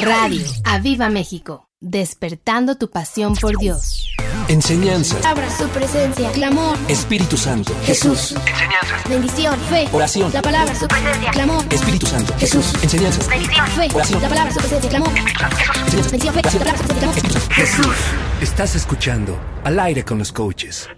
Radio 0.00 0.42
Aviva 0.64 1.08
México, 1.08 1.68
despertando 1.80 2.76
tu 2.76 2.90
pasión 2.90 3.34
por 3.34 3.56
Dios. 3.58 4.08
Enseñanza. 4.48 5.16
Abra 5.28 5.48
su 5.56 5.68
presencia. 5.68 6.30
Clamor. 6.32 6.76
Espíritu 6.88 7.36
Santo. 7.36 7.72
Jesús. 7.84 8.32
Enseñanzas. 8.32 9.08
Bendición. 9.08 9.58
Fe. 9.70 9.88
Oración. 9.92 10.32
La 10.32 10.42
palabra. 10.42 10.74
Su 10.74 10.88
presencia. 10.88 11.30
Clamor. 11.30 11.64
Espíritu 11.70 12.06
Santo. 12.06 12.34
Jesús. 12.38 12.72
Enseñanzas. 12.82 13.28
Bendición. 13.28 13.66
Fe. 13.68 13.88
Oración. 13.94 14.22
La 14.22 14.28
palabra. 14.28 14.52
Su 14.52 14.58
presencia. 14.58 14.90
Clamor. 14.90 15.12
Bendición. 15.14 16.34
Fe. 16.34 16.42
La 16.42 16.50
palabra. 16.50 16.78
Su 16.78 16.88
presencia. 16.88 17.30
Clamor. 17.30 17.54
Jesús. 17.54 17.96
Estás 18.40 18.74
escuchando 18.74 19.38
Al 19.64 19.78
aire 19.78 20.04
con 20.04 20.18
los 20.18 20.32
coaches. 20.32 20.88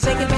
taking 0.00 0.28
me 0.28 0.37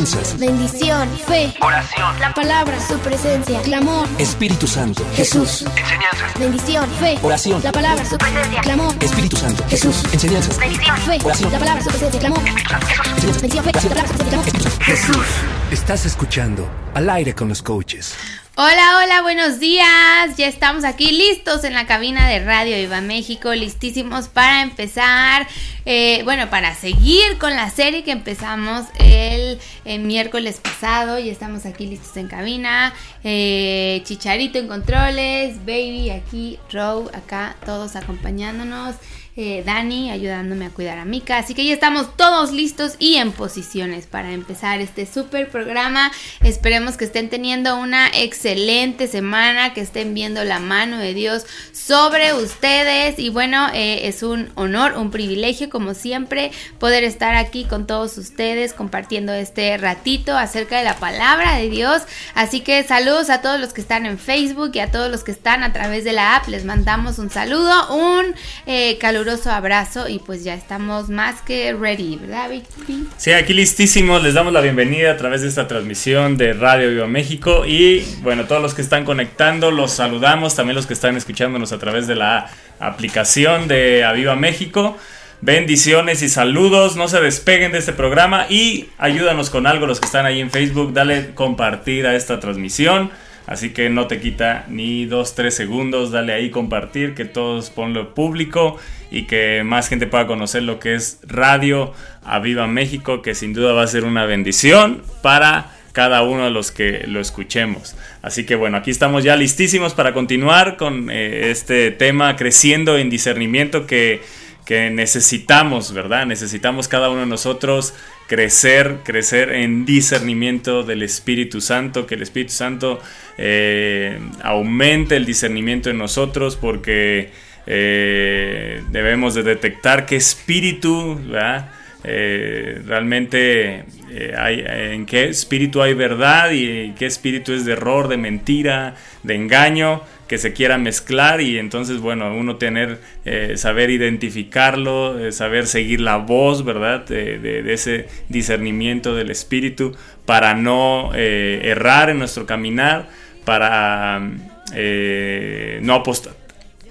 Enseñanzas. 0.00 0.38
Bendición, 0.38 1.10
fe, 1.26 1.54
Oración. 1.60 2.18
la 2.20 2.32
palabra, 2.32 2.80
su 2.88 2.98
presencia, 3.00 3.60
clamor, 3.60 4.08
Espíritu 4.18 4.66
Santo. 4.66 5.04
Jesús. 5.14 5.66
Enseñanzas. 5.76 6.38
bendición, 6.38 6.90
fe, 6.98 7.18
Oración. 7.22 7.62
la 7.62 7.70
palabra, 7.70 8.04
su 8.06 8.16
presencia, 8.16 8.60
clamor, 8.62 8.94
Espíritu 8.98 9.36
Santo. 9.36 9.62
Jesús. 9.68 10.02
Enseñanzas. 10.10 10.56
fe, 10.56 11.18
Oración. 11.22 11.52
la 11.52 11.58
palabra, 11.58 11.82
su 11.82 11.90
presencia, 11.90 12.18
clamor, 12.18 12.40
bendición, 12.42 13.62
fe, 13.64 13.72
la 13.72 13.80
palabra, 13.80 14.08
su 14.08 14.14
presencia, 14.14 14.30
clamor. 14.30 14.80
Jesús. 14.80 15.26
Estás 15.70 16.06
escuchando 16.06 16.66
Al 16.94 17.10
aire 17.10 17.34
con 17.34 17.48
los 17.50 17.60
coaches. 17.62 18.14
Hola, 18.62 19.00
hola, 19.02 19.22
buenos 19.22 19.58
días. 19.58 20.36
Ya 20.36 20.46
estamos 20.46 20.84
aquí 20.84 21.12
listos 21.12 21.64
en 21.64 21.72
la 21.72 21.86
cabina 21.86 22.28
de 22.28 22.44
Radio 22.44 22.76
Viva 22.76 23.00
México, 23.00 23.54
listísimos 23.54 24.28
para 24.28 24.60
empezar, 24.60 25.48
eh, 25.86 26.20
bueno, 26.24 26.50
para 26.50 26.74
seguir 26.74 27.38
con 27.38 27.56
la 27.56 27.70
serie 27.70 28.04
que 28.04 28.10
empezamos 28.10 28.84
el, 28.98 29.58
el 29.86 30.02
miércoles 30.02 30.60
pasado. 30.60 31.18
Ya 31.18 31.32
estamos 31.32 31.64
aquí 31.64 31.86
listos 31.86 32.14
en 32.18 32.28
cabina. 32.28 32.92
Eh, 33.24 34.02
Chicharito 34.04 34.58
en 34.58 34.68
controles, 34.68 35.56
Baby 35.60 36.10
aquí, 36.10 36.58
Row 36.70 37.10
acá, 37.14 37.56
todos 37.64 37.96
acompañándonos. 37.96 38.94
Eh, 39.36 39.62
Dani 39.64 40.10
ayudándome 40.10 40.66
a 40.66 40.70
cuidar 40.70 40.98
a 40.98 41.04
Mika. 41.04 41.38
Así 41.38 41.54
que 41.54 41.64
ya 41.64 41.72
estamos 41.72 42.16
todos 42.16 42.52
listos 42.52 42.96
y 42.98 43.16
en 43.16 43.32
posiciones 43.32 44.06
para 44.06 44.32
empezar 44.32 44.80
este 44.80 45.06
super 45.06 45.48
programa. 45.48 46.10
Esperemos 46.42 46.96
que 46.96 47.04
estén 47.04 47.28
teniendo 47.28 47.76
una 47.78 48.08
excelente 48.08 49.06
semana, 49.06 49.72
que 49.72 49.80
estén 49.80 50.14
viendo 50.14 50.44
la 50.44 50.58
mano 50.58 50.98
de 50.98 51.14
Dios 51.14 51.46
sobre 51.72 52.34
ustedes. 52.34 53.18
Y 53.18 53.30
bueno, 53.30 53.68
eh, 53.72 54.08
es 54.08 54.22
un 54.22 54.50
honor, 54.56 54.94
un 54.96 55.10
privilegio, 55.10 55.70
como 55.70 55.94
siempre, 55.94 56.50
poder 56.78 57.04
estar 57.04 57.36
aquí 57.36 57.64
con 57.64 57.86
todos 57.86 58.18
ustedes 58.18 58.72
compartiendo 58.72 59.32
este 59.32 59.76
ratito 59.76 60.36
acerca 60.36 60.78
de 60.78 60.84
la 60.84 60.96
palabra 60.96 61.56
de 61.56 61.70
Dios. 61.70 62.02
Así 62.34 62.60
que 62.60 62.82
saludos 62.84 63.30
a 63.30 63.42
todos 63.42 63.60
los 63.60 63.72
que 63.72 63.80
están 63.80 64.06
en 64.06 64.18
Facebook 64.18 64.72
y 64.74 64.80
a 64.80 64.90
todos 64.90 65.10
los 65.10 65.24
que 65.24 65.32
están 65.32 65.62
a 65.62 65.72
través 65.72 66.04
de 66.04 66.12
la 66.12 66.36
app. 66.36 66.48
Les 66.48 66.64
mandamos 66.64 67.18
un 67.18 67.30
saludo, 67.30 67.94
un 67.94 68.34
eh, 68.66 68.98
caluroso 69.20 69.50
abrazo 69.50 70.08
y 70.08 70.18
pues 70.18 70.44
ya 70.44 70.54
estamos 70.54 71.10
más 71.10 71.42
que 71.42 71.74
ready, 71.74 72.16
¿verdad, 72.16 72.48
Vicky? 72.48 73.06
Sí, 73.18 73.32
aquí 73.32 73.52
listísimos, 73.52 74.22
les 74.22 74.32
damos 74.32 74.50
la 74.50 74.62
bienvenida 74.62 75.12
a 75.12 75.18
través 75.18 75.42
de 75.42 75.48
esta 75.48 75.68
transmisión 75.68 76.38
de 76.38 76.54
Radio 76.54 76.88
Viva 76.88 77.06
México 77.06 77.66
y 77.66 78.02
bueno, 78.22 78.46
todos 78.46 78.62
los 78.62 78.72
que 78.72 78.80
están 78.80 79.04
conectando 79.04 79.70
los 79.70 79.92
saludamos, 79.92 80.56
también 80.56 80.74
los 80.74 80.86
que 80.86 80.94
están 80.94 81.18
escuchándonos 81.18 81.72
a 81.72 81.78
través 81.78 82.06
de 82.06 82.14
la 82.14 82.48
aplicación 82.78 83.68
de 83.68 84.04
Aviva 84.04 84.36
México. 84.36 84.96
Bendiciones 85.42 86.22
y 86.22 86.30
saludos, 86.30 86.96
no 86.96 87.06
se 87.06 87.20
despeguen 87.20 87.72
de 87.72 87.78
este 87.78 87.92
programa 87.92 88.46
y 88.48 88.88
ayúdanos 88.96 89.50
con 89.50 89.66
algo 89.66 89.86
los 89.86 90.00
que 90.00 90.06
están 90.06 90.24
ahí 90.24 90.40
en 90.40 90.50
Facebook, 90.50 90.94
dale 90.94 91.34
compartir 91.34 92.06
a 92.06 92.16
esta 92.16 92.40
transmisión. 92.40 93.10
Así 93.46 93.70
que 93.70 93.90
no 93.90 94.06
te 94.06 94.20
quita 94.20 94.64
ni 94.68 95.06
dos, 95.06 95.34
tres 95.34 95.56
segundos, 95.56 96.12
dale 96.12 96.32
ahí 96.32 96.50
compartir, 96.50 97.14
que 97.14 97.24
todos 97.24 97.70
ponlo 97.70 98.14
público 98.14 98.78
y 99.10 99.24
que 99.24 99.62
más 99.64 99.88
gente 99.88 100.06
pueda 100.06 100.26
conocer 100.26 100.62
lo 100.62 100.78
que 100.78 100.94
es 100.94 101.18
Radio 101.26 101.92
Aviva 102.24 102.66
México, 102.66 103.22
que 103.22 103.34
sin 103.34 103.52
duda 103.52 103.72
va 103.72 103.82
a 103.82 103.86
ser 103.86 104.04
una 104.04 104.24
bendición 104.24 105.02
para 105.22 105.72
cada 105.92 106.22
uno 106.22 106.44
de 106.44 106.50
los 106.50 106.70
que 106.70 107.04
lo 107.06 107.20
escuchemos. 107.20 107.96
Así 108.22 108.46
que 108.46 108.54
bueno, 108.54 108.76
aquí 108.76 108.90
estamos 108.90 109.24
ya 109.24 109.36
listísimos 109.36 109.94
para 109.94 110.12
continuar 110.12 110.76
con 110.76 111.10
eh, 111.10 111.50
este 111.50 111.90
tema 111.90 112.36
creciendo 112.36 112.96
en 112.96 113.10
discernimiento 113.10 113.86
que, 113.86 114.22
que 114.64 114.90
necesitamos, 114.90 115.92
¿verdad? 115.92 116.26
Necesitamos 116.26 116.86
cada 116.86 117.10
uno 117.10 117.20
de 117.20 117.26
nosotros 117.26 117.94
crecer, 118.28 118.98
crecer 119.02 119.50
en 119.52 119.84
discernimiento 119.84 120.84
del 120.84 121.02
Espíritu 121.02 121.60
Santo, 121.60 122.06
que 122.06 122.14
el 122.14 122.22
Espíritu 122.22 122.52
Santo 122.52 123.00
eh, 123.36 124.20
aumente 124.44 125.16
el 125.16 125.26
discernimiento 125.26 125.90
en 125.90 125.98
nosotros 125.98 126.54
porque 126.54 127.32
eh, 127.72 128.82
debemos 128.90 129.34
de 129.34 129.44
detectar 129.44 130.04
qué 130.04 130.16
espíritu, 130.16 131.20
¿verdad? 131.24 131.70
Eh, 132.02 132.80
realmente 132.86 133.84
eh, 134.10 134.34
hay, 134.36 134.64
en 134.66 135.04
qué 135.04 135.28
espíritu 135.28 135.82
hay 135.82 135.92
verdad 135.92 136.50
y 136.50 136.92
qué 136.98 137.04
espíritu 137.04 137.52
es 137.52 137.66
de 137.66 137.72
error, 137.72 138.08
de 138.08 138.16
mentira, 138.16 138.96
de 139.22 139.34
engaño 139.34 140.02
que 140.26 140.38
se 140.38 140.52
quiera 140.52 140.78
mezclar 140.78 141.40
y 141.40 141.58
entonces 141.58 141.98
bueno 141.98 142.34
uno 142.34 142.56
tener 142.56 143.00
eh, 143.24 143.54
saber 143.56 143.90
identificarlo 143.90 145.32
saber 145.32 145.66
seguir 145.66 146.00
la 146.00 146.18
voz 146.18 146.64
verdad 146.64 147.04
de, 147.04 147.64
ese 147.72 148.06
discernimiento 148.28 149.14
del 149.16 149.30
espíritu 149.30 149.94
para 150.26 150.54
no 150.54 151.12
errar 151.14 152.10
en 152.10 152.20
nuestro 152.20 152.46
caminar 152.46 153.08
para 153.44 154.20
no 154.20 155.94
apostar 155.94 156.39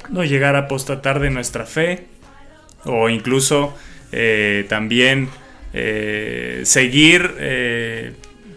no 0.10 0.24
llegar 0.24 0.56
a 0.56 0.60
apostatar 0.60 1.20
de 1.20 1.30
nuestra 1.30 1.66
fe 1.66 2.06
o 2.86 3.10
incluso 3.10 3.76
eh, 4.12 4.66
también 4.70 5.30
eh, 5.74 6.62
seguir 6.66 7.36
eh, 7.40 8.14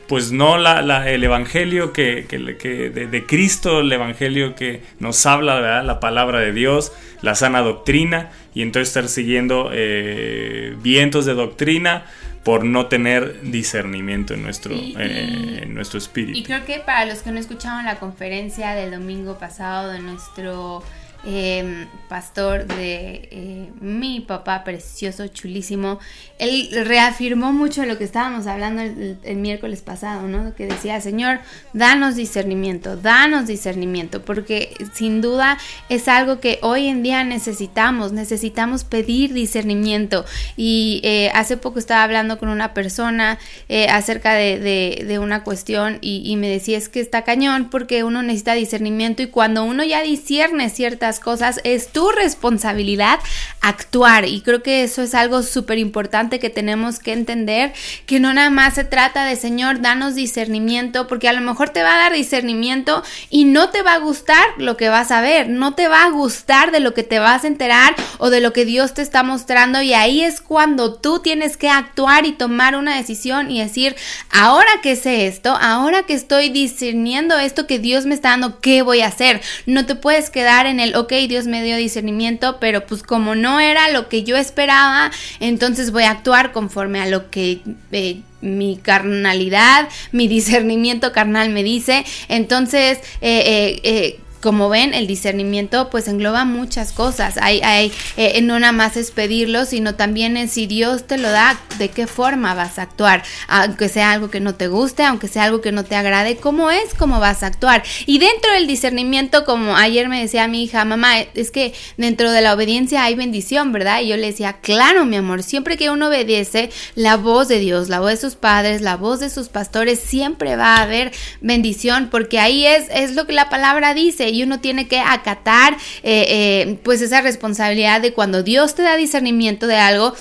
pues 0.08 0.30
no 0.32 0.58
la, 0.58 0.82
la- 0.82 1.08
el 1.10 1.24
evangelio 1.24 1.92
que, 1.92 2.26
que- 2.28 2.56
que 2.56 2.90
de, 2.90 3.06
de 3.06 3.26
Cristo, 3.26 3.80
el 3.80 3.90
evangelio 3.92 4.54
que 4.54 4.82
nos 4.98 5.24
habla, 5.26 5.54
¿verdad? 5.56 5.84
la 5.84 6.00
palabra 6.00 6.40
de 6.40 6.52
Dios, 6.52 6.92
la 7.22 7.34
sana 7.34 7.60
doctrina, 7.60 8.30
y 8.54 8.62
entonces 8.62 8.88
estar 8.88 9.08
siguiendo 9.08 9.70
eh, 9.72 10.74
vientos 10.82 11.24
de 11.24 11.34
doctrina 11.34 12.04
por 12.44 12.64
no 12.64 12.86
tener 12.86 13.40
discernimiento 13.42 14.34
en 14.34 14.42
nuestro, 14.42 14.74
Y- 14.74 14.94
eh, 14.98 15.60
en 15.62 15.74
nuestro 15.74 15.98
espíritu. 15.98 16.38
Y 16.38 16.42
creo 16.42 16.64
que 16.66 16.80
para 16.80 17.06
los 17.06 17.20
que 17.22 17.30
no 17.30 17.38
escucharon 17.38 17.84
la 17.84 17.96
conferencia 17.98 18.74
del 18.74 18.90
domingo 18.90 19.38
pasado 19.38 19.92
de 19.92 20.00
nuestro 20.00 20.82
eh, 21.24 21.86
pastor, 22.08 22.66
de 22.66 23.28
eh, 23.30 23.70
mi 23.80 24.20
papá 24.20 24.64
precioso, 24.64 25.28
chulísimo, 25.28 25.98
él 26.38 26.68
reafirmó 26.84 27.52
mucho 27.52 27.86
lo 27.86 27.96
que 27.96 28.04
estábamos 28.04 28.46
hablando 28.46 28.82
el, 28.82 29.36
miércoles 29.36 29.80
pasado, 29.82 30.28
¿no? 30.28 30.54
Que 30.54 30.66
decía, 30.66 31.00
Señor, 31.00 31.40
danos 31.72 32.16
discernimiento, 32.16 32.96
danos 32.96 33.46
discernimiento, 33.46 34.22
porque 34.22 34.74
sin 34.92 35.20
duda 35.20 35.58
es 35.88 36.08
algo 36.08 36.40
que 36.40 36.58
hoy 36.62 36.88
en 36.88 37.02
día 37.02 37.24
necesitamos, 37.24 38.12
necesitamos 38.12 38.84
pedir 38.84 39.32
discernimiento. 39.32 40.24
Y 40.56 41.00
eh, 41.04 41.30
hace 41.34 41.56
poco 41.56 41.78
estaba 41.78 42.02
hablando 42.02 42.38
con 42.38 42.48
una 42.48 42.74
persona 42.74 43.38
eh, 43.68 43.86
acerca 43.88 44.34
de, 44.34 45.18
una 45.22 45.44
cuestión 45.44 45.98
y, 46.00 46.22
y 46.24 46.36
me 46.36 46.48
decía 46.48 46.76
es 46.76 46.88
que 46.88 47.00
está 47.00 47.22
cañón 47.22 47.68
porque 47.70 48.02
uno 48.02 48.22
necesita 48.22 48.54
discernimiento 48.54 49.22
y 49.22 49.28
cuando 49.28 49.62
uno 49.62 49.84
ya 49.84 50.02
discierne 50.02 50.68
ciertas 50.68 51.11
cosas 51.20 51.60
es 51.64 51.88
tu 51.88 52.10
responsabilidad 52.10 53.18
actuar. 53.60 54.26
Y 54.26 54.40
creo 54.40 54.62
que 54.62 54.82
eso 54.82 55.02
es 55.02 55.14
algo 55.14 55.42
súper 55.42 55.78
importante 55.78 56.38
que 56.38 56.50
tenemos 56.50 56.98
que 56.98 57.12
entender 57.12 57.72
que 58.06 58.20
no 58.20 58.32
nada 58.34 58.50
más 58.50 58.74
se 58.74 58.84
trata 58.84 59.24
de 59.24 59.36
Señor 59.36 59.80
danos 59.80 60.14
discernimiento 60.14 61.06
porque 61.06 61.28
a 61.28 61.32
lo 61.32 61.40
mejor 61.40 61.70
te 61.70 61.82
va 61.82 61.94
a 61.94 61.98
dar 61.98 62.12
discernimiento 62.12 63.02
y 63.30 63.44
no 63.44 63.70
te 63.70 63.82
va 63.82 63.94
a 63.94 63.98
gustar 63.98 64.44
lo 64.58 64.76
que 64.76 64.88
vas 64.88 65.10
a 65.10 65.20
ver, 65.20 65.48
no 65.48 65.74
te 65.74 65.88
va 65.88 66.04
a 66.04 66.10
gustar 66.10 66.72
de 66.72 66.80
lo 66.80 66.94
que 66.94 67.02
te 67.02 67.18
vas 67.18 67.44
a 67.44 67.48
enterar 67.48 67.94
o 68.18 68.30
de 68.30 68.40
lo 68.40 68.52
que 68.52 68.64
Dios 68.64 68.94
te 68.94 69.02
está 69.02 69.22
mostrando. 69.22 69.82
Y 69.82 69.94
ahí 69.94 70.22
es 70.22 70.40
cuando 70.40 70.94
tú 70.94 71.20
tienes 71.20 71.56
que 71.56 71.68
actuar 71.68 72.26
y 72.26 72.32
tomar 72.32 72.76
una 72.76 72.96
decisión 72.96 73.50
y 73.50 73.60
decir, 73.60 73.96
ahora 74.30 74.70
que 74.82 74.96
sé 74.96 75.26
esto, 75.26 75.56
ahora 75.60 76.04
que 76.04 76.14
estoy 76.14 76.48
discerniendo 76.48 77.38
esto 77.38 77.66
que 77.66 77.78
Dios 77.78 78.06
me 78.06 78.14
está 78.14 78.30
dando, 78.30 78.60
¿qué 78.60 78.82
voy 78.82 79.00
a 79.00 79.08
hacer? 79.08 79.40
No 79.66 79.86
te 79.86 79.94
puedes 79.94 80.30
quedar 80.30 80.66
en 80.66 80.80
el, 80.80 80.94
ok, 81.02 81.12
Dios 81.28 81.46
me 81.46 81.62
dio 81.62 81.76
discernimiento, 81.76 82.58
pero 82.60 82.86
pues 82.86 83.02
como 83.02 83.34
no 83.34 83.60
era 83.60 83.90
lo 83.90 84.08
que 84.08 84.24
yo 84.24 84.36
esperaba, 84.36 85.10
entonces 85.40 85.90
voy 85.92 86.04
a 86.04 86.10
actuar 86.10 86.52
conforme 86.52 87.00
a 87.00 87.06
lo 87.06 87.30
que... 87.30 87.60
eh, 87.92 88.22
mi 88.42 88.76
carnalidad, 88.76 89.88
mi 90.10 90.26
discernimiento 90.36 91.12
carnal 91.12 91.50
me 91.50 91.62
dice. 91.62 92.04
Entonces, 92.28 92.98
eh, 93.20 93.42
eh, 93.46 93.80
eh, 93.84 94.20
como 94.42 94.68
ven, 94.68 94.92
el 94.92 95.06
discernimiento 95.06 95.88
pues 95.88 96.08
engloba 96.08 96.44
muchas 96.44 96.92
cosas. 96.92 97.38
Hay, 97.40 97.60
hay 97.62 97.92
eh, 98.16 98.42
no 98.42 98.58
nada 98.58 98.72
más 98.72 98.96
es 98.96 99.12
pedirlo, 99.12 99.64
sino 99.64 99.94
también 99.94 100.36
es 100.36 100.50
si 100.50 100.66
Dios 100.66 101.06
te 101.06 101.16
lo 101.16 101.30
da, 101.30 101.58
de 101.78 101.88
qué 101.88 102.06
forma 102.06 102.52
vas 102.54 102.78
a 102.78 102.82
actuar. 102.82 103.22
Aunque 103.48 103.88
sea 103.88 104.10
algo 104.10 104.30
que 104.30 104.40
no 104.40 104.54
te 104.54 104.68
guste, 104.68 105.04
aunque 105.04 105.28
sea 105.28 105.44
algo 105.44 105.60
que 105.60 105.72
no 105.72 105.84
te 105.84 105.94
agrade, 105.94 106.36
cómo 106.36 106.70
es, 106.70 106.92
cómo 106.98 107.20
vas 107.20 107.42
a 107.42 107.46
actuar. 107.46 107.84
Y 108.04 108.18
dentro 108.18 108.52
del 108.52 108.66
discernimiento, 108.66 109.44
como 109.44 109.76
ayer 109.76 110.08
me 110.08 110.20
decía 110.20 110.48
mi 110.48 110.64
hija, 110.64 110.84
mamá, 110.84 111.20
es 111.20 111.50
que 111.50 111.72
dentro 111.96 112.32
de 112.32 112.42
la 112.42 112.54
obediencia 112.54 113.04
hay 113.04 113.14
bendición, 113.14 113.72
¿verdad? 113.72 114.00
Y 114.00 114.08
yo 114.08 114.16
le 114.16 114.26
decía, 114.26 114.54
claro, 114.54 115.06
mi 115.06 115.16
amor, 115.16 115.44
siempre 115.44 115.76
que 115.76 115.90
uno 115.90 116.08
obedece 116.08 116.70
la 116.96 117.16
voz 117.16 117.46
de 117.46 117.60
Dios, 117.60 117.88
la 117.88 118.00
voz 118.00 118.10
de 118.10 118.16
sus 118.16 118.34
padres, 118.34 118.80
la 118.80 118.96
voz 118.96 119.20
de 119.20 119.30
sus 119.30 119.48
pastores, 119.48 120.00
siempre 120.00 120.56
va 120.56 120.76
a 120.76 120.82
haber 120.82 121.12
bendición, 121.40 122.08
porque 122.10 122.40
ahí 122.40 122.66
es, 122.66 122.86
es 122.92 123.14
lo 123.14 123.26
que 123.26 123.32
la 123.32 123.48
palabra 123.48 123.94
dice 123.94 124.31
y 124.32 124.42
uno 124.42 124.60
tiene 124.60 124.88
que 124.88 124.98
acatar 124.98 125.74
eh, 126.02 126.26
eh, 126.28 126.78
pues 126.82 127.00
esa 127.02 127.20
responsabilidad 127.20 128.00
de 128.00 128.12
cuando 128.12 128.42
Dios 128.42 128.74
te 128.74 128.82
da 128.82 128.96
discernimiento 128.96 129.66
de 129.66 129.76
algo, 129.76 130.14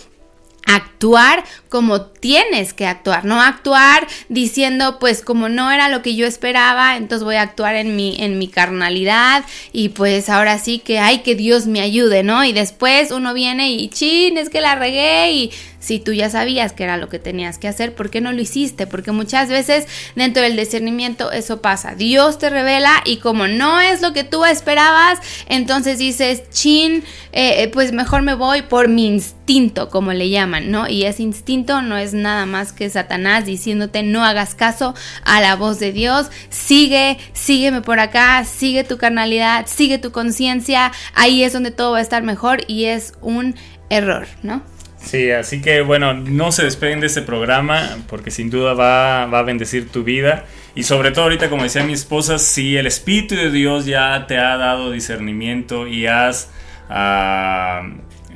actuar 0.66 1.44
como 1.70 2.02
tienes 2.02 2.74
que 2.74 2.86
actuar, 2.86 3.26
no 3.26 3.42
actuar 3.42 4.08
diciendo 4.30 5.00
pues 5.00 5.24
como 5.24 5.50
no 5.50 5.72
era 5.72 5.90
lo 5.90 6.02
que 6.02 6.16
yo 6.16 6.28
esperaba, 6.28 6.98
entonces 6.98 7.24
voy 7.24 7.36
a 7.36 7.42
actuar 7.42 7.76
en 7.76 7.96
mi 7.96 8.16
en 8.22 8.38
mi 8.38 8.48
carnalidad 8.48 9.44
y 9.74 9.90
pues 9.90 10.30
ahora 10.30 10.60
sí 10.60 10.80
que 10.80 11.00
hay 11.00 11.20
que 11.20 11.36
Dios 11.36 11.66
me 11.66 11.82
ayude, 11.82 12.24
¿no? 12.24 12.44
Y 12.46 12.54
después 12.54 13.12
uno 13.12 13.34
viene 13.34 13.72
y 13.72 13.90
chin, 13.90 14.38
es 14.38 14.50
que 14.50 14.62
la 14.62 14.76
regué 14.76 15.32
y 15.32 15.52
si 15.82 16.00
tú 16.00 16.14
ya 16.14 16.30
sabías 16.30 16.72
que 16.72 16.84
era 16.86 16.96
lo 16.96 17.10
que 17.10 17.20
tenías 17.20 17.58
que 17.58 17.68
hacer, 17.68 17.94
¿por 17.94 18.10
qué 18.10 18.22
no 18.22 18.32
lo 18.32 18.42
hiciste? 18.42 18.88
Porque 18.88 19.12
muchas 19.12 19.50
veces 19.50 19.88
dentro 20.16 20.44
del 20.44 20.56
discernimiento 20.56 21.32
eso 21.32 21.62
pasa. 21.62 21.96
Dios 21.96 22.38
te 22.38 22.50
revela 22.50 23.02
y 23.04 23.18
como 23.18 23.48
no 23.48 23.82
es 23.82 24.02
lo 24.02 24.14
que 24.14 24.24
tú 24.24 24.46
esperabas, 24.46 25.20
entonces 25.50 25.98
dices, 25.98 26.50
chin, 26.52 27.04
eh, 27.34 27.70
pues 27.74 27.92
mejor 27.92 28.22
me 28.22 28.36
voy 28.36 28.62
por 28.62 28.88
mi 28.88 29.08
instinto, 29.08 29.90
como 29.90 30.14
le 30.14 30.30
llaman, 30.30 30.72
¿no? 30.72 30.88
Y 30.88 31.04
ese 31.04 31.24
instinto 31.24 31.82
no 31.82 31.98
es 31.98 32.14
nada 32.14 32.46
más 32.46 32.72
que 32.72 32.90
Satanás 32.90 33.46
diciéndote 33.46 34.04
no 34.04 34.24
hagas 34.24 34.54
caso 34.54 34.94
a 35.24 35.42
la 35.42 35.56
voz 35.56 35.80
de 35.80 35.92
Dios, 35.92 36.28
sigue, 36.50 37.18
sígueme 37.34 37.82
por 37.82 38.00
acá, 38.00 38.46
sigue 38.46 38.84
tu 38.84 38.98
carnalidad, 38.98 39.66
sigue 39.68 39.98
tu 39.98 40.12
conciencia, 40.12 40.92
ahí 41.16 41.44
es 41.44 41.54
donde 41.54 41.72
todo 41.72 41.94
va 41.94 41.98
a 41.98 42.02
estar 42.02 42.22
mejor 42.22 42.60
y 42.68 42.86
es 42.86 43.14
un 43.22 43.56
error, 43.90 44.28
¿no? 44.44 44.62
Sí, 45.04 45.32
así 45.32 45.62
que 45.62 45.82
bueno, 45.82 46.14
no 46.14 46.52
se 46.52 46.64
despeguen 46.64 47.00
de 47.00 47.08
este 47.08 47.22
programa 47.22 47.98
porque 48.08 48.32
sin 48.32 48.50
duda 48.50 48.74
va, 48.74 49.26
va, 49.26 49.40
a 49.40 49.44
bendecir 49.44 49.90
tu 49.90 50.04
vida. 50.04 50.46
Y 50.76 50.84
sobre 50.84 51.12
todo 51.12 51.24
ahorita, 51.24 51.50
como 51.50 51.64
decía 51.64 51.84
mi 51.84 51.94
esposa, 51.94 52.38
si 52.38 52.78
el 52.78 52.88
Espíritu 52.88 53.36
de 53.36 53.52
Dios 53.52 53.86
ya 53.86 54.26
te 54.28 54.38
ha 54.38 54.56
dado 54.58 54.92
discernimiento 54.92 55.88
y 55.88 56.06
has 56.06 56.50
ah, 56.90 57.90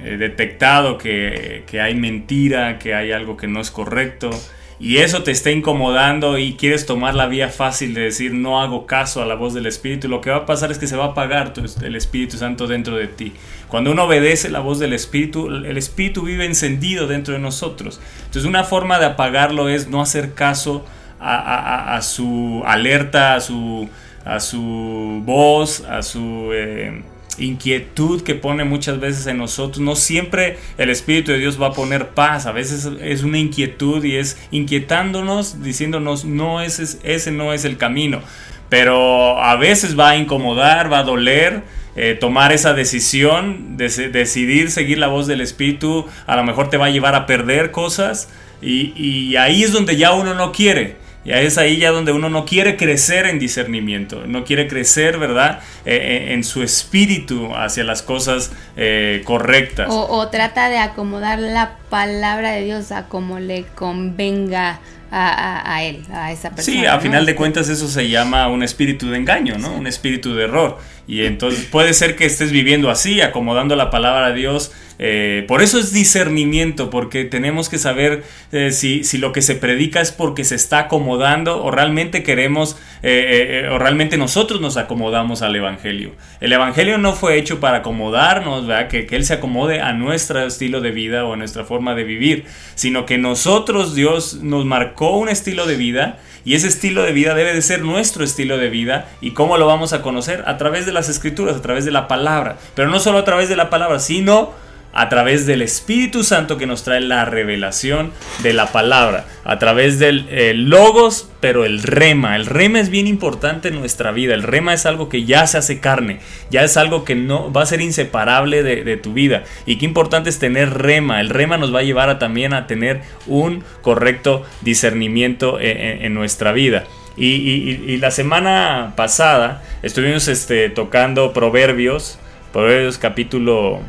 eh, 0.04 0.18
detectado 0.18 0.98
que, 0.98 1.64
que 1.68 1.80
hay 1.80 1.96
mentira, 1.96 2.78
que 2.78 2.94
hay 2.94 3.12
algo 3.14 3.38
que 3.38 3.48
no 3.48 3.62
es 3.62 3.72
correcto, 3.72 4.32
y 4.78 4.98
eso 4.98 5.24
te 5.24 5.32
está 5.32 5.52
incomodando 5.52 6.38
y 6.38 6.56
quieres 6.56 6.86
tomar 6.86 7.16
la 7.16 7.28
vía 7.28 7.48
fácil 7.48 7.94
de 7.94 8.02
decir 8.02 8.34
no 8.34 8.62
hago 8.62 8.86
caso 8.86 9.22
a 9.22 9.26
la 9.26 9.36
voz 9.36 9.54
del 9.54 9.68
Espíritu, 9.68 10.10
lo 10.10 10.20
que 10.20 10.30
va 10.30 10.38
a 10.38 10.46
pasar 10.46 10.70
es 10.72 10.78
que 10.78 10.88
se 10.88 10.98
va 10.98 11.06
a 11.06 11.08
apagar 11.10 11.54
el 11.82 11.96
Espíritu 11.96 12.38
Santo 12.38 12.68
dentro 12.68 12.98
de 12.98 13.08
ti. 13.08 13.32
Cuando 13.76 13.92
uno 13.92 14.06
obedece 14.06 14.50
la 14.50 14.62
voz 14.62 14.80
del 14.80 14.94
Espíritu, 14.94 15.48
el 15.50 15.78
Espíritu 15.78 16.22
vive 16.22 16.46
encendido 16.46 17.08
dentro 17.08 17.34
de 17.34 17.42
nosotros. 17.42 18.00
Entonces 18.20 18.46
una 18.46 18.64
forma 18.64 19.00
de 19.00 19.06
apagarlo 19.06 19.68
es 19.68 19.90
no 19.90 20.02
hacer 20.02 20.34
caso 20.34 20.86
a, 21.20 22.00
su 22.02 22.64
alerta, 22.66 23.36
a 23.36 23.42
su, 23.42 23.90
a 24.24 24.40
su 24.40 25.22
voz, 25.26 25.82
a 25.90 26.04
su... 26.04 26.52
eh, 26.54 27.04
inquietud 27.38 28.22
que 28.22 28.36
pone 28.36 28.64
muchas 28.64 29.02
veces 29.02 29.28
en 29.28 29.40
nosotros. 29.40 29.80
No 29.80 29.98
siempre 29.98 30.58
el 30.78 30.90
Espíritu 30.90 31.34
de 31.34 31.40
Dios 31.40 31.62
va 31.62 31.68
a 31.68 31.74
poner 31.74 32.12
paz. 32.12 32.46
A 32.46 32.54
veces 32.54 32.90
es 33.02 33.24
una 33.24 33.40
inquietud 33.40 34.06
y 34.06 34.16
es 34.16 34.38
inquietándonos, 34.52 35.62
diciéndonos, 35.62 36.24
no, 36.24 36.62
ese, 36.62 36.98
ese 37.04 37.32
no 37.32 37.52
es 37.52 37.66
el 37.66 37.76
camino. 37.76 38.22
Pero 38.70 39.38
a 39.44 39.58
veces 39.58 40.00
va 40.00 40.12
a 40.12 40.16
incomodar, 40.16 40.90
va 40.90 41.00
a 41.00 41.04
doler. 41.04 41.64
Eh, 41.96 42.18
tomar 42.20 42.52
esa 42.52 42.74
decisión, 42.74 43.78
de, 43.78 43.90
decidir 44.10 44.72
seguir 44.72 44.98
la 44.98 45.08
voz 45.08 45.28
del 45.28 45.42
Espíritu, 45.42 46.06
a 46.28 46.36
lo 46.36 46.44
mejor 46.44 46.70
te 46.70 46.78
va 46.78 46.88
a 46.88 46.90
llevar 46.90 47.16
a 47.16 47.26
perder 47.26 47.72
cosas 47.72 48.30
y, 48.62 48.94
y 48.96 49.36
ahí 49.38 49.64
es 49.64 49.72
donde 49.72 49.96
ya 49.96 50.14
uno 50.14 50.34
no 50.34 50.52
quiere. 50.52 51.06
Y 51.26 51.32
es 51.32 51.58
ahí 51.58 51.78
ya 51.78 51.90
donde 51.90 52.12
uno 52.12 52.30
no 52.30 52.46
quiere 52.46 52.78
crecer 52.78 53.26
en 53.26 53.40
discernimiento, 53.40 54.28
no 54.28 54.44
quiere 54.44 54.68
crecer, 54.68 55.18
¿verdad? 55.18 55.60
Eh, 55.84 56.28
en 56.34 56.44
su 56.44 56.62
espíritu 56.62 57.50
hacia 57.56 57.84
las 57.84 58.04
cosas 58.04 58.52
eh, 58.78 59.24
correctas. 59.26 59.88
O, 59.90 60.08
o 60.08 60.28
trata 60.28 60.70
de 60.70 60.78
acomodar 60.78 61.40
la 61.40 61.78
palabra 61.90 62.52
de 62.52 62.64
Dios 62.64 62.92
a 62.92 63.08
como 63.08 63.40
le 63.40 63.66
convenga 63.74 64.80
a, 65.12 65.30
a- 65.30 65.76
a 65.76 65.84
él, 65.84 66.02
a 66.12 66.32
esa 66.32 66.52
persona. 66.52 66.64
Sí, 66.80 66.86
a 66.86 66.96
¿no? 66.96 67.02
final 67.02 67.26
de 67.26 67.36
cuentas 67.36 67.70
eso 67.70 67.88
se 67.88 68.10
llama 68.10 68.48
un 68.48 68.64
espíritu 68.64 69.10
de 69.10 69.18
engaño, 69.18 69.58
¿no? 69.58 69.74
Un 69.74 69.88
espíritu 69.88 70.34
de 70.36 70.46
error. 70.46 70.78
Y 71.08 71.24
entonces 71.26 71.66
puede 71.66 71.94
ser 71.94 72.16
que 72.16 72.26
estés 72.26 72.52
viviendo 72.52 72.90
así, 72.90 73.22
acomodando 73.22 73.76
la 73.76 73.90
palabra 73.92 74.30
de 74.30 74.36
Dios. 74.36 74.72
eh, 74.98 75.44
por 75.48 75.62
eso 75.62 75.78
es 75.78 75.92
discernimiento, 75.92 76.90
porque 76.90 77.26
tenemos 77.26 77.68
que 77.70 77.78
saber 77.78 78.24
eh, 78.54 78.72
si, 78.72 79.04
si 79.04 79.18
lo 79.18 79.34
que 79.34 79.42
se 79.42 79.54
predica 79.56 80.00
es 80.02 80.12
porque 80.12 80.44
se 80.46 80.56
está 80.56 80.80
acomodando 80.80 81.62
o 81.64 81.70
realmente 81.70 82.24
queremos, 82.24 82.78
eh, 83.04 83.68
o 83.72 83.78
realmente 83.78 84.18
nosotros 84.18 84.62
nos 84.62 84.78
acomodamos 84.78 85.42
al 85.42 85.56
Evangelio. 85.56 86.14
El 86.40 86.54
Evangelio 86.54 86.98
no 86.98 87.12
fue 87.14 87.38
hecho 87.38 87.60
para 87.60 87.80
acomodarnos, 87.80 88.66
¿verdad? 88.68 88.88
Que, 88.88 89.06
que 89.06 89.16
Él 89.18 89.26
se 89.26 89.34
acomode 89.36 89.82
a 89.82 89.92
nuestro 89.94 90.46
estilo 90.48 90.80
de 90.82 90.92
vida 90.92 91.26
o 91.26 91.34
a 91.34 91.38
nuestra 91.38 91.66
forma 91.66 91.94
de 91.94 92.04
vivir, 92.06 92.46
sino 92.76 93.06
que 93.06 93.18
nosotros, 93.18 93.94
Dios 93.96 94.36
nos 94.42 94.66
marcó 94.66 94.95
un 95.00 95.30
estilo 95.30 95.66
de 95.66 95.76
vida 95.76 96.20
y 96.46 96.56
ese 96.56 96.68
estilo 96.68 97.04
de 97.04 97.12
vida 97.12 97.34
debe 97.34 97.54
de 97.54 97.62
ser 97.62 97.82
nuestro 97.82 98.24
estilo 98.24 98.58
de 98.58 98.70
vida. 98.70 99.08
¿Y 99.20 99.32
cómo 99.32 99.58
lo 99.58 99.68
vamos 99.68 99.94
a 99.94 100.02
conocer? 100.02 100.44
A 100.48 100.58
través 100.58 100.86
de 100.86 100.92
las 100.92 101.10
escrituras, 101.10 101.56
a 101.56 101.62
través 101.62 101.86
de 101.86 101.92
la 101.92 102.08
palabra. 102.08 102.58
Pero 102.76 102.90
no 102.90 103.00
solo 103.00 103.18
a 103.18 103.26
través 103.26 103.50
de 103.50 103.56
la 103.56 103.70
palabra, 103.70 104.00
sino 104.00 104.54
a 104.96 105.10
través 105.10 105.46
del 105.46 105.62
Espíritu 105.62 106.24
Santo 106.24 106.58
que 106.58 106.66
nos 106.66 106.84
trae 106.84 107.02
la 107.02 107.26
revelación 107.26 108.12
de 108.44 108.54
la 108.54 108.72
palabra. 108.72 109.26
A 109.44 109.60
través 109.60 110.00
del 110.00 110.26
eh, 110.30 110.54
logos, 110.56 111.30
pero 111.42 111.66
el 111.66 111.84
rema. 111.84 112.36
El 112.38 112.46
rema 112.46 112.80
es 112.80 112.90
bien 112.90 113.06
importante 113.06 113.68
en 113.68 113.76
nuestra 113.80 114.12
vida. 114.12 114.34
El 114.34 114.42
rema 114.42 114.74
es 114.74 114.86
algo 114.86 115.10
que 115.10 115.26
ya 115.26 115.46
se 115.48 115.58
hace 115.58 115.80
carne. 115.82 116.20
Ya 116.50 116.64
es 116.64 116.78
algo 116.78 117.04
que 117.04 117.14
no 117.14 117.52
va 117.52 117.62
a 117.64 117.66
ser 117.66 117.82
inseparable 117.82 118.64
de, 118.64 118.96
tu 118.98 119.12
vida. 119.14 119.44
Y 119.66 119.76
qué 119.78 119.86
importante 119.86 120.30
es 120.30 120.40
tener 120.40 120.74
rema. 120.74 121.20
El 121.20 121.30
rema 121.30 121.58
nos 121.58 121.76
va 121.76 121.80
a 121.80 121.84
llevar 121.84 122.10
a, 122.10 122.18
también 122.18 122.54
a 122.54 122.66
tener 122.66 123.02
un 123.28 123.64
correcto 123.82 124.44
discernimiento 124.62 125.60
en, 125.60 125.78
en- 125.78 126.06
en 126.06 126.14
nuestra 126.14 126.54
vida. 126.54 126.86
Y- 127.18 127.80
y 127.88 127.98
la 127.98 128.12
semana 128.12 128.94
pasada 128.96 129.62
estuvimos 129.84 130.28
este, 130.30 130.70
tocando 130.70 131.34
Proverbios, 131.34 132.18
Proverbios 132.54 132.98
capítulo 132.98 133.82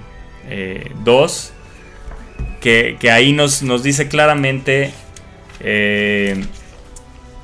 2, 1.04 1.52
que, 2.60 2.96
que 2.98 3.10
ahí 3.10 3.32
nos, 3.32 3.62
nos 3.62 3.82
dice 3.82 4.08
claramente, 4.08 4.92
eh, 5.60 6.44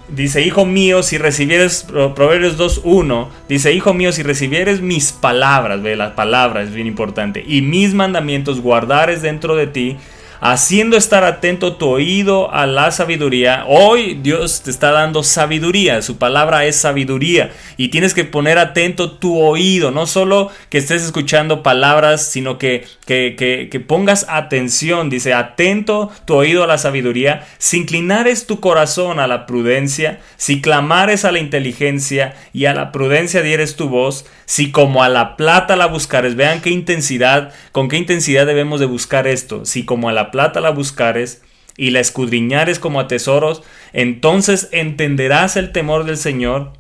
dice, 0.09 0.43
hijo 0.43 0.65
mío, 0.67 1.03
si 1.03 1.19
recibieres, 1.19 1.85
Pro- 1.85 2.15
Proverbios 2.15 2.59
2.1, 2.59 3.29
dice, 3.49 3.73
hijo 3.73 3.95
mío, 3.95 4.13
si 4.13 4.23
recibieres 4.23 4.81
mis 4.81 5.13
palabras, 5.13 5.83
ve, 5.83 5.97
la 5.97 6.15
palabra 6.15 6.63
es 6.63 6.73
bien 6.73 6.87
importante, 6.87 7.43
y 7.47 7.63
mis 7.63 7.95
mandamientos 7.95 8.61
guardares 8.61 9.23
dentro 9.23 9.57
de 9.57 9.67
ti, 9.67 9.97
haciendo 10.45 10.97
estar 10.97 11.23
atento 11.23 11.77
tu 11.77 11.87
oído 11.89 12.53
a 12.53 12.67
la 12.67 12.91
sabiduría. 12.91 13.63
Hoy 13.69 14.19
Dios 14.21 14.63
te 14.63 14.73
está 14.73 14.91
dando 14.91 15.23
sabiduría, 15.23 16.03
su 16.03 16.19
palabra 16.19 16.65
es 16.65 16.75
sabiduría 16.75 17.53
y 17.77 17.89
tienes 17.91 18.13
que 18.13 18.25
poner 18.25 18.59
atento 18.59 19.13
tu 19.13 19.39
oído, 19.39 19.93
no 19.93 20.09
solo 20.09 20.51
que 20.69 20.79
estés 20.79 21.05
escuchando 21.05 21.63
palabras, 21.63 22.27
sino 22.27 22.59
que, 22.59 22.85
que, 23.07 23.37
que- 23.39 23.81
pongas 23.81 24.27
atención, 24.29 25.11
dice, 25.11 25.33
atento 25.33 26.11
tu 26.25 26.35
oído 26.35 26.65
a 26.65 26.67
la 26.67 26.79
sabiduría, 26.79 27.47
si 27.59 27.79
inclinares 27.79 28.47
tu 28.47 28.59
corazón 28.59 29.21
a 29.21 29.29
la 29.29 29.47
prudencia, 29.47 30.19
si 30.37 30.61
clamares 30.61 31.25
a 31.25 31.31
la 31.31 31.39
inteligencia 31.39 32.35
y 32.53 32.65
a 32.65 32.75
la 32.75 32.91
prudencia 32.91 33.43
dieres 33.43 33.77
tu 33.77 33.89
voz, 33.89 34.25
si 34.45 34.73
como 34.73 35.05
a 35.05 35.09
la 35.09 35.37
plata 35.37 35.77
la 35.77 35.87
buscares, 35.87 36.35
vean 36.35 36.61
qué 36.63 36.71
intensidad, 36.71 37.53
con 37.71 37.89
qué 37.89 37.97
intensidad 37.97 38.45
debemos 38.47 38.81
de 38.81 38.87
buscar 38.87 39.29
esto, 39.29 39.65
si 39.65 39.85
como 39.85 40.09
a 40.09 40.13
la 40.13 40.32
plata 40.33 40.61
la 40.61 40.71
buscares 40.71 41.43
y 41.77 41.91
la 41.91 42.01
escudriñares 42.01 42.81
como 42.81 42.99
a 42.99 43.07
tesoros, 43.07 43.63
entonces 43.93 44.69
entenderás 44.73 45.57
el 45.57 45.71
temor 45.71 46.05
del 46.05 46.17
Señor 46.17 46.73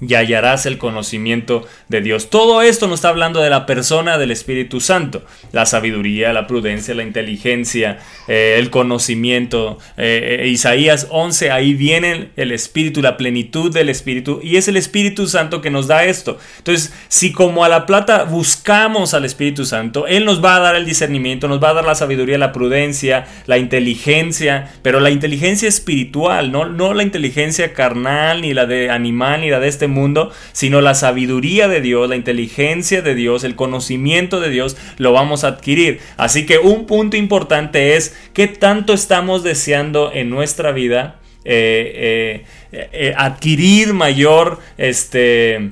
y 0.00 0.14
hallarás 0.14 0.66
el 0.66 0.78
conocimiento 0.78 1.66
de 1.88 2.00
Dios. 2.00 2.30
Todo 2.30 2.62
esto 2.62 2.86
nos 2.86 2.96
está 2.96 3.10
hablando 3.10 3.40
de 3.40 3.50
la 3.50 3.66
persona 3.66 4.18
del 4.18 4.30
Espíritu 4.30 4.80
Santo, 4.80 5.22
la 5.52 5.66
sabiduría, 5.66 6.32
la 6.32 6.46
prudencia, 6.46 6.94
la 6.94 7.02
inteligencia, 7.02 7.98
eh, 8.28 8.56
el 8.58 8.70
conocimiento. 8.70 9.78
Eh, 9.96 10.38
eh, 10.40 10.48
Isaías 10.48 11.08
11, 11.10 11.50
ahí 11.50 11.74
viene 11.74 12.30
el 12.36 12.52
Espíritu, 12.52 13.02
la 13.02 13.16
plenitud 13.16 13.72
del 13.72 13.88
Espíritu, 13.88 14.40
y 14.42 14.56
es 14.56 14.68
el 14.68 14.76
Espíritu 14.76 15.26
Santo 15.26 15.60
que 15.60 15.70
nos 15.70 15.86
da 15.86 16.04
esto. 16.04 16.38
Entonces, 16.58 16.92
si 17.08 17.32
como 17.32 17.64
a 17.64 17.68
la 17.68 17.86
plata 17.86 18.24
buscamos 18.24 19.14
al 19.14 19.24
Espíritu 19.24 19.64
Santo, 19.64 20.06
Él 20.06 20.24
nos 20.24 20.42
va 20.42 20.56
a 20.56 20.60
dar 20.60 20.76
el 20.76 20.86
discernimiento, 20.86 21.48
nos 21.48 21.62
va 21.62 21.70
a 21.70 21.74
dar 21.74 21.84
la 21.84 21.94
sabiduría, 21.94 22.38
la 22.38 22.52
prudencia, 22.52 23.26
la 23.46 23.58
inteligencia, 23.58 24.72
pero 24.82 25.00
la 25.00 25.10
inteligencia 25.10 25.68
espiritual, 25.68 26.52
no, 26.52 26.66
no 26.66 26.94
la 26.94 27.02
inteligencia 27.02 27.74
carnal, 27.74 28.40
ni 28.40 28.54
la 28.54 28.66
de 28.66 28.90
animal, 28.90 29.42
ni 29.42 29.50
la 29.50 29.60
de 29.60 29.68
este 29.68 29.89
mundo, 29.90 30.30
sino 30.52 30.80
la 30.80 30.94
sabiduría 30.94 31.68
de 31.68 31.80
Dios, 31.80 32.08
la 32.08 32.16
inteligencia 32.16 33.02
de 33.02 33.14
Dios, 33.14 33.44
el 33.44 33.56
conocimiento 33.56 34.40
de 34.40 34.50
Dios, 34.50 34.76
lo 34.96 35.12
vamos 35.12 35.44
a 35.44 35.48
adquirir. 35.48 36.00
Así 36.16 36.46
que 36.46 36.58
un 36.58 36.86
punto 36.86 37.16
importante 37.16 37.96
es 37.96 38.16
qué 38.32 38.46
tanto 38.46 38.92
estamos 38.92 39.42
deseando 39.42 40.10
en 40.12 40.30
nuestra 40.30 40.72
vida 40.72 41.16
eh, 41.44 42.44
eh, 42.72 42.88
eh, 42.92 43.14
adquirir 43.16 43.94
mayor 43.94 44.58
este 44.76 45.70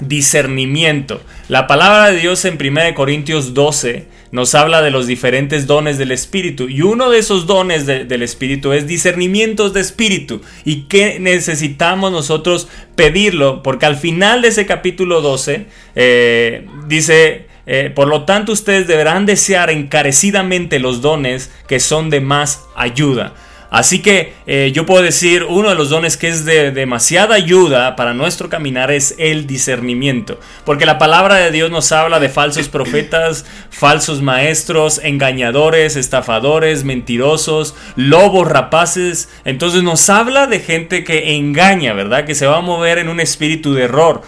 discernimiento. 0.00 1.22
La 1.48 1.66
palabra 1.66 2.10
de 2.10 2.20
Dios 2.20 2.44
en 2.44 2.58
1 2.60 2.94
Corintios 2.94 3.54
12 3.54 4.06
nos 4.32 4.54
habla 4.54 4.80
de 4.82 4.90
los 4.90 5.06
diferentes 5.06 5.66
dones 5.66 5.98
del 5.98 6.12
Espíritu. 6.12 6.68
Y 6.68 6.82
uno 6.82 7.10
de 7.10 7.18
esos 7.18 7.46
dones 7.46 7.86
de- 7.86 8.04
del 8.04 8.22
Espíritu 8.22 8.72
es 8.72 8.86
discernimientos 8.86 9.72
de 9.72 9.80
Espíritu. 9.80 10.40
Y 10.64 10.82
que 10.82 11.18
necesitamos 11.18 12.12
nosotros 12.12 12.68
pedirlo 12.94 13.62
porque 13.62 13.86
al 13.86 13.96
final 13.96 14.42
de 14.42 14.48
ese 14.48 14.66
capítulo 14.66 15.20
12 15.20 15.66
eh, 15.96 16.66
dice 16.86 17.46
eh, 17.66 17.90
por 17.94 18.08
lo 18.08 18.24
tanto 18.24 18.52
ustedes 18.52 18.86
deberán 18.86 19.26
desear 19.26 19.70
encarecidamente 19.70 20.78
los 20.78 21.00
dones 21.02 21.50
que 21.68 21.78
son 21.78 22.10
de 22.10 22.20
más 22.20 22.64
ayuda 22.74 23.34
Así 23.70 24.02
que 24.02 24.34
eh, 24.46 24.72
yo 24.74 24.84
puedo 24.84 25.02
decir, 25.02 25.44
uno 25.44 25.68
de 25.68 25.76
los 25.76 25.90
dones 25.90 26.16
que 26.16 26.28
es 26.28 26.44
de 26.44 26.72
demasiada 26.72 27.36
ayuda 27.36 27.94
para 27.94 28.14
nuestro 28.14 28.48
caminar 28.48 28.90
es 28.90 29.14
el 29.18 29.46
discernimiento. 29.46 30.40
Porque 30.64 30.86
la 30.86 30.98
palabra 30.98 31.36
de 31.36 31.52
Dios 31.52 31.70
nos 31.70 31.92
habla 31.92 32.18
de 32.18 32.28
falsos 32.28 32.68
profetas, 32.68 33.46
falsos 33.70 34.22
maestros, 34.22 35.00
engañadores, 35.04 35.94
estafadores, 35.94 36.82
mentirosos, 36.82 37.76
lobos 37.94 38.48
rapaces. 38.48 39.28
Entonces 39.44 39.84
nos 39.84 40.10
habla 40.10 40.48
de 40.48 40.58
gente 40.58 41.04
que 41.04 41.36
engaña, 41.36 41.92
¿verdad? 41.92 42.24
Que 42.24 42.34
se 42.34 42.46
va 42.46 42.58
a 42.58 42.62
mover 42.62 42.98
en 42.98 43.08
un 43.08 43.20
espíritu 43.20 43.72
de 43.72 43.84
error. 43.84 44.22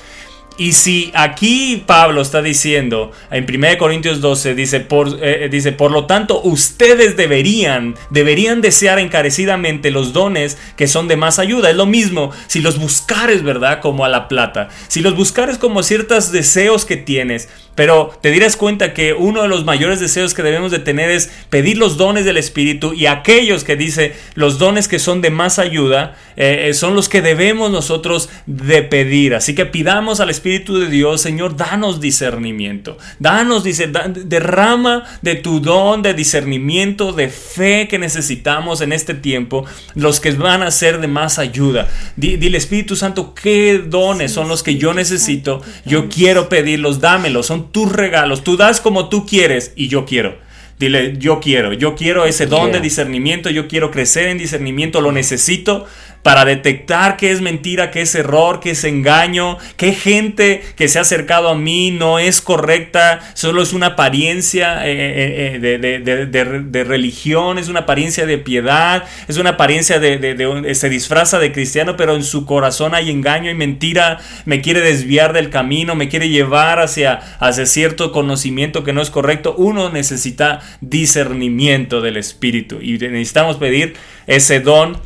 Y 0.58 0.72
si 0.72 1.10
aquí 1.14 1.82
Pablo 1.86 2.20
está 2.20 2.42
diciendo, 2.42 3.12
en 3.30 3.46
1 3.48 3.78
Corintios 3.78 4.20
12, 4.20 4.54
dice 4.54 4.80
por, 4.80 5.18
eh, 5.20 5.48
dice, 5.50 5.72
por 5.72 5.90
lo 5.90 6.06
tanto, 6.06 6.40
ustedes 6.42 7.16
deberían, 7.16 7.94
deberían 8.10 8.60
desear 8.60 8.98
encarecidamente 8.98 9.90
los 9.90 10.12
dones 10.12 10.58
que 10.76 10.86
son 10.86 11.08
de 11.08 11.16
más 11.16 11.38
ayuda. 11.38 11.70
Es 11.70 11.76
lo 11.76 11.86
mismo 11.86 12.30
si 12.46 12.60
los 12.60 12.78
buscares, 12.78 13.42
¿verdad? 13.42 13.80
Como 13.80 14.04
a 14.04 14.08
la 14.08 14.28
plata. 14.28 14.68
Si 14.88 15.00
los 15.00 15.16
buscares 15.16 15.58
como 15.58 15.82
ciertos 15.82 16.32
deseos 16.32 16.84
que 16.84 16.96
tienes, 16.96 17.48
pero 17.74 18.10
te 18.20 18.30
dirás 18.30 18.56
cuenta 18.56 18.92
que 18.94 19.12
uno 19.14 19.42
de 19.42 19.48
los 19.48 19.64
mayores 19.64 20.00
deseos 20.00 20.34
que 20.34 20.42
debemos 20.42 20.70
de 20.70 20.78
tener 20.78 21.10
es 21.10 21.30
pedir 21.50 21.78
los 21.78 21.96
dones 21.96 22.24
del 22.24 22.36
Espíritu 22.36 22.92
y 22.92 23.06
aquellos 23.06 23.64
que 23.64 23.76
dice 23.76 24.14
los 24.34 24.58
dones 24.58 24.88
que 24.88 24.98
son 24.98 25.20
de 25.22 25.30
más 25.30 25.58
ayuda 25.58 26.16
eh, 26.36 26.66
eh, 26.68 26.74
son 26.74 26.94
los 26.94 27.08
que 27.08 27.22
debemos 27.22 27.70
nosotros 27.70 28.28
de 28.46 28.82
pedir. 28.82 29.34
Así 29.34 29.54
que 29.54 29.66
pidamos 29.66 30.20
al 30.20 30.30
Espíritu 30.30 30.78
de 30.78 30.88
Dios, 30.88 31.20
Señor, 31.20 31.56
danos 31.56 32.00
discernimiento. 32.00 32.98
Danos, 33.18 33.64
dice, 33.64 33.90
derrama 34.24 35.04
de 35.22 35.34
tu 35.36 35.60
don 35.60 36.02
de 36.02 36.14
discernimiento, 36.14 37.12
de 37.12 37.28
fe 37.28 37.88
que 37.88 37.98
necesitamos 37.98 38.80
en 38.80 38.92
este 38.92 39.14
tiempo, 39.14 39.64
los 39.94 40.20
que 40.20 40.32
van 40.32 40.62
a 40.62 40.70
ser 40.70 41.00
de 41.00 41.08
más 41.08 41.38
ayuda. 41.38 41.88
Di- 42.16 42.36
Dile, 42.36 42.58
Espíritu 42.58 42.96
Santo, 42.96 43.34
¿qué 43.34 43.78
dones 43.84 44.32
son 44.32 44.48
los 44.48 44.62
que 44.62 44.76
yo 44.76 44.94
necesito? 44.94 45.62
Yo 45.84 46.08
quiero 46.08 46.48
pedirlos, 46.48 47.00
dámelos, 47.00 47.46
son 47.46 47.61
tus 47.66 47.92
regalos. 47.92 48.44
Tú 48.44 48.56
das 48.56 48.80
como 48.80 49.08
tú 49.08 49.26
quieres 49.26 49.72
y 49.76 49.88
yo 49.88 50.04
quiero. 50.04 50.36
Dile, 50.78 51.16
yo 51.18 51.38
quiero, 51.38 51.72
yo 51.72 51.94
quiero 51.94 52.24
ese 52.24 52.46
don 52.46 52.72
de 52.72 52.80
discernimiento, 52.80 53.50
yo 53.50 53.68
quiero 53.68 53.92
crecer 53.92 54.26
en 54.26 54.38
discernimiento, 54.38 55.00
lo 55.00 55.12
necesito 55.12 55.86
para 56.22 56.44
detectar 56.44 57.16
qué 57.16 57.32
es 57.32 57.40
mentira, 57.40 57.90
qué 57.90 58.02
es 58.02 58.14
error, 58.14 58.60
qué 58.60 58.70
es 58.70 58.84
engaño, 58.84 59.58
qué 59.76 59.92
gente 59.92 60.62
que 60.76 60.88
se 60.88 60.98
ha 60.98 61.02
acercado 61.02 61.48
a 61.48 61.54
mí 61.56 61.90
no 61.90 62.18
es 62.18 62.40
correcta, 62.40 63.20
solo 63.34 63.62
es 63.62 63.72
una 63.72 63.88
apariencia 63.88 64.86
eh, 64.86 64.92
eh, 64.92 65.60
eh, 65.64 65.78
de, 65.78 66.60
de- 66.60 66.84
religión, 66.84 67.58
es 67.58 67.68
una 67.68 67.80
apariencia 67.80 68.26
de 68.26 68.38
piedad, 68.38 69.04
es 69.28 69.36
una 69.38 69.50
apariencia 69.50 69.98
de, 69.98 70.74
se 70.74 70.88
disfraza 70.88 71.38
de 71.38 71.52
cristiano, 71.52 71.96
pero 71.96 72.14
en 72.14 72.22
su 72.24 72.44
corazón 72.46 72.94
hay 72.94 73.10
engaño 73.10 73.50
y 73.50 73.54
mentira, 73.54 74.18
me 74.44 74.60
quiere 74.60 74.80
desviar 74.80 75.32
del 75.32 75.50
camino, 75.50 75.94
me 75.94 76.08
quiere 76.08 76.28
llevar 76.28 76.80
hacia, 76.80 77.14
hacia 77.40 77.66
cierto 77.66 78.12
conocimiento 78.12 78.84
que 78.84 78.92
no 78.92 79.02
es 79.02 79.10
correcto. 79.10 79.54
Uno 79.56 79.90
necesita 79.90 80.60
discernimiento 80.80 82.00
del 82.00 82.16
Espíritu 82.16 82.78
y 82.80 82.92
necesitamos 82.98 83.56
pedir 83.56 83.94
ese 84.26 84.60
don 84.60 84.98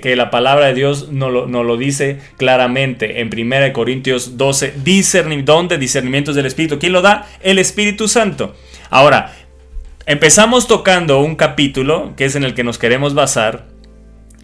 que, 0.00 0.14
la 0.16 0.30
palabra 0.30 0.66
de 0.66 0.74
Dios 0.74 1.08
nos 1.10 1.32
lo, 1.32 1.46
lo 1.46 1.76
dice 1.76 2.18
claramente 2.36 3.20
en 3.20 3.28
1 3.32 3.72
Corintios 3.72 4.36
12, 4.36 4.74
discerni- 4.84 5.42
don 5.44 5.66
de 5.68 5.78
discernimientos 5.78 6.36
del 6.36 6.46
Espíritu. 6.46 6.78
¿Quién 6.78 6.92
lo 6.92 7.02
da? 7.02 7.26
El 7.42 7.58
Espíritu 7.58 8.06
Santo. 8.06 8.54
Ahora, 8.90 9.34
empezamos 10.06 10.68
tocando 10.68 11.20
un 11.20 11.34
capítulo 11.36 12.14
que 12.16 12.24
es 12.26 12.36
en 12.36 12.44
el 12.44 12.54
que 12.54 12.62
nos 12.62 12.78
queremos 12.78 13.14
basar 13.14 13.66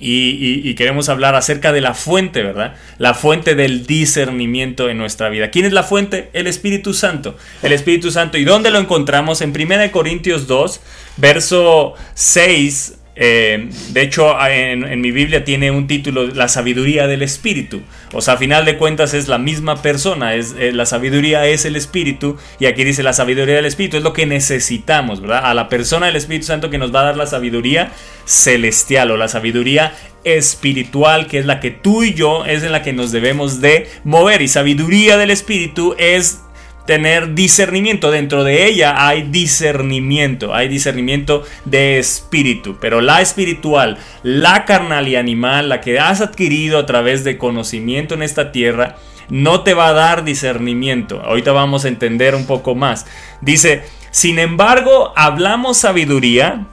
y, 0.01 0.31
y- 0.31 0.69
y 0.69 0.75
queremos 0.75 1.09
hablar 1.11 1.35
acerca 1.35 1.73
de 1.73 1.81
la 1.83 1.93
fuente, 1.95 2.43
¿verdad? 2.43 2.75
La 2.99 3.13
fuente 3.15 3.55
del 3.55 3.87
discernimiento 3.87 4.89
en 4.89 4.97
nuestra 4.99 5.29
vida. 5.29 5.51
¿Quién 5.51 5.67
es 5.67 5.73
la 5.73 5.83
fuente? 5.83 6.31
El 6.33 6.47
Espíritu 6.47 6.95
Santo. 6.95 7.37
El 7.63 7.73
Espíritu 7.73 8.11
Santo. 8.11 8.39
¿Y 8.39 8.45
dónde 8.45 8.71
lo 8.71 8.79
encontramos? 8.79 9.43
En 9.43 9.51
1 9.51 9.93
Corintios 9.93 10.47
2, 10.47 10.81
verso 11.19 11.95
6. 12.15 12.97
Eh, 13.23 13.69
de 13.91 14.01
hecho, 14.01 14.35
en, 14.49 14.99
mi 15.03 15.11
Biblia 15.11 15.45
tiene 15.45 15.71
un 15.71 15.87
título, 15.87 16.29
La 16.29 16.49
sabiduría 16.49 17.07
del 17.07 17.21
Espíritu. 17.21 17.83
O 18.15 18.23
sea, 18.23 18.35
a 18.35 18.37
final 18.39 18.65
de 18.65 18.79
cuentas 18.79 19.13
es 19.13 19.29
la 19.29 19.37
misma 19.37 19.83
persona. 19.83 20.35
Es, 20.35 20.55
eh, 20.59 20.73
la 20.73 20.87
sabiduría 20.87 21.47
es 21.47 21.67
el 21.67 21.77
Espíritu. 21.77 22.39
Y 22.59 22.65
aquí 22.65 22.83
dice 22.83 23.03
la 23.03 23.13
sabiduría 23.13 23.57
del 23.57 23.67
Espíritu. 23.67 23.99
Es 23.99 24.03
lo 24.03 24.15
que 24.15 24.25
necesitamos, 24.25 25.21
¿verdad? 25.21 25.43
A 25.45 25.53
la 25.53 25.69
persona 25.69 26.07
del 26.07 26.17
Espíritu 26.17 26.47
Santo 26.47 26.71
que 26.71 26.79
nos 26.79 26.95
va 26.95 27.03
a 27.03 27.05
dar 27.05 27.17
la 27.19 27.27
sabiduría 27.27 27.93
celestial 28.25 29.11
o 29.11 29.19
la 29.19 29.29
sabiduría 29.29 29.93
espiritual, 30.25 31.27
que 31.27 31.41
es 31.41 31.47
la 31.47 31.61
que 31.61 31.71
tú 31.71 32.03
y 32.03 32.15
yo 32.15 32.47
es 32.47 32.63
en 32.63 32.73
la 32.73 32.83
que 32.83 32.95
nos 32.95 33.13
debemos 33.13 33.61
de 33.61 33.87
mover. 34.03 34.41
Y 34.41 34.49
sabiduría 34.49 35.19
del 35.19 35.31
Espíritu 35.31 35.95
es 35.99 36.41
tener 36.87 37.35
discernimiento. 37.35 38.11
Dentro 38.11 38.45
de 38.45 38.67
ella 38.67 39.07
hay 39.07 39.23
discernimiento, 39.23 40.55
hay 40.55 40.69
discernimiento 40.69 41.45
de 41.65 41.99
espíritu, 41.99 42.77
pero 42.81 43.01
la 43.01 43.21
espiritual, 43.21 43.99
la 44.23 44.65
carnal 44.65 45.09
y 45.09 45.17
animal, 45.17 45.69
la 45.69 45.81
que 45.81 45.99
has 45.99 46.21
adquirido 46.21 46.79
a 46.79 46.87
través 46.87 47.25
de 47.25 47.39
conocimiento 47.39 48.15
en 48.15 48.23
esta 48.23 48.53
tierra, 48.53 48.97
no 49.29 49.63
te 49.63 49.75
va 49.75 49.89
a 49.89 49.93
dar 49.93 50.25
discernimiento. 50.25 51.21
Ahorita 51.23 51.53
vamos 51.53 51.85
a 51.85 51.89
entender 51.89 52.35
un 52.35 52.47
poco 52.47 52.75
más. 52.75 53.07
Dice, 53.41 53.85
sin 54.11 54.39
embargo, 54.39 55.13
hablamos 55.17 55.79
sabiduría 55.79 56.67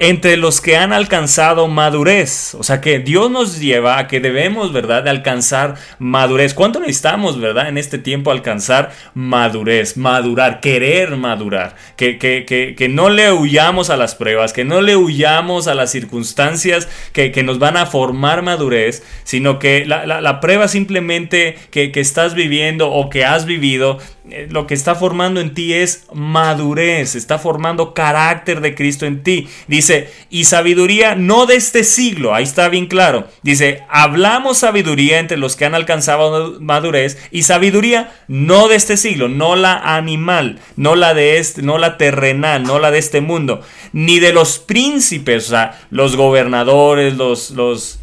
entre 0.00 0.36
los 0.36 0.60
que 0.60 0.76
han 0.76 0.92
alcanzado 0.92 1.68
madurez. 1.68 2.54
O 2.56 2.62
sea 2.64 2.80
que 2.80 2.98
Dios 2.98 3.30
nos 3.30 3.60
lleva 3.60 3.98
a 3.98 4.08
que 4.08 4.18
debemos, 4.20 4.72
¿verdad?, 4.72 5.04
de 5.04 5.10
alcanzar 5.10 5.76
madurez. 6.00 6.52
¿Cuánto 6.52 6.80
necesitamos, 6.80 7.40
¿verdad?, 7.40 7.68
en 7.68 7.78
este 7.78 7.98
tiempo 7.98 8.30
alcanzar 8.32 8.90
madurez, 9.14 9.96
madurar, 9.96 10.60
querer 10.60 11.16
madurar. 11.16 11.76
Que, 11.96 12.18
que, 12.18 12.44
que, 12.44 12.74
que 12.76 12.88
no 12.88 13.08
le 13.08 13.32
huyamos 13.32 13.88
a 13.88 13.96
las 13.96 14.14
pruebas, 14.16 14.52
que 14.52 14.64
no 14.64 14.80
le 14.80 14.96
huyamos 14.96 15.68
a 15.68 15.74
las 15.74 15.92
circunstancias 15.92 16.88
que, 17.12 17.30
que 17.30 17.44
nos 17.44 17.58
van 17.60 17.76
a 17.76 17.86
formar 17.86 18.42
madurez, 18.42 19.04
sino 19.22 19.58
que 19.58 19.86
la, 19.86 20.06
la- 20.06 20.20
la 20.20 20.40
prueba 20.40 20.66
simplemente 20.68 21.56
que, 21.70 21.92
que 21.92 22.00
estás 22.00 22.34
viviendo 22.34 22.90
o 22.90 23.10
que 23.10 23.24
has 23.24 23.46
vivido, 23.46 23.98
lo 24.48 24.66
que 24.66 24.72
está 24.72 24.94
formando 24.94 25.40
en 25.40 25.52
ti 25.52 25.74
es 25.74 26.06
madurez, 26.12 27.14
está 27.14 27.38
formando 27.38 27.92
carácter 27.92 28.62
de 28.62 28.74
Cristo 28.74 29.04
en 29.04 29.22
ti. 29.22 29.48
Dice, 29.68 30.10
y 30.30 30.44
sabiduría 30.44 31.14
no 31.14 31.44
de 31.44 31.56
este 31.56 31.84
siglo, 31.84 32.34
ahí 32.34 32.44
está 32.44 32.68
bien 32.70 32.86
claro. 32.86 33.28
Dice, 33.42 33.82
hablamos 33.90 34.58
sabiduría 34.58 35.18
entre 35.18 35.36
los 35.36 35.56
que 35.56 35.66
han 35.66 35.74
alcanzado 35.74 36.58
madurez 36.60 37.18
y 37.30 37.42
sabiduría 37.42 38.14
no 38.26 38.68
de 38.68 38.76
este 38.76 38.96
siglo, 38.96 39.28
no 39.28 39.56
la 39.56 39.76
animal, 39.96 40.58
no 40.76 40.96
la 40.96 41.12
de 41.12 41.38
este, 41.38 41.60
no 41.62 41.76
la 41.76 41.98
terrenal, 41.98 42.62
no 42.62 42.78
la 42.78 42.90
de 42.90 42.98
este 42.98 43.20
mundo, 43.20 43.60
ni 43.92 44.20
de 44.20 44.32
los 44.32 44.58
príncipes, 44.58 45.46
o 45.46 45.50
sea, 45.50 45.80
los 45.90 46.16
gobernadores, 46.16 47.14
los, 47.16 47.50
los 47.50 48.00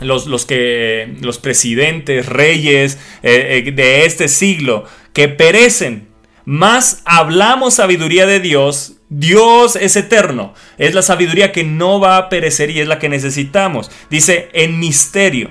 los, 0.00 0.26
los 0.26 0.46
que, 0.46 1.14
los 1.20 1.38
presidentes, 1.38 2.26
reyes 2.26 2.98
eh, 3.22 3.64
eh, 3.66 3.72
de 3.72 4.04
este 4.04 4.28
siglo, 4.28 4.84
que 5.12 5.28
perecen. 5.28 6.08
Más 6.44 7.02
hablamos 7.04 7.74
sabiduría 7.74 8.26
de 8.26 8.40
Dios. 8.40 8.94
Dios 9.08 9.76
es 9.76 9.96
eterno. 9.96 10.54
Es 10.78 10.94
la 10.94 11.02
sabiduría 11.02 11.52
que 11.52 11.64
no 11.64 12.00
va 12.00 12.16
a 12.16 12.28
perecer 12.28 12.70
y 12.70 12.80
es 12.80 12.88
la 12.88 12.98
que 12.98 13.08
necesitamos. 13.08 13.90
Dice, 14.08 14.48
en 14.52 14.78
misterio. 14.78 15.50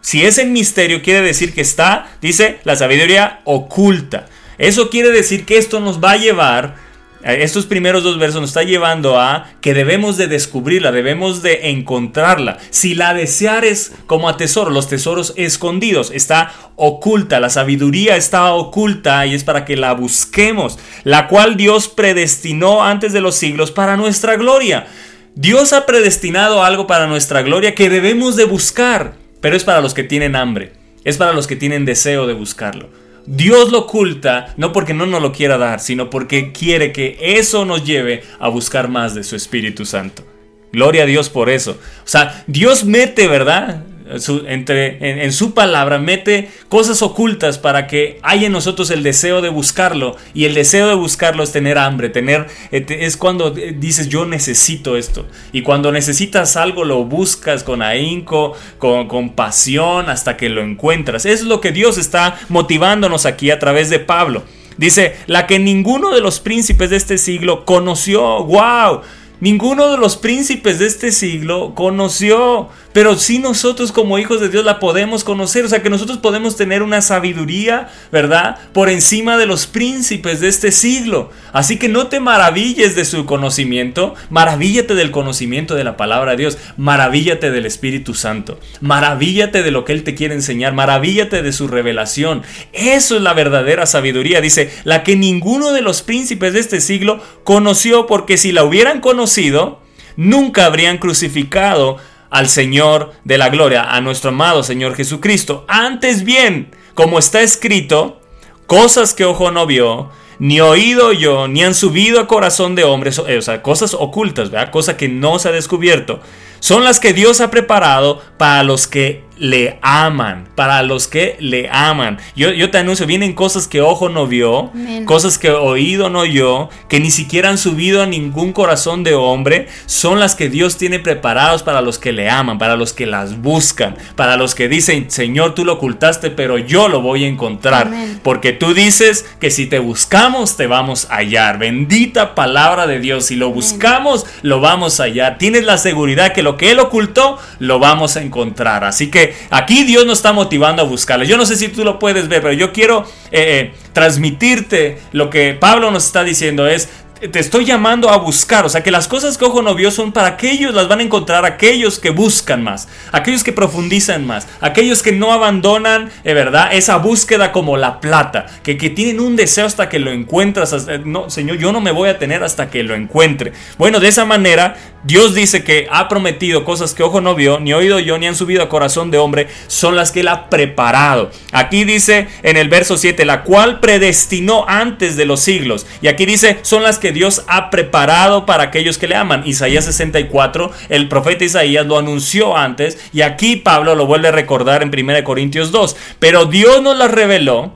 Si 0.00 0.24
es 0.24 0.38
en 0.38 0.52
misterio, 0.52 1.02
quiere 1.02 1.20
decir 1.20 1.54
que 1.54 1.60
está, 1.60 2.16
dice, 2.20 2.58
la 2.64 2.74
sabiduría 2.74 3.40
oculta. 3.44 4.26
Eso 4.58 4.90
quiere 4.90 5.10
decir 5.10 5.44
que 5.44 5.58
esto 5.58 5.80
nos 5.80 6.02
va 6.02 6.12
a 6.12 6.16
llevar 6.16 6.76
estos 7.24 7.66
primeros 7.66 8.02
dos 8.02 8.18
versos 8.18 8.40
nos 8.40 8.50
está 8.50 8.64
llevando 8.64 9.20
a 9.20 9.46
que 9.60 9.74
debemos 9.74 10.16
de 10.16 10.26
descubrirla, 10.26 10.90
debemos 10.90 11.40
de 11.42 11.70
encontrarla. 11.70 12.58
Si 12.70 12.94
la 12.94 13.14
deseares 13.14 13.92
como 14.06 14.28
a 14.28 14.36
tesoro, 14.36 14.70
los 14.70 14.88
tesoros 14.88 15.32
escondidos, 15.36 16.10
está 16.12 16.52
oculta, 16.74 17.38
la 17.38 17.50
sabiduría 17.50 18.16
está 18.16 18.52
oculta 18.52 19.24
y 19.26 19.34
es 19.34 19.44
para 19.44 19.64
que 19.64 19.76
la 19.76 19.92
busquemos, 19.94 20.78
la 21.04 21.28
cual 21.28 21.56
Dios 21.56 21.88
predestinó 21.88 22.82
antes 22.82 23.12
de 23.12 23.20
los 23.20 23.36
siglos 23.36 23.70
para 23.70 23.96
nuestra 23.96 24.36
gloria. 24.36 24.86
Dios 25.34 25.72
ha 25.72 25.86
predestinado 25.86 26.64
algo 26.64 26.86
para 26.86 27.06
nuestra 27.06 27.42
gloria 27.42 27.74
que 27.74 27.88
debemos 27.88 28.36
de 28.36 28.44
buscar, 28.44 29.14
pero 29.40 29.56
es 29.56 29.64
para 29.64 29.80
los 29.80 29.94
que 29.94 30.04
tienen 30.04 30.34
hambre, 30.34 30.72
es 31.04 31.16
para 31.16 31.32
los 31.32 31.46
que 31.46 31.56
tienen 31.56 31.84
deseo 31.84 32.26
de 32.26 32.34
buscarlo. 32.34 33.01
Dios 33.26 33.70
lo 33.70 33.80
oculta 33.80 34.54
no 34.56 34.72
porque 34.72 34.94
no 34.94 35.06
nos 35.06 35.22
lo 35.22 35.32
quiera 35.32 35.58
dar, 35.58 35.80
sino 35.80 36.10
porque 36.10 36.52
quiere 36.52 36.92
que 36.92 37.18
eso 37.20 37.64
nos 37.64 37.84
lleve 37.84 38.22
a 38.38 38.48
buscar 38.48 38.88
más 38.88 39.14
de 39.14 39.24
su 39.24 39.36
Espíritu 39.36 39.84
Santo. 39.84 40.24
Gloria 40.72 41.02
a 41.02 41.06
Dios 41.06 41.28
por 41.28 41.50
eso. 41.50 41.72
O 41.72 42.08
sea, 42.08 42.44
Dios 42.46 42.84
mete, 42.84 43.28
¿verdad? 43.28 43.84
Su- 44.18 44.44
entre, 44.46 45.24
en, 45.24 45.32
su 45.32 45.54
palabra 45.54 45.98
mete 45.98 46.50
cosas 46.68 47.02
ocultas 47.02 47.58
para 47.58 47.86
que 47.86 48.18
haya 48.22 48.46
en 48.46 48.52
nosotros 48.52 48.90
el 48.90 49.02
deseo 49.02 49.40
de 49.40 49.48
buscarlo. 49.48 50.16
Y 50.34 50.44
el 50.44 50.54
deseo 50.54 50.88
de 50.88 50.94
buscarlo 50.94 51.42
es 51.42 51.52
tener 51.52 51.78
hambre, 51.78 52.08
tener 52.08 52.46
eh, 52.70 52.84
es 52.88 53.16
cuando 53.16 53.54
eh, 53.56 53.74
dices 53.78 54.08
yo 54.08 54.24
necesito 54.24 54.96
esto. 54.96 55.26
Y 55.52 55.62
cuando 55.62 55.92
necesitas 55.92 56.56
algo 56.56 56.84
lo 56.84 57.04
buscas 57.04 57.64
con 57.64 57.82
ahínco, 57.82 58.54
con, 58.78 59.08
con 59.08 59.30
pasión 59.30 60.10
hasta 60.10 60.36
que 60.36 60.48
lo 60.48 60.62
encuentras. 60.62 61.26
Es 61.26 61.42
lo 61.42 61.60
que 61.60 61.72
Dios 61.72 61.98
está 61.98 62.38
motivándonos 62.48 63.26
aquí 63.26 63.50
a 63.50 63.58
través 63.58 63.90
de 63.90 63.98
Pablo. 63.98 64.42
Dice, 64.76 65.16
la 65.26 65.46
que 65.46 65.58
ninguno 65.58 66.14
de 66.14 66.20
los 66.20 66.40
príncipes 66.40 66.90
de 66.90 66.96
este 66.96 67.18
siglo 67.18 67.64
conoció. 67.64 68.44
¡Wow! 68.44 69.02
Ninguno 69.40 69.90
de 69.90 69.98
los 69.98 70.16
príncipes 70.16 70.78
de 70.78 70.86
este 70.86 71.10
siglo 71.10 71.74
conoció, 71.74 72.68
pero 72.92 73.16
sí 73.16 73.38
nosotros 73.38 73.92
como 73.92 74.18
hijos 74.18 74.40
de 74.40 74.48
Dios 74.48 74.64
la 74.64 74.78
podemos 74.78 75.24
conocer, 75.24 75.64
o 75.64 75.68
sea 75.68 75.82
que 75.82 75.90
nosotros 75.90 76.18
podemos 76.18 76.56
tener 76.56 76.82
una 76.82 77.00
sabiduría, 77.00 77.88
¿verdad? 78.10 78.58
Por 78.72 78.88
encima 78.88 79.36
de 79.36 79.46
los 79.46 79.66
príncipes 79.66 80.40
de 80.40 80.48
este 80.48 80.72
siglo. 80.72 81.30
Así 81.52 81.78
que 81.78 81.88
no 81.88 82.06
te 82.06 82.20
maravilles 82.20 82.94
de 82.94 83.04
su 83.04 83.26
conocimiento, 83.26 84.14
maravíllate 84.30 84.94
del 84.94 85.10
conocimiento 85.10 85.74
de 85.74 85.84
la 85.84 85.96
palabra 85.96 86.32
de 86.32 86.38
Dios, 86.38 86.58
maravíllate 86.76 87.50
del 87.50 87.66
Espíritu 87.66 88.14
Santo, 88.14 88.58
maravíllate 88.80 89.62
de 89.62 89.70
lo 89.70 89.84
que 89.84 89.92
Él 89.92 90.04
te 90.04 90.14
quiere 90.14 90.34
enseñar, 90.34 90.72
maravíllate 90.72 91.42
de 91.42 91.52
su 91.52 91.68
revelación. 91.68 92.42
Eso 92.72 93.16
es 93.16 93.22
la 93.22 93.34
verdadera 93.34 93.86
sabiduría, 93.86 94.40
dice, 94.40 94.70
la 94.84 95.02
que 95.02 95.16
ninguno 95.16 95.72
de 95.72 95.82
los 95.82 96.02
príncipes 96.02 96.52
de 96.52 96.60
este 96.60 96.80
siglo 96.80 97.20
conoció, 97.44 98.06
porque 98.06 98.36
si 98.36 98.52
la 98.52 98.64
hubieran 98.64 99.00
conocido, 99.00 99.80
nunca 100.16 100.66
habrían 100.66 100.98
crucificado 100.98 101.98
al 102.32 102.48
Señor 102.48 103.12
de 103.24 103.38
la 103.38 103.50
gloria, 103.50 103.82
a 103.82 104.00
nuestro 104.00 104.30
amado 104.30 104.62
Señor 104.62 104.96
Jesucristo. 104.96 105.64
Antes 105.68 106.24
bien, 106.24 106.74
como 106.94 107.18
está 107.18 107.42
escrito, 107.42 108.20
cosas 108.66 109.12
que 109.12 109.26
ojo 109.26 109.50
no 109.50 109.66
vio, 109.66 110.10
ni 110.38 110.60
oído 110.60 111.12
yo, 111.12 111.46
ni 111.46 111.62
han 111.62 111.74
subido 111.74 112.18
a 112.18 112.26
corazón 112.26 112.74
de 112.74 112.84
hombres, 112.84 113.18
o 113.18 113.42
sea, 113.42 113.62
cosas 113.62 113.94
ocultas, 113.94 114.50
¿verdad? 114.50 114.72
Cosa 114.72 114.96
que 114.96 115.08
no 115.08 115.38
se 115.38 115.50
ha 115.50 115.52
descubierto. 115.52 116.20
Son 116.58 116.84
las 116.84 117.00
que 117.00 117.12
Dios 117.12 117.40
ha 117.42 117.50
preparado 117.50 118.22
para 118.38 118.62
los 118.62 118.86
que 118.86 119.24
le 119.42 119.80
aman, 119.82 120.46
para 120.54 120.84
los 120.84 121.08
que 121.08 121.36
le 121.40 121.68
aman. 121.68 122.18
Yo, 122.36 122.52
yo 122.52 122.70
te 122.70 122.78
anuncio, 122.78 123.08
vienen 123.08 123.32
cosas 123.32 123.66
que 123.66 123.80
ojo 123.80 124.08
no 124.08 124.28
vio, 124.28 124.70
cosas 125.04 125.36
que 125.36 125.50
oído 125.50 126.10
no 126.10 126.20
oyó, 126.20 126.68
que 126.88 127.00
ni 127.00 127.10
siquiera 127.10 127.48
han 127.48 127.58
subido 127.58 128.02
a 128.02 128.06
ningún 128.06 128.52
corazón 128.52 129.02
de 129.02 129.16
hombre, 129.16 129.66
son 129.86 130.20
las 130.20 130.36
que 130.36 130.48
Dios 130.48 130.76
tiene 130.76 131.00
preparados 131.00 131.64
para 131.64 131.80
los 131.80 131.98
que 131.98 132.12
le 132.12 132.30
aman, 132.30 132.58
para 132.58 132.76
los 132.76 132.92
que 132.92 133.04
las 133.04 133.42
buscan, 133.42 133.96
para 134.14 134.36
los 134.36 134.54
que 134.54 134.68
dicen, 134.68 135.10
Señor, 135.10 135.56
tú 135.56 135.64
lo 135.64 135.72
ocultaste, 135.72 136.30
pero 136.30 136.56
yo 136.56 136.86
lo 136.86 137.00
voy 137.00 137.24
a 137.24 137.28
encontrar. 137.28 137.90
Porque 138.22 138.52
tú 138.52 138.74
dices 138.74 139.26
que 139.40 139.50
si 139.50 139.66
te 139.66 139.80
buscamos, 139.80 140.56
te 140.56 140.68
vamos 140.68 141.08
a 141.10 141.16
hallar. 141.16 141.58
Bendita 141.58 142.36
palabra 142.36 142.86
de 142.86 143.00
Dios. 143.00 143.26
Si 143.26 143.34
lo 143.34 143.50
buscamos, 143.50 144.24
lo 144.42 144.60
vamos 144.60 145.00
a 145.00 145.04
hallar. 145.04 145.38
Tienes 145.38 145.64
la 145.64 145.78
seguridad 145.78 146.32
que 146.32 146.44
lo 146.44 146.56
que 146.56 146.70
Él 146.70 146.78
ocultó, 146.78 147.40
lo 147.58 147.80
vamos 147.80 148.16
a 148.16 148.22
encontrar. 148.22 148.84
Así 148.84 149.10
que 149.10 149.31
aquí 149.50 149.84
Dios 149.84 150.06
nos 150.06 150.18
está 150.18 150.32
motivando 150.32 150.82
a 150.82 150.84
buscarlo. 150.84 151.24
Yo 151.24 151.36
no 151.36 151.46
sé 151.46 151.56
si 151.56 151.68
tú 151.68 151.84
lo 151.84 151.98
puedes 151.98 152.28
ver, 152.28 152.42
pero 152.42 152.54
yo 152.54 152.72
quiero 152.72 153.04
eh, 153.30 153.42
eh, 153.42 153.74
transmitirte 153.92 154.98
lo 155.12 155.30
que 155.30 155.54
Pablo 155.54 155.90
nos 155.90 156.06
está 156.06 156.24
diciendo 156.24 156.66
es 156.66 156.88
te 157.30 157.38
estoy 157.38 157.64
llamando 157.64 158.10
a 158.10 158.16
buscar, 158.16 158.64
o 158.66 158.68
sea 158.68 158.82
que 158.82 158.90
las 158.90 159.06
cosas 159.08 159.38
que 159.38 159.44
ojo 159.44 159.62
no 159.62 159.74
vio 159.74 159.90
son 159.90 160.12
para 160.12 160.28
aquellos, 160.28 160.74
las 160.74 160.88
van 160.88 160.98
a 161.00 161.02
encontrar 161.02 161.44
aquellos 161.44 161.98
que 161.98 162.10
buscan 162.10 162.62
más, 162.62 162.88
aquellos 163.12 163.44
que 163.44 163.52
profundizan 163.52 164.26
más, 164.26 164.48
aquellos 164.60 165.02
que 165.02 165.12
no 165.12 165.32
abandonan, 165.32 166.10
de 166.24 166.34
verdad, 166.34 166.70
esa 166.72 166.96
búsqueda 166.96 167.52
como 167.52 167.76
la 167.76 168.00
plata, 168.00 168.46
que, 168.62 168.76
que 168.76 168.90
tienen 168.90 169.20
un 169.20 169.36
deseo 169.36 169.66
hasta 169.66 169.88
que 169.88 169.98
lo 170.00 170.10
encuentras, 170.10 170.72
hasta- 170.72 170.98
no, 170.98 171.30
Señor, 171.30 171.58
yo 171.58 171.72
no 171.72 171.80
me 171.80 171.92
voy 171.92 172.08
a 172.08 172.18
tener 172.18 172.42
hasta 172.42 172.70
que 172.70 172.82
lo 172.82 172.94
encuentre. 172.94 173.52
Bueno, 173.78 174.00
de 174.00 174.08
esa 174.08 174.24
manera, 174.24 174.76
Dios 175.04 175.34
dice 175.34 175.62
que 175.64 175.86
ha 175.90 176.08
prometido 176.08 176.64
cosas 176.64 176.94
que 176.94 177.02
ojo 177.02 177.20
no 177.20 177.34
vio, 177.34 177.60
ni 177.60 177.72
oído 177.72 177.98
yo, 178.00 178.18
ni 178.18 178.26
han 178.26 178.36
subido 178.36 178.62
a 178.62 178.68
corazón 178.68 179.10
de 179.10 179.18
hombre, 179.18 179.48
son 179.68 179.94
las 179.96 180.10
que 180.10 180.20
Él 180.20 180.28
ha 180.28 180.48
preparado. 180.50 181.30
Aquí 181.52 181.84
dice 181.84 182.28
en 182.42 182.56
el 182.56 182.68
verso 182.68 182.96
7, 182.96 183.24
la 183.24 183.42
cual 183.42 183.80
predestinó 183.80 184.64
antes 184.68 185.16
de 185.16 185.24
los 185.24 185.40
siglos. 185.40 185.86
Y 186.00 186.08
aquí 186.08 186.26
dice, 186.26 186.58
son 186.62 186.82
las 186.82 186.98
que 186.98 187.11
Dios 187.12 187.44
ha 187.46 187.70
preparado 187.70 188.46
para 188.46 188.64
aquellos 188.64 188.98
que 188.98 189.08
le 189.08 189.14
aman. 189.14 189.42
Isaías 189.46 189.84
64, 189.84 190.70
el 190.88 191.08
profeta 191.08 191.44
Isaías 191.44 191.86
lo 191.86 191.98
anunció 191.98 192.56
antes, 192.56 192.98
y 193.12 193.22
aquí 193.22 193.56
Pablo 193.56 193.94
lo 193.94 194.06
vuelve 194.06 194.28
a 194.28 194.32
recordar 194.32 194.82
en 194.82 194.88
1 194.88 195.24
Corintios 195.24 195.70
2. 195.70 195.96
Pero 196.18 196.46
Dios 196.46 196.82
nos 196.82 196.96
las 196.96 197.10
reveló 197.10 197.72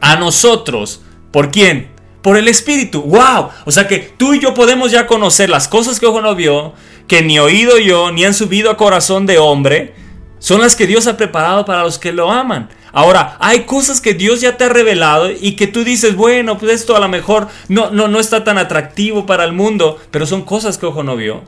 a 0.00 0.16
nosotros. 0.16 1.02
¿Por 1.32 1.50
quién? 1.50 1.90
Por 2.22 2.36
el 2.36 2.48
Espíritu. 2.48 3.02
¡Wow! 3.02 3.50
O 3.64 3.70
sea 3.70 3.88
que 3.88 3.98
tú 3.98 4.34
y 4.34 4.40
yo 4.40 4.54
podemos 4.54 4.90
ya 4.90 5.06
conocer 5.06 5.50
las 5.50 5.68
cosas 5.68 5.98
que 6.00 6.06
ojo 6.06 6.20
no 6.20 6.34
vio, 6.34 6.74
que 7.06 7.22
ni 7.22 7.38
oído 7.38 7.78
yo, 7.78 8.10
ni 8.10 8.24
han 8.24 8.34
subido 8.34 8.70
a 8.70 8.76
corazón 8.76 9.26
de 9.26 9.38
hombre. 9.38 9.94
Son 10.38 10.60
las 10.60 10.76
que 10.76 10.86
Dios 10.86 11.06
ha 11.06 11.16
preparado 11.16 11.64
para 11.64 11.82
los 11.82 11.98
que 11.98 12.12
lo 12.12 12.30
aman. 12.30 12.68
Ahora, 12.98 13.36
hay 13.38 13.60
cosas 13.64 14.00
que 14.00 14.12
Dios 14.14 14.40
ya 14.40 14.56
te 14.56 14.64
ha 14.64 14.68
revelado 14.68 15.30
y 15.30 15.52
que 15.52 15.68
tú 15.68 15.84
dices, 15.84 16.16
bueno, 16.16 16.58
pues 16.58 16.72
esto 16.72 16.96
a 16.96 16.98
lo 17.00 17.08
mejor 17.08 17.46
no, 17.68 17.90
no, 17.92 18.08
no 18.08 18.18
está 18.18 18.42
tan 18.42 18.58
atractivo 18.58 19.24
para 19.24 19.44
el 19.44 19.52
mundo, 19.52 19.98
pero 20.10 20.26
son 20.26 20.42
cosas 20.42 20.78
que 20.78 20.86
ojo 20.86 21.04
no 21.04 21.14
vio. 21.14 21.44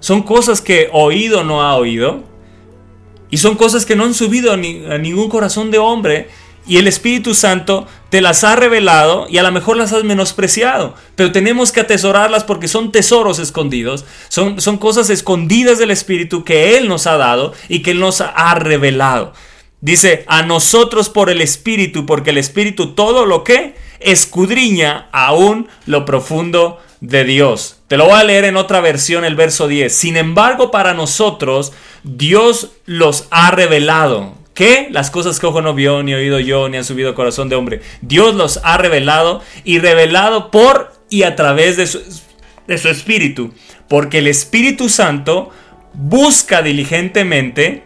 Son 0.00 0.20
cosas 0.22 0.60
que 0.60 0.90
oído 0.92 1.44
no 1.44 1.62
ha 1.62 1.76
oído. 1.76 2.24
Y 3.30 3.38
son 3.38 3.54
cosas 3.54 3.86
que 3.86 3.96
no 3.96 4.04
han 4.04 4.12
subido 4.12 4.52
a, 4.52 4.58
ni- 4.58 4.84
a 4.84 4.98
ningún 4.98 5.30
corazón 5.30 5.70
de 5.70 5.78
hombre. 5.78 6.28
Y 6.66 6.76
el 6.76 6.86
Espíritu 6.86 7.34
Santo 7.34 7.86
te 8.10 8.20
las 8.20 8.44
ha 8.44 8.54
revelado 8.54 9.26
y 9.30 9.38
a 9.38 9.42
lo 9.42 9.50
mejor 9.50 9.78
las 9.78 9.94
has 9.94 10.04
menospreciado. 10.04 10.94
Pero 11.16 11.32
tenemos 11.32 11.72
que 11.72 11.80
atesorarlas 11.80 12.44
porque 12.44 12.68
son 12.68 12.92
tesoros 12.92 13.38
escondidos. 13.38 14.04
Son, 14.28 14.60
son 14.60 14.76
cosas 14.76 15.08
escondidas 15.08 15.78
del 15.78 15.90
Espíritu 15.90 16.44
que 16.44 16.76
Él 16.76 16.86
nos 16.86 17.06
ha 17.06 17.16
dado 17.16 17.54
y 17.70 17.80
que 17.80 17.92
Él 17.92 18.00
nos 18.00 18.20
ha 18.20 18.54
revelado. 18.56 19.32
Dice, 19.82 20.22
a 20.28 20.44
nosotros 20.44 21.08
por 21.08 21.28
el 21.28 21.40
Espíritu, 21.40 22.06
porque 22.06 22.30
el 22.30 22.38
Espíritu 22.38 22.94
todo 22.94 23.26
lo 23.26 23.42
que 23.42 23.74
escudriña 23.98 25.08
aún 25.10 25.66
lo 25.86 26.04
profundo 26.04 26.78
de 27.00 27.24
Dios. 27.24 27.80
Te 27.88 27.96
lo 27.96 28.04
voy 28.04 28.14
a 28.14 28.22
leer 28.22 28.44
en 28.44 28.56
otra 28.56 28.80
versión, 28.80 29.24
el 29.24 29.34
verso 29.34 29.66
10. 29.66 29.92
Sin 29.92 30.16
embargo, 30.16 30.70
para 30.70 30.94
nosotros, 30.94 31.72
Dios 32.04 32.70
los 32.86 33.26
ha 33.32 33.50
revelado. 33.50 34.34
¿Qué? 34.54 34.86
Las 34.92 35.10
cosas 35.10 35.40
que 35.40 35.46
ojo 35.46 35.62
no 35.62 35.74
vio, 35.74 36.04
ni 36.04 36.14
oído 36.14 36.38
yo, 36.38 36.68
ni 36.68 36.76
han 36.76 36.84
subido 36.84 37.16
corazón 37.16 37.48
de 37.48 37.56
hombre. 37.56 37.80
Dios 38.02 38.36
los 38.36 38.60
ha 38.62 38.78
revelado 38.78 39.42
y 39.64 39.80
revelado 39.80 40.52
por 40.52 40.92
y 41.10 41.24
a 41.24 41.34
través 41.34 41.76
de 41.76 41.88
su, 41.88 42.00
de 42.68 42.78
su 42.78 42.88
Espíritu. 42.88 43.52
Porque 43.88 44.18
el 44.18 44.28
Espíritu 44.28 44.88
Santo 44.88 45.50
busca 45.92 46.62
diligentemente 46.62 47.82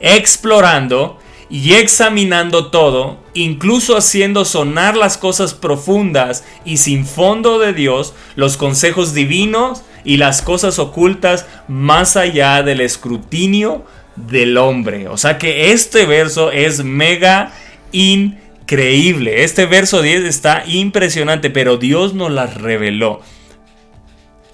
explorando 0.00 1.18
y 1.48 1.74
examinando 1.74 2.70
todo, 2.70 3.18
incluso 3.34 3.96
haciendo 3.96 4.44
sonar 4.44 4.96
las 4.96 5.16
cosas 5.16 5.54
profundas 5.54 6.44
y 6.64 6.78
sin 6.78 7.06
fondo 7.06 7.58
de 7.58 7.72
Dios, 7.72 8.14
los 8.34 8.56
consejos 8.56 9.14
divinos 9.14 9.82
y 10.04 10.16
las 10.16 10.42
cosas 10.42 10.78
ocultas 10.78 11.46
más 11.68 12.16
allá 12.16 12.62
del 12.62 12.80
escrutinio 12.80 13.84
del 14.16 14.58
hombre. 14.58 15.08
O 15.08 15.16
sea 15.16 15.38
que 15.38 15.72
este 15.72 16.06
verso 16.06 16.50
es 16.50 16.82
mega 16.82 17.52
increíble. 17.92 19.44
Este 19.44 19.66
verso 19.66 20.02
10 20.02 20.24
está 20.24 20.64
impresionante, 20.66 21.50
pero 21.50 21.76
Dios 21.76 22.14
nos 22.14 22.30
las 22.30 22.54
reveló 22.54 23.20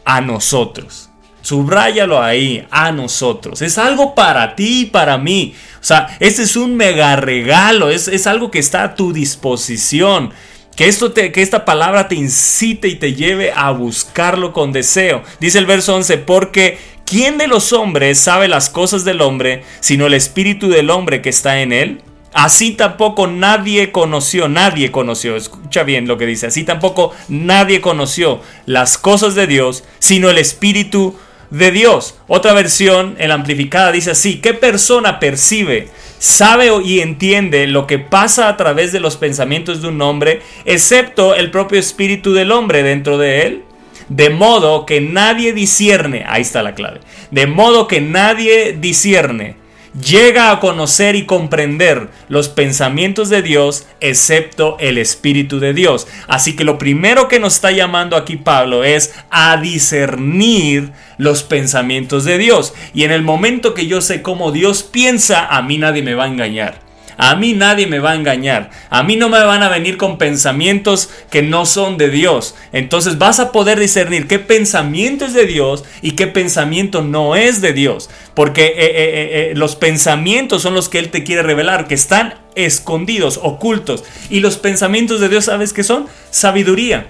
a 0.04 0.20
nosotros. 0.20 1.11
Subráyalo 1.42 2.22
ahí, 2.22 2.66
a 2.70 2.92
nosotros. 2.92 3.62
Es 3.62 3.76
algo 3.76 4.14
para 4.14 4.56
ti 4.56 4.82
y 4.82 4.86
para 4.86 5.18
mí. 5.18 5.54
O 5.80 5.84
sea, 5.84 6.16
este 6.20 6.42
es 6.42 6.56
un 6.56 6.76
mega 6.76 7.16
regalo, 7.16 7.90
es, 7.90 8.08
es 8.08 8.26
algo 8.26 8.50
que 8.50 8.60
está 8.60 8.84
a 8.84 8.94
tu 8.94 9.12
disposición. 9.12 10.32
Que, 10.76 10.88
esto 10.88 11.12
que 11.12 11.30
esta 11.34 11.66
palabra 11.66 12.08
te 12.08 12.14
incite 12.14 12.88
y 12.88 12.94
te 12.94 13.12
lleve 13.12 13.52
a 13.54 13.70
buscarlo 13.72 14.52
con 14.52 14.72
deseo. 14.72 15.22
Dice 15.38 15.58
el 15.58 15.66
verso 15.66 15.94
11, 15.94 16.18
porque 16.18 16.78
¿quién 17.04 17.36
de 17.36 17.48
los 17.48 17.74
hombres 17.74 18.18
sabe 18.18 18.48
las 18.48 18.70
cosas 18.70 19.04
del 19.04 19.20
hombre 19.20 19.64
sino 19.80 20.06
el 20.06 20.14
espíritu 20.14 20.70
del 20.70 20.88
hombre 20.88 21.20
que 21.20 21.28
está 21.28 21.60
en 21.60 21.72
él? 21.72 22.02
Así 22.32 22.70
tampoco 22.70 23.26
nadie 23.26 23.92
conoció, 23.92 24.48
nadie 24.48 24.90
conoció, 24.90 25.36
escucha 25.36 25.82
bien 25.82 26.08
lo 26.08 26.16
que 26.16 26.24
dice, 26.24 26.46
así 26.46 26.64
tampoco 26.64 27.12
nadie 27.28 27.82
conoció 27.82 28.40
las 28.64 28.96
cosas 28.96 29.34
de 29.34 29.46
Dios, 29.46 29.84
sino 29.98 30.30
el 30.30 30.38
Espíritu 30.38 31.14
de 31.52 31.70
Dios. 31.70 32.18
Otra 32.28 32.54
versión, 32.54 33.14
el 33.18 33.30
amplificada, 33.30 33.92
dice 33.92 34.12
así, 34.12 34.40
¿qué 34.40 34.54
persona 34.54 35.20
percibe, 35.20 35.88
sabe 36.18 36.70
y 36.82 37.00
entiende 37.00 37.66
lo 37.66 37.86
que 37.86 37.98
pasa 37.98 38.48
a 38.48 38.56
través 38.56 38.90
de 38.90 39.00
los 39.00 39.18
pensamientos 39.18 39.82
de 39.82 39.88
un 39.88 40.00
hombre, 40.00 40.40
excepto 40.64 41.34
el 41.34 41.50
propio 41.50 41.78
Espíritu 41.78 42.32
del 42.32 42.52
hombre 42.52 42.82
dentro 42.82 43.18
de 43.18 43.42
él? 43.42 43.64
De 44.08 44.30
modo 44.30 44.86
que 44.86 45.02
nadie 45.02 45.52
discierne, 45.52 46.24
ahí 46.26 46.40
está 46.42 46.62
la 46.62 46.74
clave, 46.74 47.00
de 47.30 47.46
modo 47.46 47.86
que 47.86 48.00
nadie 48.00 48.72
discierne 48.72 49.61
llega 50.00 50.50
a 50.50 50.60
conocer 50.60 51.16
y 51.16 51.26
comprender 51.26 52.08
los 52.28 52.48
pensamientos 52.48 53.28
de 53.28 53.42
Dios 53.42 53.86
excepto 54.00 54.76
el 54.80 54.98
Espíritu 54.98 55.60
de 55.60 55.74
Dios. 55.74 56.06
Así 56.28 56.56
que 56.56 56.64
lo 56.64 56.78
primero 56.78 57.28
que 57.28 57.38
nos 57.38 57.54
está 57.56 57.70
llamando 57.70 58.16
aquí 58.16 58.36
Pablo 58.36 58.84
es 58.84 59.14
a 59.30 59.56
discernir 59.56 60.92
los 61.18 61.42
pensamientos 61.42 62.24
de 62.24 62.38
Dios. 62.38 62.74
Y 62.94 63.04
en 63.04 63.12
el 63.12 63.22
momento 63.22 63.74
que 63.74 63.86
yo 63.86 64.00
sé 64.00 64.22
cómo 64.22 64.52
Dios 64.52 64.82
piensa, 64.82 65.46
a 65.46 65.62
mí 65.62 65.78
nadie 65.78 66.02
me 66.02 66.14
va 66.14 66.24
a 66.24 66.28
engañar. 66.28 66.91
A 67.24 67.36
mí 67.36 67.52
nadie 67.52 67.86
me 67.86 68.00
va 68.00 68.10
a 68.10 68.14
engañar. 68.16 68.70
A 68.90 69.04
mí 69.04 69.14
no 69.14 69.28
me 69.28 69.38
van 69.38 69.62
a 69.62 69.68
venir 69.68 69.96
con 69.96 70.18
pensamientos 70.18 71.08
que 71.30 71.40
no 71.40 71.66
son 71.66 71.96
de 71.96 72.10
Dios. 72.10 72.56
Entonces 72.72 73.16
vas 73.18 73.38
a 73.38 73.52
poder 73.52 73.78
discernir 73.78 74.26
qué 74.26 74.40
pensamiento 74.40 75.24
es 75.26 75.32
de 75.32 75.46
Dios 75.46 75.84
y 76.02 76.12
qué 76.12 76.26
pensamiento 76.26 77.00
no 77.00 77.36
es 77.36 77.60
de 77.60 77.74
Dios. 77.74 78.10
Porque 78.34 78.64
eh, 78.64 78.74
eh, 78.76 79.50
eh, 79.50 79.52
los 79.54 79.76
pensamientos 79.76 80.62
son 80.62 80.74
los 80.74 80.88
que 80.88 80.98
Él 80.98 81.10
te 81.10 81.22
quiere 81.22 81.44
revelar, 81.44 81.86
que 81.86 81.94
están 81.94 82.34
escondidos, 82.56 83.38
ocultos. 83.40 84.02
Y 84.28 84.40
los 84.40 84.56
pensamientos 84.58 85.20
de 85.20 85.28
Dios, 85.28 85.44
¿sabes 85.44 85.72
qué 85.72 85.84
son? 85.84 86.06
Sabiduría 86.32 87.06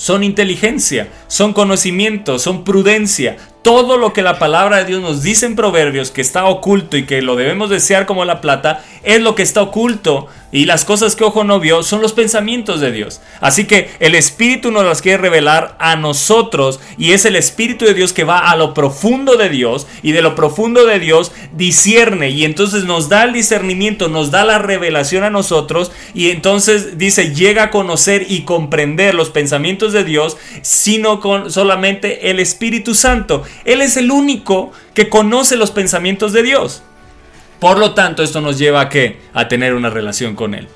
son 0.00 0.24
inteligencia, 0.24 1.08
son 1.26 1.52
conocimiento, 1.52 2.38
son 2.38 2.64
prudencia. 2.64 3.36
Todo 3.62 3.98
lo 3.98 4.12
que 4.12 4.22
la 4.22 4.38
palabra 4.38 4.78
de 4.78 4.84
Dios 4.86 5.02
nos 5.02 5.22
dice 5.22 5.44
en 5.44 5.54
Proverbios 5.54 6.10
que 6.10 6.22
está 6.22 6.46
oculto 6.46 6.96
y 6.96 7.04
que 7.04 7.20
lo 7.20 7.36
debemos 7.36 7.68
desear 7.68 8.06
como 8.06 8.24
la 8.24 8.40
plata, 8.40 8.82
es 9.02 9.20
lo 9.20 9.34
que 9.34 9.42
está 9.42 9.62
oculto. 9.62 10.28
Y 10.52 10.64
las 10.64 10.84
cosas 10.84 11.14
que 11.14 11.22
ojo 11.22 11.44
no 11.44 11.60
vio 11.60 11.84
son 11.84 12.02
los 12.02 12.12
pensamientos 12.12 12.80
de 12.80 12.90
Dios. 12.90 13.20
Así 13.40 13.66
que 13.66 13.90
el 14.00 14.16
Espíritu 14.16 14.72
nos 14.72 14.84
las 14.84 15.00
quiere 15.00 15.18
revelar 15.18 15.76
a 15.78 15.94
nosotros 15.94 16.80
y 16.98 17.12
es 17.12 17.24
el 17.24 17.36
Espíritu 17.36 17.84
de 17.84 17.94
Dios 17.94 18.12
que 18.12 18.24
va 18.24 18.50
a 18.50 18.56
lo 18.56 18.74
profundo 18.74 19.36
de 19.36 19.48
Dios 19.48 19.86
y 20.02 20.10
de 20.10 20.22
lo 20.22 20.34
profundo 20.34 20.86
de 20.86 20.98
Dios 20.98 21.30
discierne 21.52 22.30
y 22.30 22.44
entonces 22.44 22.82
nos 22.82 23.08
da 23.08 23.22
el 23.22 23.32
discernimiento, 23.32 24.08
nos 24.08 24.32
da 24.32 24.44
la 24.44 24.58
revelación 24.58 25.22
a 25.22 25.30
nosotros 25.30 25.92
y 26.14 26.30
entonces 26.30 26.98
dice 26.98 27.32
llega 27.32 27.64
a 27.64 27.70
conocer 27.70 28.26
y 28.28 28.42
comprender 28.42 29.14
los 29.14 29.30
pensamientos 29.30 29.92
de 29.92 30.02
Dios 30.02 30.36
sino 30.62 31.20
con 31.20 31.52
solamente 31.52 32.30
el 32.30 32.40
Espíritu 32.40 32.96
Santo. 32.96 33.44
Él 33.64 33.82
es 33.82 33.96
el 33.96 34.10
único 34.10 34.72
que 34.94 35.08
conoce 35.08 35.56
los 35.56 35.70
pensamientos 35.70 36.32
de 36.32 36.42
Dios. 36.42 36.82
Por 37.58 37.78
lo 37.78 37.94
tanto, 37.94 38.22
esto 38.22 38.40
nos 38.40 38.58
lleva 38.58 38.80
a 38.80 38.88
qué? 38.88 39.20
A 39.34 39.48
tener 39.48 39.74
una 39.74 39.90
relación 39.90 40.34
con 40.34 40.54
Él. 40.54 40.68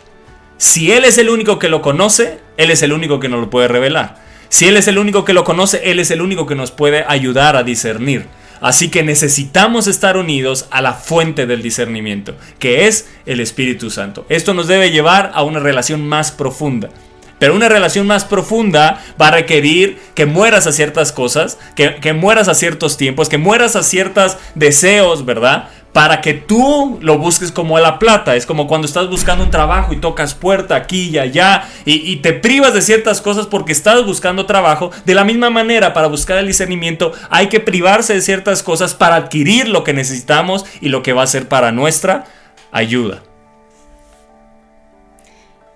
Si 0.58 0.92
Él 0.92 1.04
es 1.04 1.18
el 1.18 1.30
único 1.30 1.58
que 1.58 1.68
lo 1.68 1.82
conoce, 1.82 2.38
Él 2.56 2.70
es 2.70 2.82
el 2.82 2.92
único 2.92 3.20
que 3.20 3.28
nos 3.28 3.40
lo 3.40 3.50
puede 3.50 3.68
revelar. 3.68 4.22
Si 4.48 4.66
Él 4.66 4.76
es 4.76 4.86
el 4.86 4.98
único 4.98 5.24
que 5.24 5.32
lo 5.32 5.44
conoce, 5.44 5.90
Él 5.90 5.98
es 5.98 6.10
el 6.10 6.20
único 6.20 6.46
que 6.46 6.54
nos 6.54 6.70
puede 6.70 7.04
ayudar 7.08 7.56
a 7.56 7.62
discernir. 7.62 8.26
Así 8.60 8.88
que 8.88 9.02
necesitamos 9.02 9.86
estar 9.88 10.16
unidos 10.16 10.68
a 10.70 10.80
la 10.80 10.94
fuente 10.94 11.46
del 11.46 11.60
discernimiento, 11.60 12.34
que 12.58 12.86
es 12.86 13.08
el 13.26 13.40
Espíritu 13.40 13.90
Santo. 13.90 14.24
Esto 14.28 14.54
nos 14.54 14.68
debe 14.68 14.90
llevar 14.90 15.32
a 15.34 15.42
una 15.42 15.58
relación 15.58 16.06
más 16.06 16.32
profunda. 16.32 16.90
Pero 17.38 17.54
una 17.54 17.68
relación 17.68 18.06
más 18.06 18.24
profunda 18.24 19.02
va 19.20 19.28
a 19.28 19.32
requerir 19.32 19.98
que 20.14 20.26
mueras 20.26 20.66
a 20.66 20.72
ciertas 20.72 21.12
cosas, 21.12 21.58
que, 21.76 21.96
que 21.96 22.12
mueras 22.12 22.48
a 22.48 22.54
ciertos 22.54 22.96
tiempos, 22.96 23.28
que 23.28 23.38
mueras 23.38 23.76
a 23.76 23.82
ciertos 23.82 24.36
deseos, 24.54 25.24
¿verdad? 25.24 25.68
para 25.94 26.20
que 26.20 26.34
tú 26.34 26.98
lo 27.00 27.18
busques 27.18 27.52
como 27.52 27.76
a 27.76 27.80
la 27.80 28.00
plata. 28.00 28.34
Es 28.34 28.44
como 28.44 28.66
cuando 28.66 28.86
estás 28.86 29.08
buscando 29.08 29.44
un 29.44 29.50
trabajo 29.50 29.92
y 29.92 29.98
tocas 29.98 30.34
puerta 30.34 30.74
aquí 30.74 31.10
y 31.10 31.18
allá 31.18 31.68
y, 31.86 31.94
y, 32.12 32.16
te 32.16 32.32
privas 32.32 32.74
de 32.74 32.82
ciertas 32.82 33.20
cosas 33.22 33.46
porque 33.46 33.72
estás 33.72 34.04
buscando 34.04 34.44
trabajo. 34.44 34.90
De 35.06 35.14
la 35.14 35.24
misma 35.24 35.50
manera, 35.50 35.94
para 35.94 36.08
buscar 36.08 36.36
el 36.38 36.48
discernimiento 36.48 37.12
hay 37.30 37.48
que 37.48 37.60
privarse 37.60 38.12
de 38.12 38.22
ciertas 38.22 38.64
cosas 38.64 38.92
para 38.92 39.14
adquirir 39.14 39.68
lo 39.68 39.84
que 39.84 39.92
necesitamos 39.92 40.66
y 40.80 40.88
lo 40.88 41.04
que 41.04 41.12
va 41.12 41.22
a 41.22 41.28
ser 41.28 41.48
para 41.48 41.70
nuestra 41.70 42.24
ayuda. 42.72 43.22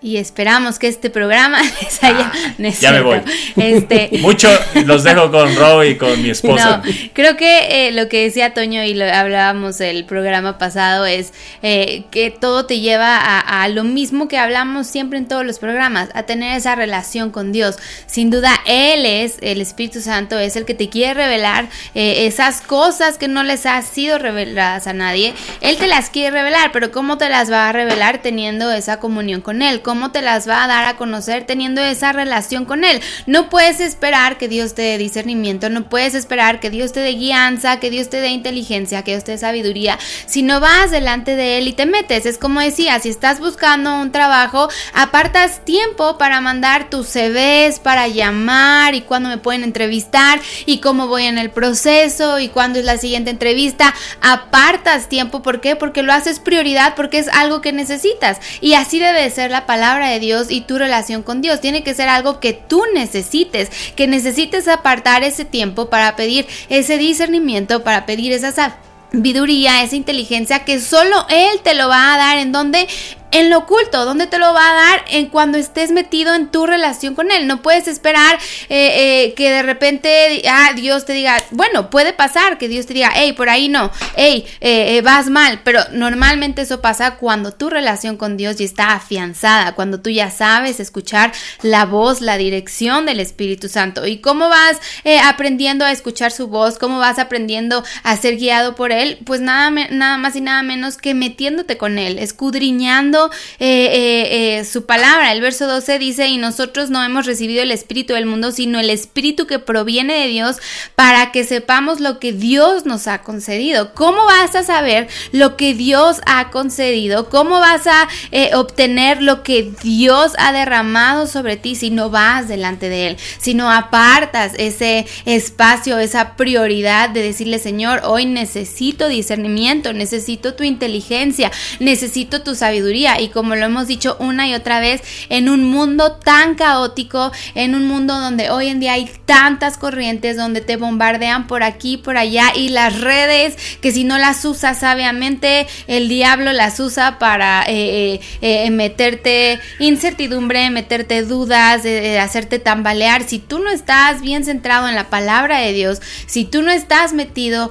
Y 0.01 0.19
esperamos 0.19 0.79
que 0.79 0.87
este 0.87 1.11
programa 1.11 1.61
les 1.83 2.03
haya. 2.05 2.31
No 2.57 2.69
es 2.69 2.79
Ah, 2.79 2.81
ya 2.81 2.93
me 2.93 3.01
voy. 3.01 3.21
Este, 3.57 4.11
Mucho 4.21 4.49
los 4.85 5.03
dejo 5.03 5.31
con 5.31 5.55
Rob 5.57 5.83
y 5.83 5.97
con 5.97 6.23
mi 6.23 6.31
esposa. 6.31 6.83
No, 6.85 6.93
creo 7.13 7.37
que 7.37 7.89
eh, 7.89 7.93
lo 7.93 8.09
que 8.09 8.23
decía 8.23 8.55
Toño 8.55 8.85
y 8.85 8.95
lo 8.95 9.05
hablábamos 9.05 9.81
el 9.81 10.05
programa 10.05 10.57
pasado 10.59 11.05
es 11.05 11.33
eh, 11.63 12.05
que 12.11 12.31
todo 12.31 12.67
te 12.67 12.79
lleva 12.81 13.17
a, 13.17 13.63
a 13.63 13.69
lo 13.69 13.83
mismo 13.83 14.29
que 14.29 14.39
hablamos 14.39 14.87
siempre 14.87 15.19
en 15.19 15.27
todos 15.27 15.45
los 15.45 15.59
programas, 15.59 16.11
a 16.15 16.23
tener 16.25 16.57
esa 16.57 16.77
relación 16.77 17.31
con 17.31 17.51
Dios. 17.53 17.77
Sin 18.07 18.31
duda, 18.31 18.53
Él 18.67 19.05
es, 19.05 19.37
el 19.41 19.61
Espíritu 19.61 20.01
Santo, 20.01 20.39
es 20.39 20.57
el 20.57 20.65
que 20.65 20.75
te 20.75 20.89
quiere 20.89 21.15
revelar 21.15 21.69
eh, 21.95 22.27
esas 22.27 22.61
cosas 22.61 23.19
que 23.19 23.27
no 23.27 23.43
les 23.43 23.67
ha 23.67 23.81
sido 23.83 24.19
reveladas 24.19 24.87
a 24.87 24.93
nadie. 24.93 25.35
Él 25.61 25.77
te 25.77 25.87
las 25.87 26.11
quiere 26.11 26.31
revelar, 26.31 26.71
pero 26.73 26.93
¿cómo 26.93 27.19
te 27.19 27.29
las 27.29 27.51
va 27.51 27.69
a 27.69 27.73
revelar 27.73 28.23
teniendo 28.23 28.71
esa 28.71 29.01
comunión 29.01 29.41
con 29.41 29.63
Él? 29.63 29.83
¿Cómo 29.89 30.11
te 30.11 30.21
las 30.21 30.47
va 30.47 30.65
a 30.65 30.67
dar 30.67 30.85
a 30.85 30.99
conocer 30.99 31.45
teniendo 31.45 31.81
esa 31.81 32.13
relación 32.13 32.67
con 32.67 32.85
Él? 32.85 33.01
No 33.25 33.49
puedes 33.49 33.81
esperar 33.81 34.37
que 34.37 34.47
Dios 34.47 34.75
te 34.75 34.83
dé 34.83 34.99
discernimiento, 34.99 35.71
no 35.71 35.89
puedes 35.89 36.15
esperar 36.15 36.61
que 36.61 36.69
Dios 36.69 36.93
te 36.93 37.01
dé 37.01 37.13
guianza, 37.13 37.81
que 37.81 37.89
Dios 37.89 38.11
te 38.11 38.21
dé 38.21 38.29
inteligencia, 38.29 39.03
que 39.03 39.13
Dios 39.13 39.25
te 39.25 39.33
dé 39.33 39.39
sabiduría, 39.39 39.99
si 40.27 40.43
no 40.43 40.61
vas 40.61 40.91
delante 40.91 41.37
de 41.37 41.57
Él 41.57 41.69
y 41.69 41.73
te 41.73 41.87
metes. 41.87 42.27
Es 42.27 42.37
como 42.37 42.61
decía, 42.61 43.01
si 43.01 43.09
estás 43.09 43.41
buscando 43.41 43.99
un 43.99 44.13
trabajo, 44.13 44.69
apartas 44.93 45.65
tiempo 45.65 46.19
para 46.19 46.43
mandar 46.43 46.91
tus 46.91 47.07
CVs, 47.07 47.79
para 47.79 48.09
llamar 48.09 48.95
y 48.95 49.01
cuándo 49.01 49.31
me 49.31 49.39
pueden 49.39 49.65
entrevistar 49.65 50.39
y 50.67 50.81
cómo 50.81 51.07
voy 51.07 51.25
en 51.25 51.39
el 51.39 51.49
proceso 51.49 52.39
y 52.41 52.49
cuándo 52.49 52.79
es 52.79 52.85
la 52.85 52.99
siguiente 52.99 53.31
entrevista. 53.31 53.95
Apartas 54.21 55.09
tiempo, 55.09 55.41
¿por 55.41 55.63
qué? 55.63 55.77
Porque 55.77 56.03
lo 56.03 56.13
haces 56.13 56.41
prioridad, 56.41 56.95
porque 56.95 57.21
es 57.21 57.29
algo 57.29 57.63
que 57.63 57.73
necesitas. 57.73 58.39
Y 58.61 58.75
así 58.75 58.99
debe 58.99 59.23
de 59.23 59.31
ser 59.31 59.51
la 59.51 59.65
palabra 59.65 59.78
de 59.79 60.21
Dios 60.21 60.51
y 60.51 60.63
tu 60.63 60.77
relación 60.77 61.23
con 61.23 61.41
Dios. 61.41 61.61
Tiene 61.61 61.83
que 61.83 61.95
ser 61.95 62.09
algo 62.09 62.41
que 62.41 62.53
tú 62.53 62.83
necesites, 62.95 63.71
que 63.95 64.07
necesites 64.07 64.69
apartar 64.69 65.23
ese 65.23 65.45
tiempo 65.45 65.89
para 65.89 66.17
pedir 66.17 66.47
ese 66.69 66.99
discernimiento, 66.99 67.85
para 67.85 68.05
pedir 68.05 68.33
esa 68.33 68.53
sabiduría, 68.53 69.83
esa 69.83 69.97
inteligencia 69.97 70.65
que 70.65 70.81
solo 70.81 71.27
Él 71.31 71.61
te 71.63 71.75
lo 71.75 71.89
va 71.89 72.15
a 72.15 72.19
dar 72.19 72.39
en 72.39 72.53
donde 72.53 72.89
en 73.31 73.51
lo 73.51 73.59
oculto, 73.59 74.05
¿dónde 74.05 74.27
te 74.27 74.39
lo 74.39 74.55
va 74.55 74.71
a 74.71 74.75
dar? 74.75 75.05
En 75.11 75.27
cuando 75.27 75.59
estés 75.59 75.91
metido 75.91 76.35
en 76.35 76.49
tu 76.49 76.67
relación 76.67 77.15
con 77.15 77.31
Él. 77.31 77.47
No 77.47 77.63
puedes 77.63 77.87
esperar 77.87 78.39
eh, 78.69 79.27
eh, 79.29 79.35
que 79.35 79.51
de 79.51 79.63
repente 79.63 80.43
ah, 80.49 80.73
Dios 80.75 81.05
te 81.05 81.13
diga, 81.13 81.37
bueno, 81.51 81.91
puede 81.91 82.13
pasar 82.13 82.59
que 82.59 82.69
Dios 82.69 82.87
te 82.87 82.95
diga, 82.95 83.11
hey, 83.15 83.33
por 83.33 83.51
ahí 83.51 83.69
no, 83.69 83.91
hey, 84.17 84.47
eh, 84.61 85.01
vas 85.03 85.29
mal, 85.29 85.61
pero 85.63 85.81
normalmente 85.93 86.63
eso 86.63 86.81
pasa 86.81 87.17
cuando 87.17 87.53
tu 87.53 87.69
relación 87.69 88.17
con 88.17 88.37
Dios 88.37 88.57
ya 88.57 88.65
está 88.65 88.93
afianzada, 88.93 89.75
cuando 89.75 90.01
tú 90.01 90.11
ya 90.11 90.31
sabes 90.31 90.81
escuchar 90.81 91.33
la 91.63 91.85
voz, 91.85 92.21
la 92.21 92.39
dirección 92.39 93.05
del 93.05 93.21
Espíritu 93.21 93.69
Santo. 93.69 94.07
¿Y 94.07 94.19
cómo 94.19 94.49
vas 94.49 94.79
aprendiendo 95.25 95.85
a 95.85 95.93
escuchar 95.93 96.33
su 96.33 96.49
voz? 96.49 96.79
¿Cómo 96.79 96.99
vas 96.99 97.19
aprendiendo 97.19 97.85
a 98.03 98.17
ser 98.17 98.37
guiado 98.37 98.75
por 98.75 98.93
Él? 98.93 99.19
Pues 99.25 99.41
nada, 99.41 99.71
nada 99.91 100.17
más 100.19 100.37
y 100.37 100.41
nada 100.41 100.63
menos 100.63 100.97
que 100.97 101.15
metiéndote 101.15 101.77
con 101.77 101.99
Él, 101.99 102.19
escudriñando 102.19 103.18
eh, 103.27 103.31
eh, 103.61 104.59
eh, 104.59 104.65
su 104.65 104.87
palabra. 104.87 105.33
El 105.33 105.41
verso 105.41 105.67
12 105.67 105.99
dice, 105.99 106.29
y 106.29 106.39
nosotros 106.39 106.91
no 106.91 107.03
hemos 107.05 107.27
recibido 107.27 107.63
el 107.63 107.71
Espíritu 107.71 108.15
del 108.15 108.27
mundo, 108.27 108.53
sino 108.53 108.79
el 108.79 108.91
Espíritu 108.91 109.47
que 109.47 109.59
proviene 109.59 110.15
de 110.15 110.29
Dios 110.29 110.57
para 110.95 111.33
que 111.33 111.45
sepamos 111.45 112.01
lo 112.01 112.19
que 112.19 112.33
Dios 112.33 112.87
nos 112.87 113.07
ha 113.07 113.23
concedido. 113.23 113.95
¿Cómo 113.95 114.25
vas 114.25 114.55
a 114.55 114.63
saber 114.63 115.09
lo 115.33 115.57
que 115.57 115.75
Dios 115.75 116.21
ha 116.27 116.51
concedido? 116.51 117.29
¿Cómo 117.29 117.61
vas 117.61 117.87
a 117.87 118.09
obtener 118.55 119.23
lo 119.23 119.43
que 119.43 119.73
Dios 119.83 120.33
ha 120.39 120.53
derramado 120.53 121.27
sobre 121.27 121.57
ti 121.57 121.75
si 121.75 121.91
no 121.91 122.11
vas 122.11 122.49
delante 122.49 122.89
de 122.89 123.09
Él? 123.09 123.17
Si 123.39 123.55
no 123.55 123.71
apartas 123.71 124.53
ese 124.59 125.07
espacio, 125.25 125.99
esa 125.99 126.37
prioridad 126.37 127.11
de 127.11 127.23
decirle, 127.23 127.59
Señor, 127.59 128.03
hoy 128.05 128.27
necesito 128.27 129.09
discernimiento, 129.09 129.93
necesito 129.93 130.55
tu 130.55 130.65
inteligencia, 130.65 131.51
necesito 131.81 132.43
tu 132.43 132.55
sabiduría. 132.55 133.08
Y 133.21 133.29
como 133.29 133.55
lo 133.55 133.65
hemos 133.65 133.87
dicho 133.87 134.17
una 134.21 134.47
y 134.49 134.55
otra 134.55 134.81
vez, 134.81 135.03
en 135.29 135.49
un 135.49 135.65
mundo 135.65 136.13
tan 136.13 136.55
caótico, 136.55 137.33
en 137.55 137.75
un 137.75 137.87
mundo 137.87 138.19
donde 138.19 138.51
hoy 138.51 138.69
en 138.69 138.81
día 138.81 138.93
hay 138.93 139.11
tantas 139.25 139.79
corrientes, 139.79 140.37
donde 140.37 140.61
te 140.61 140.77
bombardean 140.77 141.47
por 141.47 141.63
aquí, 141.63 141.97
por 141.97 142.17
allá, 142.17 142.53
y 142.55 142.69
las 142.69 143.01
redes, 143.01 143.57
que 143.81 143.93
si 143.93 144.05
no 144.05 144.19
las 144.19 144.45
usas 144.45 144.81
sabiamente, 144.81 145.67
el 145.87 146.09
diablo 146.09 146.53
las 146.53 146.79
usa 146.81 147.19
para 147.19 147.65
eh, 147.67 147.89
eh, 147.99 148.21
eh, 148.41 148.71
meterte 148.71 149.61
incertidumbre, 149.79 150.71
meterte 150.71 151.23
dudas, 151.23 151.85
eh, 151.85 152.19
hacerte 152.19 152.59
tambalear. 152.59 153.23
Si 153.25 153.39
tú 153.39 153.59
no 153.59 153.71
estás 153.71 154.21
bien 154.21 154.45
centrado 154.45 154.89
en 154.89 154.95
la 154.95 155.11
palabra 155.11 155.59
de 155.59 155.73
Dios, 155.73 156.01
si 156.27 156.45
tú 156.45 156.63
no 156.63 156.71
estás 156.71 157.13
metido 157.13 157.71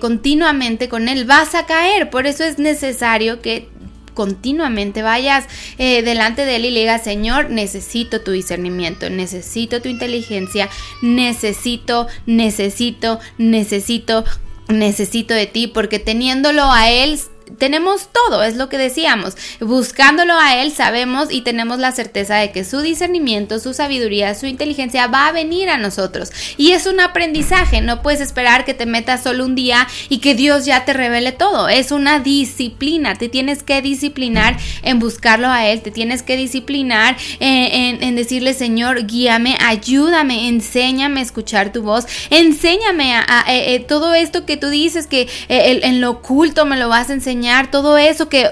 continuamente 0.00 0.88
con 0.88 1.08
Él, 1.08 1.24
vas 1.24 1.54
a 1.54 1.66
caer. 1.66 2.10
Por 2.10 2.26
eso 2.26 2.44
es 2.44 2.58
necesario 2.58 3.40
que 3.40 3.68
continuamente 4.14 5.02
vayas 5.02 5.46
eh, 5.78 6.02
delante 6.02 6.44
de 6.44 6.56
él 6.56 6.64
y 6.66 6.70
le 6.70 6.80
digas, 6.80 7.04
Señor, 7.04 7.50
necesito 7.50 8.20
tu 8.22 8.30
discernimiento, 8.30 9.10
necesito 9.10 9.82
tu 9.82 9.88
inteligencia, 9.88 10.68
necesito, 11.02 12.06
necesito, 12.26 13.20
necesito, 13.38 14.24
necesito 14.68 15.34
de 15.34 15.46
ti, 15.46 15.66
porque 15.66 15.98
teniéndolo 15.98 16.64
a 16.64 16.90
él 16.90 17.18
tenemos 17.58 18.08
todo, 18.12 18.42
es 18.42 18.56
lo 18.56 18.68
que 18.68 18.78
decíamos. 18.78 19.36
Buscándolo 19.60 20.34
a 20.38 20.56
Él 20.56 20.72
sabemos 20.72 21.30
y 21.30 21.42
tenemos 21.42 21.78
la 21.78 21.92
certeza 21.92 22.36
de 22.36 22.52
que 22.52 22.64
su 22.64 22.80
discernimiento, 22.80 23.58
su 23.58 23.74
sabiduría, 23.74 24.34
su 24.34 24.46
inteligencia 24.46 25.06
va 25.06 25.28
a 25.28 25.32
venir 25.32 25.68
a 25.68 25.78
nosotros. 25.78 26.30
Y 26.56 26.72
es 26.72 26.86
un 26.86 27.00
aprendizaje, 27.00 27.80
no 27.80 28.02
puedes 28.02 28.20
esperar 28.20 28.64
que 28.64 28.74
te 28.74 28.86
metas 28.86 29.22
solo 29.22 29.44
un 29.44 29.54
día 29.54 29.86
y 30.08 30.18
que 30.18 30.34
Dios 30.34 30.64
ya 30.64 30.84
te 30.84 30.92
revele 30.92 31.32
todo. 31.32 31.68
Es 31.68 31.92
una 31.92 32.18
disciplina, 32.18 33.14
te 33.14 33.28
tienes 33.28 33.62
que 33.62 33.82
disciplinar 33.82 34.56
en 34.82 34.98
buscarlo 34.98 35.48
a 35.48 35.66
Él, 35.66 35.82
te 35.82 35.90
tienes 35.90 36.22
que 36.22 36.36
disciplinar 36.36 37.16
en, 37.40 38.14
decirle, 38.16 38.54
Señor, 38.54 39.06
guíame, 39.06 39.58
ayúdame, 39.60 40.48
enséñame 40.48 41.20
a 41.20 41.22
escuchar 41.22 41.72
tu 41.72 41.82
voz, 41.82 42.06
enséñame 42.30 43.14
a, 43.14 43.44
eh, 43.48 43.74
eh, 43.74 43.80
todo 43.80 44.14
esto 44.14 44.46
que 44.46 44.56
tú 44.56 44.68
dices 44.68 45.06
que 45.06 45.22
eh, 45.48 45.80
en 45.82 46.00
lo 46.00 46.10
oculto 46.10 46.64
me 46.64 46.76
lo 46.76 46.88
vas 46.88 47.10
a 47.10 47.14
enseñar, 47.14 47.33
todo 47.70 47.98
eso 47.98 48.28
que, 48.28 48.50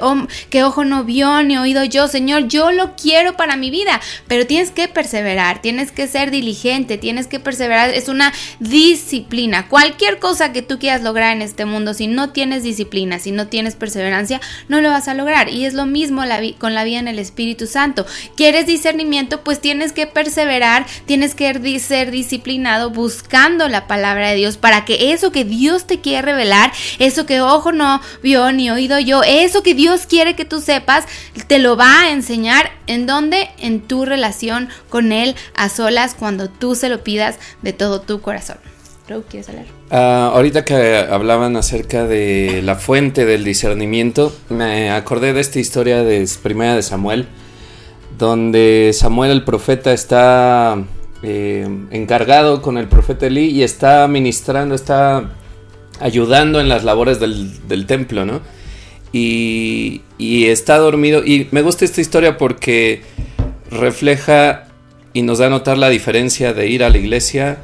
que 0.51 0.65
ojo 0.65 0.85
no 0.85 1.05
vio 1.05 1.43
ni 1.43 1.59
oído 1.59 1.85
yo, 1.85 2.09
Señor, 2.09 2.49
yo 2.49 2.73
lo 2.73 2.97
quiero 2.97 3.37
para 3.37 3.57
mi 3.57 3.71
vida, 3.71 4.01
pero 4.29 4.47
tienes 4.47 4.71
que 4.71 4.89
perseverar, 4.89 5.63
tienes 5.63 5.93
que 5.93 6.07
ser 6.07 6.31
diligente, 6.31 6.99
tienes 6.99 7.27
que 7.27 7.41
perseverar, 7.41 7.91
es 7.91 8.09
una 8.09 8.33
disciplina. 8.61 9.69
Cualquier 9.69 10.19
cosa 10.19 10.53
que 10.53 10.63
tú 10.63 10.79
quieras 10.79 11.03
lograr 11.03 11.35
en 11.35 11.43
este 11.43 11.65
mundo, 11.65 11.95
si 11.95 12.07
no 12.07 12.31
tienes 12.31 12.63
disciplina, 12.63 13.19
si 13.19 13.33
no 13.33 13.49
tienes 13.49 13.75
perseverancia, 13.77 14.41
no 14.69 14.81
lo 14.81 14.91
vas 14.91 15.09
a 15.09 15.15
lograr. 15.15 15.49
Y 15.49 15.65
es 15.65 15.75
lo 15.75 15.87
mismo 15.87 16.23
con 16.59 16.75
la 16.75 16.85
vida 16.85 16.99
en 16.99 17.09
el 17.09 17.19
Espíritu 17.19 17.67
Santo. 17.67 18.07
¿Quieres 18.37 18.67
discernimiento? 18.67 19.43
Pues 19.43 19.61
tienes 19.61 19.93
que 19.93 20.07
perseverar, 20.07 20.87
tienes 21.07 21.35
que 21.35 21.79
ser 21.79 22.11
disciplinado 22.11 22.91
buscando 22.91 23.69
la 23.69 23.87
palabra 23.87 24.31
de 24.31 24.37
Dios 24.37 24.57
para 24.57 24.85
que 24.85 25.13
eso 25.13 25.33
que 25.33 25.45
Dios 25.45 25.87
te 25.87 26.01
quiere 26.01 26.23
revelar, 26.23 26.73
eso 26.99 27.27
que 27.27 27.41
ojo 27.41 27.73
no 27.73 28.01
vio 28.23 28.51
ni 28.53 28.71
oído 28.73 28.99
yo, 28.99 29.23
eso 29.23 29.63
que 29.63 29.75
Dios 29.75 30.07
quiere 30.07 30.35
que 30.35 30.45
tú 30.45 30.61
sepas, 30.61 31.05
te 31.47 31.59
lo 31.59 31.77
va 31.77 32.03
a 32.03 32.13
enseñar 32.13 32.71
en 32.87 33.07
dónde? 33.07 33.49
En 33.59 33.81
tu 33.81 34.05
relación 34.05 34.69
con 34.89 35.13
Él 35.13 35.37
a 35.55 35.69
solas 35.69 36.15
cuando 36.19 36.49
tú 36.49 36.75
se 36.75 36.89
lo 36.89 37.05
pidas 37.05 37.39
de 37.63 37.73
todo 37.73 38.01
tu 38.01 38.21
corazón. 38.21 38.57
Ro, 39.09 39.25
¿quieres 39.29 39.49
hablar? 39.49 39.67
Ah, 39.91 40.31
ahorita 40.35 40.65
que 40.65 40.97
hablaban 40.97 41.57
acerca 41.57 42.07
de 42.07 42.63
la 42.63 42.77
fuente 42.77 43.27
del 43.27 43.45
discernimiento, 43.45 44.33
me 44.49 44.91
acordé 44.91 45.33
de 45.33 45.41
esta 45.41 45.59
historia 45.59 46.03
de 46.03 46.29
Primera 46.43 46.77
de 46.77 46.83
Samuel, 46.83 47.27
donde 48.17 48.93
Samuel 48.95 49.33
el 49.33 49.45
profeta 49.45 49.93
está 49.93 50.83
eh, 51.23 51.67
encargado 51.91 52.63
con 52.63 52.79
el 52.79 52.89
profeta 52.89 53.27
Elí 53.27 53.47
y 53.47 53.63
está 53.65 54.07
ministrando, 54.09 54.75
está 54.75 55.31
ayudando 56.01 56.61
en 56.61 56.69
las 56.69 56.85
labores 56.85 57.21
del 57.21 57.87
templo, 57.87 58.25
¿no? 58.25 58.41
Y, 59.13 60.01
y 60.19 60.47
está 60.47 60.79
dormido. 60.79 61.25
Y 61.25 61.49
me 61.51 61.63
gusta 61.63 61.85
esta 61.85 62.01
historia 62.01 62.39
porque 62.39 63.03
refleja 63.71 64.69
y 65.13 65.23
nos 65.23 65.39
da 65.39 65.47
a 65.47 65.51
notar 65.51 65.79
la 65.79 65.91
diferencia 65.91 66.55
de 66.55 66.69
ir 66.69 66.83
a 66.83 66.91
la 66.91 66.99
iglesia, 66.99 67.59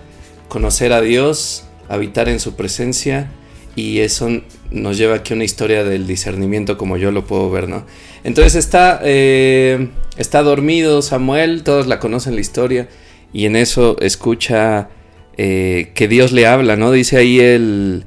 conocer 0.48 0.92
a 0.92 1.00
Dios, 1.00 1.64
habitar 1.88 2.28
en 2.28 2.40
su 2.40 2.54
presencia. 2.54 3.30
Y 3.76 4.00
eso 4.00 4.28
nos 4.70 4.98
lleva 4.98 5.16
aquí 5.16 5.32
a 5.32 5.36
una 5.36 5.44
historia 5.44 5.84
del 5.84 6.06
discernimiento 6.06 6.76
como 6.76 6.96
yo 6.96 7.10
lo 7.10 7.24
puedo 7.24 7.50
ver, 7.50 7.68
¿no? 7.68 7.86
Entonces 8.24 8.56
está, 8.56 9.00
eh, 9.04 9.88
está 10.16 10.42
dormido 10.42 11.00
Samuel, 11.00 11.62
todos 11.62 11.86
la 11.86 11.98
conocen 11.98 12.34
la 12.34 12.40
historia, 12.40 12.88
y 13.32 13.46
en 13.46 13.56
eso 13.56 13.96
escucha 14.00 14.88
eh, 15.36 15.92
que 15.94 16.08
Dios 16.08 16.32
le 16.32 16.46
habla, 16.46 16.76
¿no? 16.76 16.90
Dice 16.90 17.16
ahí 17.18 17.40
el, 17.40 18.04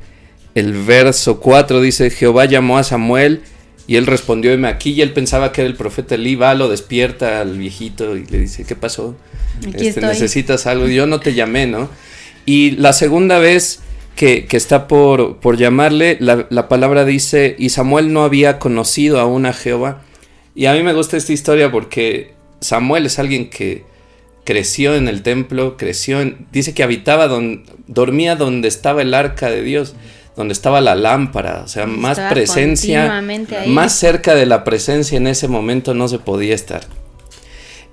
el 0.55 0.73
verso 0.73 1.39
4, 1.39 1.81
dice, 1.81 2.09
Jehová 2.09 2.45
llamó 2.45 2.77
a 2.77 2.83
Samuel 2.83 3.41
y 3.87 3.95
él 3.95 4.05
respondió, 4.05 4.57
aquí, 4.67 4.91
y 4.91 5.01
él 5.01 5.13
pensaba 5.13 5.51
que 5.51 5.61
era 5.61 5.69
el 5.69 5.75
profeta 5.75 6.15
Elí, 6.15 6.35
va, 6.35 6.53
lo 6.55 6.69
despierta 6.69 7.41
al 7.41 7.57
viejito 7.57 8.15
y 8.17 8.25
le 8.25 8.39
dice, 8.39 8.65
¿qué 8.65 8.75
pasó? 8.75 9.15
Aquí 9.67 9.87
Este, 9.87 10.01
estoy. 10.01 10.05
necesitas 10.09 10.67
algo, 10.67 10.87
yo 10.87 11.07
no 11.07 11.19
te 11.19 11.33
llamé, 11.33 11.67
¿no? 11.67 11.89
Y 12.45 12.71
la 12.71 12.93
segunda 12.93 13.39
vez 13.39 13.79
que, 14.15 14.45
que 14.45 14.57
está 14.57 14.87
por, 14.87 15.37
por 15.37 15.57
llamarle, 15.57 16.17
la, 16.19 16.47
la 16.49 16.67
palabra 16.67 17.05
dice, 17.05 17.55
y 17.57 17.69
Samuel 17.69 18.13
no 18.13 18.23
había 18.23 18.59
conocido 18.59 19.19
aún 19.19 19.45
a 19.45 19.53
Jehová. 19.53 20.01
Y 20.55 20.65
a 20.65 20.73
mí 20.73 20.83
me 20.83 20.93
gusta 20.93 21.17
esta 21.17 21.33
historia 21.33 21.71
porque 21.71 22.33
Samuel 22.59 23.05
es 23.05 23.19
alguien 23.19 23.49
que 23.49 23.83
creció 24.43 24.95
en 24.95 25.07
el 25.07 25.21
templo, 25.21 25.77
creció 25.77 26.21
en, 26.21 26.47
dice 26.51 26.73
que 26.73 26.83
habitaba 26.83 27.27
don, 27.27 27.63
dormía 27.87 28.35
donde 28.35 28.67
estaba 28.67 29.01
el 29.01 29.13
arca 29.13 29.49
de 29.49 29.61
Dios, 29.63 29.95
donde 30.35 30.53
estaba 30.53 30.81
la 30.81 30.95
lámpara, 30.95 31.61
o 31.65 31.67
sea, 31.67 31.85
más 31.85 32.17
Estaba 32.17 32.29
presencia, 32.29 33.21
más 33.67 33.93
cerca 33.93 34.33
de 34.33 34.45
la 34.45 34.63
presencia 34.63 35.17
en 35.17 35.27
ese 35.27 35.47
momento 35.47 35.93
no 35.93 36.07
se 36.07 36.19
podía 36.19 36.55
estar. 36.55 36.81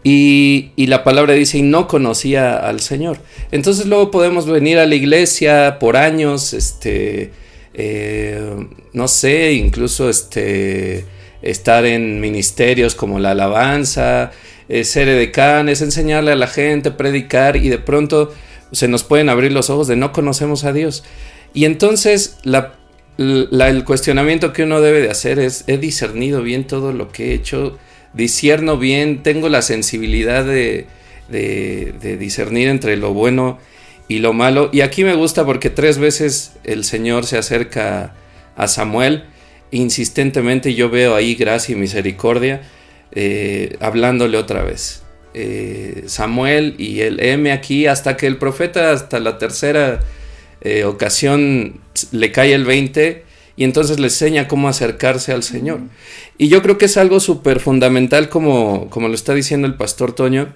Y, 0.04 0.70
y 0.76 0.86
la 0.86 1.02
palabra 1.02 1.34
dice, 1.34 1.58
y 1.58 1.62
no 1.62 1.88
conocía 1.88 2.56
al 2.56 2.80
Señor. 2.80 3.18
Entonces 3.50 3.86
luego 3.86 4.10
podemos 4.10 4.46
venir 4.46 4.78
a 4.78 4.86
la 4.86 4.94
iglesia 4.94 5.78
por 5.80 5.96
años, 5.96 6.54
este, 6.54 7.32
eh, 7.74 8.68
no 8.92 9.08
sé, 9.08 9.52
incluso 9.54 10.08
este, 10.08 11.04
estar 11.42 11.84
en 11.84 12.20
ministerios 12.20 12.94
como 12.94 13.18
la 13.18 13.32
alabanza, 13.32 14.30
eh, 14.68 14.84
ser 14.84 15.08
edecanes, 15.08 15.82
enseñarle 15.82 16.32
a 16.32 16.36
la 16.36 16.46
gente, 16.46 16.90
predicar, 16.90 17.56
y 17.56 17.68
de 17.68 17.78
pronto 17.78 18.32
se 18.72 18.86
nos 18.88 19.02
pueden 19.02 19.28
abrir 19.28 19.52
los 19.52 19.70
ojos 19.70 19.88
de 19.88 19.96
no 19.96 20.12
conocemos 20.12 20.64
a 20.64 20.72
Dios. 20.72 21.04
Y 21.54 21.64
entonces 21.64 22.38
el 22.44 23.84
cuestionamiento 23.84 24.52
que 24.52 24.62
uno 24.64 24.80
debe 24.80 25.00
de 25.02 25.10
hacer 25.10 25.38
es, 25.38 25.64
¿he 25.66 25.78
discernido 25.78 26.42
bien 26.42 26.66
todo 26.66 26.92
lo 26.92 27.10
que 27.10 27.30
he 27.30 27.34
hecho? 27.34 27.78
discierno 28.14 28.78
bien, 28.78 29.22
tengo 29.22 29.50
la 29.50 29.60
sensibilidad 29.60 30.42
de, 30.44 30.86
de- 31.28 31.92
de 32.00 32.16
discernir 32.16 32.68
entre 32.68 32.96
lo 32.96 33.12
bueno 33.12 33.58
y 34.08 34.18
lo 34.20 34.32
malo. 34.32 34.70
Y 34.72 34.80
aquí 34.80 35.04
me 35.04 35.14
gusta 35.14 35.44
porque 35.44 35.68
tres 35.68 35.98
veces 35.98 36.52
el 36.64 36.84
Señor 36.84 37.26
se 37.26 37.36
acerca 37.36 38.14
a 38.56 38.66
Samuel 38.66 39.24
insistentemente 39.70 40.74
yo 40.74 40.88
veo 40.90 41.14
ahí 41.14 41.34
gracia 41.34 41.74
y 41.74 41.76
misericordia 41.78 42.62
eh, 43.12 43.76
hablándole 43.80 44.38
otra 44.38 44.62
vez. 44.62 45.02
Eh, 45.34 46.04
Samuel 46.06 46.74
y 46.78 47.00
el 47.00 47.20
M 47.20 47.52
aquí 47.52 47.86
hasta 47.86 48.16
que 48.16 48.26
el 48.26 48.38
profeta 48.38 48.90
hasta 48.92 49.20
la 49.20 49.36
tercera 49.38 50.00
eh, 50.60 50.84
ocasión 50.84 51.80
le 52.12 52.32
cae 52.32 52.54
el 52.54 52.64
20 52.64 53.24
y 53.56 53.64
entonces 53.64 53.98
le 53.98 54.06
enseña 54.06 54.48
cómo 54.48 54.68
acercarse 54.68 55.32
al 55.32 55.42
Señor. 55.42 55.80
Y 56.36 56.48
yo 56.48 56.62
creo 56.62 56.78
que 56.78 56.84
es 56.86 56.96
algo 56.96 57.20
súper 57.20 57.60
fundamental 57.60 58.28
como, 58.28 58.88
como 58.90 59.08
lo 59.08 59.14
está 59.14 59.34
diciendo 59.34 59.66
el 59.66 59.74
pastor 59.74 60.12
Toño 60.12 60.54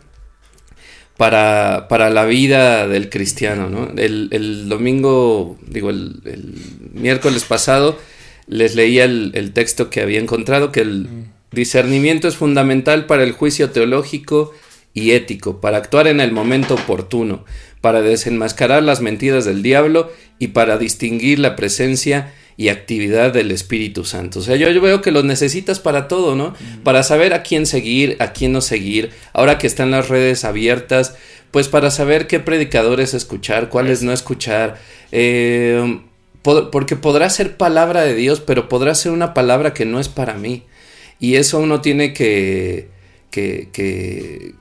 para, 1.16 1.88
para 1.88 2.10
la 2.10 2.24
vida 2.24 2.86
del 2.86 3.10
cristiano. 3.10 3.68
¿no? 3.68 3.90
El, 3.96 4.28
el 4.30 4.68
domingo, 4.68 5.58
digo, 5.66 5.90
el, 5.90 6.20
el 6.24 6.54
miércoles 6.92 7.44
pasado 7.44 7.98
les 8.46 8.74
leía 8.74 9.04
el, 9.04 9.32
el 9.34 9.52
texto 9.52 9.90
que 9.90 10.00
había 10.00 10.20
encontrado, 10.20 10.70
que 10.70 10.80
el, 10.80 11.08
discernimiento 11.52 12.28
es 12.28 12.36
fundamental 12.36 13.06
para 13.06 13.22
el 13.22 13.32
juicio 13.32 13.70
teológico 13.70 14.52
y 14.94 15.12
ético, 15.12 15.60
para 15.60 15.78
actuar 15.78 16.06
en 16.06 16.20
el 16.20 16.32
momento 16.32 16.74
oportuno, 16.74 17.44
para 17.82 18.00
desenmascarar 18.00 18.82
las 18.82 19.02
mentiras 19.02 19.44
del 19.44 19.62
diablo 19.62 20.10
y 20.38 20.48
para 20.48 20.78
distinguir 20.78 21.38
la 21.38 21.54
presencia 21.56 22.32
y 22.56 22.68
actividad 22.68 23.32
del 23.32 23.50
Espíritu 23.50 24.04
Santo. 24.04 24.38
O 24.38 24.42
sea, 24.42 24.56
yo, 24.56 24.70
yo 24.70 24.80
veo 24.80 25.02
que 25.02 25.10
lo 25.10 25.22
necesitas 25.22 25.80
para 25.80 26.06
todo, 26.08 26.34
¿no? 26.34 26.54
Para 26.84 27.02
saber 27.02 27.34
a 27.34 27.42
quién 27.42 27.66
seguir, 27.66 28.16
a 28.20 28.32
quién 28.32 28.52
no 28.52 28.60
seguir. 28.60 29.10
Ahora 29.32 29.58
que 29.58 29.66
están 29.66 29.90
las 29.90 30.08
redes 30.08 30.44
abiertas, 30.44 31.16
pues 31.50 31.68
para 31.68 31.90
saber 31.90 32.26
qué 32.26 32.40
predicadores 32.40 33.14
escuchar, 33.14 33.68
cuáles 33.68 34.02
no 34.02 34.12
escuchar. 34.12 34.78
Eh, 35.12 36.00
po- 36.42 36.70
porque 36.70 36.94
podrá 36.96 37.30
ser 37.30 37.56
palabra 37.56 38.02
de 38.02 38.14
Dios, 38.14 38.40
pero 38.40 38.68
podrá 38.68 38.94
ser 38.94 39.12
una 39.12 39.34
palabra 39.34 39.74
que 39.74 39.84
no 39.86 39.98
es 39.98 40.08
para 40.08 40.34
mí. 40.34 40.62
Y 41.18 41.36
eso 41.36 41.58
uno 41.58 41.80
tiene 41.80 42.12
que, 42.12 42.88
que, 43.32 43.70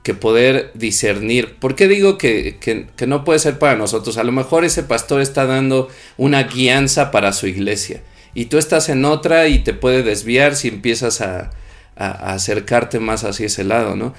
que- 0.02 0.14
poder 0.14 0.72
discernir. 0.74 1.54
¿Por 1.60 1.76
qué 1.76 1.86
digo 1.86 2.18
que, 2.18 2.56
que- 2.60 3.06
no 3.06 3.22
puede 3.24 3.38
ser 3.38 3.58
para 3.60 3.76
nosotros? 3.76 4.16
A 4.18 4.24
lo 4.24 4.32
mejor 4.32 4.64
ese 4.64 4.82
pastor 4.82 5.20
está 5.20 5.46
dando 5.46 5.88
una 6.16 6.42
guianza 6.44 7.10
para 7.12 7.32
su 7.32 7.46
iglesia. 7.46 8.02
Y 8.34 8.46
tú 8.46 8.58
estás 8.58 8.88
en 8.88 9.04
otra 9.04 9.46
y 9.48 9.60
te 9.60 9.74
puede 9.74 10.02
desviar 10.02 10.56
si 10.56 10.68
empiezas 10.68 11.20
a 11.20 11.50
acercarte 11.96 12.98
más 12.98 13.22
hacia 13.24 13.46
ese 13.46 13.62
lado, 13.64 13.94
¿no? 13.94 14.14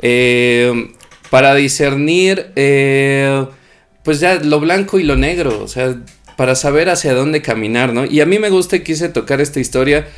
Eh, 0.00 0.90
para 1.30 1.54
discernir, 1.54 2.50
eh, 2.56 3.46
pues 4.02 4.18
ya 4.20 4.34
lo 4.34 4.58
blanco 4.60 4.98
y 4.98 5.04
lo 5.04 5.16
negro, 5.16 5.62
o 5.62 5.68
sea, 5.68 5.96
para 6.36 6.56
saber 6.56 6.90
hacia 6.90 7.14
dónde 7.14 7.40
caminar, 7.40 7.92
¿no? 7.94 8.04
Y 8.04 8.20
a 8.20 8.26
mí 8.26 8.38
me 8.40 8.50
gusta 8.50 8.76
y 8.76 8.80
quise 8.80 9.08
tocar 9.08 9.40
esta 9.40 9.60
historia 9.60 10.08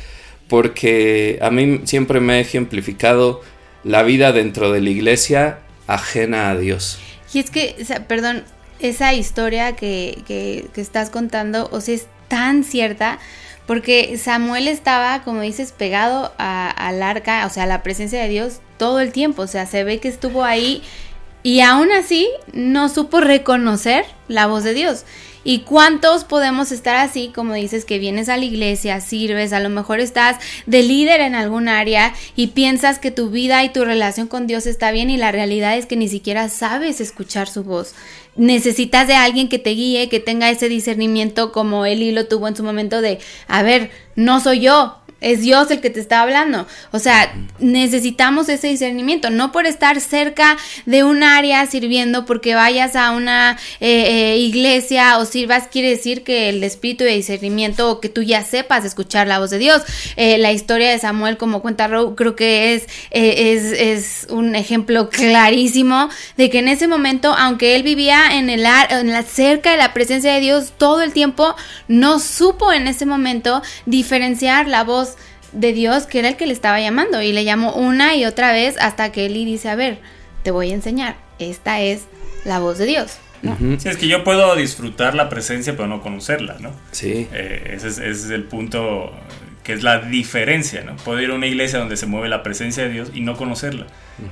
porque 0.47 1.37
a 1.41 1.51
mí 1.51 1.81
siempre 1.85 2.19
me 2.19 2.33
ha 2.33 2.39
ejemplificado 2.39 3.41
la 3.85 4.03
vida 4.03 4.33
dentro 4.33 4.71
de 4.73 4.81
la 4.81 4.89
iglesia 4.89 5.59
ajena 5.87 6.49
a 6.49 6.57
Dios. 6.57 6.99
Y 7.33 7.39
es 7.39 7.49
que, 7.51 7.75
perdón, 8.07 8.43
esa 8.79 9.13
historia 9.13 9.75
que, 9.77 10.21
que- 10.27 10.67
que 10.73 10.81
estás 10.81 11.09
contando, 11.09 11.69
o 11.71 11.79
sea, 11.79 11.95
es 11.95 12.07
tan 12.27 12.63
cierta, 12.65 13.19
porque 13.67 14.17
Samuel 14.17 14.67
estaba, 14.67 15.21
como 15.23 15.41
dices, 15.41 15.71
pegado 15.71 16.33
al 16.37 17.01
arca, 17.01 17.45
o 17.45 17.49
sea, 17.49 17.63
a 17.63 17.67
la 17.67 17.81
presencia 17.83 18.21
de 18.21 18.27
Dios 18.29 18.59
todo 18.77 18.99
el 18.99 19.11
tiempo, 19.11 19.43
o 19.43 19.47
sea, 19.47 19.65
se 19.65 19.83
ve 19.83 19.99
que 19.99 20.07
estuvo 20.09 20.43
ahí 20.43 20.83
y 21.43 21.61
aún 21.61 21.91
así 21.91 22.27
no 22.53 22.89
supo 22.89 23.21
reconocer 23.21 24.05
la 24.27 24.47
voz 24.47 24.63
de 24.63 24.73
Dios. 24.73 25.05
¿Y 25.47 25.59
cuántos 25.59 26.23
podemos 26.23 26.71
estar 26.71 26.95
así, 26.95 27.31
como 27.33 27.53
dices, 27.53 27.85
que 27.85 27.99
vienes 27.99 28.29
a 28.29 28.37
la 28.37 28.45
iglesia, 28.45 28.99
sirves, 28.99 29.53
a 29.53 29.59
lo 29.59 29.69
mejor 29.69 29.99
estás 29.99 30.37
de 30.65 30.81
líder 30.81 31.21
en 31.21 31.35
algún 31.35 31.69
área 31.69 32.15
y 32.35 32.47
piensas 32.47 32.97
que 32.97 33.11
tu 33.11 33.29
vida 33.29 33.63
y 33.63 33.69
tu 33.69 33.85
relación 33.85 34.25
con 34.25 34.47
Dios 34.47 34.65
está 34.65 34.89
bien 34.89 35.11
y 35.11 35.17
la 35.17 35.31
realidad 35.31 35.77
es 35.77 35.85
que 35.85 35.97
ni 35.97 36.09
siquiera 36.09 36.49
sabes 36.49 36.99
escuchar 36.99 37.47
su 37.47 37.63
voz? 37.63 37.93
Necesitas 38.35 39.07
de 39.07 39.13
alguien 39.13 39.47
que 39.47 39.59
te 39.59 39.69
guíe, 39.69 40.09
que 40.09 40.19
tenga 40.19 40.49
ese 40.49 40.67
discernimiento 40.67 41.51
como 41.51 41.85
Eli 41.85 42.11
lo 42.11 42.25
tuvo 42.25 42.47
en 42.47 42.55
su 42.55 42.63
momento 42.63 43.01
de, 43.01 43.19
a 43.47 43.61
ver, 43.61 43.91
no 44.15 44.41
soy 44.41 44.61
yo, 44.61 44.97
es 45.25 45.41
Dios 45.41 45.71
el 45.71 45.81
que 45.81 45.89
te 45.89 45.99
está 45.99 46.21
hablando. 46.21 46.67
O 46.91 46.99
sea, 46.99 47.33
necesitamos 47.59 48.47
ese 48.47 48.67
discernimiento, 48.67 49.29
no 49.29 49.51
por 49.51 49.65
estar 49.65 49.99
cerca 49.99 50.55
de 50.85 51.03
un 51.03 51.23
área 51.23 51.65
sirviendo, 51.65 52.25
porque 52.25 52.53
vayas 52.53 52.95
a 52.95 53.11
una 53.11 53.57
eh, 53.79 54.33
eh, 54.35 54.37
iglesia 54.37 55.17
o 55.17 55.25
sirvas, 55.25 55.67
quiere 55.71 55.89
decir 55.89 56.23
que 56.23 56.49
el 56.49 56.63
espíritu 56.63 57.03
de 57.03 57.15
discernimiento 57.15 57.89
o 57.89 57.99
que 57.99 58.09
tú 58.09 58.21
ya 58.21 58.43
sepas 58.43 58.85
escuchar 58.85 59.27
la 59.27 59.39
voz 59.39 59.49
de 59.49 59.57
Dios. 59.57 59.81
Eh, 60.15 60.37
la 60.37 60.51
historia 60.51 60.91
de 60.91 60.99
Samuel, 60.99 61.37
como 61.37 61.61
cuenta 61.61 61.87
Row, 61.87 62.15
creo 62.15 62.35
que 62.35 62.75
es, 62.75 62.87
es, 63.11 63.63
es 63.71 64.27
un 64.29 64.55
ejemplo 64.55 65.09
clarísimo 65.09 66.09
de 66.37 66.49
que 66.49 66.59
en 66.59 66.67
ese 66.67 66.87
momento, 66.87 67.33
aunque 67.37 67.75
él 67.75 67.83
vivía 67.83 68.37
en, 68.37 68.49
el, 68.49 68.65
ar- 68.65 68.91
en 68.91 69.11
la 69.11 69.23
cerca 69.23 69.71
de 69.71 69.77
la 69.77 69.93
presencia 69.93 70.33
de 70.33 70.39
Dios 70.39 70.73
todo 70.77 71.01
el 71.01 71.13
tiempo, 71.13 71.55
no 71.87 72.19
supo 72.19 72.71
en 72.71 72.87
ese 72.87 73.05
momento 73.05 73.61
diferenciar 73.85 74.67
la 74.67 74.83
voz 74.83 75.14
de 75.55 75.73
Dios 75.73 76.05
que 76.05 76.19
era 76.19 76.29
el 76.29 76.37
que 76.37 76.45
le 76.45 76.53
estaba 76.53 76.79
llamando 76.79 77.21
y 77.21 77.31
le 77.31 77.43
llamó 77.43 77.73
una 77.73 78.15
y 78.15 78.25
otra 78.25 78.51
vez 78.51 78.75
hasta 78.79 79.11
que 79.11 79.25
Eli 79.25 79.45
dice, 79.45 79.69
a 79.69 79.75
ver, 79.75 79.99
te 80.43 80.51
voy 80.51 80.71
a 80.71 80.75
enseñar, 80.75 81.15
esta 81.39 81.81
es 81.81 82.03
la 82.43 82.59
voz 82.59 82.77
de 82.77 82.85
Dios. 82.85 83.17
¿no? 83.41 83.57
Sí, 83.79 83.89
es 83.89 83.97
que 83.97 84.07
yo 84.07 84.23
puedo 84.23 84.55
disfrutar 84.55 85.15
la 85.15 85.29
presencia, 85.29 85.73
pero 85.73 85.87
no 85.87 86.01
conocerla, 86.01 86.57
¿no? 86.59 86.71
Sí. 86.91 87.27
Eh, 87.31 87.73
ese, 87.75 87.87
es, 87.87 87.97
ese 87.99 88.09
es 88.09 88.29
el 88.31 88.43
punto 88.43 89.11
que 89.65 89.73
es 89.73 89.83
la 89.83 89.97
diferencia, 89.99 90.83
¿no? 90.83 90.95
Puedo 90.97 91.19
ir 91.19 91.31
a 91.31 91.33
una 91.33 91.47
iglesia 91.47 91.79
donde 91.79 91.97
se 91.97 92.05
mueve 92.05 92.29
la 92.29 92.43
presencia 92.43 92.83
de 92.83 92.89
Dios 92.89 93.11
y 93.13 93.21
no 93.21 93.35
conocerla. 93.35 93.87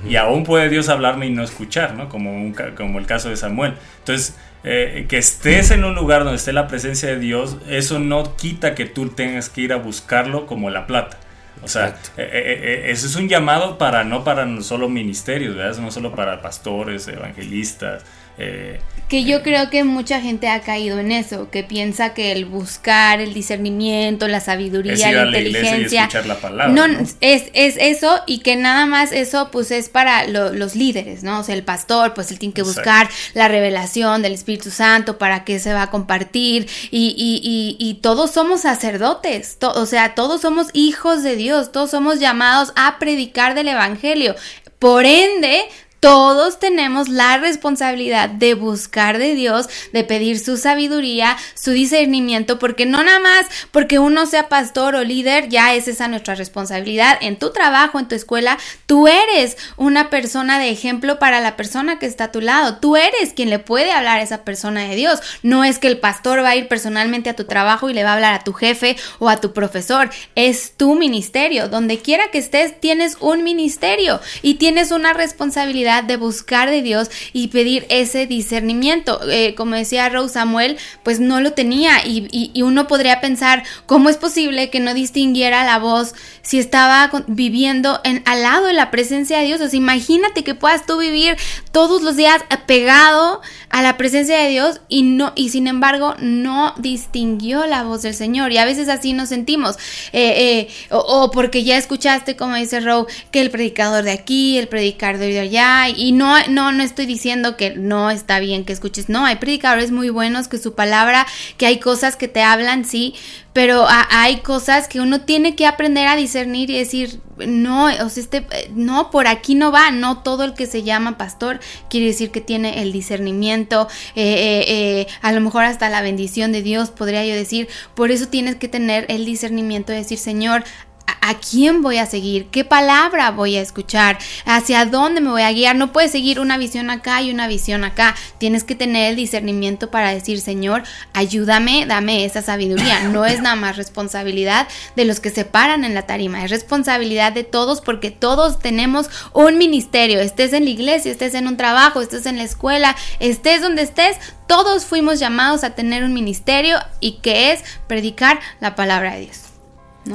Y 0.08 0.16
aún 0.16 0.44
puede 0.44 0.70
Dios 0.70 0.88
hablarme 0.88 1.26
y 1.26 1.30
no 1.30 1.42
escuchar, 1.42 1.94
¿no? 1.94 2.08
Como, 2.08 2.32
un 2.32 2.54
como 2.76 3.00
el 3.00 3.06
caso 3.06 3.28
de 3.28 3.36
Samuel. 3.36 3.74
Entonces, 3.98 4.36
eh, 4.64 5.04
que 5.08 5.18
estés 5.18 5.70
en 5.70 5.84
un 5.84 5.94
lugar 5.94 6.24
donde 6.24 6.36
esté 6.36 6.52
la 6.52 6.68
presencia 6.68 7.10
de 7.10 7.18
Dios, 7.18 7.58
eso 7.68 7.98
no 7.98 8.34
quita 8.36 8.74
que 8.74 8.86
tú 8.86 9.10
tengas 9.10 9.50
que 9.50 9.60
ir 9.60 9.72
a 9.72 9.76
buscarlo 9.76 10.46
como 10.46 10.70
la 10.70 10.86
plata. 10.86 11.18
O 11.64 11.68
sea, 11.68 11.88
Exacto. 11.88 12.10
eh, 12.20 12.30
eh, 12.32 12.60
eh, 12.62 12.90
eso 12.90 13.06
es 13.06 13.16
un 13.16 13.28
llamado 13.28 13.78
para 13.78 14.04
no 14.04 14.22
para 14.24 14.46
solo 14.62 14.88
ministerios, 14.88 15.56
¿verdad? 15.56 15.76
No 15.78 15.90
solo 15.90 16.14
para 16.14 16.40
pastores, 16.42 17.08
evangelistas. 17.08 18.02
eh, 18.36 18.80
Que 19.08 19.22
yo 19.22 19.42
creo 19.44 19.70
que 19.70 19.84
mucha 19.84 20.20
gente 20.20 20.48
ha 20.48 20.60
caído 20.60 20.98
en 20.98 21.12
eso, 21.12 21.50
que 21.52 21.62
piensa 21.62 22.14
que 22.14 22.32
el 22.32 22.46
buscar 22.46 23.20
el 23.20 23.32
discernimiento, 23.32 24.26
la 24.26 24.40
sabiduría, 24.40 24.94
Es 24.94 25.00
ir 25.06 25.14
la 25.14 25.22
a 25.22 25.24
la 25.26 25.38
y 25.38 25.46
inteligencia, 25.46 26.00
escuchar 26.02 26.26
la 26.26 26.40
palabra, 26.40 26.66
no, 26.74 26.88
¿no? 26.88 26.98
es, 27.20 27.44
es 27.52 27.76
eso 27.78 28.22
y 28.26 28.38
que 28.40 28.56
nada 28.56 28.86
más 28.86 29.12
eso 29.12 29.50
pues 29.52 29.70
es 29.70 29.88
para 29.88 30.26
lo- 30.26 30.52
los 30.52 30.74
líderes, 30.74 31.22
¿no? 31.22 31.38
O 31.38 31.42
sea, 31.44 31.54
el 31.54 31.62
pastor 31.62 32.12
pues 32.14 32.32
él 32.32 32.40
tiene 32.40 32.54
que 32.54 32.62
Exacto. 32.62 32.80
buscar 32.80 33.08
la 33.34 33.46
revelación 33.46 34.20
del 34.22 34.32
Espíritu 34.32 34.70
Santo 34.72 35.16
para 35.16 35.44
qué 35.44 35.60
se 35.60 35.72
va 35.72 35.82
a 35.82 35.90
compartir 35.90 36.66
y, 36.90 37.14
y- 37.16 37.40
y- 37.44 37.76
y 37.78 37.94
todos 38.00 38.32
somos 38.32 38.62
sacerdotes, 38.62 39.58
to- 39.60 39.70
o 39.80 39.86
sea, 39.86 40.14
todos 40.16 40.40
somos 40.40 40.68
hijos 40.72 41.22
de 41.22 41.36
Dios, 41.36 41.53
todos 41.72 41.90
somos 41.90 42.18
llamados 42.20 42.72
a 42.76 42.98
predicar 42.98 43.54
del 43.54 43.68
Evangelio. 43.68 44.34
Por 44.78 45.04
ende, 45.06 45.68
todos 46.04 46.60
tenemos 46.60 47.08
la 47.08 47.38
responsabilidad 47.38 48.28
de 48.28 48.52
buscar 48.52 49.16
de 49.16 49.34
Dios, 49.34 49.70
de 49.94 50.04
pedir 50.04 50.38
su 50.38 50.58
sabiduría, 50.58 51.38
su 51.54 51.70
discernimiento, 51.70 52.58
porque 52.58 52.84
no 52.84 53.02
nada 53.02 53.20
más 53.20 53.46
porque 53.70 53.98
uno 53.98 54.26
sea 54.26 54.50
pastor 54.50 54.96
o 54.96 55.02
líder, 55.02 55.48
ya 55.48 55.74
es 55.74 55.88
esa 55.88 56.06
nuestra 56.08 56.34
responsabilidad. 56.34 57.16
En 57.22 57.38
tu 57.38 57.52
trabajo, 57.52 57.98
en 57.98 58.06
tu 58.06 58.14
escuela, 58.14 58.58
tú 58.84 59.08
eres 59.08 59.56
una 59.78 60.10
persona 60.10 60.58
de 60.58 60.68
ejemplo 60.68 61.18
para 61.18 61.40
la 61.40 61.56
persona 61.56 61.98
que 61.98 62.04
está 62.04 62.24
a 62.24 62.32
tu 62.32 62.42
lado. 62.42 62.80
Tú 62.80 62.96
eres 62.96 63.32
quien 63.34 63.48
le 63.48 63.58
puede 63.58 63.90
hablar 63.90 64.18
a 64.18 64.22
esa 64.22 64.44
persona 64.44 64.86
de 64.86 64.96
Dios. 64.96 65.20
No 65.42 65.64
es 65.64 65.78
que 65.78 65.88
el 65.88 66.00
pastor 66.00 66.44
va 66.44 66.50
a 66.50 66.56
ir 66.56 66.68
personalmente 66.68 67.30
a 67.30 67.36
tu 67.36 67.44
trabajo 67.44 67.88
y 67.88 67.94
le 67.94 68.04
va 68.04 68.10
a 68.10 68.14
hablar 68.16 68.34
a 68.34 68.44
tu 68.44 68.52
jefe 68.52 68.98
o 69.20 69.30
a 69.30 69.40
tu 69.40 69.54
profesor. 69.54 70.10
Es 70.34 70.76
tu 70.76 70.96
ministerio. 70.96 71.70
Donde 71.70 72.00
quiera 72.00 72.30
que 72.30 72.36
estés, 72.36 72.78
tienes 72.78 73.16
un 73.20 73.42
ministerio 73.42 74.20
y 74.42 74.56
tienes 74.56 74.90
una 74.90 75.14
responsabilidad 75.14 75.93
de 76.02 76.16
buscar 76.16 76.70
de 76.70 76.82
Dios 76.82 77.10
y 77.32 77.48
pedir 77.48 77.86
ese 77.88 78.26
discernimiento. 78.26 79.20
Eh, 79.30 79.54
como 79.54 79.74
decía 79.74 80.08
Rose 80.08 80.34
Samuel, 80.34 80.76
pues 81.02 81.20
no 81.20 81.40
lo 81.40 81.52
tenía 81.52 82.04
y, 82.06 82.28
y- 82.30 82.62
uno 82.62 82.86
podría 82.86 83.20
pensar, 83.20 83.62
¿cómo 83.86 84.08
es 84.08 84.16
posible 84.16 84.70
que 84.70 84.80
no 84.80 84.94
distinguiera 84.94 85.64
la 85.64 85.78
voz 85.78 86.14
si 86.42 86.58
estaba 86.58 87.10
viviendo 87.26 88.00
en, 88.04 88.22
al 88.24 88.42
lado 88.42 88.66
de 88.66 88.72
la 88.72 88.90
presencia 88.90 89.38
de 89.38 89.46
Dios? 89.46 89.60
O 89.60 89.68
sea, 89.68 89.76
imagínate 89.76 90.44
que 90.44 90.54
puedas 90.54 90.86
tú 90.86 90.98
vivir 90.98 91.36
todos 91.72 92.02
los 92.02 92.16
días 92.16 92.42
pegado 92.66 93.40
a 93.68 93.82
la 93.82 93.96
presencia 93.96 94.38
de 94.38 94.48
Dios 94.48 94.80
y 94.88 95.02
no 95.02 95.32
y 95.36 95.50
sin 95.50 95.66
embargo 95.66 96.14
no 96.18 96.74
distinguió 96.78 97.66
la 97.66 97.82
voz 97.82 98.02
del 98.02 98.14
Señor 98.14 98.52
y 98.52 98.58
a 98.58 98.64
veces 98.64 98.88
así 98.88 99.12
nos 99.12 99.28
sentimos 99.28 99.76
eh, 100.12 100.68
eh, 100.68 100.68
o, 100.90 100.98
o 100.98 101.30
porque 101.30 101.64
ya 101.64 101.76
escuchaste 101.76 102.36
como 102.36 102.54
dice 102.56 102.80
Rowe 102.80 103.06
que 103.30 103.40
el 103.40 103.50
predicador 103.50 104.04
de 104.04 104.12
aquí 104.12 104.56
el 104.58 104.68
predicador 104.68 105.18
de 105.18 105.38
allá 105.40 105.73
y 105.94 106.12
no 106.12 106.34
no 106.48 106.72
no 106.72 106.82
estoy 106.82 107.06
diciendo 107.06 107.56
que 107.56 107.74
no 107.76 108.10
está 108.10 108.38
bien 108.40 108.64
que 108.64 108.72
escuches 108.72 109.08
no 109.08 109.24
hay 109.24 109.36
predicadores 109.36 109.90
muy 109.90 110.10
buenos 110.10 110.48
que 110.48 110.58
su 110.58 110.74
palabra 110.74 111.26
que 111.56 111.66
hay 111.66 111.78
cosas 111.78 112.16
que 112.16 112.28
te 112.28 112.42
hablan 112.42 112.84
sí 112.84 113.14
pero 113.54 113.86
hay 113.88 114.38
cosas 114.38 114.88
que 114.88 115.00
uno 115.00 115.20
tiene 115.20 115.54
que 115.54 115.64
aprender 115.64 116.08
a 116.08 116.16
discernir 116.16 116.70
y 116.70 116.76
decir, 116.76 117.20
no, 117.46 117.84
o 117.84 118.08
sea, 118.08 118.22
este, 118.22 118.44
no, 118.74 119.12
por 119.12 119.28
aquí 119.28 119.54
no 119.54 119.70
va, 119.70 119.92
no 119.92 120.22
todo 120.24 120.42
el 120.42 120.54
que 120.54 120.66
se 120.66 120.82
llama 120.82 121.16
pastor 121.16 121.60
quiere 121.88 122.06
decir 122.06 122.32
que 122.32 122.40
tiene 122.40 122.82
el 122.82 122.90
discernimiento, 122.90 123.86
eh, 124.16 124.24
eh, 124.24 124.64
eh, 124.66 125.06
a 125.22 125.30
lo 125.30 125.40
mejor 125.40 125.62
hasta 125.62 125.88
la 125.88 126.02
bendición 126.02 126.50
de 126.50 126.62
Dios, 126.62 126.90
podría 126.90 127.24
yo 127.24 127.36
decir, 127.36 127.68
por 127.94 128.10
eso 128.10 128.26
tienes 128.26 128.56
que 128.56 128.66
tener 128.66 129.06
el 129.08 129.24
discernimiento 129.24 129.92
de 129.92 129.98
decir, 129.98 130.18
Señor, 130.18 130.64
¿A 131.06 131.38
quién 131.38 131.80
voy 131.80 131.96
a 131.96 132.04
seguir? 132.04 132.48
¿Qué 132.50 132.66
palabra 132.66 133.30
voy 133.30 133.56
a 133.56 133.62
escuchar? 133.62 134.18
¿Hacia 134.44 134.84
dónde 134.84 135.22
me 135.22 135.30
voy 135.30 135.40
a 135.40 135.52
guiar? 135.52 135.74
No 135.74 135.90
puedes 135.90 136.12
seguir 136.12 136.38
una 136.38 136.58
visión 136.58 136.90
acá 136.90 137.22
y 137.22 137.30
una 137.30 137.48
visión 137.48 137.82
acá. 137.82 138.14
Tienes 138.36 138.62
que 138.62 138.74
tener 138.74 139.08
el 139.08 139.16
discernimiento 139.16 139.90
para 139.90 140.10
decir, 140.10 140.42
Señor, 140.42 140.82
ayúdame, 141.14 141.86
dame 141.86 142.26
esa 142.26 142.42
sabiduría. 142.42 143.04
No 143.08 143.24
es 143.24 143.40
nada 143.40 143.56
más 143.56 143.78
responsabilidad 143.78 144.68
de 144.96 145.06
los 145.06 145.20
que 145.20 145.30
se 145.30 145.46
paran 145.46 145.84
en 145.84 145.94
la 145.94 146.02
tarima, 146.02 146.44
es 146.44 146.50
responsabilidad 146.50 147.32
de 147.32 147.44
todos 147.44 147.80
porque 147.80 148.10
todos 148.10 148.58
tenemos 148.58 149.08
un 149.32 149.56
ministerio. 149.56 150.20
Estés 150.20 150.52
en 150.52 150.64
la 150.64 150.70
iglesia, 150.70 151.10
estés 151.10 151.32
en 151.32 151.48
un 151.48 151.56
trabajo, 151.56 152.02
estés 152.02 152.26
en 152.26 152.36
la 152.36 152.44
escuela, 152.44 152.96
estés 153.18 153.62
donde 153.62 153.80
estés, 153.80 154.18
todos 154.46 154.84
fuimos 154.84 155.20
llamados 155.20 155.64
a 155.64 155.70
tener 155.70 156.04
un 156.04 156.12
ministerio 156.12 156.76
y 157.00 157.12
que 157.22 157.52
es 157.52 157.62
predicar 157.86 158.40
la 158.60 158.74
palabra 158.74 159.14
de 159.14 159.20
Dios. 159.22 159.53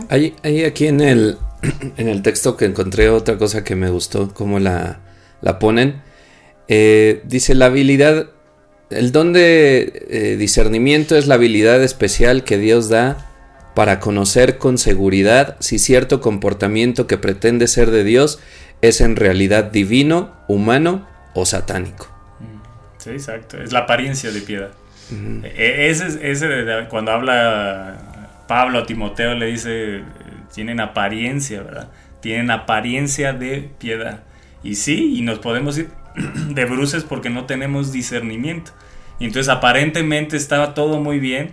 Hay, 0.09 0.35
hay 0.43 0.63
aquí 0.65 0.87
en 0.87 1.01
el, 1.01 1.37
en 1.97 2.07
el 2.07 2.21
texto 2.21 2.55
que 2.57 2.65
encontré 2.65 3.09
otra 3.09 3.37
cosa 3.37 3.63
que 3.63 3.75
me 3.75 3.89
gustó, 3.89 4.33
cómo 4.33 4.59
la, 4.59 4.99
la 5.41 5.59
ponen. 5.59 6.01
Eh, 6.67 7.21
dice 7.25 7.55
la 7.55 7.65
habilidad, 7.65 8.27
el 8.89 9.11
don 9.11 9.33
de 9.33 10.05
eh, 10.09 10.35
discernimiento 10.37 11.15
es 11.15 11.27
la 11.27 11.35
habilidad 11.35 11.81
especial 11.83 12.43
que 12.43 12.57
Dios 12.57 12.89
da 12.89 13.25
para 13.75 13.99
conocer 13.99 14.57
con 14.57 14.77
seguridad 14.77 15.55
si 15.59 15.79
cierto 15.79 16.21
comportamiento 16.21 17.07
que 17.07 17.17
pretende 17.17 17.67
ser 17.67 17.91
de 17.91 18.03
Dios 18.03 18.39
es 18.81 19.01
en 19.01 19.15
realidad 19.15 19.65
divino, 19.65 20.33
humano 20.47 21.07
o 21.33 21.45
satánico. 21.45 22.07
Sí, 22.97 23.11
exacto. 23.11 23.61
Es 23.61 23.71
la 23.71 23.79
apariencia 23.79 24.31
de 24.31 24.41
piedad. 24.41 24.71
E- 25.43 25.89
Ese, 25.89 26.07
es- 26.07 26.19
ese 26.21 26.47
de- 26.47 26.65
de- 26.65 26.87
cuando 26.89 27.11
habla 27.11 28.08
Pablo 28.49 28.79
a 28.79 28.85
Timoteo 28.87 29.35
le 29.35 29.45
dice, 29.45 30.01
tienen 30.51 30.79
apariencia, 30.79 31.61
¿verdad? 31.61 31.89
Tienen 32.19 32.49
apariencia 32.49 33.31
de 33.31 33.69
piedad. 33.77 34.23
Y 34.63 34.73
sí, 34.73 35.13
y 35.15 35.21
nos 35.21 35.37
podemos 35.37 35.77
ir 35.77 35.89
de 36.49 36.65
bruces 36.65 37.03
porque 37.03 37.29
no 37.29 37.45
tenemos 37.45 37.91
discernimiento. 37.91 38.71
Y 39.19 39.25
entonces 39.25 39.49
aparentemente 39.49 40.35
estaba 40.35 40.73
todo 40.73 40.99
muy 40.99 41.19
bien, 41.19 41.51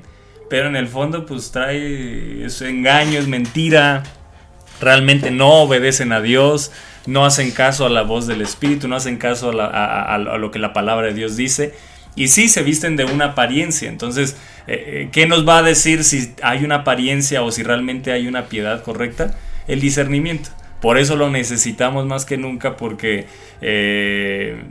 pero 0.49 0.69
en 0.69 0.77
el 0.77 0.89
fondo 0.89 1.27
pues 1.27 1.51
trae 1.51 2.43
es 2.47 2.63
engaño, 2.63 3.19
es 3.19 3.29
mentira, 3.29 4.03
realmente 4.81 5.31
no 5.31 5.51
obedecen 5.65 6.13
a 6.13 6.23
Dios, 6.23 6.73
no 7.05 7.27
hacen 7.27 7.51
caso 7.51 7.85
a 7.85 7.91
la 7.91 8.03
voz 8.03 8.27
del 8.27 8.41
Espíritu, 8.41 8.89
no 8.89 8.97
hacen 8.97 9.19
caso 9.19 9.53
a- 9.61 10.15
a 10.15 10.19
lo 10.19 10.51
que 10.51 10.59
la 10.59 10.73
palabra 10.73 11.09
de 11.09 11.13
Dios 11.13 11.37
dice. 11.37 11.75
Y 12.15 12.29
sí 12.29 12.49
se 12.49 12.63
visten 12.63 12.97
de 12.97 13.05
una 13.05 13.27
apariencia. 13.27 13.91
Entonces, 13.91 14.39
eh, 14.67 14.85
eh, 14.87 15.09
¿qué 15.13 15.27
nos 15.27 15.47
va 15.47 15.59
a 15.59 15.63
decir 15.63 16.05
si 16.05 16.35
hay 16.43 16.65
una 16.65 16.77
apariencia 16.77 17.43
o 17.43 17.51
si 17.51 17.63
realmente 17.63 18.13
hay 18.13 18.27
una 18.27 18.47
piedad 18.47 18.83
correcta? 18.83 19.39
El 19.69 19.81
discernimiento. 19.81 20.51
Por 20.81 20.99
eso 20.99 21.17
lo 21.17 21.31
necesitamos 21.31 22.07
más 22.07 22.25
que 22.25 22.37
nunca 22.37 22.77
porque 22.77 23.27
eh, 23.61 24.63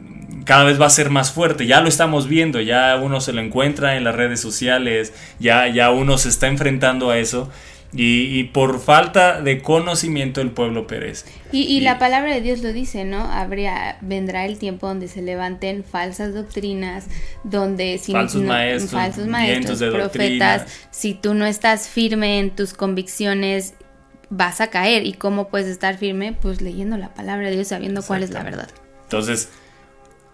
cada 0.46 0.64
vez 0.64 0.80
va 0.80 0.86
a 0.86 0.90
ser 0.92 1.10
más 1.10 1.32
fuerte. 1.32 1.66
Ya 1.66 1.82
lo 1.82 1.88
estamos 1.88 2.28
viendo, 2.28 2.62
ya 2.62 2.96
uno 3.02 3.20
se 3.20 3.34
lo 3.34 3.42
encuentra 3.42 3.98
en 3.98 4.04
las 4.04 4.16
redes 4.16 4.40
sociales, 4.40 5.14
ya, 5.40 5.68
ya 5.68 5.92
uno 5.92 6.18
se 6.18 6.30
está 6.30 6.48
enfrentando 6.48 7.10
a 7.10 7.18
eso. 7.18 7.50
Y, 7.94 8.40
y 8.40 8.44
por 8.46 8.82
falta 8.82 9.42
de 9.42 9.62
conocimiento 9.62 10.42
el 10.42 10.52
pueblo 10.52 10.86
perece. 10.86 11.28
Y, 11.54 11.62
y 11.62 11.80
la 11.80 11.98
palabra 11.98 12.34
de 12.34 12.42
Dios 12.42 12.62
lo 12.62 12.74
dice, 12.74 13.06
¿no? 13.06 13.22
Habría, 13.32 13.98
vendrá 14.02 14.46
el 14.46 14.58
tiempo 14.60 14.88
donde 14.88 15.08
se 15.08 15.22
levanten 15.22 15.86
falsas 15.86 16.34
doctrinas, 16.34 17.06
donde 17.46 17.98
si 17.98 18.12
Falsos 18.12 18.42
no- 18.42 18.50
maestros, 18.50 18.92
falsos 18.92 19.28
maestros, 19.28 19.80
de 19.80 19.92
profetas, 19.92 20.62
doctrina. 20.64 20.88
si 20.92 21.14
tú 21.14 21.34
no 21.36 21.46
estás 21.46 21.88
firme 21.88 22.40
en 22.40 22.50
tus 22.54 22.74
convicciones, 22.74 23.76
vas 24.30 24.60
a 24.60 24.68
caer. 24.72 25.06
¿Y 25.06 25.14
cómo 25.14 25.48
puedes 25.48 25.68
estar 25.68 25.98
firme? 25.98 26.34
Pues 26.34 26.62
leyendo 26.62 26.98
la 26.98 27.14
palabra 27.14 27.48
de 27.50 27.56
Dios, 27.56 27.70
sabiendo 27.70 28.02
cuál 28.04 28.24
es 28.24 28.32
la 28.32 28.44
verdad. 28.44 28.68
Entonces, 29.04 29.50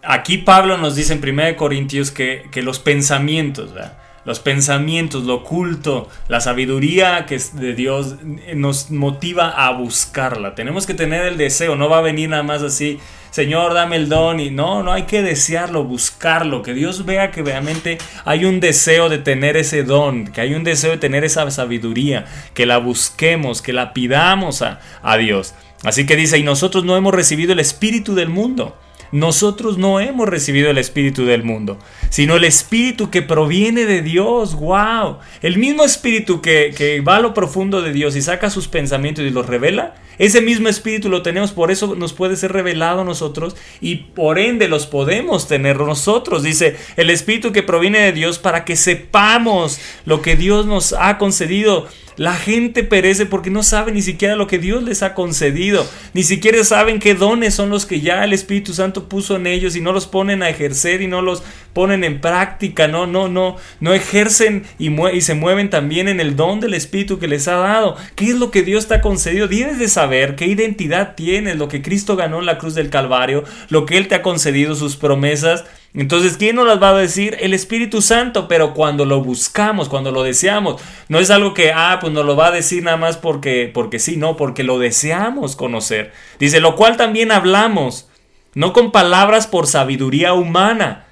aquí 0.02 0.40
Pablo 0.40 0.78
nos 0.80 0.96
dice 0.96 1.14
en 1.14 1.20
1 1.24 1.58
Corintios 1.58 2.10
que, 2.10 2.44
que 2.52 2.64
los 2.64 2.80
pensamientos, 2.80 3.74
¿verdad? 3.74 3.98
Los 4.26 4.40
pensamientos, 4.40 5.24
lo 5.24 5.36
oculto, 5.36 6.10
la 6.28 6.42
sabiduría 6.42 7.26
que 7.26 7.36
es 7.36 7.56
de 7.56 7.74
Dios 7.74 8.16
eh, 8.46 8.54
nos 8.56 8.92
motiva 8.92 9.50
a 9.50 9.72
buscarla. 9.72 10.56
Tenemos 10.56 10.86
que 10.86 10.94
tener 10.94 11.26
el 11.26 11.38
deseo, 11.38 11.76
no 11.76 11.90
va 11.90 12.00
a 12.00 12.02
venir 12.02 12.30
nada 12.30 12.44
más 12.44 12.62
así, 12.62 13.00
Señor, 13.32 13.74
dame 13.74 13.96
el 13.96 14.10
don 14.10 14.42
y 14.42 14.50
no, 14.50 14.84
no 14.84 14.92
hay 14.92 15.04
que 15.04 15.22
desearlo, 15.22 15.86
buscarlo, 15.86 16.62
que 16.62 16.74
Dios 16.74 17.06
vea 17.06 17.32
que 17.32 17.42
realmente 17.42 17.98
hay 18.26 18.44
un 18.44 18.60
deseo 18.60 19.08
de 19.08 19.20
tener 19.20 19.56
ese 19.56 19.84
don, 19.84 20.28
que 20.28 20.42
hay 20.42 20.54
un 20.54 20.66
deseo 20.66 20.92
de 20.92 20.98
tener 20.98 21.24
esa 21.24 21.50
sabiduría, 21.50 22.26
que 22.54 22.66
la 22.66 22.78
busquemos, 22.78 23.62
que 23.62 23.72
la 23.72 23.94
pidamos 23.94 24.62
a, 24.62 24.82
a 25.02 25.16
Dios. 25.16 25.54
Así 25.84 26.06
que 26.06 26.18
dice, 26.18 26.38
y 26.38 26.44
nosotros 26.44 26.84
no 26.84 26.98
hemos 26.98 27.14
recibido 27.14 27.54
el 27.54 27.60
espíritu 27.60 28.16
del 28.16 28.28
mundo. 28.28 28.78
Nosotros 29.12 29.78
no 29.78 30.00
hemos 30.00 30.30
recibido 30.30 30.70
el 30.70 30.78
espíritu 30.78 31.26
del 31.26 31.44
mundo, 31.44 31.78
sino 32.10 32.38
el 32.38 32.44
espíritu 32.46 33.10
que 33.10 33.22
proviene 33.22 33.86
de 33.86 34.02
Dios. 34.02 34.56
¡Wow! 34.56 35.18
El 35.42 35.58
mismo 35.58 35.84
espíritu 35.84 36.42
que, 36.42 36.74
que 36.76 37.02
va 37.02 37.18
a 37.18 37.22
lo 37.22 37.34
profundo 37.34 37.82
de 37.82 37.92
Dios 37.92 38.16
y 38.16 38.22
saca 38.22 38.50
sus 38.50 38.68
pensamientos 38.68 39.26
y 39.26 39.30
los 39.30 39.48
revela. 39.48 39.96
Ese 40.18 40.40
mismo 40.40 40.70
espíritu 40.70 41.10
lo 41.10 41.24
tenemos, 41.24 41.52
por 41.52 41.72
eso 41.72 41.96
nos 41.96 42.14
puede 42.14 42.36
ser 42.36 42.52
revelado 42.52 43.02
a 43.02 43.04
nosotros 43.04 43.56
y 43.80 43.96
por 43.96 44.38
ende 44.38 44.68
los 44.68 44.86
podemos 44.86 45.48
tener 45.48 45.80
nosotros. 45.80 46.44
Dice 46.44 46.78
el 46.96 47.10
espíritu 47.10 47.52
que 47.52 47.64
proviene 47.64 48.02
de 48.02 48.12
Dios 48.12 48.38
para 48.38 48.64
que 48.64 48.76
sepamos 48.76 49.80
lo 50.06 50.22
que 50.22 50.36
Dios 50.36 50.66
nos 50.68 50.94
ha 50.94 51.18
concedido. 51.18 51.88
La 52.18 52.36
gente 52.36 52.84
perece 52.84 53.26
porque 53.26 53.50
no 53.50 53.64
sabe 53.64 53.92
ni 53.92 54.02
siquiera 54.02 54.36
lo 54.36 54.48
que 54.48 54.60
Dios 54.60 54.84
les 54.84 55.02
ha 55.04 55.14
concedido, 55.14 55.88
ni 56.14 56.24
siquiera 56.24 56.64
saben 56.64 57.00
qué 57.00 57.16
dones 57.16 57.54
son 57.54 57.70
los 57.70 57.86
que 57.86 58.02
ya 58.02 58.24
el 58.24 58.34
Espíritu 58.34 58.74
Santo 58.74 59.08
puso 59.08 59.36
en 59.36 59.48
ellos 59.48 59.76
y 59.76 59.82
no 59.82 59.94
los 59.94 60.08
ponen 60.08 60.44
a 60.44 60.50
ejercer 60.50 61.02
y 61.02 61.08
no 61.08 61.22
los 61.22 61.44
ponen 61.74 62.04
en 62.04 62.20
práctica, 62.20 62.88
no, 62.88 63.08
no, 63.08 63.28
no, 63.28 63.56
no 63.80 63.94
ejercen 63.94 64.64
y, 64.78 64.92
se 65.22 65.36
mueven 65.36 65.70
también 65.70 66.08
en 66.08 66.20
el 66.20 66.36
don 66.36 66.60
del 66.60 66.74
Espíritu 66.74 67.20
que 67.20 67.28
les 67.28 67.48
ha 67.48 67.56
dado. 67.56 67.96
¿Qué 68.16 68.26
es 68.26 68.36
lo 68.36 68.52
que 68.52 68.64
Dios 68.64 68.88
te 68.88 68.96
ha 68.96 69.02
concedido? 69.02 69.48
Debes 69.48 69.80
de 69.80 69.88
saber 69.88 70.36
qué 70.36 70.48
identidad 70.48 71.16
tienes, 71.16 71.58
lo 71.58 71.68
que 71.68 71.82
Cristo 71.82 72.16
ganó 72.16 72.40
en 72.40 72.46
la 72.46 72.58
cruz 72.58 72.76
del 72.76 72.90
Calvario, 72.90 73.44
lo 73.70 73.86
que 73.86 73.98
Él 73.98 74.08
te 74.08 74.16
ha 74.16 74.22
concedido, 74.22 74.76
sus 74.76 74.98
promesas. 74.98 75.64
Entonces, 75.94 76.38
¿quién 76.38 76.56
nos 76.56 76.66
las 76.66 76.82
va 76.82 76.90
a 76.90 76.98
decir? 76.98 77.36
El 77.42 77.54
Espíritu 77.54 78.02
Santo, 78.02 78.48
pero 78.48 78.74
cuando 78.74 79.04
lo 79.04 79.22
buscamos, 79.22 79.90
cuando 79.90 80.12
lo 80.12 80.24
deseamos, 80.24 80.82
no 81.10 81.20
es 81.20 81.30
algo 81.30 81.54
que, 81.54 81.74
ah, 81.74 81.98
pues 82.00 82.14
nos 82.14 82.26
lo 82.26 82.38
va 82.38 82.48
a 82.48 82.52
decir 82.52 82.82
nada 82.84 82.96
más 82.96 83.18
porque, 83.18 83.70
porque 83.74 84.00
sí, 84.00 84.16
no, 84.16 84.38
porque 84.38 84.64
lo 84.64 84.80
deseamos 84.80 85.58
conocer. 85.58 86.14
Dice, 86.40 86.62
lo 86.62 86.78
cual 86.78 86.96
también 86.96 87.34
hablamos, 87.34 88.08
no 88.54 88.72
con 88.72 88.92
palabras 88.92 89.48
por 89.48 89.68
sabiduría 89.68 90.34
humana. 90.34 91.08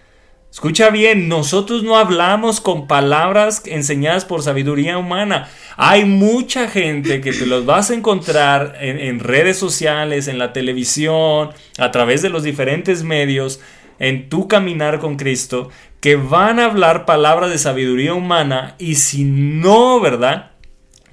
Escucha 0.50 0.90
bien, 0.90 1.28
nosotros 1.28 1.84
no 1.84 1.98
hablamos 1.98 2.60
con 2.60 2.88
palabras 2.88 3.62
enseñadas 3.66 4.26
por 4.26 4.42
sabiduría 4.42 4.98
humana. 4.98 5.48
Hay 5.78 6.06
mucha 6.06 6.68
gente 6.68 7.22
que 7.22 7.34
te 7.34 7.46
los 7.46 7.66
vas 7.66 7.92
a 7.92 7.94
encontrar 7.94 8.76
en, 8.80 8.98
en 8.98 9.20
redes 9.20 9.60
sociales, 9.60 10.28
en 10.28 10.40
la 10.40 10.52
televisión, 10.52 11.52
a 11.78 11.92
través 11.92 12.24
de 12.24 12.30
los 12.30 12.42
diferentes 12.42 13.04
medios, 13.04 13.60
en 14.00 14.30
tu 14.30 14.48
caminar 14.48 15.00
con 15.00 15.18
Cristo, 15.18 15.70
que 16.00 16.16
van 16.16 16.60
a 16.60 16.66
hablar 16.66 17.06
palabras 17.06 17.50
de 17.50 17.58
sabiduría 17.58 18.14
humana 18.14 18.76
y 18.80 18.96
si 18.96 19.24
no, 19.24 20.00
¿verdad? 20.00 20.52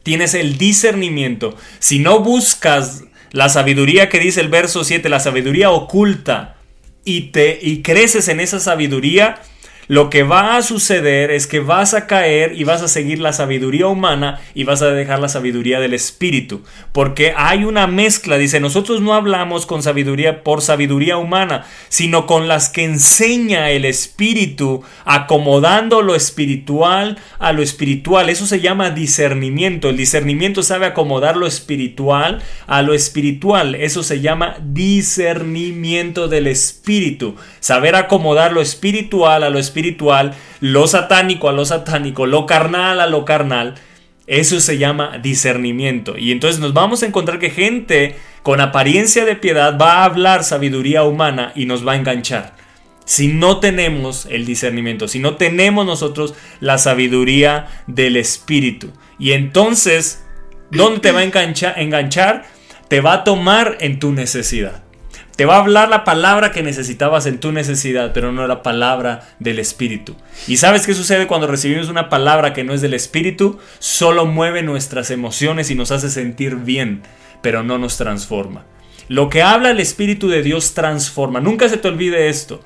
Tienes 0.02 0.34
el 0.34 0.56
discernimiento, 0.56 1.56
si 1.80 1.98
no 1.98 2.20
buscas 2.20 3.04
la 3.32 3.48
sabiduría 3.48 4.08
que 4.08 4.20
dice 4.20 4.40
el 4.40 4.48
verso 4.48 4.84
7, 4.84 5.08
la 5.08 5.20
sabiduría 5.20 5.70
oculta, 5.70 6.56
y, 7.04 7.30
te, 7.30 7.58
y 7.62 7.82
creces 7.82 8.28
en 8.28 8.40
esa 8.40 8.58
sabiduría, 8.58 9.40
lo 9.88 10.10
que 10.10 10.24
va 10.24 10.56
a 10.56 10.62
suceder 10.62 11.30
es 11.30 11.46
que 11.46 11.60
vas 11.60 11.94
a 11.94 12.06
caer 12.06 12.52
y 12.56 12.64
vas 12.64 12.82
a 12.82 12.88
seguir 12.88 13.20
la 13.20 13.32
sabiduría 13.32 13.86
humana 13.86 14.40
y 14.54 14.64
vas 14.64 14.82
a 14.82 14.90
dejar 14.90 15.20
la 15.20 15.28
sabiduría 15.28 15.78
del 15.78 15.94
espíritu. 15.94 16.62
Porque 16.92 17.32
hay 17.36 17.64
una 17.64 17.86
mezcla, 17.86 18.36
dice, 18.36 18.58
nosotros 18.58 19.00
no 19.00 19.14
hablamos 19.14 19.64
con 19.66 19.82
sabiduría 19.82 20.42
por 20.42 20.60
sabiduría 20.60 21.18
humana, 21.18 21.66
sino 21.88 22.26
con 22.26 22.48
las 22.48 22.68
que 22.68 22.84
enseña 22.84 23.70
el 23.70 23.84
espíritu, 23.84 24.82
acomodando 25.04 26.02
lo 26.02 26.14
espiritual 26.14 27.18
a 27.38 27.52
lo 27.52 27.62
espiritual. 27.62 28.28
Eso 28.28 28.46
se 28.46 28.60
llama 28.60 28.90
discernimiento. 28.90 29.88
El 29.88 29.96
discernimiento 29.96 30.62
sabe 30.62 30.86
acomodar 30.86 31.36
lo 31.36 31.46
espiritual 31.46 32.42
a 32.66 32.82
lo 32.82 32.92
espiritual. 32.92 33.76
Eso 33.76 34.02
se 34.02 34.20
llama 34.20 34.56
discernimiento 34.60 36.26
del 36.28 36.48
espíritu. 36.48 37.36
Saber 37.60 37.94
acomodar 37.94 38.52
lo 38.52 38.60
espiritual 38.60 39.44
a 39.44 39.50
lo 39.50 39.58
espiritual, 39.58 39.75
lo 40.60 40.86
satánico 40.86 41.48
a 41.48 41.52
lo 41.52 41.64
satánico, 41.64 42.26
lo 42.26 42.46
carnal 42.46 43.00
a 43.00 43.06
lo 43.06 43.24
carnal. 43.24 43.74
Eso 44.26 44.58
se 44.60 44.78
llama 44.78 45.18
discernimiento. 45.22 46.18
Y 46.18 46.32
entonces 46.32 46.60
nos 46.60 46.72
vamos 46.74 47.02
a 47.02 47.06
encontrar 47.06 47.38
que 47.38 47.50
gente 47.50 48.16
con 48.42 48.60
apariencia 48.60 49.24
de 49.24 49.36
piedad 49.36 49.78
va 49.80 49.98
a 49.98 50.04
hablar 50.04 50.42
sabiduría 50.44 51.04
humana 51.04 51.52
y 51.54 51.66
nos 51.66 51.86
va 51.86 51.92
a 51.92 51.96
enganchar. 51.96 52.54
Si 53.04 53.28
no 53.28 53.60
tenemos 53.60 54.26
el 54.26 54.44
discernimiento, 54.44 55.06
si 55.06 55.20
no 55.20 55.36
tenemos 55.36 55.86
nosotros 55.86 56.34
la 56.58 56.76
sabiduría 56.78 57.66
del 57.86 58.16
Espíritu. 58.16 58.90
Y 59.18 59.32
entonces 59.32 60.22
¿Dónde 60.70 60.98
te 60.98 61.12
va 61.12 61.20
a 61.20 61.24
engancha- 61.24 61.74
enganchar? 61.76 62.44
Te 62.88 63.00
va 63.00 63.12
a 63.12 63.24
tomar 63.24 63.78
en 63.80 64.00
tu 64.00 64.10
necesidad. 64.10 64.82
Te 65.36 65.44
va 65.44 65.56
a 65.56 65.60
hablar 65.60 65.90
la 65.90 66.02
palabra 66.02 66.50
que 66.50 66.62
necesitabas 66.62 67.26
en 67.26 67.40
tu 67.40 67.52
necesidad, 67.52 68.12
pero 68.14 68.32
no 68.32 68.46
la 68.46 68.62
palabra 68.62 69.28
del 69.38 69.58
Espíritu. 69.58 70.16
¿Y 70.48 70.56
sabes 70.56 70.86
qué 70.86 70.94
sucede 70.94 71.26
cuando 71.26 71.46
recibimos 71.46 71.90
una 71.90 72.08
palabra 72.08 72.54
que 72.54 72.64
no 72.64 72.72
es 72.72 72.80
del 72.80 72.94
Espíritu? 72.94 73.58
Solo 73.78 74.24
mueve 74.24 74.62
nuestras 74.62 75.10
emociones 75.10 75.70
y 75.70 75.74
nos 75.74 75.90
hace 75.90 76.08
sentir 76.08 76.56
bien, 76.56 77.02
pero 77.42 77.62
no 77.62 77.76
nos 77.76 77.98
transforma. 77.98 78.64
Lo 79.08 79.28
que 79.28 79.42
habla 79.42 79.70
el 79.70 79.78
Espíritu 79.78 80.28
de 80.28 80.42
Dios 80.42 80.72
transforma. 80.72 81.38
Nunca 81.38 81.68
se 81.68 81.76
te 81.76 81.88
olvide 81.88 82.30
esto. 82.30 82.62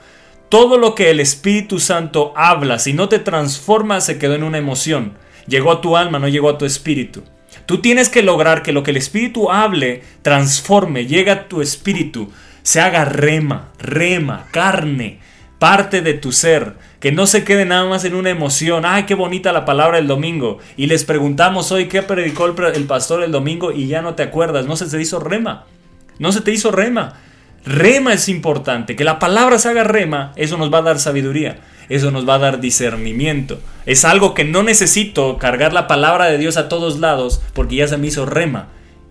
Todo 0.49 0.79
lo 0.79 0.95
que 0.95 1.11
el 1.11 1.19
Espíritu 1.19 1.81
Santo 1.81 2.33
habla, 2.37 2.79
si 2.79 2.93
no 2.93 3.09
te 3.09 3.19
transforma, 3.19 4.01
se 4.01 4.17
quedó 4.17 4.37
en 4.37 4.45
una 4.45 4.59
emoción. 4.59 5.15
Llegó 5.49 5.73
a 5.73 5.81
tu 5.81 5.97
alma, 5.97 6.21
no 6.21 6.29
llegó 6.29 6.49
a 6.49 6.59
tu 6.59 6.67
espíritu. 6.67 7.25
Tú 7.67 7.81
tienes 7.81 8.09
que 8.09 8.23
lograr 8.23 8.63
que 8.63 8.73
lo 8.73 8.85
que 8.85 8.93
el 8.93 8.97
Espíritu 8.97 9.51
hable 9.51 10.03
transforme, 10.23 11.07
llegue 11.07 11.33
a 11.33 11.49
tu 11.49 11.63
espíritu, 11.63 12.31
se 12.63 12.81
haga 12.81 13.05
rema, 13.05 13.69
rema, 13.79 14.47
carne, 14.53 15.21
parte 15.59 16.01
de 16.01 16.15
tu 16.15 16.33
ser, 16.33 16.75
que 17.01 17.13
no 17.13 17.27
se 17.27 17.45
quede 17.45 17.65
nada 17.65 17.87
más 17.87 18.05
en 18.05 18.15
una 18.15 18.31
emoción. 18.31 18.85
Ay, 18.85 19.05
qué 19.05 19.15
bonita 19.15 19.53
la 19.53 19.65
palabra 19.65 19.99
del 19.99 20.07
domingo. 20.07 20.59
Y 20.77 20.87
les 20.87 21.05
preguntamos 21.05 21.73
hoy 21.73 21.87
qué 21.87 22.03
predicó 22.03 22.47
el, 22.47 22.55
pre- 22.55 22.77
el 22.77 22.85
pastor 22.85 23.23
el 23.23 23.33
domingo 23.33 23.73
y 23.73 23.87
ya 23.87 24.03
no 24.03 24.15
te 24.15 24.23
acuerdas, 24.23 24.67
no 24.67 24.77
se 24.77 24.87
te 24.87 25.01
hizo 25.01 25.21
rema. 25.21 25.65
No 26.19 26.33
se 26.33 26.41
te 26.41 26.51
hizo 26.53 26.71
rema. 26.71 27.15
Rema 27.65 28.13
es 28.15 28.29
importante. 28.29 28.97
Que 28.97 29.05
la 29.05 29.19
palabra 29.19 29.59
se 29.59 29.69
haga 29.69 29.85
rema, 29.85 30.33
eso 30.37 30.57
nos 30.57 30.73
va 30.73 30.79
a 30.79 30.83
dar 30.83 30.99
sabiduría. 30.99 31.61
Eso 31.91 32.11
nos 32.11 32.29
va 32.29 32.37
a 32.37 32.39
dar 32.39 32.61
discernimiento. 32.61 33.61
Es 33.85 34.05
algo 34.05 34.33
que 34.33 34.45
no 34.45 34.63
necesito 34.63 35.39
cargar 35.39 35.73
la 35.73 35.87
palabra 35.89 36.27
de 36.27 36.39
Dios 36.39 36.57
a 36.57 36.69
todos 36.69 37.01
lados 37.01 37.43
porque 37.53 37.77
ya 37.77 37.89
se 37.89 37.97
me 37.97 38.07
hizo 38.07 38.27
rema. 38.27 38.69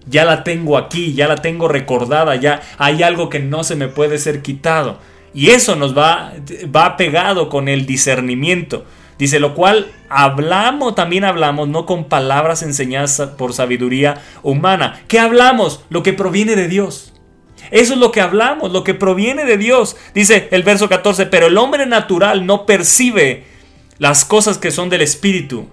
Ya 0.09 0.25
la 0.25 0.43
tengo 0.43 0.77
aquí, 0.77 1.13
ya 1.13 1.27
la 1.27 1.37
tengo 1.37 1.67
recordada, 1.67 2.35
ya 2.35 2.61
hay 2.77 3.03
algo 3.03 3.29
que 3.29 3.39
no 3.39 3.63
se 3.63 3.75
me 3.75 3.87
puede 3.87 4.17
ser 4.17 4.41
quitado. 4.41 4.99
Y 5.33 5.51
eso 5.51 5.75
nos 5.75 5.97
va, 5.97 6.33
va 6.75 6.97
pegado 6.97 7.49
con 7.49 7.67
el 7.67 7.85
discernimiento. 7.85 8.85
Dice, 9.19 9.39
lo 9.39 9.53
cual 9.53 9.91
hablamos, 10.09 10.95
también 10.95 11.25
hablamos, 11.25 11.67
no 11.67 11.85
con 11.85 12.05
palabras 12.05 12.63
enseñadas 12.63 13.21
por 13.37 13.53
sabiduría 13.53 14.21
humana. 14.43 15.01
¿Qué 15.07 15.19
hablamos? 15.19 15.83
Lo 15.89 16.03
que 16.03 16.13
proviene 16.13 16.55
de 16.55 16.67
Dios. 16.67 17.13
Eso 17.69 17.93
es 17.93 17.99
lo 17.99 18.11
que 18.11 18.21
hablamos, 18.21 18.71
lo 18.71 18.83
que 18.83 18.93
proviene 18.93 19.45
de 19.45 19.57
Dios. 19.57 19.97
Dice 20.13 20.47
el 20.51 20.63
verso 20.63 20.89
14, 20.89 21.25
pero 21.27 21.47
el 21.47 21.57
hombre 21.57 21.85
natural 21.85 22.45
no 22.45 22.65
percibe 22.65 23.43
las 23.97 24.25
cosas 24.25 24.57
que 24.57 24.71
son 24.71 24.89
del 24.89 25.01
Espíritu. 25.01 25.67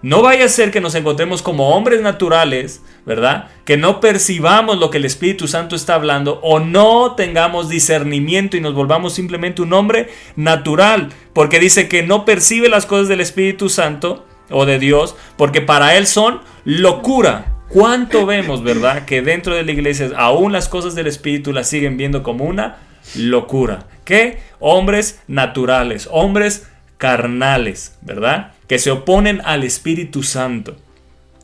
No 0.00 0.22
vaya 0.22 0.44
a 0.44 0.48
ser 0.48 0.70
que 0.70 0.80
nos 0.80 0.94
encontremos 0.94 1.42
como 1.42 1.70
hombres 1.70 2.00
naturales, 2.00 2.82
¿verdad? 3.06 3.48
Que 3.64 3.76
no 3.76 4.00
percibamos 4.00 4.78
lo 4.78 4.90
que 4.90 4.98
el 4.98 5.04
Espíritu 5.04 5.46
Santo 5.48 5.76
está 5.76 5.94
hablando 5.94 6.40
o 6.42 6.60
no 6.60 7.14
tengamos 7.14 7.68
discernimiento 7.68 8.56
y 8.56 8.60
nos 8.60 8.74
volvamos 8.74 9.14
simplemente 9.14 9.62
un 9.62 9.72
hombre 9.72 10.08
natural, 10.36 11.10
porque 11.32 11.60
dice 11.60 11.88
que 11.88 12.02
no 12.02 12.24
percibe 12.24 12.68
las 12.68 12.86
cosas 12.86 13.08
del 13.08 13.20
Espíritu 13.20 13.68
Santo 13.68 14.26
o 14.50 14.66
de 14.66 14.78
Dios, 14.78 15.16
porque 15.36 15.60
para 15.60 15.96
él 15.96 16.06
son 16.06 16.40
locura. 16.64 17.50
¿Cuánto 17.68 18.24
vemos, 18.24 18.62
verdad? 18.62 19.04
Que 19.04 19.20
dentro 19.20 19.54
de 19.54 19.64
la 19.64 19.72
iglesia 19.72 20.10
aún 20.16 20.52
las 20.52 20.68
cosas 20.68 20.94
del 20.94 21.06
Espíritu 21.06 21.52
las 21.52 21.68
siguen 21.68 21.96
viendo 21.96 22.22
como 22.22 22.44
una 22.44 22.76
locura. 23.16 23.86
¿Qué? 24.04 24.38
Hombres 24.60 25.22
naturales, 25.26 26.08
hombres 26.10 26.68
carnales, 26.98 27.98
¿verdad? 28.02 28.52
Que 28.68 28.78
se 28.78 28.90
oponen 28.90 29.40
al 29.44 29.64
Espíritu 29.64 30.22
Santo. 30.22 30.76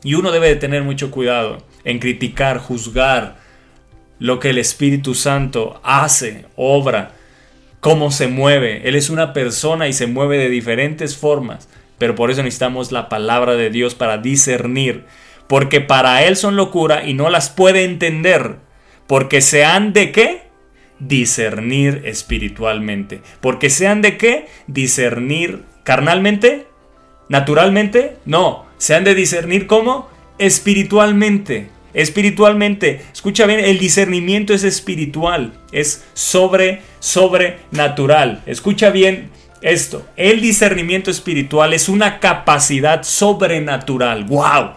Y 0.03 0.15
uno 0.15 0.31
debe 0.31 0.47
de 0.47 0.55
tener 0.55 0.83
mucho 0.83 1.11
cuidado 1.11 1.63
en 1.83 1.99
criticar, 1.99 2.57
juzgar 2.57 3.37
lo 4.19 4.39
que 4.39 4.51
el 4.51 4.57
Espíritu 4.57 5.15
Santo 5.15 5.79
hace, 5.83 6.45
obra, 6.55 7.13
cómo 7.79 8.11
se 8.11 8.27
mueve. 8.27 8.87
Él 8.87 8.95
es 8.95 9.09
una 9.09 9.33
persona 9.33 9.87
y 9.87 9.93
se 9.93 10.07
mueve 10.07 10.37
de 10.37 10.49
diferentes 10.49 11.17
formas, 11.17 11.67
pero 11.97 12.15
por 12.15 12.31
eso 12.31 12.43
necesitamos 12.43 12.91
la 12.91 13.09
palabra 13.09 13.55
de 13.55 13.69
Dios 13.69 13.95
para 13.95 14.17
discernir, 14.17 15.05
porque 15.47 15.81
para 15.81 16.23
Él 16.23 16.37
son 16.37 16.55
locura 16.55 17.03
y 17.05 17.13
no 17.13 17.29
las 17.29 17.49
puede 17.49 17.83
entender, 17.83 18.57
porque 19.07 19.41
se 19.41 19.65
han 19.65 19.91
de 19.91 20.11
qué? 20.11 20.43
Discernir 20.99 22.03
espiritualmente. 22.05 23.21
Porque 23.41 23.69
se 23.71 23.87
han 23.87 24.01
de 24.01 24.17
qué? 24.17 24.47
Discernir 24.67 25.63
carnalmente, 25.83 26.67
naturalmente, 27.27 28.17
no, 28.25 28.67
se 28.81 28.95
han 28.95 29.03
de 29.03 29.13
discernir 29.13 29.67
como 29.67 30.09
espiritualmente. 30.39 31.69
Espiritualmente, 31.93 33.01
escucha 33.13 33.45
bien, 33.45 33.59
el 33.59 33.77
discernimiento 33.77 34.55
es 34.55 34.63
espiritual, 34.63 35.53
es 35.71 36.03
sobre, 36.15 36.81
sobrenatural. 36.99 38.41
Escucha 38.47 38.89
bien 38.89 39.29
esto, 39.61 40.03
el 40.15 40.41
discernimiento 40.41 41.11
espiritual 41.11 41.75
es 41.75 41.89
una 41.89 42.19
capacidad 42.19 43.03
sobrenatural. 43.03 44.23
¡Wow! 44.23 44.71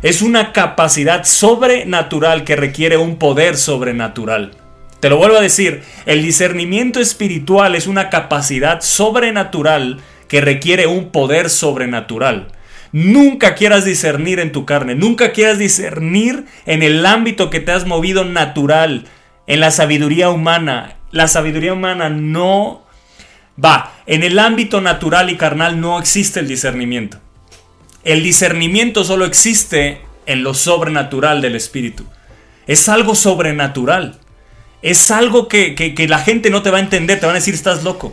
Es 0.00 0.22
una 0.22 0.54
capacidad 0.54 1.24
sobrenatural 1.24 2.44
que 2.44 2.56
requiere 2.56 2.96
un 2.96 3.16
poder 3.16 3.58
sobrenatural. 3.58 4.52
Te 5.00 5.10
lo 5.10 5.18
vuelvo 5.18 5.36
a 5.36 5.42
decir, 5.42 5.82
el 6.06 6.22
discernimiento 6.22 7.00
espiritual 7.00 7.74
es 7.74 7.86
una 7.86 8.08
capacidad 8.08 8.80
sobrenatural 8.80 10.00
que 10.26 10.40
requiere 10.40 10.86
un 10.86 11.10
poder 11.10 11.50
sobrenatural. 11.50 12.48
Nunca 12.92 13.54
quieras 13.54 13.84
discernir 13.84 14.38
en 14.38 14.52
tu 14.52 14.66
carne, 14.66 14.94
nunca 14.94 15.32
quieras 15.32 15.58
discernir 15.58 16.44
en 16.66 16.82
el 16.82 17.04
ámbito 17.06 17.48
que 17.48 17.60
te 17.60 17.72
has 17.72 17.86
movido 17.86 18.24
natural, 18.24 19.06
en 19.46 19.60
la 19.60 19.70
sabiduría 19.70 20.28
humana. 20.30 20.96
La 21.10 21.26
sabiduría 21.26 21.72
humana 21.72 22.10
no 22.10 22.84
va, 23.62 23.92
en 24.06 24.22
el 24.22 24.38
ámbito 24.38 24.80
natural 24.80 25.30
y 25.30 25.36
carnal 25.36 25.80
no 25.80 25.98
existe 25.98 26.40
el 26.40 26.48
discernimiento. 26.48 27.18
El 28.04 28.22
discernimiento 28.22 29.04
solo 29.04 29.24
existe 29.24 30.00
en 30.26 30.42
lo 30.42 30.54
sobrenatural 30.54 31.40
del 31.40 31.54
espíritu. 31.56 32.04
Es 32.66 32.88
algo 32.88 33.14
sobrenatural. 33.14 34.18
Es 34.82 35.10
algo 35.10 35.48
que, 35.48 35.74
que- 35.74 35.94
que 35.94 36.08
la 36.08 36.18
gente 36.18 36.50
no 36.50 36.62
te 36.62 36.70
va 36.70 36.78
a 36.78 36.80
entender, 36.82 37.20
te 37.20 37.26
van 37.26 37.36
a 37.36 37.38
decir 37.38 37.54
estás 37.54 37.84
loco. 37.84 38.12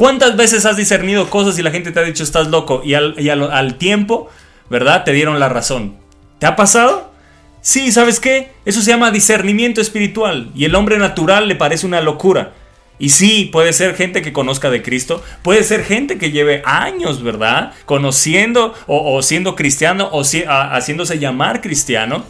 ¿Cuántas 0.00 0.34
veces 0.34 0.64
has 0.64 0.78
discernido 0.78 1.28
cosas 1.28 1.58
y 1.58 1.62
la 1.62 1.70
gente 1.70 1.92
te 1.92 2.00
ha 2.00 2.02
dicho 2.02 2.22
estás 2.22 2.48
loco 2.48 2.80
y 2.82 2.94
al, 2.94 3.14
al- 3.52 3.74
tiempo, 3.74 4.30
¿verdad? 4.70 5.04
Te 5.04 5.12
dieron 5.12 5.38
la 5.38 5.50
razón. 5.50 5.96
¿Te 6.38 6.46
ha 6.46 6.56
pasado? 6.56 7.12
Sí, 7.60 7.92
¿sabes 7.92 8.18
qué? 8.18 8.50
Eso 8.64 8.80
se 8.80 8.92
llama 8.92 9.10
discernimiento 9.10 9.82
espiritual 9.82 10.52
y 10.54 10.64
el 10.64 10.74
hombre 10.74 10.96
natural 10.96 11.48
le 11.48 11.54
parece 11.54 11.84
una 11.84 12.00
locura. 12.00 12.54
Y 12.98 13.10
sí, 13.10 13.50
puede 13.52 13.74
ser 13.74 13.94
gente 13.94 14.22
que 14.22 14.32
conozca 14.32 14.70
de 14.70 14.80
Cristo, 14.80 15.22
puede 15.42 15.64
ser 15.64 15.84
gente 15.84 16.16
que 16.16 16.30
lleve 16.30 16.62
años, 16.64 17.22
¿verdad? 17.22 17.74
Conociendo 17.84 18.72
o, 18.86 19.20
siendo 19.20 19.54
cristiano 19.54 20.08
o 20.12 20.22
haciéndose 20.48 21.18
llamar 21.18 21.60
cristiano. 21.60 22.24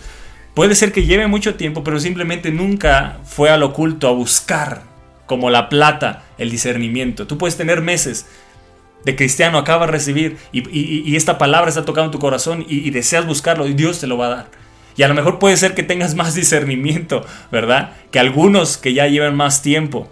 Puede 0.55 0.75
ser 0.75 0.91
que 0.91 1.07
lleve 1.07 1.29
mucho 1.29 1.55
tiempo, 1.55 1.85
pero 1.85 2.01
simplemente 2.01 2.51
nunca 2.51 3.19
fue 3.25 3.49
al 3.49 3.63
oculto 3.63 4.09
a 4.09 4.11
buscar, 4.11 4.83
como 5.31 5.49
la 5.49 5.69
plata, 5.69 6.25
el 6.39 6.51
discernimiento. 6.51 7.29
Tú 7.29 7.39
puedes 7.39 7.57
tener 7.57 7.83
meses 7.83 8.27
de 9.05 9.15
cristiano, 9.15 9.59
acabas 9.59 9.87
de 9.87 9.93
recibir 9.93 10.39
y, 10.51 11.15
esta 11.15 11.39
palabra 11.39 11.69
está 11.69 11.85
tocando 11.85 12.11
tu 12.11 12.19
corazón 12.19 12.67
y 12.69 12.91
deseas 12.91 13.27
buscarlo 13.27 13.69
y 13.69 13.75
Dios 13.75 14.01
te 14.01 14.09
lo 14.09 14.19
va 14.19 14.27
a 14.27 14.31
dar. 14.31 14.47
Y 14.97 15.05
a 15.05 15.09
lo 15.09 15.15
mejor 15.15 15.39
puede 15.39 15.57
ser 15.57 15.77
que 15.77 15.85
tengas 15.85 16.17
más 16.17 16.35
discernimiento, 16.35 17.25
¿verdad? 17.53 17.93
Que 18.11 18.19
algunos 18.19 18.77
que 18.77 18.93
ya 18.93 19.07
llevan 19.07 19.37
más 19.37 19.63
tiempo. 19.63 20.11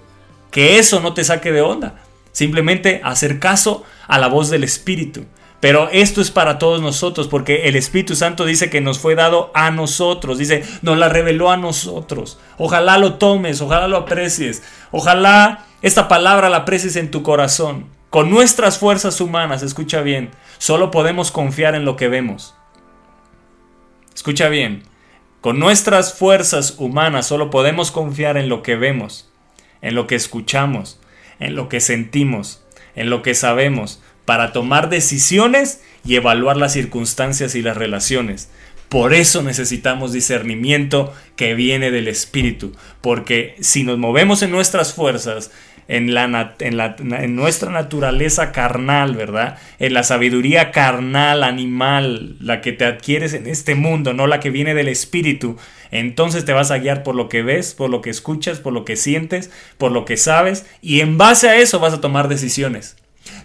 Que 0.53 0.79
eso 0.79 1.01
no 1.01 1.15
te 1.15 1.25
saque 1.25 1.51
de 1.51 1.63
onda. 1.63 1.97
Simplemente 2.31 3.01
hacer 3.03 3.41
caso 3.41 3.83
a 4.07 4.21
la 4.21 4.29
voz 4.29 4.51
del 4.51 4.63
Espíritu. 4.63 5.25
Pero 5.61 5.89
esto 5.91 6.21
es 6.21 6.31
para 6.31 6.59
todos 6.59 6.81
nosotros 6.81 7.27
porque 7.27 7.69
el 7.69 7.75
Espíritu 7.75 8.15
Santo 8.15 8.45
dice 8.45 8.71
que 8.71 8.81
nos 8.81 9.01
fue 9.01 9.17
dado 9.17 9.51
a 9.55 9.71
nosotros. 9.71 10.39
Dice, 10.39 10.63
nos 10.83 10.99
la 10.99 11.09
reveló 11.09 11.51
a 11.51 11.57
nosotros. 11.57 12.39
Ojalá 12.59 12.97
lo 12.99 13.15
tomes, 13.15 13.61
ojalá 13.61 13.89
lo 13.89 13.97
aprecies. 13.97 14.63
Ojalá 14.93 15.67
esta 15.83 16.07
palabra 16.07 16.49
la 16.49 16.59
aprecies 16.59 16.97
en 16.97 17.11
tu 17.11 17.23
corazón. 17.23 17.87
Con 18.11 18.31
nuestras 18.31 18.79
fuerzas 18.79 19.21
humanas, 19.21 19.63
escucha 19.63 20.01
bien, 20.01 20.31
solo 20.59 20.91
podemos 20.91 21.31
confiar 21.31 21.75
en 21.75 21.85
lo 21.85 21.97
que 21.97 22.09
vemos. 22.09 22.55
Escucha 24.15 24.49
bien, 24.49 24.85
con 25.41 25.59
nuestras 25.59 26.15
fuerzas 26.15 26.77
humanas 26.79 27.27
solo 27.27 27.51
podemos 27.51 27.91
confiar 27.91 28.37
en 28.37 28.49
lo 28.49 28.63
que 28.63 28.77
vemos, 28.77 29.31
en 29.83 29.95
lo 29.95 30.07
que 30.07 30.15
escuchamos, 30.15 31.01
en 31.39 31.55
lo 31.55 31.69
que 31.69 31.81
sentimos, 31.81 32.65
en 32.97 33.11
lo 33.11 33.23
que 33.23 33.35
sabemos, 33.35 34.03
para 34.29 34.53
tomar 34.53 34.91
decisiones 34.91 35.81
y 36.05 36.17
evaluar 36.17 36.59
las 36.59 36.75
circunstancias 36.75 37.55
y 37.55 37.63
las 37.63 37.79
relaciones. 37.79 38.51
Por 38.91 39.15
eso 39.15 39.43
necesitamos 39.43 40.13
discernimiento 40.13 41.15
que 41.35 41.55
viene 41.55 41.91
del 41.91 42.09
Espíritu, 42.09 42.77
porque 43.01 43.55
si 43.61 43.85
nos 43.85 43.97
movemos 43.97 44.43
en 44.43 44.51
nuestras 44.51 44.93
fuerzas, 44.93 45.51
en, 45.89 46.13
la, 46.13 46.55
en, 46.59 46.77
la- 46.77 46.97
en 46.99 47.37
nuestra 47.37 47.71
naturaleza 47.71 48.53
carnal, 48.53 49.15
¿verdad? 49.17 49.57
En 49.79 49.95
la 49.95 50.03
sabiduría 50.03 50.73
carnal, 50.73 51.43
animal, 51.43 52.37
la 52.39 52.61
que 52.61 52.73
te 52.73 52.85
adquieres 52.85 53.33
en 53.33 53.47
este 53.47 53.75
mundo, 53.77 54.13
no 54.13 54.27
la 54.27 54.41
que 54.41 54.51
viene 54.51 54.75
del 54.75 54.89
espíritu, 54.89 55.57
entonces 55.91 56.45
te 56.45 56.53
vas 56.53 56.71
a 56.71 56.77
guiar 56.79 57.03
por 57.03 57.15
lo 57.15 57.31
que 57.31 57.41
ves, 57.43 57.73
por 57.73 57.89
lo 57.89 58.03
que 58.03 58.11
escuchas, 58.11 58.59
por 58.61 58.75
lo 58.75 58.85
que 58.85 58.97
sientes, 58.97 59.51
por 59.79 59.91
lo 59.91 60.05
que 60.05 60.19
sabes, 60.19 60.67
y 60.83 61.01
en 61.01 61.17
base 61.17 61.49
a 61.49 61.57
eso 61.57 61.79
vas 61.81 61.95
a 61.95 62.03
tomar 62.03 62.29
decisiones. 62.29 62.97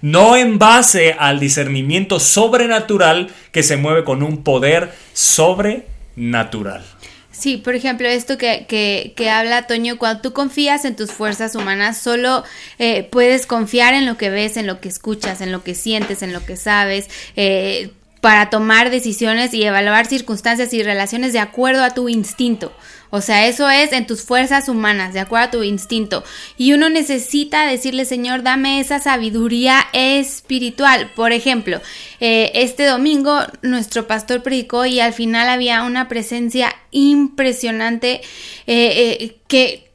No 0.01 0.35
en 0.35 0.59
base 0.59 1.15
al 1.17 1.39
discernimiento 1.39 2.19
sobrenatural 2.19 3.29
que 3.51 3.63
se 3.63 3.77
mueve 3.77 4.03
con 4.03 4.23
un 4.23 4.43
poder 4.43 4.93
sobrenatural. 5.13 6.83
Sí, 7.31 7.57
por 7.57 7.75
ejemplo, 7.75 8.07
esto 8.07 8.37
que, 8.37 8.65
que, 8.67 9.13
que 9.17 9.29
habla 9.29 9.67
Toño, 9.67 9.97
cuando 9.97 10.21
tú 10.21 10.33
confías 10.33 10.85
en 10.85 10.95
tus 10.95 11.11
fuerzas 11.11 11.55
humanas, 11.55 11.97
solo 11.97 12.43
eh, 12.79 13.07
puedes 13.11 13.47
confiar 13.47 13.93
en 13.95 14.05
lo 14.05 14.17
que 14.17 14.29
ves, 14.29 14.55
en 14.55 14.67
lo 14.67 14.79
que 14.79 14.87
escuchas, 14.87 15.41
en 15.41 15.51
lo 15.51 15.63
que 15.63 15.75
sientes, 15.75 16.21
en 16.21 16.31
lo 16.31 16.45
que 16.45 16.55
sabes, 16.55 17.09
eh, 17.35 17.89
para 18.21 18.49
tomar 18.49 18.91
decisiones 18.91 19.53
y 19.53 19.63
evaluar 19.63 20.05
circunstancias 20.05 20.73
y 20.73 20.83
relaciones 20.83 21.33
de 21.33 21.39
acuerdo 21.39 21.83
a 21.83 21.89
tu 21.89 22.07
instinto. 22.07 22.71
O 23.15 23.21
sea, 23.21 23.45
eso 23.47 23.69
es 23.69 23.91
en 23.93 24.07
tus 24.07 24.23
fuerzas 24.23 24.67
humanas, 24.67 25.13
de 25.13 25.19
acuerdo 25.19 25.45
a 25.45 25.51
tu 25.51 25.61
instinto. 25.61 26.23
Y 26.57 26.73
uno 26.73 26.89
necesita 26.89 27.67
decirle, 27.67 28.05
Señor, 28.05 28.41
dame 28.41 28.79
esa 28.79 28.99
sabiduría 28.99 29.85
espiritual. 29.93 31.11
Por 31.15 31.31
ejemplo, 31.31 31.79
eh, 32.19 32.49
este 32.55 32.85
domingo 32.87 33.39
nuestro 33.61 34.07
pastor 34.07 34.41
predicó 34.41 34.87
y 34.87 34.99
al 34.99 35.13
final 35.13 35.47
había 35.47 35.83
una 35.83 36.07
presencia 36.07 36.73
impresionante 36.89 38.21
eh, 38.65 39.17
eh, 39.19 39.37
que 39.47 39.91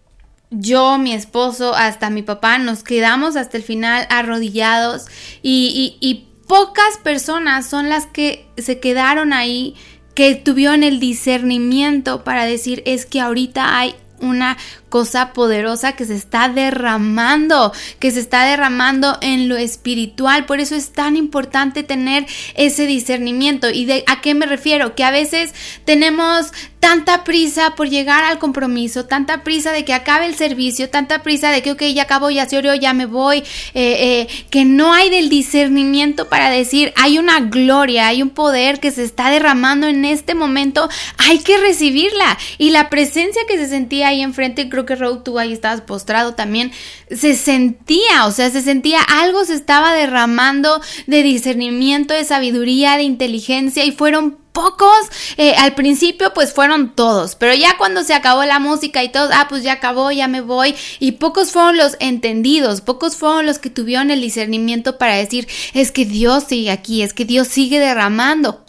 yo, 0.50 0.96
mi 0.98 1.12
esposo, 1.12 1.74
hasta 1.74 2.10
mi 2.10 2.22
papá, 2.22 2.58
nos 2.58 2.84
quedamos 2.84 3.34
hasta 3.34 3.56
el 3.56 3.64
final 3.64 4.06
arrodillados 4.10 5.06
y, 5.42 5.96
y- 6.00 6.08
y 6.08 6.24
pocas 6.46 6.96
personas 7.02 7.68
son 7.68 7.88
las 7.88 8.06
que 8.06 8.46
se 8.56 8.78
quedaron 8.80 9.32
ahí, 9.32 9.74
que 10.18 10.34
tuvieron 10.34 10.82
el 10.82 10.98
discernimiento 10.98 12.24
para 12.24 12.44
decir 12.44 12.82
es 12.86 13.06
que 13.06 13.20
ahorita 13.20 13.78
hay 13.78 13.94
una 14.20 14.58
cosa 14.88 15.32
poderosa 15.32 15.92
que 15.92 16.04
se 16.04 16.14
está 16.14 16.48
derramando, 16.48 17.72
que 17.98 18.10
se 18.10 18.20
está 18.20 18.44
derramando 18.44 19.18
en 19.20 19.48
lo 19.48 19.56
espiritual. 19.56 20.46
Por 20.46 20.60
eso 20.60 20.74
es 20.74 20.92
tan 20.92 21.16
importante 21.16 21.82
tener 21.82 22.26
ese 22.54 22.86
discernimiento. 22.86 23.70
¿Y 23.70 23.84
de 23.84 24.04
a 24.06 24.20
qué 24.20 24.34
me 24.34 24.46
refiero? 24.46 24.94
Que 24.94 25.04
a 25.04 25.10
veces 25.10 25.54
tenemos 25.84 26.52
tanta 26.80 27.24
prisa 27.24 27.74
por 27.74 27.88
llegar 27.88 28.24
al 28.24 28.38
compromiso, 28.38 29.06
tanta 29.06 29.42
prisa 29.42 29.72
de 29.72 29.84
que 29.84 29.92
acabe 29.92 30.26
el 30.26 30.34
servicio, 30.34 30.88
tanta 30.88 31.22
prisa 31.22 31.50
de 31.50 31.62
que, 31.62 31.72
ok, 31.72 31.82
ya 31.94 32.02
acabó, 32.02 32.30
ya 32.30 32.48
se 32.48 32.58
ya 32.80 32.92
me 32.92 33.06
voy, 33.06 33.38
eh, 33.38 33.44
eh, 33.74 34.28
que 34.50 34.64
no 34.64 34.92
hay 34.92 35.10
del 35.10 35.28
discernimiento 35.28 36.28
para 36.28 36.50
decir, 36.50 36.92
hay 36.96 37.18
una 37.18 37.40
gloria, 37.40 38.08
hay 38.08 38.22
un 38.22 38.30
poder 38.30 38.80
que 38.80 38.90
se 38.90 39.04
está 39.04 39.30
derramando 39.30 39.86
en 39.86 40.04
este 40.04 40.34
momento, 40.34 40.88
hay 41.18 41.38
que 41.38 41.58
recibirla. 41.58 42.38
Y 42.58 42.70
la 42.70 42.90
presencia 42.90 43.42
que 43.48 43.56
se 43.56 43.68
sentía 43.68 44.08
ahí 44.08 44.22
enfrente, 44.22 44.68
creo 44.84 44.86
que 44.86 44.96
Raúl, 44.96 45.22
tú 45.22 45.38
ahí 45.38 45.52
estabas 45.52 45.80
postrado 45.80 46.34
también, 46.34 46.72
se 47.10 47.34
sentía, 47.34 48.26
o 48.26 48.30
sea, 48.30 48.50
se 48.50 48.62
sentía 48.62 49.00
algo 49.02 49.44
se 49.44 49.54
estaba 49.54 49.92
derramando 49.94 50.80
de 51.06 51.22
discernimiento, 51.22 52.14
de 52.14 52.24
sabiduría, 52.24 52.96
de 52.96 53.02
inteligencia 53.02 53.84
y 53.84 53.92
fueron 53.92 54.38
pocos, 54.52 55.06
eh, 55.36 55.54
al 55.56 55.74
principio 55.74 56.32
pues 56.34 56.52
fueron 56.52 56.94
todos, 56.94 57.36
pero 57.36 57.54
ya 57.54 57.76
cuando 57.78 58.02
se 58.02 58.14
acabó 58.14 58.44
la 58.44 58.58
música 58.58 59.04
y 59.04 59.10
todo, 59.10 59.30
ah, 59.32 59.46
pues 59.48 59.62
ya 59.62 59.74
acabó, 59.74 60.10
ya 60.10 60.26
me 60.26 60.40
voy, 60.40 60.74
y 60.98 61.12
pocos 61.12 61.52
fueron 61.52 61.76
los 61.76 61.96
entendidos, 62.00 62.80
pocos 62.80 63.16
fueron 63.16 63.46
los 63.46 63.58
que 63.58 63.70
tuvieron 63.70 64.10
el 64.10 64.20
discernimiento 64.20 64.98
para 64.98 65.14
decir, 65.14 65.46
es 65.74 65.92
que 65.92 66.04
Dios 66.04 66.44
sigue 66.48 66.70
aquí, 66.70 67.02
es 67.02 67.14
que 67.14 67.24
Dios 67.24 67.48
sigue 67.48 67.78
derramando 67.78 68.64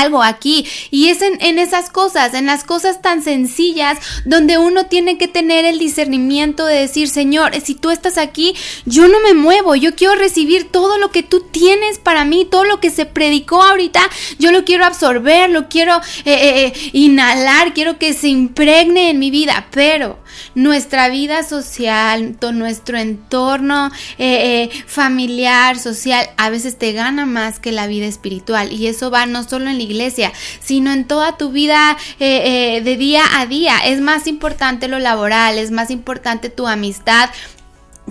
algo 0.00 0.22
aquí. 0.22 0.66
Y 0.90 1.08
es 1.08 1.22
en, 1.22 1.58
esas 1.58 1.90
cosas, 1.90 2.34
en 2.34 2.46
las 2.46 2.64
cosas 2.64 3.00
tan 3.02 3.22
sencillas, 3.22 3.98
donde 4.24 4.58
uno 4.58 4.86
tiene 4.86 5.18
que 5.18 5.28
tener 5.28 5.64
el 5.64 5.78
discernimiento 5.78 6.66
de 6.66 6.80
decir, 6.80 7.08
Señor, 7.08 7.52
si 7.62 7.74
tú 7.74 7.90
estás 7.90 8.18
aquí, 8.18 8.54
yo 8.84 9.08
no 9.08 9.20
me 9.20 9.34
muevo, 9.34 9.74
yo 9.74 9.94
quiero 9.94 10.14
recibir 10.14 10.70
todo 10.70 10.98
lo 10.98 11.10
que 11.10 11.22
tú 11.22 11.40
tienes 11.40 11.98
para 11.98 12.24
mí, 12.24 12.44
todo 12.44 12.64
lo 12.64 12.80
que 12.80 12.90
se 12.90 13.06
predicó 13.06 13.62
ahorita, 13.62 14.00
yo 14.38 14.50
lo 14.50 14.64
quiero 14.64 14.84
absorber, 14.84 15.50
lo 15.50 15.68
quiero 15.68 15.96
eh, 16.24 16.72
eh, 16.74 16.90
inhalar, 16.92 17.74
quiero 17.74 17.98
que 17.98 18.12
se 18.12 18.28
impregne 18.28 19.10
en 19.10 19.18
mi 19.18 19.30
vida, 19.30 19.66
pero 19.70 20.18
nuestra 20.54 21.08
vida 21.08 21.42
social, 21.42 22.36
nuestro 22.52 22.98
entorno 22.98 23.90
eh, 24.18 24.70
familiar, 24.86 25.78
social, 25.78 26.28
a 26.36 26.50
veces 26.50 26.78
te 26.78 26.92
gana 26.92 27.26
más 27.26 27.58
que 27.58 27.72
la 27.72 27.86
vida 27.86 28.06
espiritual. 28.06 28.72
Y 28.72 28.86
eso 28.86 29.10
va 29.10 29.26
no 29.26 29.42
solo 29.44 29.70
en 29.70 29.78
la 29.78 29.82
iglesia, 29.82 30.32
sino 30.60 30.92
en 30.92 31.06
toda 31.06 31.36
tu 31.36 31.50
vida 31.50 31.96
eh, 32.20 32.76
eh, 32.76 32.80
de 32.82 32.96
día 32.96 33.22
a 33.38 33.46
día. 33.46 33.78
Es 33.84 34.00
más 34.00 34.26
importante 34.26 34.88
lo 34.88 34.98
laboral, 34.98 35.58
es 35.58 35.70
más 35.70 35.90
importante 35.90 36.48
tu 36.48 36.66
amistad 36.66 37.30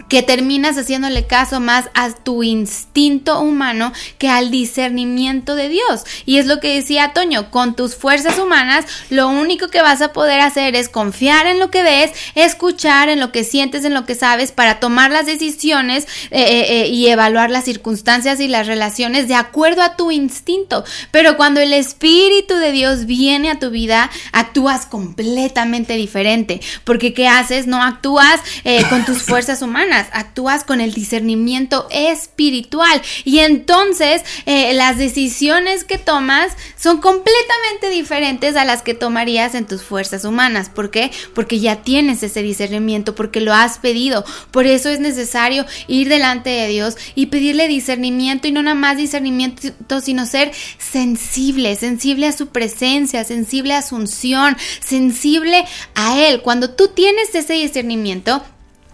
que 0.10 0.24
terminas 0.24 0.78
haciéndole 0.78 1.28
caso 1.28 1.60
más 1.60 1.86
a 1.94 2.12
tu 2.12 2.42
instinto 2.44 3.40
humano 3.40 3.94
que 4.18 4.28
al 4.28 4.50
discernimiento 4.50 5.56
de 5.56 5.70
Dios. 5.70 6.04
Y 6.26 6.38
es 6.38 6.48
lo 6.48 6.60
que 6.60 6.76
decía 6.76 7.14
Toño, 7.14 7.52
con 7.52 7.76
tus 7.76 7.96
fuerzas 7.96 8.40
humanas 8.40 8.86
lo 9.10 9.30
único 9.30 9.68
que 9.68 9.82
vas 9.82 10.02
a 10.02 10.12
poder 10.12 10.40
hacer 10.40 10.76
es 10.76 10.90
confiar 10.90 11.46
en 11.46 11.60
lo 11.60 11.70
que 11.70 11.84
ves, 11.84 12.12
escuchar 12.34 13.10
en 13.10 13.20
lo 13.20 13.32
que 13.32 13.44
sientes, 13.44 13.86
en 13.86 13.94
lo 13.94 14.06
que 14.06 14.16
sabes, 14.16 14.52
para 14.52 14.80
tomar 14.80 15.12
las 15.12 15.28
decisiones 15.28 16.08
eh, 16.32 16.66
eh, 16.70 16.88
y 16.88 17.08
evaluar 17.08 17.52
las 17.52 17.66
circunstancias 17.66 18.40
y 18.40 18.48
las 18.48 18.68
relaciones 18.68 19.28
de 19.28 19.36
acuerdo 19.36 19.84
a 19.84 19.96
tu 19.96 20.12
instinto. 20.12 20.84
Pero 21.12 21.38
cuando 21.38 21.60
el 21.60 21.74
Espíritu 21.74 22.56
de 22.56 22.72
Dios 22.72 23.06
viene 23.06 23.52
a 23.52 23.60
tu 23.60 23.70
vida, 23.70 24.10
actúas 24.32 24.88
completamente 24.88 25.94
diferente. 25.94 26.62
Porque 26.84 27.14
¿qué 27.14 27.28
haces? 27.28 27.68
No 27.68 27.84
actúas 27.84 28.40
eh, 28.64 28.84
con 28.90 29.06
tus 29.06 29.22
fuerzas 29.24 29.62
humanas 29.62 29.83
actúas 29.92 30.64
con 30.64 30.80
el 30.80 30.94
discernimiento 30.94 31.88
espiritual 31.92 33.02
y 33.26 33.40
entonces 33.40 34.24
eh, 34.46 34.74
las 34.74 34.98
decisiones 34.98 35.84
que 35.84 35.98
tomas 35.98 36.54
son 36.78 37.02
completamente 37.02 37.90
diferentes 37.90 38.56
a 38.56 38.66
las 38.66 38.82
que 38.82 38.94
tomarías 38.94 39.56
en 39.56 39.66
tus 39.66 39.82
fuerzas 39.82 40.24
humanas. 40.26 40.70
¿Por 40.70 40.92
qué? 40.92 41.12
Porque 41.34 41.60
ya 41.60 41.78
tienes 41.78 42.24
ese 42.24 42.42
discernimiento, 42.42 43.16
porque 43.16 43.42
lo 43.42 43.54
has 43.54 43.80
pedido. 43.80 44.24
Por 44.52 44.66
eso 44.66 44.90
es 44.90 45.00
necesario 45.00 45.66
ir 45.88 46.10
delante 46.10 46.50
de 46.50 46.68
Dios 46.68 46.98
y 47.16 47.28
pedirle 47.28 47.68
discernimiento 47.68 48.48
y 48.48 48.52
no 48.52 48.62
nada 48.62 48.76
más 48.76 48.98
discernimiento, 48.98 50.02
sino 50.02 50.26
ser 50.26 50.52
sensible, 50.78 51.76
sensible 51.76 52.28
a 52.28 52.32
su 52.32 52.48
presencia, 52.48 53.24
sensible 53.24 53.74
a 53.74 53.82
su 53.82 53.96
unción, 53.96 54.56
sensible 54.80 55.66
a 55.96 56.20
Él. 56.20 56.42
Cuando 56.42 56.72
tú 56.72 56.90
tienes 56.90 57.34
ese 57.34 57.54
discernimiento, 57.54 58.44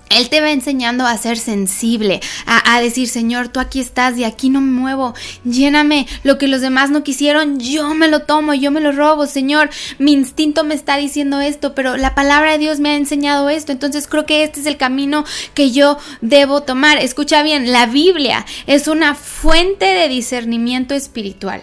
él 0.09 0.29
te 0.29 0.41
va 0.41 0.51
enseñando 0.51 1.05
a 1.05 1.17
ser 1.17 1.37
sensible, 1.37 2.19
a, 2.45 2.79
decir, 2.81 3.07
Señor, 3.07 3.49
tú 3.49 3.59
aquí 3.59 3.79
estás 3.79 4.17
y 4.17 4.23
aquí 4.23 4.49
no 4.49 4.61
me 4.61 4.71
muevo, 4.71 5.13
lléname, 5.43 6.07
lo 6.23 6.37
que 6.37 6.47
los 6.47 6.61
demás 6.61 6.89
no 6.89 7.03
quisieron, 7.03 7.59
yo 7.59 7.93
me 7.93 8.07
lo 8.07 8.21
tomo, 8.21 8.53
yo 8.53 8.71
me 8.71 8.81
lo 8.81 8.91
robo, 8.91 9.27
Señor, 9.27 9.69
mi 9.97 10.13
instinto 10.13 10.63
me 10.63 10.75
está 10.75 10.97
diciendo 10.97 11.41
esto, 11.41 11.75
pero 11.75 11.97
la 11.97 12.15
palabra 12.15 12.53
de 12.53 12.59
Dios 12.59 12.79
me 12.79 12.89
ha 12.89 12.95
enseñado 12.95 13.49
esto, 13.49 13.71
entonces 13.71 14.07
creo 14.07 14.25
que 14.25 14.43
este 14.43 14.59
es 14.59 14.65
el 14.65 14.77
camino 14.77 15.25
que 15.53 15.71
yo 15.71 15.97
debo 16.21 16.61
tomar. 16.63 16.97
Escucha 16.97 17.43
bien, 17.43 17.71
la 17.71 17.85
Biblia 17.85 18.45
es 18.67 18.87
una 18.87 19.15
fuente 19.15 19.85
de 19.85 20.07
discernimiento 20.07 20.93
espiritual. 20.93 21.61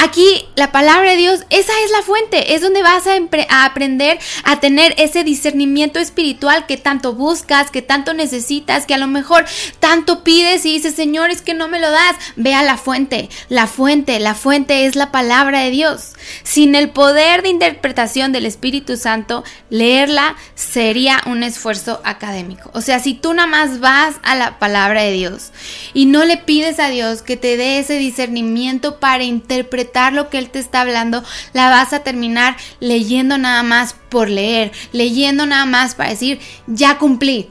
Aquí 0.00 0.44
la 0.56 0.72
palabra 0.72 1.10
de 1.10 1.16
Dios, 1.16 1.40
esa 1.50 1.72
es 1.84 1.90
la 1.90 2.02
fuente, 2.02 2.54
es 2.54 2.62
donde 2.62 2.82
vas 2.82 3.04
a, 3.06 3.64
aprender 3.64 4.18
a 4.44 4.60
tener 4.60 4.94
ese 4.98 5.24
discernimiento 5.24 5.98
espiritual 5.98 6.66
que 6.66 6.76
tanto 6.76 7.12
buscas, 7.12 7.70
que 7.70 7.82
tanto 7.82 8.12
necesitas, 8.14 8.86
que 8.86 8.94
a 8.94 8.98
lo 8.98 9.06
mejor 9.06 9.44
tanto 9.78 10.24
pides 10.24 10.66
y 10.66 10.72
dices, 10.72 10.94
Señor, 10.94 11.30
es 11.30 11.42
que 11.42 11.54
no 11.54 11.68
me 11.68 11.80
lo 11.80 11.90
das. 11.90 12.16
Ve 12.36 12.54
a 12.54 12.62
la 12.62 12.76
fuente, 12.76 13.28
la 13.48 13.66
fuente, 13.66 14.18
la 14.18 14.34
fuente 14.34 14.86
es 14.86 14.96
la 14.96 15.12
palabra 15.12 15.60
de 15.60 15.70
Dios. 15.70 16.14
Sin 16.42 16.74
el 16.74 16.90
poder 16.90 17.42
de 17.42 17.50
interpretación 17.50 18.32
del 18.32 18.46
Espíritu 18.46 18.96
Santo, 18.96 19.44
leerla 19.70 20.36
sería 20.54 21.20
un 21.26 21.42
esfuerzo 21.42 22.00
académico. 22.04 22.70
O 22.74 22.80
sea, 22.80 22.98
si 22.98 23.14
tú 23.14 23.32
nada 23.34 23.48
más 23.48 23.80
vas 23.80 24.16
a 24.22 24.34
la 24.34 24.58
palabra 24.58 25.02
de 25.02 25.12
Dios 25.12 25.52
y 25.92 26.06
no 26.06 26.24
le 26.24 26.36
pides 26.36 26.80
a 26.80 26.88
Dios 26.88 27.22
que 27.22 27.36
te 27.36 27.56
dé 27.56 27.78
ese 27.78 27.98
discernimiento 27.98 28.98
para 28.98 29.24
interpretar 29.24 29.83
lo 30.12 30.30
que 30.30 30.38
Él 30.38 30.50
te 30.50 30.58
está 30.58 30.80
hablando, 30.80 31.22
la 31.52 31.70
vas 31.70 31.92
a 31.92 32.00
terminar 32.00 32.56
leyendo 32.80 33.38
nada 33.38 33.62
más 33.62 33.94
por 34.08 34.28
leer, 34.28 34.72
leyendo 34.92 35.46
nada 35.46 35.66
más 35.66 35.94
para 35.94 36.10
decir, 36.10 36.40
ya 36.66 36.98
cumplí. 36.98 37.50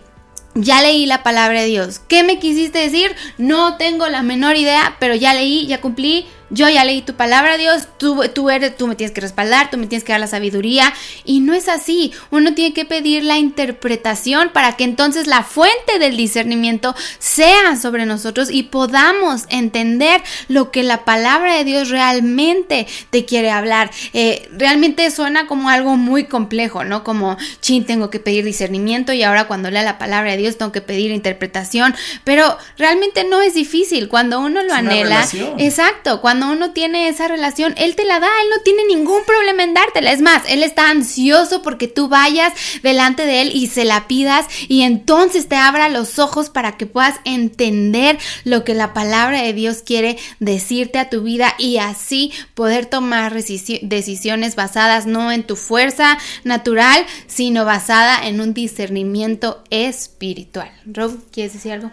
Ya 0.55 0.83
leí 0.83 1.07
la 1.07 1.23
palabra 1.23 1.61
de 1.61 1.67
Dios. 1.67 1.99
¿Qué 2.07 2.23
me 2.23 2.37
quisiste 2.37 2.77
decir? 2.77 3.15
No 3.39 3.77
tengo 3.77 4.07
la 4.07 4.21
menor 4.21 4.55
idea, 4.55 4.97
pero 4.99 5.15
ya 5.15 5.33
leí, 5.33 5.65
ya 5.65 5.81
cumplí, 5.81 6.27
yo 6.53 6.69
ya 6.69 6.85
leí 6.85 7.01
tu 7.01 7.15
palabra, 7.15 7.57
Dios, 7.57 7.87
tú, 7.97 8.21
tú, 8.33 8.49
eres, 8.49 8.77
tú 8.77 8.87
me 8.87 8.95
tienes 8.95 9.13
que 9.13 9.21
respaldar, 9.21 9.71
tú 9.71 9.77
me 9.77 9.87
tienes 9.87 10.03
que 10.03 10.11
dar 10.11 10.19
la 10.19 10.27
sabiduría. 10.27 10.93
Y 11.25 11.39
no 11.39 11.53
es 11.53 11.67
así. 11.67 12.13
Uno 12.29 12.53
tiene 12.53 12.73
que 12.73 12.85
pedir 12.85 13.23
la 13.23 13.37
interpretación 13.37 14.49
para 14.53 14.73
que 14.77 14.83
entonces 14.83 15.27
la 15.27 15.43
fuente 15.43 15.97
del 15.99 16.15
discernimiento 16.15 16.95
sea 17.17 17.75
sobre 17.75 18.05
nosotros 18.05 18.49
y 18.51 18.63
podamos 18.63 19.45
entender 19.49 20.21
lo 20.47 20.69
que 20.69 20.83
la 20.83 21.05
palabra 21.05 21.55
de 21.55 21.63
Dios 21.63 21.89
realmente 21.89 22.87
te 23.09 23.25
quiere 23.25 23.49
hablar. 23.49 23.89
Eh, 24.13 24.47
realmente 24.51 25.09
suena 25.09 25.47
como 25.47 25.69
algo 25.69 25.95
muy 25.95 26.25
complejo, 26.25 26.83
¿no? 26.83 27.03
Como, 27.03 27.37
chin, 27.61 27.85
tengo 27.85 28.09
que 28.09 28.19
pedir 28.19 28.45
discernimiento 28.45 29.11
y 29.13 29.23
ahora 29.23 29.47
cuando 29.47 29.71
lea 29.71 29.83
la 29.83 29.97
palabra 29.97 30.31
de 30.31 30.37
Dios 30.37 30.57
tengo 30.57 30.71
que 30.71 30.81
pedir 30.81 31.11
interpretación. 31.11 31.95
Pero 32.23 32.57
realmente 32.77 33.23
no 33.23 33.41
es 33.41 33.55
difícil. 33.55 34.07
Cuando 34.07 34.39
uno 34.39 34.61
lo 34.61 34.67
Es 34.67 34.73
anhela, 34.73 35.27
exacto, 35.57 36.21
cuando 36.21 36.42
uno 36.51 36.71
tiene 36.71 37.07
esa 37.07 37.27
relación, 37.27 37.73
Él 37.77 37.95
te 37.95 38.05
la 38.05 38.19
da, 38.19 38.27
Él 38.27 38.49
no 38.49 38.61
tiene 38.63 38.85
ningún 38.87 39.23
problema 39.25 39.63
en 39.63 39.73
dártela. 39.73 40.11
Es 40.11 40.21
más, 40.21 40.43
Él 40.47 40.63
está 40.63 40.89
ansioso 40.89 41.61
porque 41.61 41.87
tú 41.87 42.07
vayas 42.07 42.53
delante 42.81 43.25
de 43.25 43.41
Él 43.41 43.51
y 43.53 43.67
se 43.67 43.85
la 43.85 44.07
pidas 44.07 44.45
y 44.67 44.81
entonces 44.83 45.47
te 45.47 45.55
abra 45.55 45.89
los 45.89 46.19
ojos 46.19 46.49
para 46.49 46.77
que 46.77 46.85
puedas 46.85 47.15
entender 47.25 48.17
lo 48.43 48.63
que 48.63 48.73
la 48.73 48.93
palabra 48.93 49.41
de 49.41 49.53
Dios 49.53 49.83
quiere 49.85 50.17
decirte 50.39 50.99
a 50.99 51.09
tu 51.09 51.21
vida 51.23 51.53
y 51.57 51.77
así 51.77 52.31
poder 52.53 52.85
tomar 52.85 53.33
decisi- 53.33 53.79
decisiones 53.81 54.55
basadas 54.55 55.05
no 55.05 55.31
en 55.31 55.43
tu 55.43 55.55
fuerza 55.55 56.17
natural, 56.43 57.05
sino 57.27 57.65
basada 57.65 58.27
en 58.27 58.41
un 58.41 58.53
discernimiento 58.53 59.63
espiritual. 59.69 60.71
Rob, 60.85 61.17
¿quieres 61.31 61.53
decir 61.53 61.73
algo? 61.73 61.91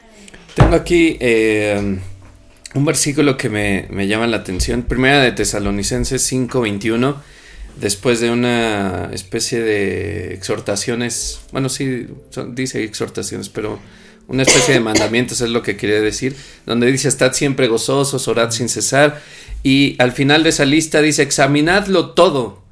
Tengo 0.54 0.74
aquí 0.74 1.16
eh, 1.20 1.98
un 2.74 2.84
versículo 2.84 3.36
que 3.36 3.48
me, 3.48 3.86
me 3.90 4.06
llama 4.06 4.26
la 4.26 4.38
atención. 4.38 4.82
Primera 4.82 5.20
de 5.22 5.32
Tesalonicenses 5.32 6.22
5:21. 6.30 7.16
Después 7.80 8.20
de 8.20 8.30
una 8.30 9.08
especie 9.12 9.60
de 9.60 10.34
exhortaciones, 10.34 11.40
bueno, 11.52 11.68
sí, 11.68 12.08
son- 12.30 12.54
dice 12.54 12.82
exhortaciones, 12.84 13.48
pero 13.48 13.78
una 14.28 14.42
especie 14.42 14.74
de 14.74 14.80
mandamientos 14.80 15.40
es 15.40 15.48
lo 15.50 15.62
que 15.62 15.76
quiere 15.76 16.00
decir, 16.00 16.36
donde 16.66 16.90
dice, 16.90 17.08
estad 17.08 17.32
siempre 17.32 17.68
gozosos, 17.68 18.28
orad 18.28 18.50
sin 18.50 18.68
cesar, 18.68 19.22
y 19.62 19.96
al 19.98 20.12
final 20.12 20.42
de 20.42 20.50
esa 20.50 20.64
lista 20.66 21.00
dice, 21.00 21.22
examinadlo 21.22 22.10
todo, 22.10 22.62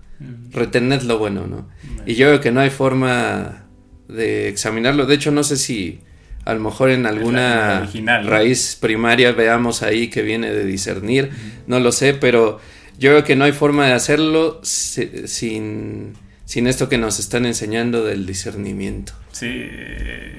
retened 0.50 1.02
lo 1.02 1.16
bueno, 1.18 1.46
¿no? 1.46 1.68
Y 2.06 2.14
yo 2.16 2.26
creo 2.28 2.40
que 2.40 2.50
no 2.52 2.60
hay 2.60 2.70
forma 2.70 3.66
de 4.08 4.48
examinarlo, 4.48 5.06
de 5.06 5.14
hecho 5.14 5.30
no 5.30 5.42
sé 5.42 5.56
si 5.56 6.00
a 6.48 6.54
lo 6.54 6.60
mejor 6.60 6.90
en 6.90 7.04
alguna 7.06 7.80
original, 7.82 8.24
¿no? 8.24 8.30
raíz 8.30 8.76
primaria 8.80 9.32
veamos 9.32 9.82
ahí 9.82 10.08
que 10.08 10.22
viene 10.22 10.50
de 10.52 10.64
discernir, 10.64 11.30
no 11.66 11.78
lo 11.78 11.92
sé, 11.92 12.14
pero 12.14 12.60
yo 12.98 13.10
creo 13.10 13.24
que 13.24 13.36
no 13.36 13.44
hay 13.44 13.52
forma 13.52 13.86
de 13.86 13.92
hacerlo 13.92 14.60
si- 14.62 15.28
sin, 15.28 16.14
sin 16.46 16.66
esto 16.66 16.88
que 16.88 16.96
nos 16.98 17.18
están 17.18 17.44
enseñando 17.46 18.04
del 18.04 18.24
discernimiento. 18.26 19.12
Sí, 19.32 19.68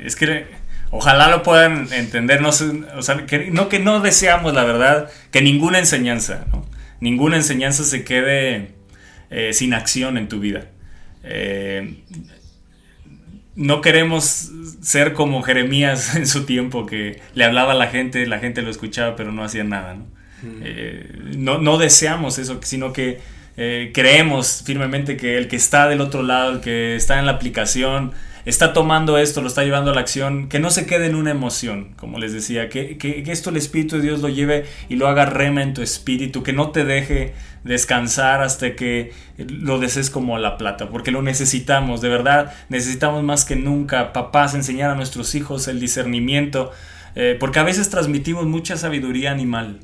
es 0.03 0.15
que 0.15 0.47
ojalá 0.91 1.29
lo 1.29 1.43
puedan 1.43 1.87
entender, 1.93 2.41
no, 2.41 2.49
o 2.49 3.01
sea, 3.03 3.25
que, 3.27 3.51
no 3.51 3.69
que 3.69 3.79
no 3.79 3.99
deseamos, 4.01 4.53
la 4.53 4.63
verdad, 4.63 5.09
que 5.31 5.41
ninguna 5.41 5.77
enseñanza, 5.79 6.45
¿no? 6.51 6.65
ninguna 6.99 7.37
enseñanza 7.37 7.83
se 7.83 8.03
quede 8.03 8.71
eh, 9.29 9.53
sin 9.53 9.73
acción 9.75 10.17
en 10.17 10.27
tu 10.27 10.39
vida. 10.39 10.65
Eh, 11.23 12.01
no 13.59 13.81
queremos 13.81 14.51
ser 14.81 15.13
como 15.13 15.43
Jeremías 15.43 16.15
en 16.15 16.25
su 16.25 16.45
tiempo, 16.45 16.85
que 16.85 17.21
le 17.35 17.43
hablaba 17.43 17.73
a 17.73 17.75
la 17.75 17.87
gente, 17.87 18.25
la 18.25 18.39
gente 18.39 18.61
lo 18.61 18.71
escuchaba, 18.71 19.15
pero 19.15 19.31
no 19.31 19.43
hacía 19.43 19.63
nada. 19.63 19.95
¿no? 19.95 20.05
Eh, 20.63 21.11
no, 21.37 21.57
no 21.57 21.77
deseamos 21.77 22.39
eso, 22.39 22.59
sino 22.63 22.93
que 22.93 23.19
eh, 23.57 23.91
creemos 23.93 24.63
firmemente 24.65 25.17
que 25.17 25.37
el 25.37 25.49
que 25.49 25.57
está 25.57 25.89
del 25.89 25.99
otro 25.99 26.23
lado, 26.23 26.53
el 26.53 26.61
que 26.61 26.95
está 26.95 27.19
en 27.19 27.25
la 27.25 27.33
aplicación, 27.33 28.13
está 28.45 28.73
tomando 28.73 29.17
esto, 29.17 29.41
lo 29.41 29.47
está 29.47 29.63
llevando 29.63 29.91
a 29.91 29.93
la 29.93 30.01
acción, 30.01 30.47
que 30.49 30.59
no 30.59 30.69
se 30.71 30.85
quede 30.85 31.05
en 31.07 31.15
una 31.15 31.31
emoción, 31.31 31.89
como 31.97 32.17
les 32.19 32.33
decía, 32.33 32.69
que, 32.69 32.97
que- 32.97 33.23
esto 33.31 33.49
el 33.49 33.57
Espíritu 33.57 33.97
de 33.97 34.01
Dios 34.03 34.21
lo 34.21 34.29
lleve 34.29 34.65
y 34.89 34.95
lo 34.95 35.07
haga 35.07 35.25
rema 35.25 35.61
en 35.61 35.73
tu 35.73 35.81
espíritu, 35.81 36.41
que 36.43 36.53
no 36.53 36.71
te 36.71 36.85
deje 36.85 37.33
descansar 37.63 38.41
hasta 38.41 38.75
que 38.75 39.11
lo 39.37 39.79
desees 39.79 40.09
como 40.09 40.37
la 40.39 40.57
plata, 40.57 40.89
porque 40.89 41.11
lo 41.11 41.21
necesitamos, 41.21 42.01
de 42.01 42.09
verdad, 42.09 42.53
necesitamos 42.69 43.23
más 43.23 43.45
que 43.45 43.55
nunca, 43.55 44.13
papás, 44.13 44.55
enseñar 44.55 44.91
a 44.91 44.95
nuestros 44.95 45.35
hijos 45.35 45.67
el 45.67 45.79
discernimiento, 45.79 46.71
eh, 47.15 47.35
porque 47.39 47.59
a 47.59 47.63
veces 47.63 47.89
transmitimos 47.89 48.45
mucha 48.45 48.77
sabiduría 48.77 49.31
animal. 49.31 49.79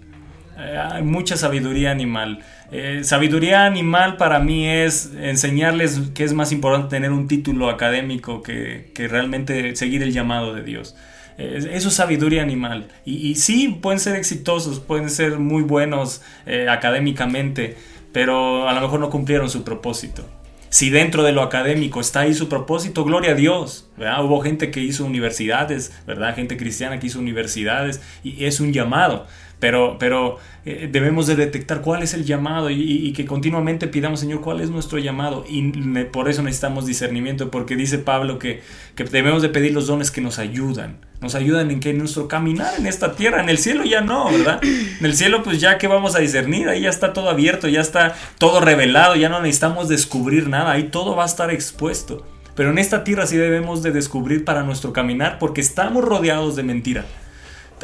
Eh, 0.57 1.01
mucha 1.03 1.35
sabiduría 1.35 1.91
animal. 1.91 2.39
Eh, 2.71 3.01
sabiduría 3.03 3.65
animal 3.65 4.17
para 4.17 4.39
mí 4.39 4.67
es 4.67 5.11
enseñarles 5.19 6.01
que 6.13 6.23
es 6.23 6.33
más 6.33 6.51
importante 6.51 6.89
tener 6.89 7.11
un 7.11 7.27
título 7.27 7.69
académico 7.69 8.41
que, 8.41 8.91
que 8.93 9.07
realmente 9.07 9.75
seguir 9.75 10.01
el 10.03 10.11
llamado 10.11 10.53
de 10.53 10.63
Dios. 10.63 10.95
Eh, 11.37 11.69
eso 11.71 11.89
es 11.89 11.93
sabiduría 11.93 12.41
animal. 12.41 12.87
Y, 13.05 13.29
y 13.29 13.35
sí, 13.35 13.77
pueden 13.81 13.99
ser 13.99 14.15
exitosos, 14.15 14.79
pueden 14.79 15.09
ser 15.09 15.37
muy 15.39 15.63
buenos 15.63 16.21
eh, 16.45 16.67
académicamente, 16.69 17.77
pero 18.11 18.67
a 18.67 18.73
lo 18.73 18.81
mejor 18.81 18.99
no 18.99 19.09
cumplieron 19.09 19.49
su 19.49 19.63
propósito. 19.63 20.25
Si 20.69 20.89
dentro 20.89 21.23
de 21.23 21.31
lo 21.31 21.41
académico 21.41 22.01
está 22.01 22.21
ahí 22.21 22.33
su 22.33 22.49
propósito, 22.49 23.05
gloria 23.05 23.31
a 23.31 23.35
Dios. 23.35 23.87
¿verdad? 23.97 24.23
Hubo 24.25 24.41
gente 24.41 24.71
que 24.71 24.81
hizo 24.81 25.05
universidades, 25.05 25.93
¿verdad? 26.05 26.35
Gente 26.35 26.57
cristiana 26.57 26.99
que 26.99 27.07
hizo 27.07 27.19
universidades 27.19 28.01
y 28.23 28.43
es 28.45 28.59
un 28.59 28.73
llamado. 28.73 29.25
Pero, 29.65 29.97
pero 29.97 30.37
eh, 30.63 30.87
debemos 30.91 31.25
de 31.25 31.35
detectar 31.35 31.81
cuál 31.81 32.03
es 32.03 32.13
el 32.13 32.23
llamado 32.23 32.69
y, 32.69 33.11
que 33.13 33.25
continuamente 33.25 33.87
pidamos, 33.87 34.19
Señor, 34.19 34.41
cuál 34.41 34.61
es 34.61 34.69
nuestro 34.69 34.99
llamado. 34.99 35.43
Y 35.49 35.71
por 36.11 36.29
eso 36.29 36.43
necesitamos 36.43 36.85
discernimiento, 36.85 37.49
porque 37.49 37.75
dice 37.75 37.97
Pablo 37.97 38.37
que, 38.37 38.61
que 38.93 39.05
debemos 39.05 39.41
de 39.41 39.49
pedir 39.49 39.73
los 39.73 39.87
dones 39.87 40.11
que 40.11 40.21
nos 40.21 40.37
ayudan. 40.37 40.97
Nos 41.19 41.33
ayudan 41.33 41.71
en 41.71 41.97
nuestro 41.97 42.27
caminar 42.27 42.75
en 42.77 42.85
esta 42.85 43.15
tierra, 43.15 43.41
en 43.41 43.49
el 43.49 43.57
cielo 43.57 43.85
ya 43.85 44.01
no, 44.01 44.31
¿verdad? 44.31 44.59
En 44.63 45.03
el 45.03 45.15
cielo 45.15 45.41
pues 45.41 45.59
ya 45.59 45.79
que 45.79 45.87
vamos 45.87 46.15
a 46.15 46.19
discernir, 46.19 46.69
ahí 46.69 46.81
ya 46.81 46.91
está 46.91 47.11
todo 47.11 47.31
abierto, 47.31 47.67
ya 47.67 47.81
está 47.81 48.13
todo 48.37 48.59
revelado, 48.59 49.15
ya 49.15 49.29
no 49.29 49.41
necesitamos 49.41 49.89
descubrir 49.89 50.47
nada, 50.47 50.73
ahí 50.73 50.89
todo 50.89 51.15
va 51.15 51.23
a 51.23 51.25
estar 51.25 51.49
expuesto. 51.49 52.23
Pero 52.53 52.69
en 52.69 52.77
esta 52.77 53.03
tierra 53.03 53.25
sí 53.25 53.35
debemos 53.35 53.81
de 53.81 53.89
descubrir 53.89 54.45
para 54.45 54.61
nuestro 54.61 54.93
caminar 54.93 55.39
porque 55.39 55.61
estamos 55.61 56.05
rodeados 56.05 56.55
de 56.55 56.61
mentira. 56.61 57.05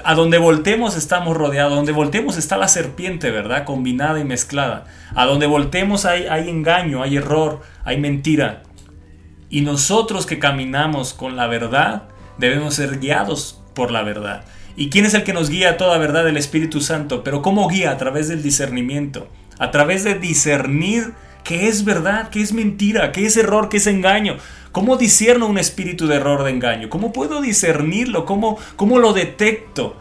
A 0.03 0.15
donde 0.15 0.37
voltemos 0.37 0.95
estamos 0.95 1.35
rodeados, 1.35 1.73
a 1.73 1.75
donde 1.75 1.91
voltemos 1.91 2.37
está 2.37 2.57
la 2.57 2.67
serpiente, 2.67 3.29
¿verdad? 3.29 3.65
Combinada 3.65 4.19
y 4.19 4.23
mezclada. 4.23 4.85
A 5.15 5.25
donde 5.25 5.47
voltemos 5.47 6.05
hay, 6.05 6.27
hay 6.27 6.49
engaño, 6.49 7.03
hay 7.03 7.17
error, 7.17 7.61
hay 7.83 7.99
mentira. 7.99 8.63
Y 9.49 9.61
nosotros 9.61 10.25
que 10.25 10.39
caminamos 10.39 11.13
con 11.13 11.35
la 11.35 11.47
verdad 11.47 12.03
debemos 12.37 12.75
ser 12.75 12.99
guiados 12.99 13.61
por 13.73 13.91
la 13.91 14.03
verdad. 14.03 14.45
¿Y 14.77 14.89
quién 14.89 15.05
es 15.05 15.13
el 15.13 15.23
que 15.23 15.33
nos 15.33 15.49
guía 15.49 15.71
a 15.71 15.77
toda 15.77 15.97
verdad? 15.97 16.27
El 16.27 16.37
Espíritu 16.37 16.79
Santo. 16.79 17.23
Pero 17.23 17.41
¿cómo 17.41 17.67
guía? 17.67 17.91
A 17.91 17.97
través 17.97 18.29
del 18.29 18.41
discernimiento. 18.41 19.27
A 19.59 19.71
través 19.71 20.03
de 20.03 20.15
discernir 20.15 21.13
qué 21.43 21.67
es 21.67 21.83
verdad, 21.83 22.29
qué 22.29 22.41
es 22.41 22.53
mentira, 22.53 23.11
qué 23.11 23.25
es 23.25 23.35
error, 23.37 23.69
qué 23.69 23.77
es 23.77 23.87
engaño. 23.87 24.37
¿Cómo 24.71 24.95
discierno 24.95 25.47
un 25.47 25.57
espíritu 25.57 26.07
de 26.07 26.15
error, 26.15 26.43
de 26.43 26.51
engaño? 26.51 26.89
¿Cómo 26.89 27.11
puedo 27.11 27.41
discernirlo? 27.41 28.25
¿Cómo, 28.25 28.57
cómo 28.77 28.99
lo 28.99 29.11
detecto? 29.11 29.97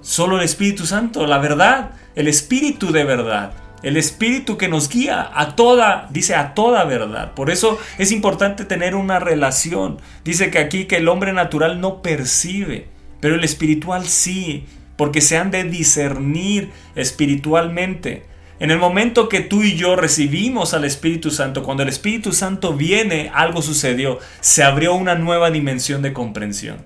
Solo 0.00 0.38
el 0.38 0.44
Espíritu 0.44 0.86
Santo, 0.86 1.26
la 1.26 1.38
verdad, 1.38 1.90
el 2.14 2.28
Espíritu 2.28 2.90
de 2.90 3.04
verdad. 3.04 3.52
El 3.82 3.98
Espíritu 3.98 4.56
que 4.56 4.68
nos 4.68 4.88
guía 4.88 5.30
a 5.34 5.56
toda, 5.56 6.08
dice 6.10 6.34
a 6.34 6.54
toda 6.54 6.84
verdad. 6.84 7.34
Por 7.34 7.50
eso 7.50 7.78
es 7.98 8.12
importante 8.12 8.64
tener 8.64 8.94
una 8.94 9.18
relación. 9.18 9.98
Dice 10.24 10.50
que 10.50 10.58
aquí 10.58 10.86
que 10.86 10.96
el 10.96 11.08
hombre 11.08 11.34
natural 11.34 11.82
no 11.82 12.00
percibe, 12.00 12.88
pero 13.20 13.34
el 13.34 13.44
espiritual 13.44 14.06
sí, 14.06 14.64
porque 14.96 15.20
se 15.20 15.36
han 15.36 15.50
de 15.50 15.64
discernir 15.64 16.70
espiritualmente. 16.94 18.24
En 18.60 18.70
el 18.70 18.78
momento 18.78 19.28
que 19.28 19.40
tú 19.40 19.62
y 19.62 19.74
yo 19.74 19.96
recibimos 19.96 20.74
al 20.74 20.84
Espíritu 20.84 21.30
Santo, 21.30 21.62
cuando 21.62 21.82
el 21.82 21.88
Espíritu 21.88 22.32
Santo 22.32 22.74
viene, 22.74 23.30
algo 23.34 23.62
sucedió. 23.62 24.20
Se 24.40 24.62
abrió 24.62 24.94
una 24.94 25.16
nueva 25.16 25.50
dimensión 25.50 26.02
de 26.02 26.12
comprensión. 26.12 26.78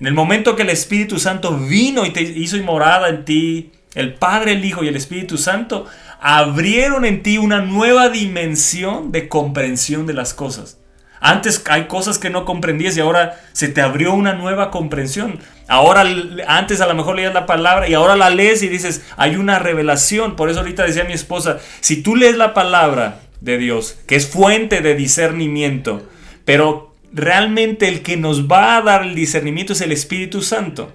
En 0.00 0.06
el 0.06 0.14
momento 0.14 0.56
que 0.56 0.62
el 0.62 0.70
Espíritu 0.70 1.18
Santo 1.18 1.56
vino 1.58 2.06
y 2.06 2.10
te 2.10 2.22
hizo 2.22 2.56
morada 2.62 3.08
en 3.08 3.24
ti, 3.24 3.72
el 3.94 4.14
Padre, 4.14 4.52
el 4.52 4.64
Hijo 4.64 4.84
y 4.84 4.88
el 4.88 4.96
Espíritu 4.96 5.36
Santo 5.38 5.86
abrieron 6.20 7.04
en 7.04 7.22
ti 7.22 7.38
una 7.38 7.60
nueva 7.60 8.08
dimensión 8.08 9.12
de 9.12 9.28
comprensión 9.28 10.06
de 10.06 10.14
las 10.14 10.34
cosas. 10.34 10.78
Antes 11.20 11.62
hay 11.68 11.86
cosas 11.86 12.18
que 12.18 12.30
no 12.30 12.44
comprendías 12.44 12.96
y 12.96 13.00
ahora 13.00 13.40
se 13.52 13.68
te 13.68 13.80
abrió 13.80 14.14
una 14.14 14.34
nueva 14.34 14.70
comprensión. 14.70 15.40
Ahora, 15.66 16.04
antes 16.46 16.80
a 16.80 16.86
lo 16.86 16.94
mejor 16.94 17.16
leías 17.16 17.34
la 17.34 17.46
palabra 17.46 17.88
y 17.88 17.94
ahora 17.94 18.16
la 18.16 18.30
lees 18.30 18.62
y 18.62 18.68
dices, 18.68 19.04
hay 19.16 19.36
una 19.36 19.58
revelación. 19.58 20.36
Por 20.36 20.50
eso 20.50 20.60
ahorita 20.60 20.84
decía 20.84 21.04
mi 21.04 21.12
esposa, 21.12 21.58
si 21.80 22.02
tú 22.02 22.16
lees 22.16 22.36
la 22.36 22.54
palabra 22.54 23.20
de 23.40 23.58
Dios, 23.58 23.98
que 24.06 24.16
es 24.16 24.28
fuente 24.28 24.80
de 24.80 24.94
discernimiento, 24.94 26.08
pero 26.44 26.94
realmente 27.12 27.88
el 27.88 28.02
que 28.02 28.16
nos 28.16 28.50
va 28.50 28.76
a 28.76 28.82
dar 28.82 29.02
el 29.02 29.14
discernimiento 29.14 29.72
es 29.72 29.80
el 29.80 29.92
Espíritu 29.92 30.42
Santo. 30.42 30.92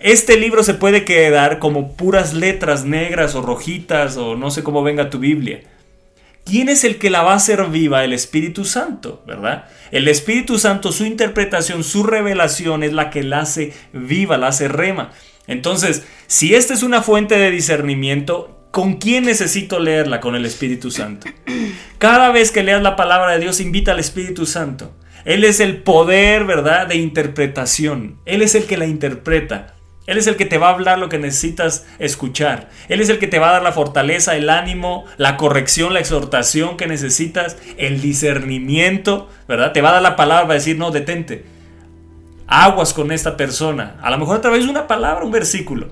Este 0.00 0.36
libro 0.36 0.62
se 0.62 0.74
puede 0.74 1.04
quedar 1.04 1.58
como 1.58 1.96
puras 1.96 2.34
letras 2.34 2.84
negras 2.84 3.34
o 3.34 3.42
rojitas 3.42 4.16
o 4.16 4.36
no 4.36 4.50
sé 4.50 4.62
cómo 4.62 4.82
venga 4.82 5.10
tu 5.10 5.18
Biblia. 5.18 5.60
¿Quién 6.46 6.68
es 6.68 6.84
el 6.84 6.98
que 6.98 7.10
la 7.10 7.22
va 7.22 7.32
a 7.32 7.36
hacer 7.36 7.64
viva? 7.66 8.04
El 8.04 8.12
Espíritu 8.12 8.64
Santo, 8.64 9.24
¿verdad? 9.26 9.64
El 9.90 10.06
Espíritu 10.06 10.60
Santo, 10.60 10.92
su 10.92 11.04
interpretación, 11.04 11.82
su 11.82 12.04
revelación 12.04 12.84
es 12.84 12.92
la 12.92 13.10
que 13.10 13.24
la 13.24 13.40
hace 13.40 13.74
viva, 13.92 14.38
la 14.38 14.46
hace 14.46 14.68
rema. 14.68 15.10
Entonces, 15.48 16.06
si 16.28 16.54
esta 16.54 16.72
es 16.72 16.84
una 16.84 17.02
fuente 17.02 17.36
de 17.36 17.50
discernimiento, 17.50 18.68
¿con 18.70 18.94
quién 18.94 19.24
necesito 19.24 19.80
leerla? 19.80 20.20
Con 20.20 20.36
el 20.36 20.46
Espíritu 20.46 20.92
Santo. 20.92 21.26
Cada 21.98 22.30
vez 22.30 22.52
que 22.52 22.62
leas 22.62 22.80
la 22.80 22.94
palabra 22.94 23.32
de 23.32 23.40
Dios, 23.40 23.60
invita 23.60 23.90
al 23.90 23.98
Espíritu 23.98 24.46
Santo. 24.46 24.96
Él 25.24 25.42
es 25.42 25.58
el 25.58 25.78
poder, 25.78 26.44
¿verdad?, 26.44 26.86
de 26.86 26.94
interpretación. 26.94 28.20
Él 28.24 28.42
es 28.42 28.54
el 28.54 28.66
que 28.66 28.76
la 28.76 28.86
interpreta. 28.86 29.74
Él 30.06 30.18
es 30.18 30.26
el 30.26 30.36
que 30.36 30.44
te 30.46 30.58
va 30.58 30.68
a 30.68 30.72
hablar 30.72 30.98
lo 30.98 31.08
que 31.08 31.18
necesitas 31.18 31.84
escuchar. 31.98 32.70
Él 32.88 33.00
es 33.00 33.08
el 33.08 33.18
que 33.18 33.26
te 33.26 33.38
va 33.38 33.48
a 33.48 33.52
dar 33.52 33.62
la 33.62 33.72
fortaleza, 33.72 34.36
el 34.36 34.48
ánimo, 34.50 35.04
la 35.16 35.36
corrección, 35.36 35.94
la 35.94 36.00
exhortación 36.00 36.76
que 36.76 36.86
necesitas, 36.86 37.56
el 37.76 38.00
discernimiento, 38.00 39.28
¿verdad? 39.48 39.72
Te 39.72 39.80
va 39.80 39.90
a 39.90 39.94
dar 39.94 40.02
la 40.02 40.16
palabra 40.16 40.44
para 40.44 40.54
decir, 40.54 40.78
no, 40.78 40.92
detente. 40.92 41.44
Aguas 42.46 42.94
con 42.94 43.10
esta 43.10 43.36
persona. 43.36 43.96
A 44.00 44.10
lo 44.10 44.18
mejor 44.18 44.38
a 44.38 44.40
través 44.40 44.64
de 44.64 44.70
una 44.70 44.86
palabra, 44.86 45.24
un 45.24 45.32
versículo. 45.32 45.88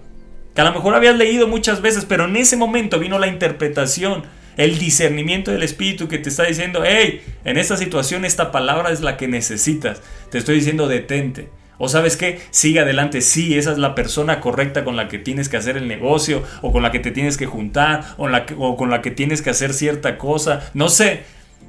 Que 0.55 0.61
a 0.61 0.65
lo 0.65 0.73
mejor 0.73 0.95
habías 0.95 1.17
leído 1.17 1.49
muchas 1.49 1.83
veces, 1.83 2.05
pero 2.05 2.27
en 2.27 2.37
ese 2.37 2.57
momento 2.57 3.01
vino 3.01 3.19
la 3.19 3.27
interpretación, 3.27 4.23
el 4.57 4.79
discernimiento 4.79 5.51
del 5.51 5.65
Espíritu 5.65 6.07
que 6.07 6.19
te 6.19 6.29
está 6.29 6.45
diciendo, 6.45 6.83
hey, 6.85 7.23
en 7.45 7.57
esta 7.57 7.77
situación 7.77 8.25
esta 8.25 8.53
palabra 8.53 8.93
es 8.93 9.01
la 9.01 9.17
que 9.17 9.27
necesitas. 9.27 10.01
Te 10.31 10.39
estoy 10.39 10.55
diciendo, 10.55 10.87
detente. 10.87 11.49
O 11.79 11.89
sabes 11.89 12.17
qué, 12.17 12.41
sigue 12.51 12.81
adelante, 12.81 13.21
sí, 13.21 13.59
esa 13.59 13.73
es 13.73 13.79
la 13.79 13.95
persona 13.95 14.41
correcta 14.41 14.85
con 14.85 14.97
la 14.97 15.09
que 15.09 15.19
tienes 15.19 15.49
que 15.49 15.57
hacer 15.57 15.77
el 15.77 15.89
negocio, 15.89 16.43
o 16.63 16.73
con 16.73 16.83
la 16.83 16.93
que 16.93 17.01
te 17.01 17.11
tienes 17.11 17.37
que 17.37 17.47
juntar, 17.47 18.15
o, 18.17 18.77
con 18.77 18.91
la 18.91 19.03
que 19.03 19.11
tienes 19.11 19.43
que 19.43 19.51
hacer 19.51 19.75
cierta 19.75 20.17
cosa, 20.17 20.71
no 20.75 20.89
sé, 20.89 21.25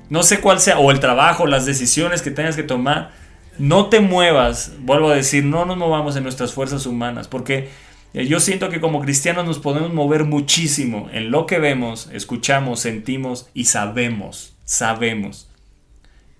no 0.09 0.23
sé 0.23 0.39
cuál 0.39 0.59
sea, 0.59 0.79
o 0.79 0.91
el 0.91 0.99
trabajo, 0.99 1.47
las 1.47 1.65
decisiones 1.65 2.21
que 2.21 2.31
tengas 2.31 2.55
que 2.55 2.63
tomar. 2.63 3.11
No 3.57 3.87
te 3.87 4.01
muevas, 4.01 4.73
vuelvo 4.79 5.09
a 5.09 5.15
decir, 5.15 5.45
no 5.45 5.65
nos 5.65 5.77
movamos 5.77 6.15
en 6.17 6.23
nuestras 6.23 6.53
fuerzas 6.53 6.85
humanas, 6.85 7.27
porque 7.27 7.69
eh, 8.13 8.27
yo 8.27 8.39
siento 8.39 8.69
que 8.69 8.81
como 8.81 9.01
cristianos 9.01 9.45
nos 9.45 9.59
podemos 9.59 9.93
mover 9.93 10.25
muchísimo 10.25 11.09
en 11.11 11.31
lo 11.31 11.45
que 11.45 11.57
vemos, 11.57 12.09
escuchamos, 12.13 12.81
sentimos 12.81 13.49
y 13.53 13.65
sabemos, 13.65 14.55
sabemos. 14.65 15.49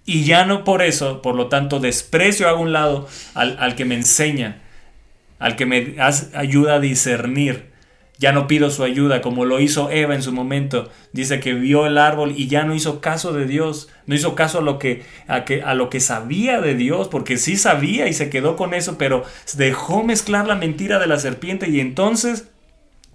Y 0.06 0.24
ya 0.24 0.46
no 0.46 0.64
por 0.64 0.82
eso, 0.82 1.22
por 1.22 1.36
lo 1.36 1.48
tanto, 1.48 1.80
desprecio 1.80 2.48
a 2.48 2.54
un 2.54 2.72
lado 2.72 3.08
al, 3.34 3.58
al 3.60 3.76
que 3.76 3.86
me 3.86 3.96
enseña, 3.96 4.62
al 5.40 5.56
que 5.56 5.66
me 5.66 5.96
ayuda 6.34 6.76
a 6.76 6.80
discernir. 6.80 7.74
Ya 8.18 8.32
no 8.32 8.48
pido 8.48 8.70
su 8.70 8.84
ayuda 8.84 9.22
como 9.22 9.44
lo 9.44 9.60
hizo 9.60 9.90
Eva 9.92 10.16
en 10.16 10.22
su 10.22 10.32
momento. 10.32 10.90
Dice 11.12 11.40
que 11.42 11.54
vio 11.54 11.86
el 11.86 11.98
árbol 11.98 12.34
y 12.38 12.48
ya 12.48 12.64
no 12.64 12.74
hizo 12.74 13.02
caso 13.02 13.34
de 13.34 13.46
Dios. 13.46 13.90
No 14.06 14.16
hizo 14.16 14.36
caso 14.36 14.60
a 14.60 14.62
lo 14.62 14.80
que, 14.80 15.04
a 15.28 15.44
que, 15.44 15.64
a 15.64 15.74
lo 15.74 15.90
que 15.90 16.00
sabía 16.00 16.62
de 16.62 16.76
Dios, 16.76 17.10
porque 17.10 17.38
sí 17.38 17.58
sabía 17.58 18.08
y 18.08 18.14
se 18.14 18.30
quedó 18.30 18.56
con 18.56 18.74
eso, 18.74 18.98
pero 18.98 19.26
dejó 19.58 20.04
mezclar 20.04 20.48
la 20.48 20.56
mentira 20.56 20.98
de 20.98 21.08
la 21.08 21.20
serpiente 21.20 21.70
y 21.70 21.82
entonces 21.82 22.48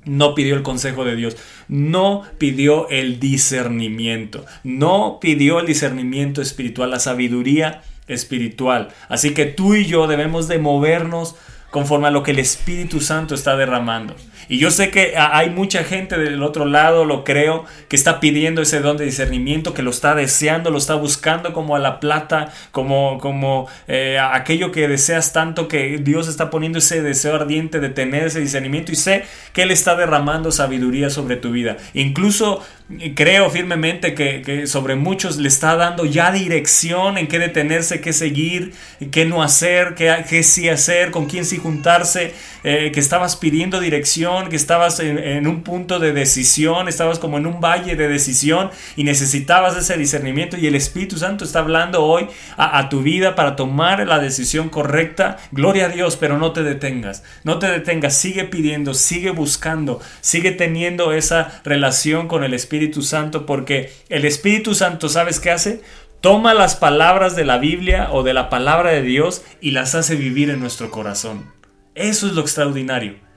no 0.05 0.35
pidió 0.35 0.55
el 0.55 0.63
consejo 0.63 1.05
de 1.05 1.17
Dios, 1.17 1.37
no 1.69 2.23
pidió 2.39 2.89
el 2.89 3.21
discernimiento, 3.21 4.45
no 4.65 5.19
pidió 5.21 5.61
el 5.61 5.67
discernimiento 5.67 6.43
espiritual, 6.43 6.91
la 6.91 7.01
sabiduría 7.01 7.83
espiritual. 8.07 8.89
Así 9.09 9.35
que 9.35 9.47
tú 9.47 9.75
y 9.75 9.87
yo 9.87 10.07
debemos 10.07 10.49
de 10.49 10.59
movernos 10.59 11.37
conforme 11.71 12.09
a 12.09 12.11
lo 12.11 12.23
que 12.23 12.33
el 12.33 12.39
Espíritu 12.39 13.01
Santo 13.01 13.35
está 13.35 13.57
derramando. 13.57 14.17
Y 14.51 14.59
yo 14.59 14.73
sé 14.73 14.91
que 14.91 15.15
hay 15.17 15.49
mucha 15.49 15.85
gente 15.85 16.19
del 16.19 16.43
otro 16.43 16.65
lado, 16.65 17.05
lo 17.05 17.23
creo, 17.23 17.65
que 17.89 17.95
está 17.95 18.19
pidiendo 18.19 18.63
ese 18.63 18.81
don 18.81 18.97
de 18.97 19.05
discernimiento, 19.05 19.75
que 19.75 19.83
lo 19.83 19.91
está 19.91 20.17
deseando, 20.17 20.73
lo 20.73 20.79
está 20.79 20.97
buscando 20.97 21.53
como 21.53 21.77
a 21.77 21.79
la 21.79 22.01
plata, 22.01 22.53
como, 22.73 23.19
como 23.21 23.69
eh, 23.87 24.19
aquello 24.19 24.73
que 24.73 24.89
deseas 24.89 25.33
tanto, 25.33 25.69
que 25.69 25.99
Dios 25.99 26.27
está 26.27 26.51
poniendo 26.51 26.81
ese 26.81 27.01
deseo 27.01 27.37
ardiente 27.37 27.79
de 27.79 27.91
tener 27.91 28.25
ese 28.25 28.41
discernimiento 28.41 28.91
y 28.91 28.97
sé 28.97 29.23
que 29.53 29.63
Él 29.63 29.71
está 29.71 29.95
derramando 29.95 30.51
sabiduría 30.51 31.11
sobre 31.11 31.37
tu 31.37 31.53
vida. 31.53 31.77
Incluso 31.95 32.61
eh, 32.99 33.15
creo 33.15 33.51
firmemente 33.51 34.15
que, 34.15 34.43
que 34.43 34.67
sobre 34.67 34.97
muchos 34.97 35.37
le 35.37 35.47
está 35.47 35.77
dando 35.77 36.07
ya 36.07 36.33
dirección 36.33 37.19
en 37.19 37.29
qué 37.29 37.39
detenerse, 37.39 38.01
qué 38.01 38.13
seguir, 38.13 38.73
qué 39.13 39.27
no 39.27 39.45
hacer, 39.45 39.95
qué, 39.95 40.25
qué 40.29 40.43
sí 40.43 40.69
hacer, 40.69 41.13
con 41.13 41.27
quién 41.27 41.45
sí 41.45 41.57
juntarse, 41.59 42.35
eh, 42.65 42.91
que 42.93 43.01
estabas 43.01 43.37
pidiendo 43.37 43.81
dirección, 43.81 44.40
que 44.49 44.57
estabas 44.57 45.01
en, 45.01 45.47
un 45.47 45.63
punto 45.63 45.99
de 45.99 46.13
decisión, 46.13 46.89
estabas 46.89 47.19
como 47.19 47.39
en 47.39 47.47
un 47.47 47.61
valle 47.61 47.97
de 47.97 48.09
decisión 48.09 48.71
y 48.97 49.05
necesitabas 49.05 49.77
ese 49.77 49.97
discernimiento 49.97 50.57
y 50.57 50.67
el 50.67 50.75
Espíritu 50.75 51.19
Santo 51.19 51.45
está 51.45 51.61
hablando 51.61 52.05
hoy 52.05 52.29
a, 52.57 52.79
a 52.79 52.89
tu 52.89 53.03
vida 53.03 53.35
para 53.35 53.57
tomar 53.57 54.07
la 54.07 54.19
decisión 54.19 54.69
correcta. 54.69 55.39
Gloria 55.53 55.87
a 55.87 55.89
Dios, 55.91 56.17
pero 56.17 56.39
no 56.39 56.53
te 56.53 56.63
detengas, 56.63 57.23
no 57.45 57.59
te 57.59 57.69
detengas, 57.69 58.17
sigue 58.17 58.45
pidiendo, 58.45 58.95
sigue 58.95 59.31
buscando, 59.31 60.01
sigue 60.21 60.53
teniendo 60.53 61.13
esa 61.13 61.61
relación 61.65 62.29
con 62.29 62.45
el 62.45 62.55
Espíritu 62.55 63.03
Santo 63.03 63.47
porque 63.47 63.93
el 64.09 64.25
Espíritu 64.25 64.75
Santo, 64.75 65.09
¿sabes 65.09 65.41
qué 65.41 65.51
hace? 65.51 65.83
Toma 66.21 66.53
las 66.53 66.77
palabras 66.77 67.35
de 67.35 67.45
la 67.45 67.59
Biblia 67.59 68.09
o 68.13 68.23
de 68.23 68.35
la 68.35 68.51
palabra 68.51 68.91
de 68.91 69.03
Dios 69.03 69.43
y 69.61 69.71
las 69.71 69.95
hace 69.95 70.17
vivir 70.17 70.51
en 70.51 70.61
nuestro 70.61 70.91
corazón. 70.91 71.51
Eso 71.95 72.27
es 72.27 72.35
lo 72.35 72.43
extraordinario. 72.43 73.30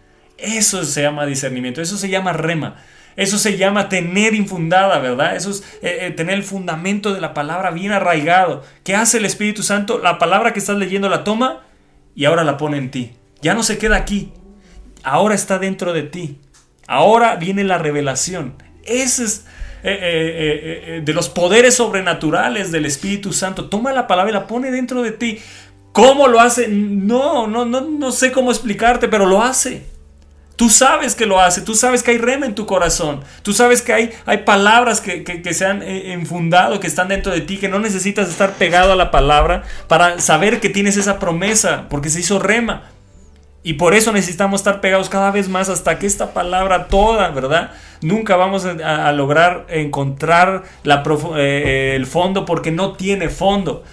Eso 0.44 0.84
se 0.84 1.02
llama 1.02 1.26
discernimiento, 1.26 1.82
eso 1.82 1.98
se 1.98 2.10
llama 2.10 2.34
rema. 2.34 2.76
Eso 3.16 3.38
se 3.38 3.58
llama 3.58 3.88
tener 3.88 4.34
infundada, 4.34 5.00
¿verdad? 5.00 5.38
Eso 5.38 5.52
es 5.52 5.62
eh, 5.82 6.00
eh, 6.02 6.12
tener 6.12 6.36
el 6.36 6.44
fundamento 6.44 7.14
de 7.14 7.22
la 7.22 7.34
palabra 7.34 7.72
bien 7.72 7.94
arraigado. 7.94 8.62
¿Qué 8.84 8.94
hace 8.94 9.20
el 9.20 9.26
Espíritu 9.26 9.64
Santo? 9.64 10.00
La 10.00 10.18
palabra 10.18 10.52
que 10.52 10.60
estás 10.60 10.78
leyendo 10.78 11.08
la 11.08 11.24
toma 11.24 11.62
y 12.14 12.26
ahora 12.26 12.44
la 12.44 12.58
pone 12.58 12.78
en 12.78 12.92
ti. 12.92 13.14
Ya 13.42 13.54
no 13.54 13.64
se 13.64 13.78
queda 13.78 13.96
aquí. 13.96 14.34
Ahora 15.04 15.34
está 15.34 15.60
dentro 15.60 15.94
de 15.94 16.04
ti. 16.04 16.40
Ahora 16.88 17.38
viene 17.38 17.64
la 17.64 17.78
revelación. 17.78 18.56
Ese 18.84 19.24
es 19.24 19.46
eh, 19.84 21.02
de 21.06 21.14
los 21.14 21.30
poderes 21.30 21.76
sobrenaturales 21.76 22.74
del 22.74 22.86
Espíritu 22.86 23.32
Santo. 23.32 23.70
Toma 23.70 23.94
la 23.94 24.08
palabra 24.08 24.32
y 24.32 24.34
la 24.34 24.48
pone 24.48 24.72
dentro 24.72 25.04
de 25.04 25.12
ti. 25.12 25.40
¿Cómo 25.94 26.28
lo 26.28 26.42
hace? 26.42 26.68
No, 26.68 27.48
no, 27.48 27.64
no, 27.64 27.80
no 27.80 28.12
sé 28.12 28.34
cómo 28.34 28.52
explicarte, 28.52 29.08
pero 29.08 29.26
lo 29.26 29.42
hace. 29.42 29.93
Tú 30.56 30.70
sabes 30.70 31.16
que 31.16 31.26
lo 31.26 31.42
hace, 31.42 31.62
tú 31.62 31.74
sabes 31.74 32.04
que 32.04 32.12
hay 32.12 32.20
rema 32.20 32.46
en 32.46 32.54
tu 32.54 32.68
corazón, 32.68 33.22
tú 33.42 33.54
sabes 33.54 33.82
que 33.82 33.92
hay, 33.92 34.12
hay 34.28 34.40
palabras 34.40 35.02
que, 35.02 35.24
que- 35.24 35.54
se 35.54 35.66
han 35.66 35.82
eh, 35.82 36.14
enfundado, 36.14 36.80
que 36.80 36.86
están 36.88 37.08
dentro 37.08 37.32
de 37.32 37.42
ti, 37.42 37.58
que 37.58 37.70
no 37.70 37.80
necesitas 37.80 38.30
estar 38.30 38.54
pegado 38.54 38.94
a 38.94 38.96
la 38.96 39.10
palabra 39.10 39.64
para 39.88 40.20
saber 40.20 40.60
que 40.60 40.70
tienes 40.70 40.96
esa 40.96 41.18
promesa, 41.18 41.88
porque 41.90 42.10
se 42.10 42.20
hizo 42.20 42.38
rema. 42.40 42.84
Y 43.64 43.74
por 43.74 43.94
eso 43.94 44.12
necesitamos 44.12 44.60
estar 44.60 44.82
pegados 44.82 45.10
cada 45.10 45.32
vez 45.32 45.48
más 45.48 45.70
hasta 45.70 45.98
que 45.98 46.06
esta 46.06 46.34
palabra 46.34 46.88
toda, 46.88 47.30
¿verdad? 47.30 47.72
Nunca 48.02 48.36
vamos 48.36 48.66
a, 48.66 49.12
lograr 49.14 49.66
encontrar 49.70 50.64
la 50.84 51.02
eh, 51.06 51.38
eh, 51.38 51.96
el 51.96 52.06
fondo 52.06 52.46
porque 52.46 52.72
no 52.72 52.94
tiene 52.94 53.30
fondo. 53.30 53.84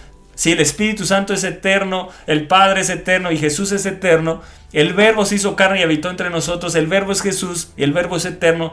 Si 0.41 0.53
el 0.53 0.61
Espíritu 0.61 1.05
Santo 1.05 1.35
es 1.35 1.45
eterno, 1.45 2.09
el 2.27 2.47
Padre 2.47 2.81
es 2.81 2.89
eterno 2.89 3.31
y 3.31 3.37
Jesús 3.37 3.73
es 3.73 3.85
eterno, 3.85 4.41
el 4.73 4.95
Verbo 4.95 5.27
se 5.27 5.35
hizo 5.35 5.55
carne 5.55 5.81
y 5.81 5.83
habitó 5.83 6.09
entre 6.09 6.31
nosotros, 6.31 6.75
el 6.77 6.87
Verbo 6.87 7.13
es 7.13 7.21
Jesús 7.21 7.73
y 7.77 7.83
el 7.83 7.93
Verbo 7.93 8.17
es 8.17 8.25
eterno, 8.25 8.73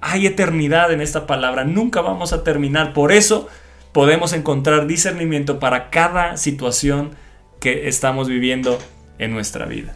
hay 0.00 0.26
eternidad 0.26 0.90
en 0.92 1.02
esta 1.02 1.26
palabra, 1.26 1.64
nunca 1.64 2.00
vamos 2.00 2.32
a 2.32 2.42
terminar. 2.42 2.94
Por 2.94 3.12
eso 3.12 3.48
podemos 3.92 4.32
encontrar 4.32 4.86
discernimiento 4.86 5.58
para 5.58 5.90
cada 5.90 6.38
situación 6.38 7.10
que 7.60 7.86
estamos 7.86 8.26
viviendo 8.26 8.78
en 9.18 9.34
nuestra 9.34 9.66
vida. 9.66 9.94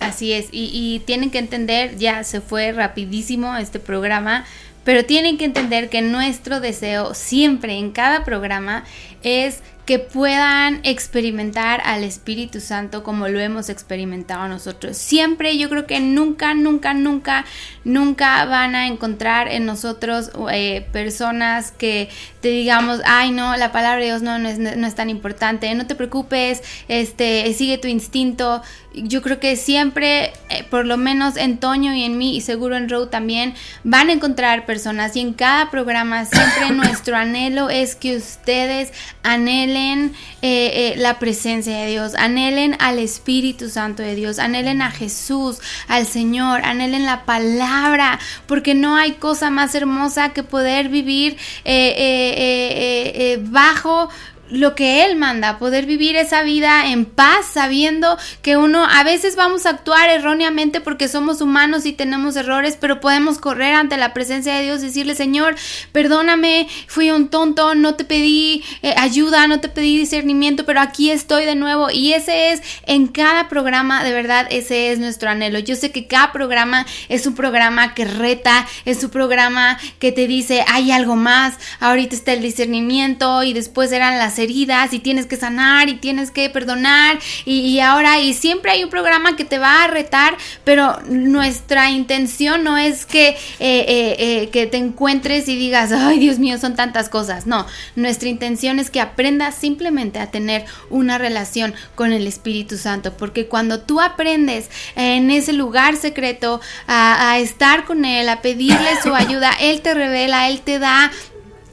Así 0.00 0.34
es, 0.34 0.48
y, 0.52 0.70
y 0.70 0.98
tienen 1.06 1.30
que 1.30 1.38
entender, 1.38 1.96
ya 1.96 2.24
se 2.24 2.42
fue 2.42 2.72
rapidísimo 2.72 3.56
este 3.56 3.80
programa, 3.80 4.44
pero 4.84 5.06
tienen 5.06 5.38
que 5.38 5.46
entender 5.46 5.88
que 5.88 6.02
nuestro 6.02 6.60
deseo 6.60 7.14
siempre 7.14 7.78
en 7.78 7.92
cada 7.92 8.24
programa 8.24 8.84
es 9.22 9.62
que 9.92 9.98
puedan 9.98 10.80
experimentar 10.84 11.82
al 11.84 12.02
Espíritu 12.02 12.62
Santo 12.62 13.02
como 13.02 13.28
lo 13.28 13.38
hemos 13.40 13.68
experimentado 13.68 14.48
nosotros. 14.48 14.96
Siempre 14.96 15.58
yo 15.58 15.68
creo 15.68 15.86
que 15.86 16.00
nunca, 16.00 16.54
nunca, 16.54 16.94
nunca, 16.94 17.44
nunca 17.84 18.46
van 18.46 18.74
a 18.74 18.86
encontrar 18.86 19.48
en 19.48 19.66
nosotros 19.66 20.30
eh, 20.50 20.86
personas 20.92 21.72
que 21.72 22.08
te 22.40 22.48
digamos, 22.48 23.00
ay 23.04 23.32
no, 23.32 23.54
la 23.56 23.70
palabra 23.70 24.00
de 24.00 24.06
Dios 24.06 24.22
no, 24.22 24.38
no, 24.38 24.48
es, 24.48 24.58
no 24.58 24.86
es 24.86 24.94
tan 24.94 25.10
importante, 25.10 25.72
no 25.74 25.86
te 25.86 25.94
preocupes, 25.94 26.62
este, 26.88 27.52
sigue 27.52 27.76
tu 27.76 27.88
instinto. 27.88 28.62
Yo 28.94 29.22
creo 29.22 29.40
que 29.40 29.56
siempre, 29.56 30.32
eh, 30.50 30.64
por 30.68 30.84
lo 30.86 30.96
menos 30.96 31.36
en 31.36 31.58
Toño 31.58 31.94
y 31.94 32.02
en 32.02 32.18
mí, 32.18 32.36
y 32.36 32.40
seguro 32.40 32.76
en 32.76 32.88
Row 32.88 33.06
también, 33.06 33.54
van 33.84 34.08
a 34.08 34.12
encontrar 34.12 34.66
personas 34.66 35.16
y 35.16 35.20
en 35.20 35.34
cada 35.34 35.70
programa 35.70 36.24
siempre 36.24 36.70
nuestro 36.74 37.16
anhelo 37.16 37.70
es 37.70 37.94
que 37.94 38.16
ustedes 38.16 38.92
anhelen 39.22 39.81
eh, 39.90 40.12
eh, 40.42 40.94
la 40.96 41.18
presencia 41.18 41.76
de 41.76 41.90
Dios, 41.90 42.14
anhelen 42.14 42.76
al 42.78 42.98
Espíritu 42.98 43.68
Santo 43.68 44.02
de 44.02 44.14
Dios, 44.14 44.38
anhelen 44.38 44.82
a 44.82 44.90
Jesús, 44.90 45.58
al 45.88 46.06
Señor, 46.06 46.62
anhelen 46.64 47.04
la 47.04 47.24
palabra, 47.24 48.18
porque 48.46 48.74
no 48.74 48.96
hay 48.96 49.12
cosa 49.12 49.50
más 49.50 49.74
hermosa 49.74 50.30
que 50.30 50.42
poder 50.42 50.88
vivir 50.88 51.36
eh, 51.64 53.38
bajo 53.42 54.08
lo 54.52 54.74
que 54.74 55.04
Él 55.04 55.16
manda, 55.16 55.58
poder 55.58 55.86
vivir 55.86 56.14
esa 56.14 56.42
vida 56.42 56.86
en 56.86 57.06
paz, 57.06 57.46
sabiendo 57.52 58.18
que 58.42 58.56
uno 58.56 58.84
a 58.84 59.02
veces 59.02 59.34
vamos 59.34 59.64
a 59.64 59.70
actuar 59.70 60.10
erróneamente 60.10 60.80
porque 60.80 61.08
somos 61.08 61.40
humanos 61.40 61.86
y 61.86 61.92
tenemos 61.92 62.36
errores, 62.36 62.76
pero 62.78 63.00
podemos 63.00 63.38
correr 63.38 63.74
ante 63.74 63.96
la 63.96 64.12
presencia 64.12 64.54
de 64.54 64.64
Dios 64.64 64.82
y 64.82 64.86
decirle, 64.86 65.14
Señor, 65.14 65.56
perdóname, 65.92 66.68
fui 66.86 67.10
un 67.10 67.28
tonto, 67.28 67.74
no 67.74 67.94
te 67.94 68.04
pedí 68.04 68.62
eh, 68.82 68.94
ayuda, 68.98 69.46
no 69.46 69.60
te 69.60 69.68
pedí 69.68 69.96
discernimiento, 69.96 70.66
pero 70.66 70.80
aquí 70.80 71.10
estoy 71.10 71.46
de 71.46 71.54
nuevo. 71.54 71.90
Y 71.90 72.12
ese 72.12 72.52
es 72.52 72.62
en 72.86 73.08
cada 73.08 73.48
programa, 73.48 74.04
de 74.04 74.12
verdad, 74.12 74.46
ese 74.50 74.92
es 74.92 74.98
nuestro 74.98 75.30
anhelo. 75.30 75.58
Yo 75.60 75.76
sé 75.76 75.92
que 75.92 76.06
cada 76.06 76.30
programa 76.32 76.86
es 77.08 77.26
un 77.26 77.34
programa 77.34 77.94
que 77.94 78.04
reta, 78.04 78.66
es 78.84 79.02
un 79.02 79.10
programa 79.10 79.78
que 79.98 80.12
te 80.12 80.26
dice, 80.26 80.64
hay 80.68 80.92
algo 80.92 81.16
más, 81.16 81.54
ahorita 81.80 82.14
está 82.14 82.32
el 82.34 82.42
discernimiento 82.42 83.42
y 83.42 83.54
después 83.54 83.92
eran 83.92 84.18
las 84.18 84.38
heridas 84.42 84.92
y 84.92 84.98
tienes 84.98 85.26
que 85.26 85.36
sanar 85.36 85.88
y 85.88 85.94
tienes 85.94 86.30
que 86.30 86.48
perdonar 86.50 87.18
y, 87.44 87.60
y 87.60 87.80
ahora 87.80 88.20
y 88.20 88.34
siempre 88.34 88.72
hay 88.72 88.84
un 88.84 88.90
programa 88.90 89.36
que 89.36 89.44
te 89.44 89.58
va 89.58 89.84
a 89.84 89.86
retar, 89.88 90.36
pero 90.64 91.00
nuestra 91.08 91.90
intención 91.90 92.64
no 92.64 92.76
es 92.76 93.06
que, 93.06 93.28
eh, 93.28 93.36
eh, 93.60 94.16
eh, 94.18 94.48
que 94.50 94.66
te 94.66 94.76
encuentres 94.76 95.48
y 95.48 95.56
digas, 95.56 95.92
ay 95.92 96.18
Dios 96.18 96.38
mío, 96.38 96.58
son 96.58 96.74
tantas 96.74 97.08
cosas. 97.08 97.46
No, 97.46 97.66
nuestra 97.96 98.28
intención 98.28 98.78
es 98.78 98.90
que 98.90 99.00
aprendas 99.00 99.54
simplemente 99.54 100.18
a 100.18 100.30
tener 100.30 100.64
una 100.90 101.18
relación 101.18 101.74
con 101.94 102.12
el 102.12 102.26
Espíritu 102.26 102.76
Santo, 102.76 103.16
porque 103.16 103.46
cuando 103.46 103.80
tú 103.80 104.00
aprendes 104.00 104.68
en 104.96 105.30
ese 105.30 105.52
lugar 105.52 105.96
secreto 105.96 106.60
a, 106.86 107.32
a 107.32 107.38
estar 107.38 107.84
con 107.84 108.04
Él, 108.04 108.28
a 108.28 108.42
pedirle 108.42 108.90
su 109.02 109.14
ayuda, 109.14 109.52
Él 109.60 109.80
te 109.80 109.94
revela, 109.94 110.48
Él 110.48 110.60
te 110.60 110.78
da 110.78 111.10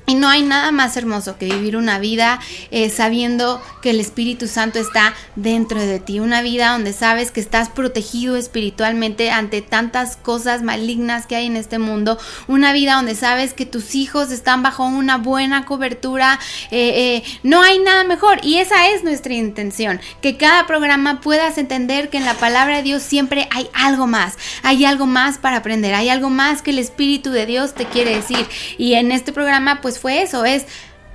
y 0.10 0.16
no 0.16 0.28
hay 0.28 0.42
nada 0.42 0.72
más 0.72 0.98
hermoso 0.98 1.38
que 1.38 1.46
vivir 1.46 1.78
una 1.78 2.00
vida 2.00 2.40
eh, 2.72 2.90
sabiendo 2.90 3.62
que 3.84 3.92
el 3.92 4.00
Espíritu 4.00 4.48
Santo 4.48 4.80
está 4.80 5.14
dentro 5.36 5.80
de 5.80 6.00
ti. 6.00 6.20
Una 6.20 6.42
vida 6.42 6.72
donde 6.72 6.94
sabes 6.94 7.30
que 7.30 7.40
estás 7.40 7.70
protegido 7.70 8.36
espiritualmente 8.36 9.30
ante 9.30 9.62
tantas 9.62 10.18
cosas 10.18 10.64
malignas 10.64 11.28
que 11.28 11.36
hay 11.36 11.46
en 11.46 11.56
este 11.56 11.78
mundo. 11.78 12.18
Una 12.48 12.74
vida 12.74 12.96
donde 12.96 13.14
sabes 13.14 13.54
que 13.54 13.68
tus 13.68 13.94
hijos 13.94 14.32
están 14.32 14.64
bajo 14.64 14.84
una 14.84 15.18
buena 15.18 15.66
cobertura. 15.66 16.40
Eh, 16.72 17.22
eh, 17.22 17.40
no 17.44 17.62
hay 17.62 17.78
nada 17.78 18.04
mejor. 18.04 18.40
Y 18.42 18.58
esa 18.58 18.90
es 18.90 19.04
nuestra 19.04 19.36
intención. 19.36 20.02
Que 20.24 20.38
cada 20.38 20.66
programa 20.66 21.22
puedas 21.22 21.60
entender 21.60 22.10
que 22.10 22.18
en 22.18 22.26
la 22.26 22.34
palabra 22.34 22.78
de 22.78 22.84
Dios 22.84 23.04
siempre 23.04 23.48
hay 23.52 23.70
algo 23.74 24.08
más. 24.08 24.40
Hay 24.64 24.86
algo 24.86 25.06
más 25.06 25.38
para 25.38 25.58
aprender. 25.58 25.94
Hay 25.94 26.10
algo 26.10 26.32
más 26.32 26.64
que 26.64 26.72
el 26.72 26.80
Espíritu 26.80 27.30
de 27.30 27.46
Dios 27.46 27.76
te 27.76 27.86
quiere 27.86 28.16
decir. 28.16 28.48
Y 28.80 28.94
en 28.94 29.12
este 29.12 29.32
programa 29.32 29.82
pues 29.82 29.99
fue 30.00 30.22
eso, 30.22 30.46
es 30.46 30.66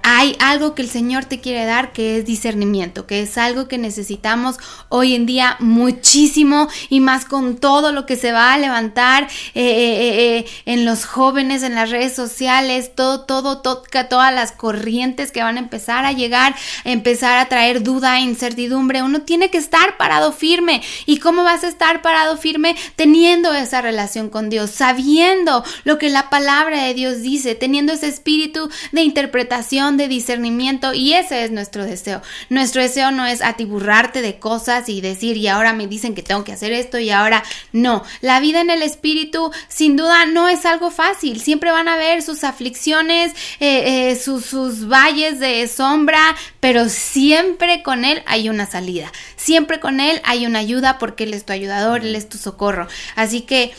hay 0.06 0.36
algo 0.38 0.74
que 0.74 0.82
el 0.82 0.90
Señor 0.90 1.24
te 1.24 1.40
quiere 1.40 1.64
dar 1.64 1.94
que 1.94 2.18
es 2.18 2.26
discernimiento, 2.26 3.06
que 3.06 3.22
es 3.22 3.38
algo 3.38 3.68
que 3.68 3.78
necesitamos 3.78 4.58
hoy 4.90 5.14
en 5.14 5.24
día 5.24 5.56
muchísimo 5.60 6.68
y 6.90 7.00
más 7.00 7.24
con 7.24 7.56
todo 7.56 7.90
lo 7.90 8.04
que 8.04 8.16
se 8.16 8.30
va 8.30 8.52
a 8.52 8.58
levantar 8.58 9.24
eh, 9.24 9.62
eh, 9.64 10.36
eh, 10.38 10.46
en 10.66 10.84
los 10.84 11.06
jóvenes, 11.06 11.62
en 11.62 11.74
las 11.74 11.90
redes 11.90 12.14
sociales, 12.14 12.94
todo, 12.94 13.22
todo, 13.22 13.62
todas 13.62 14.34
las 14.34 14.52
corrientes 14.52 15.32
que 15.32 15.42
van 15.42 15.56
a 15.56 15.60
empezar 15.60 16.04
a 16.04 16.12
llegar, 16.12 16.54
empezar 16.84 17.38
a 17.38 17.48
traer 17.48 17.82
duda, 17.82 18.20
incertidumbre. 18.20 19.02
Uno 19.02 19.22
tiene 19.22 19.48
que 19.48 19.56
estar 19.56 19.96
parado 19.96 20.32
firme. 20.32 20.82
¿Y 21.06 21.16
cómo 21.16 21.44
vas 21.44 21.64
a 21.64 21.68
estar 21.68 22.02
parado 22.02 22.36
firme? 22.36 22.76
Teniendo 22.96 23.54
esa 23.54 23.80
relación 23.80 24.28
con 24.28 24.50
Dios, 24.50 24.70
sabiendo 24.70 25.64
lo 25.84 25.96
que 25.96 26.10
la 26.10 26.28
palabra 26.28 26.82
de 26.82 26.92
Dios 26.92 27.22
dice, 27.22 27.54
teniendo 27.54 27.94
ese 27.94 28.08
espíritu 28.08 28.68
de 28.92 29.00
interpretación 29.00 29.93
de 29.96 30.08
discernimiento 30.08 30.94
y 30.94 31.14
ese 31.14 31.44
es 31.44 31.50
nuestro 31.50 31.84
deseo. 31.84 32.22
Nuestro 32.48 32.82
deseo 32.82 33.10
no 33.10 33.26
es 33.26 33.42
atiburrarte 33.42 34.22
de 34.22 34.38
cosas 34.38 34.88
y 34.88 35.00
decir 35.00 35.36
y 35.36 35.48
ahora 35.48 35.72
me 35.72 35.86
dicen 35.86 36.14
que 36.14 36.22
tengo 36.22 36.44
que 36.44 36.52
hacer 36.52 36.72
esto 36.72 36.98
y 36.98 37.10
ahora 37.10 37.42
no. 37.72 38.04
La 38.20 38.40
vida 38.40 38.60
en 38.60 38.70
el 38.70 38.82
espíritu 38.82 39.52
sin 39.68 39.96
duda 39.96 40.26
no 40.26 40.48
es 40.48 40.66
algo 40.66 40.90
fácil. 40.90 41.40
Siempre 41.40 41.70
van 41.70 41.88
a 41.88 41.94
haber 41.94 42.22
sus 42.22 42.44
aflicciones, 42.44 43.32
eh, 43.60 44.10
eh, 44.10 44.16
sus, 44.16 44.46
sus 44.46 44.88
valles 44.88 45.40
de 45.40 45.66
sombra, 45.68 46.36
pero 46.60 46.88
siempre 46.88 47.82
con 47.82 48.04
Él 48.04 48.22
hay 48.26 48.48
una 48.48 48.66
salida. 48.66 49.12
Siempre 49.36 49.80
con 49.80 50.00
Él 50.00 50.20
hay 50.24 50.46
una 50.46 50.60
ayuda 50.60 50.98
porque 50.98 51.24
Él 51.24 51.34
es 51.34 51.44
tu 51.44 51.52
ayudador, 51.52 52.02
Él 52.02 52.14
es 52.16 52.28
tu 52.28 52.38
socorro. 52.38 52.88
Así 53.16 53.42
que 53.42 53.72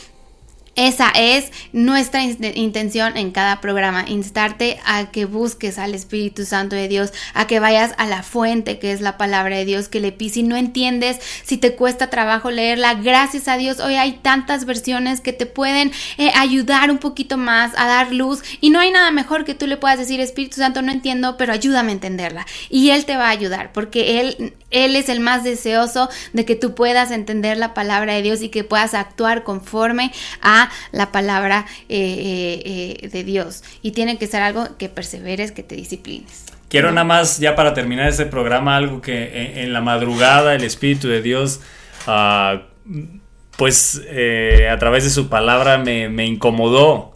esa 0.76 1.10
es 1.10 1.50
nuestra 1.72 2.22
in- 2.22 2.52
intención 2.54 3.16
en 3.16 3.30
cada 3.32 3.60
programa, 3.60 4.04
instarte 4.06 4.78
a 4.84 5.10
que 5.10 5.24
busques 5.24 5.78
al 5.78 5.94
Espíritu 5.94 6.44
Santo 6.44 6.76
de 6.76 6.88
Dios, 6.88 7.12
a 7.34 7.46
que 7.46 7.60
vayas 7.60 7.94
a 7.98 8.06
la 8.06 8.22
fuente 8.22 8.78
que 8.78 8.92
es 8.92 9.00
la 9.00 9.16
palabra 9.16 9.56
de 9.56 9.64
Dios, 9.64 9.88
que 9.88 10.00
le 10.00 10.12
pides. 10.12 10.34
Si 10.34 10.42
no 10.42 10.56
entiendes, 10.56 11.18
si 11.44 11.56
te 11.56 11.74
cuesta 11.76 12.10
trabajo 12.10 12.50
leerla, 12.50 12.94
gracias 12.94 13.48
a 13.48 13.56
Dios, 13.56 13.80
hoy 13.80 13.94
hay 13.94 14.18
tantas 14.22 14.64
versiones 14.66 15.20
que 15.20 15.32
te 15.32 15.46
pueden 15.46 15.92
eh, 16.18 16.30
ayudar 16.34 16.90
un 16.90 16.98
poquito 16.98 17.36
más 17.38 17.72
a 17.76 17.86
dar 17.86 18.12
luz 18.12 18.42
y 18.60 18.70
no 18.70 18.80
hay 18.80 18.90
nada 18.90 19.10
mejor 19.12 19.44
que 19.44 19.54
tú 19.54 19.66
le 19.66 19.76
puedas 19.76 19.98
decir, 19.98 20.20
Espíritu 20.20 20.56
Santo, 20.56 20.82
no 20.82 20.92
entiendo, 20.92 21.36
pero 21.36 21.52
ayúdame 21.52 21.90
a 21.90 21.94
entenderla. 21.94 22.46
Y 22.68 22.90
Él 22.90 23.04
te 23.06 23.16
va 23.16 23.28
a 23.28 23.30
ayudar, 23.30 23.72
porque 23.72 24.20
Él, 24.20 24.54
Él 24.70 24.94
es 24.96 25.08
el 25.08 25.20
más 25.20 25.42
deseoso 25.44 26.10
de 26.34 26.44
que 26.44 26.56
tú 26.56 26.74
puedas 26.74 27.10
entender 27.10 27.56
la 27.56 27.72
palabra 27.72 28.12
de 28.12 28.22
Dios 28.22 28.42
y 28.42 28.50
que 28.50 28.64
puedas 28.64 28.92
actuar 28.92 29.42
conforme 29.44 30.12
a 30.42 30.65
la 30.92 31.12
palabra 31.12 31.66
eh, 31.88 31.96
eh, 31.98 32.98
eh, 33.02 33.08
de 33.08 33.24
Dios. 33.24 33.62
Y 33.82 33.92
tiene 33.92 34.18
que 34.18 34.26
ser 34.26 34.42
algo 34.42 34.76
que 34.78 34.88
perseveres, 34.88 35.52
que 35.52 35.62
te 35.62 35.74
disciplines. 35.74 36.44
Quiero 36.68 36.90
nada 36.90 37.04
más, 37.04 37.38
ya 37.38 37.54
para 37.54 37.74
terminar 37.74 38.08
este 38.08 38.26
programa, 38.26 38.76
algo 38.76 39.00
que 39.00 39.52
en, 39.52 39.58
en 39.58 39.72
la 39.72 39.80
madrugada 39.80 40.54
el 40.54 40.64
Espíritu 40.64 41.08
de 41.08 41.22
Dios, 41.22 41.60
ah, 42.06 42.62
pues 43.56 44.02
eh, 44.06 44.68
a 44.70 44.78
través 44.78 45.04
de 45.04 45.10
su 45.10 45.28
palabra 45.28 45.78
me, 45.78 46.08
me 46.08 46.26
incomodó. 46.26 47.14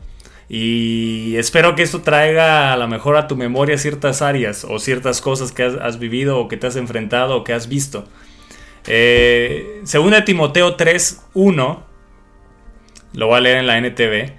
Y 0.48 1.36
espero 1.36 1.76
que 1.76 1.82
esto 1.82 2.00
traiga 2.00 2.72
a 2.72 2.76
lo 2.76 2.88
mejor 2.88 3.16
a 3.16 3.28
tu 3.28 3.36
memoria 3.36 3.78
ciertas 3.78 4.20
áreas 4.20 4.64
o 4.68 4.80
ciertas 4.80 5.20
cosas 5.20 5.52
que 5.52 5.62
has, 5.62 5.74
has 5.74 5.98
vivido 5.98 6.38
o 6.38 6.48
que 6.48 6.56
te 6.56 6.66
has 6.66 6.76
enfrentado 6.76 7.36
o 7.36 7.44
que 7.44 7.52
has 7.52 7.68
visto. 7.68 8.04
Eh, 8.86 9.80
según 9.84 10.10
de 10.10 10.22
Timoteo 10.22 10.74
3, 10.74 11.20
1, 11.34 11.86
lo 13.12 13.26
voy 13.26 13.38
a 13.38 13.40
leer 13.40 13.58
en 13.58 13.66
la 13.66 13.78
NTV. 13.78 14.32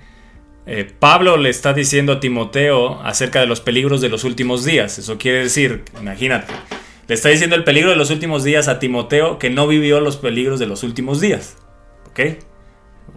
Eh, 0.67 0.91
Pablo 0.99 1.37
le 1.37 1.49
está 1.49 1.73
diciendo 1.73 2.13
a 2.13 2.19
Timoteo 2.19 3.01
acerca 3.01 3.39
de 3.39 3.47
los 3.47 3.61
peligros 3.61 4.01
de 4.01 4.09
los 4.09 4.23
últimos 4.23 4.63
días. 4.63 4.99
Eso 4.99 5.17
quiere 5.17 5.39
decir, 5.39 5.83
imagínate, 5.99 6.53
le 7.07 7.15
está 7.15 7.29
diciendo 7.29 7.55
el 7.55 7.63
peligro 7.63 7.89
de 7.89 7.95
los 7.95 8.11
últimos 8.11 8.43
días 8.43 8.67
a 8.67 8.79
Timoteo 8.79 9.39
que 9.39 9.49
no 9.49 9.67
vivió 9.67 9.99
los 9.99 10.17
peligros 10.17 10.59
de 10.59 10.67
los 10.67 10.83
últimos 10.83 11.19
días. 11.19 11.57
¿Ok? 12.09 12.19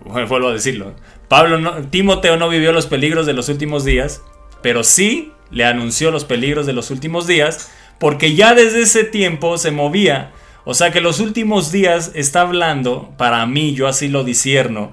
Vuelvo 0.04 0.48
a 0.48 0.52
decirlo. 0.52 0.94
Pablo 1.28 1.58
no, 1.58 1.88
Timoteo 1.88 2.36
no 2.36 2.48
vivió 2.48 2.72
los 2.72 2.86
peligros 2.86 3.26
de 3.26 3.32
los 3.34 3.48
últimos 3.48 3.84
días, 3.84 4.22
pero 4.62 4.82
sí 4.82 5.32
le 5.50 5.64
anunció 5.64 6.10
los 6.10 6.24
peligros 6.24 6.66
de 6.66 6.72
los 6.72 6.90
últimos 6.90 7.26
días, 7.26 7.70
porque 7.98 8.34
ya 8.34 8.54
desde 8.54 8.82
ese 8.82 9.04
tiempo 9.04 9.58
se 9.58 9.70
movía. 9.70 10.32
O 10.64 10.74
sea 10.74 10.90
que 10.90 11.00
los 11.00 11.20
últimos 11.20 11.70
días 11.70 12.10
está 12.14 12.40
hablando, 12.40 13.12
para 13.16 13.44
mí, 13.46 13.74
yo 13.74 13.86
así 13.86 14.08
lo 14.08 14.24
disierno, 14.24 14.92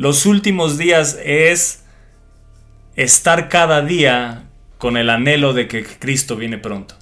los 0.00 0.24
últimos 0.24 0.78
días 0.78 1.18
es 1.22 1.84
estar 2.96 3.50
cada 3.50 3.82
día 3.82 4.44
con 4.78 4.96
el 4.96 5.10
anhelo 5.10 5.52
de 5.52 5.68
que 5.68 5.84
Cristo 5.84 6.36
viene 6.36 6.56
pronto. 6.56 6.94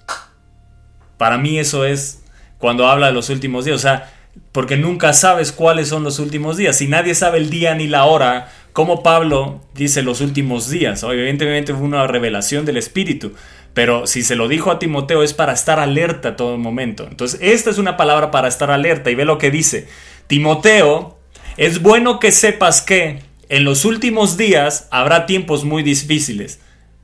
Para 1.17 1.39
mí 1.39 1.61
eso 1.61 1.85
es 1.85 2.25
cuando 2.59 2.89
habla 2.89 3.07
de 3.07 3.13
los 3.13 3.31
últimos 3.31 3.65
días, 3.65 3.77
o 3.77 3.81
sea, 3.81 4.13
porque 4.51 4.77
nunca 4.77 5.13
sabes 5.13 5.53
cuáles 5.53 5.87
son 5.87 6.03
los 6.03 6.19
últimos 6.19 6.57
días. 6.57 6.77
Si 6.77 6.89
nadie 6.89 7.15
sabe 7.15 7.39
el 7.39 7.51
día 7.51 7.77
ni 7.77 7.87
la 7.87 8.05
hora, 8.05 8.51
como 8.73 9.05
Pablo 9.05 9.61
dice 9.75 10.03
los 10.03 10.21
últimos 10.21 10.69
días. 10.69 11.05
Evidentemente 11.05 11.75
fue 11.75 11.85
una 11.85 12.05
revelación 12.09 12.65
del 12.65 12.79
Espíritu, 12.79 13.33
pero 13.75 14.09
si 14.09 14.25
se 14.25 14.35
lo 14.35 14.49
dijo 14.49 14.73
a 14.73 14.81
Timoteo 14.81 15.23
es 15.23 15.35
para 15.35 15.53
estar 15.53 15.79
alerta 15.79 16.35
todo 16.35 16.59
momento. 16.59 17.07
Entonces, 17.09 17.39
esta 17.41 17.71
es 17.71 17.79
una 17.79 17.97
palabra 17.97 18.33
para 18.33 18.49
estar 18.49 18.73
alerta 18.73 19.09
y 19.13 19.15
ve 19.15 19.25
lo 19.25 19.39
que 19.39 19.53
dice. 19.53 19.87
Timoteo, 20.27 21.18
es 21.59 21.83
bueno 21.83 22.21
que 22.21 22.33
sepas 22.33 22.81
que 22.81 23.21
en 23.49 23.65
los 23.65 23.85
últimos 23.85 24.37
días 24.37 24.89
habrá 24.91 25.27
tiempos 25.27 25.65
muy 25.65 25.83
difíciles. 25.83 26.61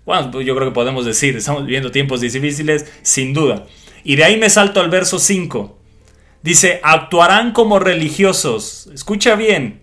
Bueno, 0.07 0.31
pues 0.31 0.47
yo 0.47 0.55
creo 0.55 0.69
que 0.69 0.75
podemos 0.75 1.05
decir, 1.05 1.37
estamos 1.37 1.65
viviendo 1.65 1.91
tiempos 1.91 2.21
difíciles, 2.21 2.87
sin 3.03 3.35
duda. 3.35 3.67
Y 4.05 4.17
de 4.17 4.25
ahí 4.25 4.39
me 4.39 4.51
salto 4.51 4.81
al 4.81 4.91
verso 4.91 5.19
5. 5.19 5.79
Dice, 6.43 6.81
actuarán 6.83 7.53
como 7.53 7.79
religiosos. 7.79 8.89
Escucha 8.93 9.35
bien. 9.35 9.81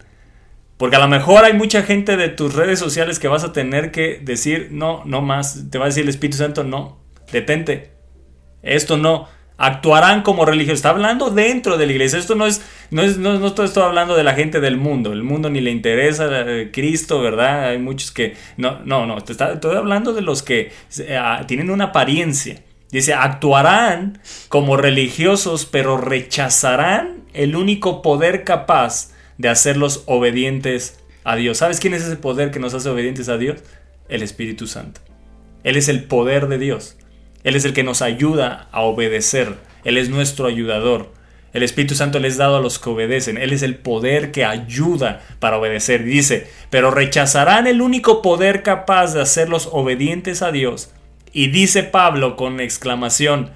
Porque 0.78 0.96
a 0.96 1.00
lo 1.00 1.08
mejor 1.08 1.44
hay 1.44 1.54
mucha 1.54 1.84
gente 1.84 2.18
de 2.18 2.30
tus 2.30 2.54
redes 2.54 2.80
sociales 2.80 3.20
que 3.20 3.28
vas 3.28 3.44
a 3.44 3.52
tener 3.52 3.92
que 3.92 4.20
decir, 4.22 4.70
no, 4.72 5.04
no 5.06 5.22
más. 5.22 5.70
Te 5.70 5.80
va 5.80 5.86
a 5.86 5.88
decir 5.88 6.04
el 6.04 6.10
Espíritu 6.10 6.38
Santo, 6.38 6.64
no, 6.64 7.00
detente. 7.32 7.92
Esto 8.62 8.98
no. 8.98 9.28
Actuarán 9.58 10.24
como 10.24 10.46
religiosos. 10.46 10.80
Está 10.80 10.90
hablando 10.90 11.30
dentro 11.30 11.78
de 11.78 11.86
la 11.86 11.92
iglesia. 11.92 12.18
Esto 12.18 12.36
no 12.36 12.48
es, 12.48 12.62
no 12.90 13.04
es, 13.04 13.18
no, 13.18 13.38
no 13.38 13.48
estoy 13.48 13.70
hablando 13.84 14.16
de 14.16 14.24
la 14.24 14.34
gente 14.34 14.60
del 14.60 14.78
mundo. 14.78 15.14
El 15.14 15.24
mundo 15.24 15.50
ni 15.50 15.62
le 15.62 15.72
interesa 15.72 16.28
eh, 16.32 16.72
Cristo, 16.74 17.22
¿verdad? 17.22 17.70
Hay 17.70 17.78
muchos 17.78 18.12
que. 18.12 18.36
No, 18.58 18.80
no, 18.86 19.06
no. 19.06 19.18
Estoy 19.18 19.76
hablando 19.76 20.14
de 20.14 20.22
los 20.22 20.42
que 20.42 20.72
eh, 21.00 21.18
ah, 21.18 21.44
tienen 21.48 21.70
una 21.70 21.86
apariencia. 21.86 22.62
Dice, 22.92 23.14
actuarán 23.14 24.20
como 24.50 24.76
religiosos, 24.76 25.66
pero 25.66 25.98
rechazarán 25.98 27.24
el 27.34 27.56
único 27.56 28.02
poder 28.02 28.44
capaz 28.44 29.12
de 29.38 29.48
hacerlos 29.48 30.04
obedientes 30.08 31.00
a 31.24 31.36
Dios. 31.36 31.58
¿Sabes 31.58 31.80
quién 31.80 31.94
es 31.94 32.04
ese 32.04 32.18
poder 32.18 32.52
que 32.52 32.60
nos 32.60 32.74
hace 32.74 32.90
obedientes 32.90 33.30
a 33.30 33.38
Dios? 33.38 33.60
El 34.10 34.24
Espíritu 34.24 34.68
Santo. 34.68 35.02
Él 35.64 35.78
es 35.78 35.88
el 35.88 36.04
poder 36.04 36.48
de 36.48 36.58
Dios. 36.58 36.98
Él 37.44 37.56
es 37.56 37.66
el 37.66 37.74
que 37.74 37.84
nos 37.84 38.02
ayuda 38.02 38.68
a 38.72 38.82
obedecer. 38.82 39.58
Él 39.84 39.98
es 39.98 40.10
nuestro 40.10 40.48
ayudador. 40.48 41.10
El 41.54 41.64
Espíritu 41.64 41.96
Santo 41.96 42.20
le 42.20 42.28
es 42.28 42.38
dado 42.38 42.58
a 42.58 42.62
los 42.62 42.80
que 42.80 42.90
obedecen. 42.90 43.38
Él 43.38 43.52
es 43.52 43.62
el 43.62 43.76
poder 43.76 44.32
que 44.32 44.46
ayuda 44.46 45.22
para 45.40 45.58
obedecer. 45.58 46.04
Dice, 46.04 46.48
pero 46.70 46.92
rechazarán 46.92 47.68
el 47.68 47.82
único 47.82 48.22
poder 48.22 48.64
capaz 48.64 49.14
de 49.14 49.22
hacerlos 49.22 49.68
obedientes 49.72 50.42
a 50.42 50.52
Dios. 50.52 50.92
Y 51.34 51.48
dice 51.48 51.84
Pablo 51.84 52.36
con 52.36 52.60
exclamación, 52.60 53.52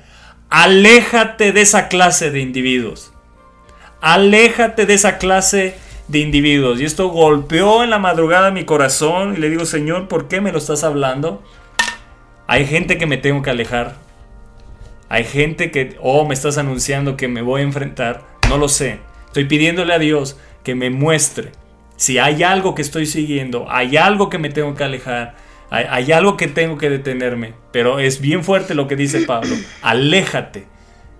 aléjate 0.49 1.52
de 1.52 1.62
esa 1.62 1.88
clase 1.88 2.32
de 2.32 2.41
individuos. 2.41 3.14
Aléjate 4.02 4.86
de 4.86 4.94
esa 4.94 5.18
clase 5.18 5.76
de 6.07 6.20
individuos. 6.20 6.82
Y 6.82 6.86
esto 6.86 7.10
golpeó 7.10 7.84
en 7.84 7.90
la 7.90 7.99
madrugada 7.99 8.52
mi 8.52 8.66
corazón 8.66 9.36
y 9.36 9.38
le 9.38 9.49
digo, 9.49 9.66
Señor, 9.66 10.07
¿por 10.07 10.28
qué 10.28 10.41
me 10.41 10.52
lo 10.52 10.57
estás 10.57 10.84
hablando? 10.84 11.44
Hay 12.47 12.65
gente 12.65 12.97
que 12.97 13.05
me 13.05 13.17
tengo 13.17 13.41
que 13.41 13.49
alejar. 13.49 13.95
Hay 15.09 15.23
gente 15.23 15.72
que, 15.72 15.97
oh, 16.01 16.26
me 16.26 16.34
estás 16.34 16.57
anunciando 16.57 17.17
que 17.17 17.27
me 17.27 17.41
voy 17.41 17.61
a 17.61 17.65
enfrentar. 17.65 18.23
No 18.49 18.57
lo 18.57 18.67
sé. 18.67 18.99
Estoy 19.27 19.45
pidiéndole 19.45 19.93
a 19.93 19.99
Dios 19.99 20.38
que 20.63 20.76
me 20.76 20.89
muestre 20.89 21.51
si 21.97 22.17
hay 22.17 22.43
algo 22.43 22.76
que 22.76 22.81
estoy 22.81 23.05
siguiendo, 23.05 23.67
hay 23.69 23.97
algo 23.97 24.30
que 24.30 24.38
me 24.38 24.49
tengo 24.49 24.76
que 24.76 24.84
alejar, 24.84 25.35
hay, 25.69 25.85
hay 25.89 26.11
algo 26.11 26.38
que 26.38 26.47
tengo 26.47 26.77
que 26.77 26.89
detenerme. 26.89 27.53
Pero 27.72 27.99
es 27.99 28.22
bien 28.22 28.43
fuerte 28.43 28.76
lo 28.76 28.88
que 28.88 28.95
dice 28.95 29.22
Pablo. 29.22 29.55
Aléjate. 29.81 30.65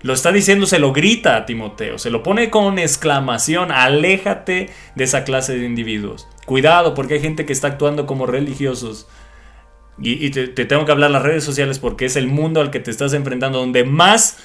Lo 0.02 0.12
está 0.12 0.30
diciendo, 0.30 0.66
se 0.66 0.78
lo 0.78 0.92
grita 0.92 1.36
a 1.36 1.46
Timoteo, 1.46 1.98
se 1.98 2.10
lo 2.10 2.22
pone 2.22 2.50
con 2.50 2.78
exclamación, 2.78 3.72
aléjate 3.72 4.70
de 4.94 5.04
esa 5.04 5.24
clase 5.24 5.58
de 5.58 5.64
individuos. 5.64 6.28
Cuidado 6.44 6.94
porque 6.94 7.14
hay 7.14 7.20
gente 7.20 7.46
que 7.46 7.52
está 7.52 7.68
actuando 7.68 8.06
como 8.06 8.26
religiosos. 8.26 9.08
Y, 9.98 10.30
te 10.30 10.64
tengo 10.66 10.84
que 10.84 10.92
hablar 10.92 11.10
las 11.10 11.22
redes 11.22 11.42
sociales 11.42 11.78
porque 11.78 12.04
es 12.04 12.16
el 12.16 12.26
mundo 12.26 12.60
al 12.60 12.70
que 12.70 12.80
te 12.80 12.90
estás 12.90 13.14
enfrentando, 13.14 13.58
donde 13.58 13.84
más 13.84 14.38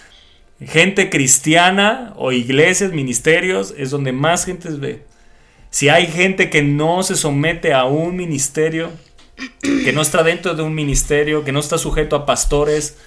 gente 0.66 1.10
cristiana 1.10 2.14
o 2.16 2.32
iglesias, 2.32 2.92
ministerios, 2.94 3.74
es 3.78 3.90
donde 3.90 4.12
más 4.14 4.46
gente 4.46 4.70
ve. 4.70 5.04
Si 5.70 5.90
hay 5.90 6.08
gente 6.08 6.50
que 6.50 6.62
no 6.62 7.04
se 7.04 7.16
somete 7.16 7.74
a 7.74 7.86
un 7.86 8.16
ministerio, 8.16 8.92
que 9.62 9.92
no 9.94 10.02
está 10.02 10.24
dentro 10.24 10.54
de 10.54 10.64
un 10.64 10.74
ministerio, 10.74 11.44
que 11.44 11.52
no 11.52 11.60
está 11.60 11.78
sujeto 11.78 12.16
a 12.16 12.26
pastores, 12.26 12.98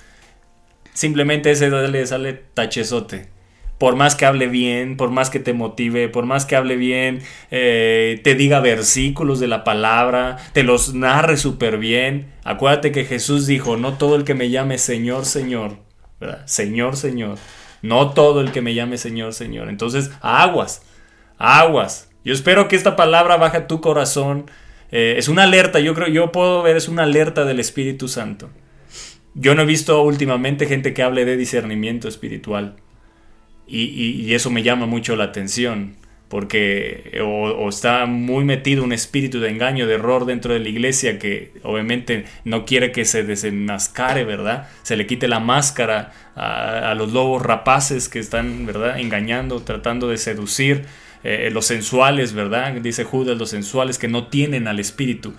simplemente 0.93 1.51
ese 1.51 1.71
le 1.71 2.07
sale 2.07 2.33
tachezote. 2.55 3.34
Por 3.79 3.97
más 3.97 4.15
que 4.15 4.25
hable 4.25 4.47
bien, 4.47 4.97
por 4.97 5.11
más 5.11 5.31
que 5.31 5.41
te 5.41 5.53
motive, 5.53 6.09
por 6.09 6.27
más 6.27 6.47
que 6.47 6.57
hable 6.57 6.77
bien, 6.77 7.23
eh, 7.51 8.21
te 8.23 8.35
diga 8.35 8.61
versículos 8.61 9.41
de 9.41 9.49
la 9.49 9.65
palabra, 9.65 10.37
te 10.53 10.63
los 10.63 10.95
narre 10.95 11.37
súper 11.37 11.79
bien. 11.79 12.33
Acuérdate 12.45 12.93
que 12.93 13.05
Jesús 13.05 13.47
dijo, 13.47 13.77
no 13.77 13.95
todo 13.95 14.17
el 14.17 14.25
que 14.25 14.35
me 14.35 14.51
llame 14.51 14.79
Señor, 14.79 15.25
Señor, 15.27 15.79
¿verdad? 16.21 16.47
Señor, 16.47 16.97
Señor. 16.97 17.39
No 17.83 18.13
todo 18.13 18.41
el 18.41 18.53
que 18.53 18.63
me 18.63 18.75
llame 18.75 18.97
Señor, 18.97 19.35
Señor. 19.35 19.69
Entonces, 19.69 20.11
aguas, 20.23 20.83
aguas. 21.37 22.11
Yo 22.25 22.33
espero 22.33 22.69
que 22.69 22.77
esta 22.77 22.97
palabra 22.97 23.37
baje 23.37 23.59
a 23.59 23.67
tu 23.67 23.81
corazón. 23.81 24.51
Eh, 24.91 25.17
es 25.19 25.29
una 25.29 25.43
alerta, 25.43 25.81
yo 25.81 25.95
creo, 25.95 26.09
yo 26.09 26.33
puedo 26.33 26.63
ver, 26.63 26.77
es 26.77 26.89
una 26.89 27.03
alerta 27.03 27.45
del 27.45 27.61
Espíritu 27.61 28.09
Santo. 28.09 28.51
Yo 29.35 29.55
no 29.55 29.63
he 29.63 29.67
visto 29.67 30.01
últimamente 30.03 30.67
gente 30.67 30.95
que 30.95 31.03
hable 31.03 31.25
de 31.25 31.37
discernimiento 31.37 32.09
espiritual. 32.09 32.77
Y, 33.67 33.83
y- 33.83 34.23
y 34.31 34.35
eso 34.35 34.51
me 34.51 34.63
llama 34.63 34.87
mucho 34.87 35.17
la 35.17 35.25
atención. 35.25 35.97
Porque 36.29 37.21
o, 37.23 37.69
está 37.69 38.07
muy 38.07 38.45
metido 38.45 38.83
un 38.83 38.93
espíritu 38.93 39.39
de 39.41 39.51
engaño, 39.51 39.87
de 39.87 39.95
error 39.95 40.25
dentro 40.27 40.53
de 40.53 40.59
la 40.61 40.69
iglesia 40.69 41.19
que 41.19 41.53
obviamente 41.63 42.25
no 42.45 42.65
quiere 42.65 42.91
que 42.93 43.05
se 43.05 43.23
desenmascare, 43.23 44.25
¿verdad? 44.25 44.69
Se 44.83 44.97
le 44.97 45.07
quite 45.07 45.29
la 45.29 45.39
máscara 45.39 46.13
a, 46.35 46.95
los 46.95 47.13
lobos 47.13 47.43
rapaces 47.43 48.09
que 48.09 48.19
están, 48.19 48.67
¿verdad? 48.67 48.99
Engañando, 48.99 49.63
tratando 49.63 50.09
de 50.09 50.17
seducir. 50.19 50.87
eh, 51.27 51.51
los 51.53 51.67
sensuales, 51.67 52.33
¿verdad? 52.35 52.73
Dice 52.83 53.05
Judas, 53.05 53.39
los 53.39 53.51
sensuales 53.51 53.99
que 53.99 54.09
no 54.09 54.27
tienen 54.29 54.67
al 54.69 54.79
espíritu. 54.81 55.35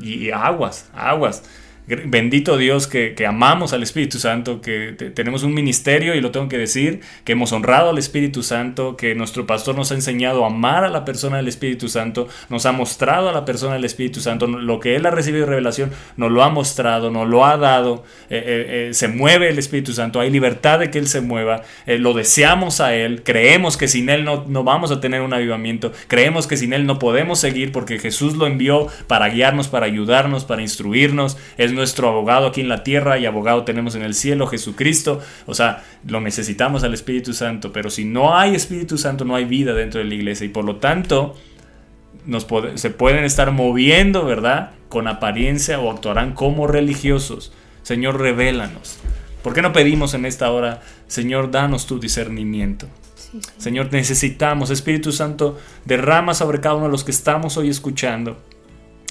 Y 0.00 0.30
aguas, 0.30 0.90
aguas. 0.94 1.42
Bendito 1.88 2.56
Dios 2.56 2.88
que, 2.88 3.14
amamos 3.28 3.72
al 3.72 3.84
Espíritu 3.84 4.18
Santo, 4.18 4.60
que 4.60 4.92
te- 4.98 5.10
tenemos 5.10 5.44
un 5.44 5.54
ministerio, 5.54 6.16
y 6.16 6.20
lo 6.20 6.32
tengo 6.32 6.48
que 6.48 6.58
decir, 6.58 7.00
que 7.24 7.32
hemos 7.32 7.52
honrado 7.52 7.90
al 7.90 7.98
Espíritu 7.98 8.42
Santo, 8.42 8.96
que 8.96 9.14
nuestro 9.14 9.46
pastor 9.46 9.76
nos 9.76 9.92
ha 9.92 9.94
enseñado 9.94 10.42
a 10.42 10.48
amar 10.48 10.82
a 10.84 10.88
la 10.88 11.04
persona 11.04 11.36
del 11.36 11.46
Espíritu 11.46 11.88
Santo, 11.88 12.26
nos 12.48 12.66
ha 12.66 12.72
mostrado 12.72 13.28
a 13.28 13.32
la 13.32 13.44
persona 13.44 13.74
del 13.74 13.84
Espíritu 13.84 14.20
Santo, 14.20 14.48
lo 14.48 14.80
que 14.80 14.96
él 14.96 15.06
ha 15.06 15.12
recibido 15.12 15.44
de 15.44 15.50
revelación, 15.50 15.92
nos 16.16 16.32
lo 16.32 16.42
ha 16.42 16.48
mostrado, 16.50 17.12
nos 17.12 17.28
lo 17.28 17.44
ha 17.46 17.56
dado, 17.56 18.02
eh, 18.30 18.42
eh, 18.44 18.88
eh, 18.88 18.94
se 18.94 19.06
mueve 19.06 19.48
el 19.48 19.58
Espíritu 19.60 19.92
Santo, 19.92 20.18
hay 20.18 20.30
libertad 20.30 20.80
de 20.80 20.90
que 20.90 20.98
él 20.98 21.06
se 21.06 21.20
mueva, 21.20 21.62
lo 21.86 22.14
deseamos 22.14 22.80
a 22.80 22.96
él, 22.96 23.22
creemos 23.22 23.76
que 23.76 23.86
sin 23.86 24.08
él 24.08 24.24
no, 24.24 24.44
no 24.48 24.64
vamos 24.64 24.90
a 24.90 25.00
tener 25.00 25.20
un 25.20 25.32
avivamiento, 25.32 25.92
creemos 26.08 26.48
que 26.48 26.56
sin 26.56 26.72
él 26.72 26.84
no 26.84 26.98
podemos 26.98 27.38
seguir 27.38 27.70
porque 27.70 28.00
Jesús 28.00 28.34
lo 28.34 28.48
envió 28.48 28.88
para 29.06 29.28
guiarnos, 29.28 29.68
para 29.68 29.86
ayudarnos, 29.86 30.44
para 30.44 30.62
instruirnos, 30.62 31.36
es 31.58 31.75
nuestro 31.76 32.08
abogado 32.08 32.48
aquí 32.48 32.60
en 32.60 32.68
la 32.68 32.82
tierra 32.82 33.18
y 33.18 33.26
abogado 33.26 33.64
tenemos 33.64 33.94
en 33.94 34.02
el 34.02 34.14
cielo, 34.14 34.46
Jesucristo, 34.48 35.20
o 35.46 35.54
sea, 35.54 35.84
lo 36.06 36.20
necesitamos 36.20 36.82
al 36.82 36.94
Espíritu 36.94 37.32
Santo, 37.32 37.72
pero 37.72 37.90
si 37.90 38.04
no 38.04 38.36
hay 38.36 38.54
Espíritu 38.54 38.98
Santo 38.98 39.24
no 39.24 39.36
hay 39.36 39.44
vida 39.44 39.74
dentro 39.74 40.00
de 40.00 40.06
la 40.06 40.14
iglesia 40.14 40.46
y 40.46 40.48
por 40.48 40.64
lo 40.64 40.76
tanto 40.76 41.36
nos 42.24 42.46
se 42.74 42.90
pueden 42.90 43.24
estar 43.24 43.52
moviendo, 43.52 44.24
¿verdad? 44.24 44.72
Con 44.88 45.06
apariencia 45.06 45.78
o 45.78 45.90
actuarán 45.90 46.32
como 46.32 46.66
religiosos. 46.66 47.52
Señor, 47.82 48.20
revélanos. 48.20 48.98
¿Por 49.44 49.54
qué 49.54 49.62
no 49.62 49.72
pedimos 49.72 50.14
en 50.14 50.26
esta 50.26 50.50
hora, 50.50 50.82
Señor, 51.06 51.52
danos 51.52 51.86
tu 51.86 52.00
discernimiento? 52.00 52.88
Sí, 53.14 53.38
sí. 53.40 53.50
Señor, 53.58 53.92
necesitamos, 53.92 54.70
Espíritu 54.70 55.12
Santo, 55.12 55.56
derrama 55.84 56.34
sobre 56.34 56.60
cada 56.60 56.74
uno 56.74 56.86
de 56.86 56.90
los 56.90 57.04
que 57.04 57.12
estamos 57.12 57.56
hoy 57.56 57.68
escuchando 57.68 58.38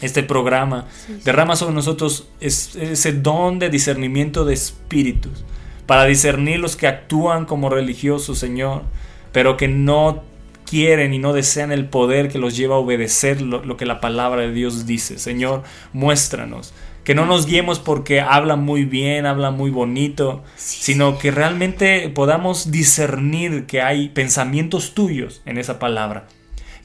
este 0.02 0.24
programa, 0.24 0.88
derrama 1.24 1.56
sobre 1.56 1.74
nosotros 1.76 2.28
es- 2.42 2.76
ese 2.76 3.14
don 3.14 3.60
de 3.60 3.70
discernimiento 3.70 4.44
de 4.46 4.54
espíritus, 4.54 5.44
para 5.86 6.06
discernir 6.06 6.60
los 6.60 6.76
que 6.76 6.88
actúan 6.88 7.46
como 7.46 7.70
religiosos, 7.70 8.38
Señor, 8.40 8.84
pero 9.32 9.56
que 9.58 9.68
no 9.68 10.24
quieren 10.66 11.14
y 11.14 11.20
no 11.20 11.32
desean 11.32 11.72
el 11.72 11.86
poder 11.86 12.28
que 12.30 12.40
los 12.40 12.58
lleva 12.58 12.76
a 12.76 12.80
obedecer 12.80 13.42
lo, 13.42 13.64
lo 13.64 13.78
que 13.78 13.86
la 13.86 14.02
palabra 14.02 14.42
de 14.42 14.52
Dios 14.52 14.86
dice. 14.88 15.20
Señor, 15.20 15.64
muéstranos. 15.94 16.74
Que 17.04 17.14
no 17.14 17.28
nos 17.28 17.46
guiemos 17.46 17.78
porque 17.78 18.20
habla 18.20 18.56
muy 18.56 18.84
bien, 18.84 19.28
habla 19.28 19.52
muy 19.52 19.70
bonito, 19.70 20.44
sino 20.56 21.20
que 21.20 21.30
realmente 21.30 22.10
podamos 22.10 22.72
discernir 22.72 23.68
que 23.68 23.84
hay 23.84 24.10
pensamientos 24.10 24.96
tuyos 24.96 25.44
en 25.46 25.60
esa 25.60 25.78
palabra 25.78 26.26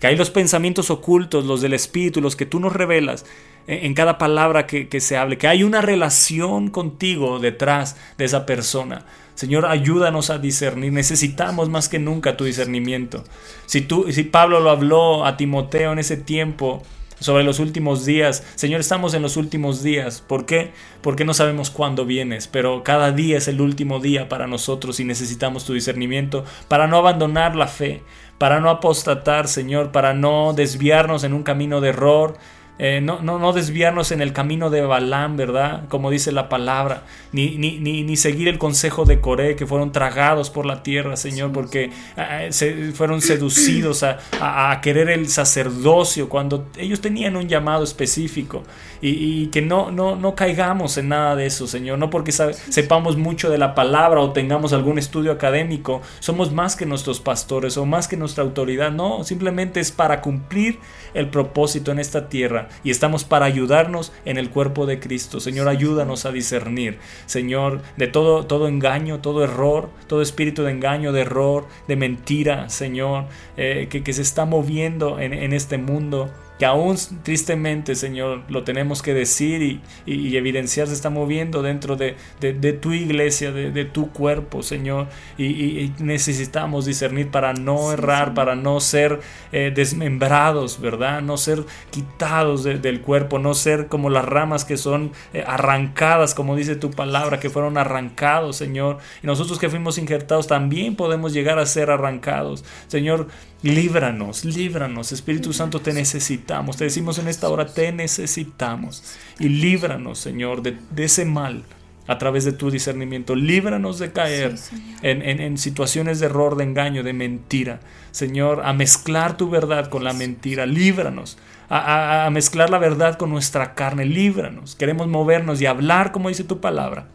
que 0.00 0.06
hay 0.06 0.16
los 0.16 0.30
pensamientos 0.30 0.90
ocultos, 0.90 1.44
los 1.44 1.60
del 1.60 1.74
Espíritu, 1.74 2.20
los 2.20 2.34
que 2.34 2.46
tú 2.46 2.58
nos 2.58 2.72
revelas 2.72 3.26
en, 3.66 3.86
en 3.86 3.94
cada 3.94 4.18
palabra 4.18 4.66
que, 4.66 4.88
que 4.88 5.00
se 5.00 5.16
hable, 5.16 5.38
que 5.38 5.46
hay 5.46 5.62
una 5.62 5.82
relación 5.82 6.70
contigo 6.70 7.38
detrás 7.38 7.96
de 8.18 8.24
esa 8.24 8.46
persona. 8.46 9.04
Señor, 9.40 9.64
ayúdanos 9.64 10.28
a 10.28 10.36
discernir. 10.36 10.92
Necesitamos 10.92 11.70
más 11.70 11.88
que 11.88 11.98
nunca 11.98 12.36
tu 12.36 12.44
discernimiento. 12.44 13.24
Si, 13.64 13.80
tú, 13.80 14.12
si 14.12 14.24
Pablo 14.24 14.60
lo 14.60 14.68
habló 14.68 15.24
a 15.24 15.38
Timoteo 15.38 15.92
en 15.92 15.98
ese 15.98 16.18
tiempo 16.18 16.82
sobre 17.20 17.42
los 17.42 17.58
últimos 17.58 18.04
días, 18.04 18.44
Señor, 18.54 18.80
estamos 18.80 19.14
en 19.14 19.22
los 19.22 19.38
últimos 19.38 19.82
días. 19.82 20.20
¿Por 20.20 20.44
qué? 20.44 20.72
Porque 21.00 21.24
no 21.24 21.32
sabemos 21.32 21.70
cuándo 21.70 22.04
vienes, 22.04 22.48
pero 22.48 22.84
cada 22.84 23.12
día 23.12 23.38
es 23.38 23.48
el 23.48 23.62
último 23.62 23.98
día 23.98 24.28
para 24.28 24.46
nosotros 24.46 25.00
y 25.00 25.04
necesitamos 25.04 25.64
tu 25.64 25.72
discernimiento 25.72 26.44
para 26.68 26.86
no 26.86 26.98
abandonar 26.98 27.56
la 27.56 27.66
fe, 27.66 28.02
para 28.40 28.58
no 28.58 28.70
apostatar, 28.70 29.48
Señor, 29.48 29.92
para 29.92 30.14
no 30.14 30.54
desviarnos 30.54 31.24
en 31.24 31.34
un 31.34 31.42
camino 31.42 31.82
de 31.82 31.90
error, 31.90 32.38
eh, 32.82 33.00
no, 33.02 33.20
no, 33.20 33.38
no 33.38 33.52
desviarnos 33.52 34.10
en 34.10 34.22
el 34.22 34.32
camino 34.32 34.70
de 34.70 34.80
Balaam, 34.80 35.36
¿verdad? 35.36 35.82
Como 35.88 36.10
dice 36.10 36.32
la 36.32 36.48
palabra, 36.48 37.02
ni, 37.32 37.58
ni, 37.58 37.78
ni, 37.78 38.04
ni 38.04 38.16
seguir 38.16 38.48
el 38.48 38.56
consejo 38.56 39.04
de 39.04 39.20
Coré, 39.20 39.54
que 39.54 39.66
fueron 39.66 39.92
tragados 39.92 40.48
por 40.48 40.64
la 40.64 40.82
tierra, 40.82 41.16
Señor, 41.16 41.52
porque 41.52 41.90
ah, 42.16 42.46
se 42.48 42.92
fueron 42.92 43.20
seducidos 43.20 44.02
a, 44.02 44.18
a- 44.40 44.70
a 44.72 44.80
querer 44.80 45.10
el 45.10 45.28
sacerdocio 45.28 46.30
cuando 46.30 46.68
ellos 46.78 47.02
tenían 47.02 47.36
un 47.36 47.48
llamado 47.48 47.84
específico. 47.84 48.62
Y, 49.02 49.08
y 49.42 49.46
que 49.48 49.62
no, 49.62 49.90
no, 49.90 50.16
no 50.16 50.34
caigamos 50.34 50.96
en 50.98 51.08
nada 51.08 51.34
de 51.36 51.46
eso, 51.46 51.66
Señor, 51.66 51.98
no 51.98 52.10
porque 52.10 52.32
sepamos 52.32 53.16
mucho 53.16 53.50
de 53.50 53.56
la 53.58 53.74
palabra 53.74 54.20
o 54.20 54.32
tengamos 54.32 54.72
algún 54.74 54.98
estudio 54.98 55.32
académico, 55.32 56.02
somos 56.20 56.52
más 56.52 56.76
que 56.76 56.84
nuestros 56.86 57.18
pastores 57.20 57.76
o 57.78 57.86
más 57.86 58.08
que 58.08 58.16
nuestra 58.18 58.44
autoridad, 58.44 58.90
no, 58.90 59.24
simplemente 59.24 59.80
es 59.80 59.90
para 59.90 60.20
cumplir 60.20 60.78
el 61.14 61.28
propósito 61.28 61.90
en 61.92 61.98
esta 61.98 62.28
tierra 62.28 62.68
y 62.84 62.90
estamos 62.90 63.24
para 63.24 63.46
ayudarnos 63.46 64.12
en 64.24 64.38
el 64.38 64.50
cuerpo 64.50 64.86
de 64.86 65.00
Cristo. 65.00 65.40
Señor, 65.40 65.68
ayúdanos 65.68 66.26
a 66.26 66.32
discernir, 66.32 66.98
Señor, 67.26 67.82
de 67.96 68.06
todo, 68.06 68.46
todo 68.46 68.68
engaño, 68.68 69.20
todo 69.20 69.44
error, 69.44 69.90
todo 70.06 70.22
espíritu 70.22 70.62
de 70.62 70.72
engaño, 70.72 71.12
de 71.12 71.22
error, 71.22 71.66
de 71.88 71.96
mentira, 71.96 72.68
Señor, 72.68 73.26
eh, 73.56 73.88
que, 73.90 74.02
que 74.02 74.12
se 74.12 74.22
está 74.22 74.44
moviendo 74.44 75.18
en, 75.18 75.32
en 75.32 75.52
este 75.52 75.78
mundo 75.78 76.30
que 76.60 76.66
aún 76.66 76.96
tristemente, 77.24 77.96
Señor, 77.96 78.42
lo 78.48 78.62
tenemos 78.62 79.02
que 79.02 79.14
decir 79.14 79.62
y, 79.62 79.80
y- 80.06 80.28
y 80.28 80.36
evidenciar, 80.36 80.86
se 80.86 80.92
está 80.94 81.10
moviendo 81.10 81.62
dentro 81.62 81.96
de, 81.96 82.14
de- 82.40 82.52
de 82.52 82.72
tu 82.74 82.92
iglesia, 82.92 83.50
de, 83.50 83.72
de 83.72 83.84
tu 83.84 84.10
cuerpo, 84.12 84.62
Señor, 84.62 85.08
y, 85.38 85.92
necesitamos 85.98 86.84
discernir 86.86 87.30
para 87.30 87.52
no 87.54 87.92
errar, 87.92 88.34
para 88.34 88.54
no 88.56 88.78
ser 88.80 89.20
eh, 89.52 89.72
desmembrados, 89.74 90.80
¿verdad? 90.80 91.22
No 91.22 91.36
ser 91.38 91.64
quitados 91.90 92.62
de- 92.64 92.78
del 92.78 93.00
cuerpo, 93.00 93.38
no 93.38 93.54
ser 93.54 93.88
como 93.88 94.10
las 94.10 94.24
ramas 94.24 94.64
que 94.64 94.76
son 94.76 95.12
eh, 95.32 95.44
arrancadas, 95.46 96.34
como 96.34 96.56
dice 96.56 96.76
tu 96.76 96.90
palabra, 96.90 97.40
que 97.40 97.50
fueron 97.50 97.78
arrancados, 97.78 98.56
Señor, 98.56 98.98
y 99.22 99.26
nosotros 99.26 99.58
que 99.58 99.70
fuimos 99.70 99.98
injertados 99.98 100.46
también 100.46 100.96
podemos 100.96 101.32
llegar 101.32 101.58
a 101.58 101.66
ser 101.66 101.90
arrancados, 101.90 102.64
Señor. 102.88 103.28
Líbranos, 103.62 104.44
líbranos, 104.46 105.12
Espíritu 105.12 105.52
Santo, 105.52 105.80
te 105.80 105.92
necesitamos. 105.92 106.78
Te 106.78 106.84
decimos 106.84 107.18
en 107.18 107.28
esta 107.28 107.48
hora, 107.50 107.66
te 107.66 107.92
necesitamos. 107.92 109.02
Y 109.38 109.48
líbranos, 109.50 110.18
Señor, 110.18 110.62
de, 110.62 110.78
de 110.90 111.04
ese 111.04 111.26
mal 111.26 111.64
a 112.06 112.16
través 112.16 112.44
de 112.46 112.52
tu 112.52 112.70
discernimiento. 112.70 113.34
Líbranos 113.36 113.98
de 113.98 114.12
caer 114.12 114.54
en, 115.02 115.20
en- 115.22 115.40
en 115.40 115.58
situaciones 115.58 116.20
de 116.20 116.26
error, 116.26 116.56
de 116.56 116.64
engaño, 116.64 117.02
de 117.02 117.12
mentira. 117.12 117.80
Señor, 118.12 118.62
a 118.64 118.72
mezclar 118.72 119.36
tu 119.36 119.50
verdad 119.50 119.88
con 119.90 120.04
la 120.04 120.14
mentira. 120.14 120.64
Líbranos. 120.64 121.36
A, 121.68 121.78
a- 121.78 122.26
a 122.26 122.30
mezclar 122.30 122.70
la 122.70 122.78
verdad 122.78 123.18
con 123.18 123.28
nuestra 123.28 123.74
carne. 123.74 124.06
Líbranos. 124.06 124.74
Queremos 124.74 125.06
movernos 125.06 125.60
y 125.60 125.66
hablar 125.66 126.12
como 126.12 126.30
dice 126.30 126.44
tu 126.44 126.60
palabra 126.60 127.08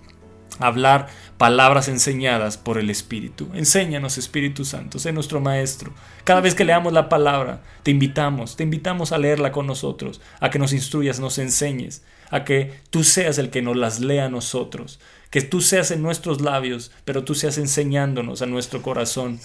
hablar 0.60 1.08
palabras 1.38 1.88
enseñadas 1.88 2.58
por 2.58 2.78
el 2.78 2.90
Espíritu. 2.90 3.50
Enséñanos, 3.54 4.18
Espíritu 4.18 4.66
Santo, 4.66 5.00
sé 5.00 5.12
nuestro 5.12 5.42
Maestro. 5.42 5.94
Cada 6.24 6.42
vez 6.42 6.56
que 6.56 6.66
leamos 6.66 6.94
la 6.94 7.10
palabra, 7.10 7.62
te 7.84 7.92
invitamos, 7.92 8.56
te 8.56 8.64
invitamos 8.64 9.12
a 9.12 9.18
leerla 9.18 9.52
con 9.52 9.68
nosotros, 9.68 10.22
a 10.40 10.50
que 10.50 10.60
nos 10.60 10.74
instruyas, 10.74 11.20
nos 11.20 11.38
enseñes, 11.38 12.04
a 12.30 12.44
que 12.44 12.74
tú 12.90 13.04
seas 13.04 13.38
el 13.38 13.50
que 13.50 13.62
nos 13.62 13.76
las 13.76 14.00
lea 14.00 14.26
a 14.26 14.30
nosotros, 14.30 15.00
que 15.30 15.42
tú 15.42 15.62
seas 15.62 15.92
en 15.92 16.02
nuestros 16.02 16.42
labios, 16.42 16.92
pero 17.04 17.24
tú 17.24 17.36
seas 17.36 17.58
enseñándonos 17.58 18.42
a 18.42 18.46
nuestro 18.46 18.82
corazón, 18.82 19.40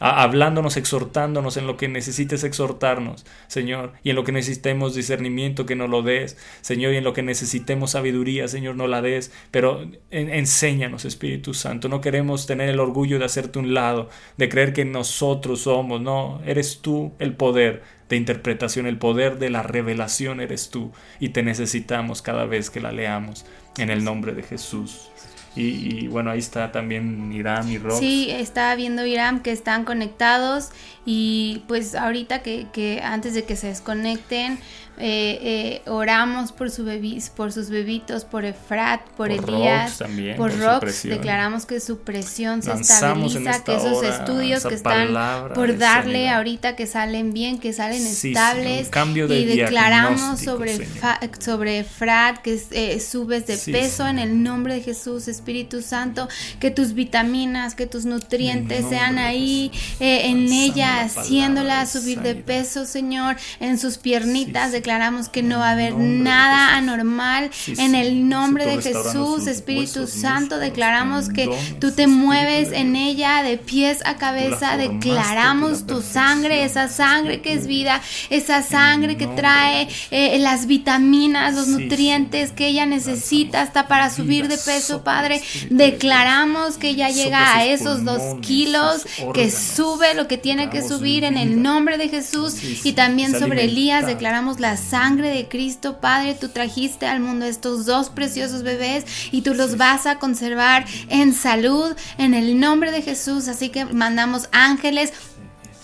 hablándonos, 0.00 0.76
exhortándonos 0.76 1.56
en 1.56 1.66
lo 1.66 1.76
que 1.76 1.88
necesites 1.88 2.42
exhortarnos, 2.42 3.26
Señor, 3.46 3.92
y 4.02 4.10
en 4.10 4.16
lo 4.16 4.24
que 4.24 4.32
necesitemos 4.32 4.94
discernimiento, 4.94 5.66
que 5.66 5.76
nos 5.76 5.90
lo 5.90 6.02
des, 6.02 6.36
Señor, 6.62 6.94
y 6.94 6.96
en 6.96 7.04
lo 7.04 7.12
que 7.12 7.22
necesitemos 7.22 7.92
sabiduría, 7.92 8.48
Señor, 8.48 8.76
no 8.76 8.86
la 8.88 9.02
des, 9.02 9.30
pero 9.50 9.82
en- 10.10 10.30
enséñanos, 10.30 11.04
Espíritu 11.04 11.54
Santo. 11.54 11.88
No 11.88 12.00
queremos 12.00 12.46
tener 12.46 12.68
el 12.70 12.80
orgullo 12.80 13.18
de 13.18 13.26
hacerte 13.26 13.58
un 13.58 13.74
lado, 13.74 14.08
de 14.36 14.48
creer 14.48 14.72
que 14.72 14.84
nosotros 14.84 15.60
somos, 15.62 16.00
no, 16.00 16.40
eres 16.46 16.80
tú 16.80 17.12
el 17.18 17.34
poder 17.34 17.82
de 18.08 18.16
interpretación, 18.16 18.86
el 18.86 18.98
poder 18.98 19.38
de 19.38 19.50
la 19.50 19.62
revelación 19.62 20.40
eres 20.40 20.70
tú, 20.70 20.92
y 21.20 21.28
te 21.28 21.42
necesitamos 21.42 22.22
cada 22.22 22.44
vez 22.44 22.70
que 22.70 22.80
la 22.80 22.90
leamos, 22.90 23.46
en 23.76 23.90
el 23.90 24.02
nombre 24.02 24.34
de 24.34 24.42
Jesús. 24.42 25.12
Y, 25.56 26.04
y 26.04 26.08
bueno, 26.08 26.30
ahí 26.30 26.38
está 26.38 26.70
también 26.70 27.32
Irán 27.32 27.68
y 27.68 27.78
Rox. 27.78 27.98
Sí, 27.98 28.30
estaba 28.30 28.74
viendo 28.76 29.04
Iram 29.04 29.42
que 29.42 29.50
están 29.50 29.84
conectados 29.84 30.70
y 31.04 31.62
pues 31.66 31.94
ahorita 31.94 32.42
que, 32.42 32.66
que 32.72 33.00
antes 33.02 33.34
de 33.34 33.44
que 33.44 33.56
se 33.56 33.66
desconecten 33.66 34.60
eh, 35.00 35.38
eh, 35.42 35.82
oramos 35.90 36.52
por, 36.52 36.70
su 36.70 36.84
bebi- 36.84 37.26
por 37.30 37.52
sus 37.52 37.70
bebitos, 37.70 38.24
por 38.24 38.44
Efrat, 38.44 39.00
por, 39.16 39.34
Por 39.34 39.50
Elías, 39.54 39.86
Rox 39.90 39.98
también, 39.98 40.36
por 40.36 40.50
por 40.52 40.60
Rox, 40.60 41.02
declaramos 41.04 41.66
que 41.66 41.80
su 41.80 41.98
presión 42.00 42.62
se 42.62 42.70
estabiliza, 42.72 43.38
esta 43.50 43.64
que 43.64 43.76
esos 43.76 43.96
hora 43.98 44.08
estudios 44.08 44.64
que 44.66 44.74
están 44.74 45.08
por 45.54 45.78
darle 45.78 46.12
sanidad. 46.12 46.36
ahorita 46.36 46.76
que 46.76 46.86
salen 46.86 47.32
bien, 47.32 47.58
que 47.58 47.72
salen 47.72 48.00
Sí, 48.02 48.28
estables 48.28 48.86
un 48.86 48.90
cambio 48.90 49.26
de 49.26 49.40
y 49.40 49.44
declaramos 49.46 50.40
sobre, 50.40 50.78
fa- 50.84 51.20
sobre 51.38 51.78
Efrat 51.80 52.38
que 52.42 52.60
eh, 52.70 53.00
subes 53.00 53.46
de 53.46 53.56
Sí, 53.56 53.72
peso 53.72 54.06
en 54.06 54.18
el 54.18 54.42
nombre 54.42 54.74
de 54.74 54.82
Jesús, 54.82 55.28
Espíritu 55.28 55.82
Santo, 55.82 56.28
que 56.60 56.70
tus 56.70 56.92
vitaminas, 56.94 57.74
que 57.74 57.86
tus 57.86 58.04
nutrientes 58.04 58.84
sean 58.88 59.18
ahí 59.18 59.70
eh, 60.00 60.26
en 60.28 60.52
ella, 60.52 61.02
haciéndola 61.02 61.86
subir 61.86 62.20
de 62.20 62.34
peso, 62.34 62.84
Señor, 62.86 63.36
en 63.60 63.78
sus 63.78 63.96
piernitas. 63.98 64.70
Sí. 64.72 64.76
Declaramos 64.90 65.28
que 65.28 65.44
no 65.44 65.60
va 65.60 65.68
a 65.68 65.72
haber 65.74 65.94
nada 65.94 66.74
anormal. 66.76 67.50
Sí, 67.52 67.74
en 67.78 67.94
el 67.94 68.28
nombre 68.28 68.66
de 68.66 68.82
Jesús, 68.82 69.46
Espíritu 69.46 70.00
huesos, 70.00 70.20
Santo, 70.20 70.58
declaramos 70.58 71.28
que 71.28 71.48
tú 71.78 71.92
te 71.92 72.08
mueves 72.08 72.72
en 72.72 72.96
ella 72.96 73.44
de 73.44 73.56
pies 73.56 74.00
a 74.04 74.16
cabeza. 74.16 74.76
Declaramos 74.76 75.86
tu 75.86 76.02
sangre, 76.02 76.64
esa 76.64 76.88
sangre 76.88 77.40
que 77.40 77.52
es 77.52 77.68
vida, 77.68 78.02
esa 78.30 78.64
sangre 78.64 79.16
que 79.16 79.28
trae 79.28 79.86
eh, 80.10 80.36
las 80.40 80.66
vitaminas, 80.66 81.54
los 81.54 81.68
nutrientes 81.68 82.50
que 82.50 82.66
ella 82.66 82.84
necesita 82.84 83.62
hasta 83.62 83.86
para 83.86 84.10
subir 84.10 84.48
de 84.48 84.58
peso, 84.58 85.04
Padre. 85.04 85.40
Declaramos 85.70 86.78
que 86.78 86.88
ella 86.88 87.10
llega 87.10 87.54
a 87.54 87.64
esos 87.64 88.04
dos 88.04 88.40
kilos, 88.40 89.06
que 89.34 89.52
sube 89.52 90.14
lo 90.14 90.26
que 90.26 90.36
tiene 90.36 90.68
que 90.68 90.82
subir 90.82 91.22
en 91.22 91.36
el 91.36 91.62
nombre 91.62 91.96
de 91.96 92.08
Jesús. 92.08 92.56
Y 92.84 92.94
también 92.94 93.38
sobre 93.38 93.66
Elías 93.66 94.04
declaramos 94.04 94.58
la 94.58 94.79
sangre 94.80 95.28
de 95.30 95.48
Cristo, 95.48 96.00
Padre. 96.00 96.34
Tú 96.34 96.48
trajiste 96.48 97.06
al 97.06 97.20
mundo 97.20 97.46
estos 97.46 97.86
dos 97.86 98.10
preciosos 98.10 98.62
bebés 98.62 99.04
y 99.30 99.42
tú 99.42 99.54
los 99.54 99.76
vas 99.76 100.06
a 100.06 100.18
conservar 100.18 100.84
en 101.08 101.32
salud 101.34 101.94
en 102.18 102.34
el 102.34 102.58
nombre 102.58 102.90
de 102.90 103.02
Jesús. 103.02 103.48
Así 103.48 103.68
que 103.68 103.84
mandamos 103.84 104.48
ángeles 104.52 105.12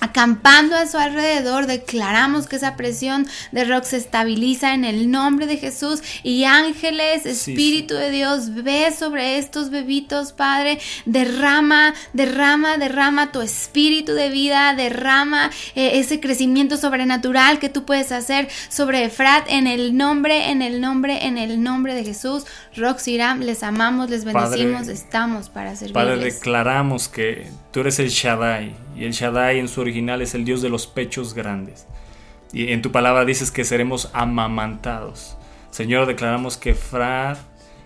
acampando 0.06 0.76
a 0.76 0.86
su 0.86 0.98
alrededor, 0.98 1.66
declaramos 1.66 2.46
que 2.46 2.56
esa 2.56 2.76
presión 2.76 3.26
de 3.52 3.64
rock 3.64 3.84
se 3.84 3.96
estabiliza 3.96 4.74
en 4.74 4.84
el 4.84 5.10
nombre 5.10 5.46
de 5.46 5.56
Jesús 5.56 6.02
y 6.22 6.44
ángeles, 6.44 7.22
sí. 7.22 7.30
Espíritu 7.30 7.94
de 7.94 8.10
Dios, 8.10 8.54
ve 8.54 8.92
sobre 8.96 9.38
estos 9.38 9.70
bebitos, 9.70 10.32
Padre, 10.32 10.78
derrama, 11.04 11.94
derrama, 12.12 12.78
derrama 12.78 13.32
tu 13.32 13.40
espíritu 13.42 14.12
de 14.12 14.30
vida, 14.30 14.74
derrama 14.74 15.50
eh, 15.74 15.98
ese 15.98 16.20
crecimiento 16.20 16.76
sobrenatural 16.76 17.58
que 17.58 17.68
tú 17.68 17.84
puedes 17.84 18.12
hacer 18.12 18.48
sobre 18.68 19.04
Efrat 19.04 19.46
en 19.48 19.66
el 19.66 19.96
nombre, 19.96 20.50
en 20.50 20.62
el 20.62 20.80
nombre, 20.80 21.26
en 21.26 21.38
el 21.38 21.62
nombre 21.62 21.94
de 21.94 22.04
Jesús. 22.04 22.44
Rox 22.76 23.08
Iram, 23.08 23.40
les 23.40 23.62
amamos, 23.62 24.10
les 24.10 24.24
Padre, 24.24 24.62
bendecimos, 24.62 24.88
estamos 24.88 25.48
para 25.48 25.74
servirles. 25.76 26.04
Padre, 26.04 26.16
declaramos 26.18 27.08
que 27.08 27.46
tú 27.72 27.80
eres 27.80 27.98
el 27.98 28.08
Shaddai 28.08 28.85
y 28.96 29.04
el 29.04 29.12
Shaddai 29.12 29.58
en 29.58 29.68
su 29.68 29.80
original 29.80 30.22
es 30.22 30.34
el 30.34 30.44
Dios 30.44 30.62
de 30.62 30.68
los 30.68 30.86
pechos 30.86 31.34
grandes. 31.34 31.86
Y 32.52 32.68
en 32.72 32.80
tu 32.82 32.92
palabra 32.92 33.24
dices 33.24 33.50
que 33.50 33.64
seremos 33.64 34.10
amamantados. 34.12 35.36
Señor, 35.70 36.06
declaramos 36.06 36.56
que 36.56 36.70
Efrat 36.70 37.38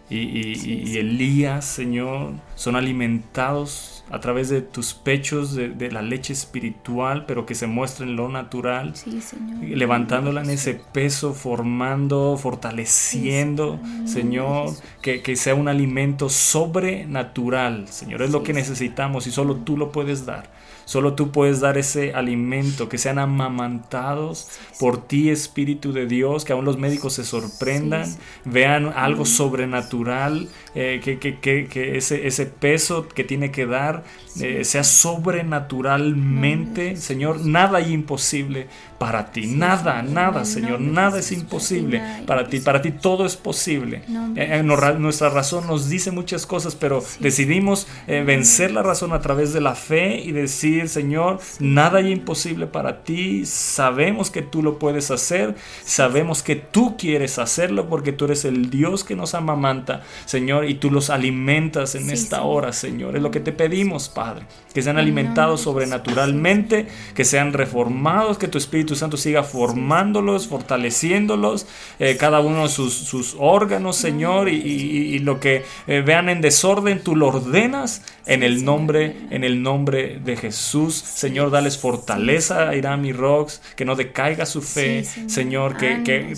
y, 0.09 0.19
y- 0.19 0.85
y 0.87 0.99
Elías, 0.99 1.65
Señor, 1.65 2.33
son 2.57 2.77
alimentados 2.77 4.05
a 4.11 4.19
través 4.19 4.49
de 4.49 4.61
tus 4.61 4.93
pechos, 4.93 5.55
de, 5.55 5.69
de 5.69 5.93
la 5.93 6.03
leche 6.03 6.33
espiritual, 6.33 7.27
pero 7.27 7.47
que 7.47 7.55
se 7.55 7.69
muestra 7.69 8.05
en 8.05 8.17
lo 8.17 8.29
natural. 8.29 8.97
Sí, 8.97 9.21
Señor. 9.21 9.63
levantándola 9.79 10.43
en 10.43 10.51
ese 10.51 10.75
peso, 10.75 11.33
formando, 11.33 12.37
fortaleciendo, 12.37 13.79
Señor, 14.07 14.71
que, 15.01 15.23
que 15.23 15.37
sea 15.37 15.55
un 15.55 15.69
alimento 15.69 16.29
sobrenatural, 16.29 17.87
Señor, 17.89 18.23
es 18.23 18.31
lo 18.31 18.43
que 18.43 18.53
necesitamos 18.53 19.27
y 19.27 19.31
solo 19.31 19.57
tú 19.57 19.77
lo 19.77 19.93
puedes 19.93 20.27
dar. 20.27 20.51
Solo 20.91 21.15
tú 21.15 21.31
puedes 21.31 21.61
dar 21.61 21.79
ese 21.79 22.15
alimento, 22.15 22.89
que 22.89 22.99
sean 22.99 23.21
amamantados 23.21 24.49
por 24.81 25.07
ti, 25.07 25.31
Espíritu 25.31 25.93
de 25.93 26.07
Dios, 26.07 26.45
que 26.45 26.53
aún 26.53 26.65
los 26.65 26.79
médicos 26.79 27.13
se 27.13 27.23
sorprendan, 27.23 28.13
vean 28.45 28.93
algo 28.97 29.25
sobrenatural, 29.25 30.49
eh, 30.75 31.01
que, 31.05 31.21
que- 31.21 31.39
que- 31.39 31.69
que 31.69 31.97
ese, 31.97 32.27
ese 32.27 32.47
peso 32.47 33.07
que 33.07 33.23
tiene 33.23 33.53
que 33.53 33.67
dar 33.67 34.03
eh, 34.41 34.65
sea 34.65 34.85
sobrenaturalmente, 34.85 36.97
Señor, 36.97 37.45
nada 37.45 37.79
hay 37.79 37.93
imposible 37.93 38.69
para 38.99 39.31
ti, 39.33 39.47
nada, 39.47 40.03
nada, 40.03 40.45
Señor, 40.45 40.81
nada 40.81 41.19
es 41.19 41.33
imposible 41.33 42.03
para 42.27 42.49
ti, 42.49 42.61
para 42.61 42.83
ti 42.83 42.91
todo 42.93 43.27
es 43.27 43.37
posible. 43.37 44.03
Eh, 44.37 44.63
ra- 44.77 44.93
nuestra 44.93 45.31
razón 45.31 45.67
nos 45.67 45.89
dice 45.89 46.11
muchas 46.11 46.47
cosas, 46.47 46.75
pero 46.75 47.03
decidimos 47.21 47.87
eh, 48.07 48.23
vencer 48.27 48.73
la 48.73 48.83
razón 48.83 49.13
a 49.13 49.21
través 49.21 49.53
de 49.53 49.61
la 49.61 49.75
fe 49.75 50.21
y 50.21 50.33
decir, 50.33 50.80
Señor, 50.89 51.41
nada 51.59 51.99
hay 51.99 52.13
imposible 52.13 52.67
para 52.67 53.03
ti, 53.03 53.47
sabemos 53.47 54.31
que 54.31 54.43
tú 54.43 54.63
lo 54.63 54.79
puedes 54.79 55.11
hacer, 55.11 55.55
sabemos 55.85 56.43
que 56.43 56.57
tú 56.57 56.97
quieres 56.97 57.39
hacerlo 57.39 57.89
porque 57.89 58.13
tú 58.13 58.27
eres 58.27 58.45
el 58.45 58.71
Dios 58.71 59.05
que 59.05 59.17
nos 59.17 59.35
amamanta, 59.35 60.03
Señor, 60.25 60.65
y 60.65 60.75
tú 60.75 60.91
los 60.91 61.11
alimentas 61.11 61.95
en 61.95 62.07
Sí, 62.07 62.13
esta 62.13 62.43
hora, 62.43 62.73
Señor. 62.73 63.17
Es 63.17 63.23
lo 63.23 63.31
que 63.31 63.41
te 63.41 63.53
pedimos, 63.53 64.09
Padre, 64.09 64.47
que 64.75 64.83
sean 64.83 64.97
En 64.97 65.01
alimentados 65.01 65.61
sobrenaturalmente, 65.63 66.87
que 67.15 67.25
sean 67.25 67.53
reformados, 67.53 68.39
que 68.39 68.49
tu 68.49 68.59
Espíritu 68.59 68.95
Santo 68.97 69.17
siga 69.17 69.43
formándolos, 69.43 70.47
fortaleciéndolos, 70.49 71.67
eh, 71.99 72.17
cada 72.19 72.41
uno 72.41 72.65
de 72.65 72.69
sus, 72.69 72.93
sus 72.95 73.37
órganos, 73.39 73.97
Señor, 73.97 74.49
y, 74.49 74.57
y- 74.57 75.15
y 75.15 75.19
lo 75.21 75.41
que 75.41 75.65
eh, 75.87 76.03
vean 76.05 76.29
en 76.29 76.41
desorden, 76.41 77.03
tú 77.03 77.17
lo 77.17 77.29
ordenas 77.29 78.03
en 78.27 78.43
el 78.43 78.65
nombre, 78.65 79.17
en 79.31 79.45
el 79.45 79.63
nombre 79.63 80.21
de 80.25 80.37
Jesús. 80.37 80.95
Señor, 80.95 81.51
dales 81.51 81.79
fortaleza 81.79 82.69
a 82.69 82.77
Irán 82.77 83.05
y 83.05 83.13
Rox, 83.13 83.61
que 83.77 83.85
no 83.85 83.97
decaiga 83.97 84.47
su 84.47 84.63
fe, 84.63 85.05
Señor. 85.27 85.77
Que, 85.77 86.03
que 86.05 86.33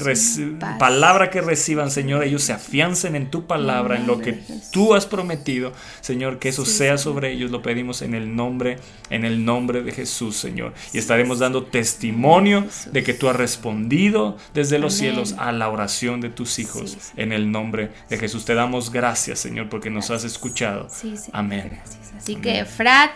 palabra 0.79 1.31
que 1.31 1.41
reciban, 1.41 1.91
Señor, 1.91 2.25
ellos 2.25 2.43
se 2.43 2.53
afiancen 2.53 3.15
en 3.17 3.31
tu 3.31 3.47
palabra, 3.47 3.97
en 3.97 4.07
lo 4.07 4.19
que 4.19 4.39
tú 4.73 4.95
has 4.95 5.07
prometido, 5.07 5.73
Señor, 6.01 6.39
que 6.39 6.49
eso 6.49 6.65
sea 6.65 6.99
sobre 6.99 7.33
ellos, 7.33 7.51
lo 7.51 7.63
pedimos 7.63 8.03
en 8.03 8.15
el 8.15 8.22
nombre, 8.29 8.79
en 9.11 9.25
el 9.25 9.45
nombre 9.45 9.83
de 9.83 9.93
Jesús, 9.93 10.37
Señor. 10.37 10.73
Y 10.93 10.99
estaremos 10.99 11.39
dando 11.39 11.65
testimonio 11.65 12.67
de 12.91 13.03
que 13.03 13.15
tú 13.15 13.29
has 13.29 13.37
respondido 13.37 14.37
desde 14.55 14.79
los 14.79 14.95
Amén. 14.99 15.13
cielos 15.13 15.35
a 15.39 15.53
la 15.53 15.69
oración 15.69 16.21
de 16.21 16.31
tus 16.31 16.59
hijos, 16.59 16.91
Sí, 16.93 16.99
en 17.17 17.33
el 17.33 17.51
nombre 17.51 17.91
de 18.09 18.19
Jesús. 18.19 18.45
Te 18.45 18.55
damos 18.55 18.91
gracias, 18.91 19.39
Señor, 19.41 19.69
porque 19.69 19.91
nos 19.91 20.11
has 20.11 20.25
escuchado. 20.25 20.89
Sí, 20.91 21.15
Amén. 21.33 21.71
Gracias. 21.73 22.13
Así 22.17 22.37
que 22.37 22.61
Efrat, 22.61 23.11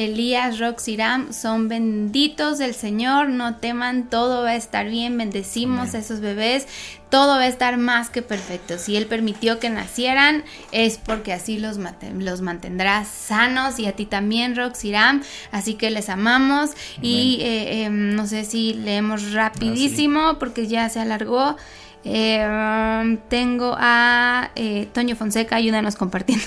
Elías, 0.00 0.58
Rox, 0.58 0.88
Iram 0.88 1.32
son 1.32 1.68
benditos 1.68 2.56
del 2.56 2.74
Señor. 2.74 3.28
No 3.28 3.56
teman, 3.56 4.08
todo 4.08 4.42
va 4.42 4.50
a 4.50 4.56
estar 4.56 4.88
bien. 4.88 5.18
Bendecimos 5.18 5.94
a 5.94 5.98
esos 5.98 6.20
bebés. 6.20 6.66
Todo 7.10 7.34
va 7.36 7.42
a 7.42 7.48
estar 7.48 7.76
más 7.76 8.08
que 8.08 8.22
perfecto. 8.22 8.78
Si 8.78 8.96
Él 8.96 9.06
permitió 9.06 9.58
que 9.58 9.68
nacieran, 9.68 10.44
es 10.72 10.96
porque 10.96 11.34
así 11.34 11.58
los, 11.58 11.78
los 12.18 12.40
mantendrá 12.40 13.04
sanos. 13.04 13.78
Y 13.78 13.86
a 13.86 13.92
ti 13.92 14.06
también, 14.06 14.56
Rox, 14.56 14.84
Iram. 14.84 15.22
Así 15.52 15.74
que 15.74 15.90
les 15.90 16.08
amamos. 16.08 16.70
Y 17.02 17.40
eh, 17.42 17.84
eh, 17.84 17.90
no 17.90 18.26
sé 18.26 18.44
si 18.44 18.72
leemos 18.72 19.32
rapidísimo 19.32 20.38
porque 20.38 20.66
ya 20.66 20.88
se 20.88 21.00
alargó. 21.00 21.56
Um, 22.02 23.18
tengo 23.28 23.76
a 23.78 24.50
eh, 24.56 24.88
Toño 24.92 25.16
Fonseca, 25.16 25.56
ayúdanos 25.56 25.96
compartiendo. 25.96 26.46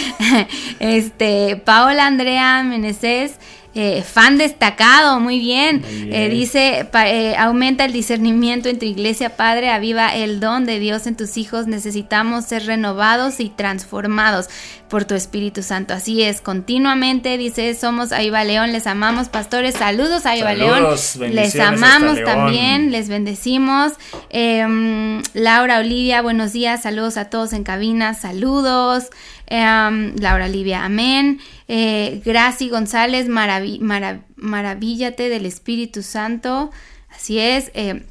este, 0.80 1.56
Paola 1.56 2.06
Andrea 2.06 2.62
Meneses, 2.62 3.38
eh, 3.80 4.02
fan 4.02 4.38
destacado, 4.38 5.20
muy 5.20 5.38
bien. 5.38 5.82
Muy 5.82 6.02
bien. 6.06 6.12
Eh, 6.12 6.28
dice, 6.30 6.88
pa- 6.90 7.08
eh, 7.08 7.36
aumenta 7.36 7.84
el 7.84 7.92
discernimiento 7.92 8.68
en 8.68 8.80
tu 8.80 8.84
iglesia, 8.86 9.36
Padre, 9.36 9.70
aviva 9.70 10.16
el 10.16 10.40
don 10.40 10.66
de 10.66 10.80
Dios 10.80 11.06
en 11.06 11.14
tus 11.16 11.36
hijos. 11.36 11.68
Necesitamos 11.68 12.44
ser 12.44 12.66
renovados 12.66 13.38
y 13.38 13.50
transformados 13.50 14.48
por 14.88 15.04
tu 15.04 15.14
Espíritu 15.14 15.62
Santo. 15.62 15.94
Así 15.94 16.22
es, 16.22 16.40
continuamente 16.40 17.36
dice, 17.38 17.72
somos 17.74 18.10
Aviva 18.10 18.42
León, 18.42 18.72
les 18.72 18.86
amamos, 18.88 19.28
pastores. 19.28 19.76
Saludos 19.76 20.26
a 20.26 20.32
Aviva 20.32 20.54
León. 20.54 20.84
Les 21.30 21.60
amamos 21.60 22.14
León. 22.16 22.24
también, 22.24 22.90
les 22.90 23.08
bendecimos. 23.08 23.92
Em, 24.30 25.22
Laura 25.34 25.78
Olivia, 25.78 26.20
buenos 26.22 26.52
días, 26.52 26.82
saludos 26.82 27.16
a 27.16 27.26
todos 27.26 27.52
en 27.52 27.62
cabina, 27.64 28.14
saludos. 28.14 29.04
Em, 29.50 30.14
Laura 30.16 30.44
Olivia, 30.46 30.84
amén. 30.84 31.40
Eh, 31.68 32.20
Graci 32.24 32.68
González, 32.68 33.28
maravi- 33.28 33.80
mara- 33.80 34.20
maravíllate 34.36 35.28
del 35.28 35.46
Espíritu 35.46 36.02
Santo. 36.02 36.70
Así 37.14 37.38
es. 37.38 37.70
eh, 37.74 38.02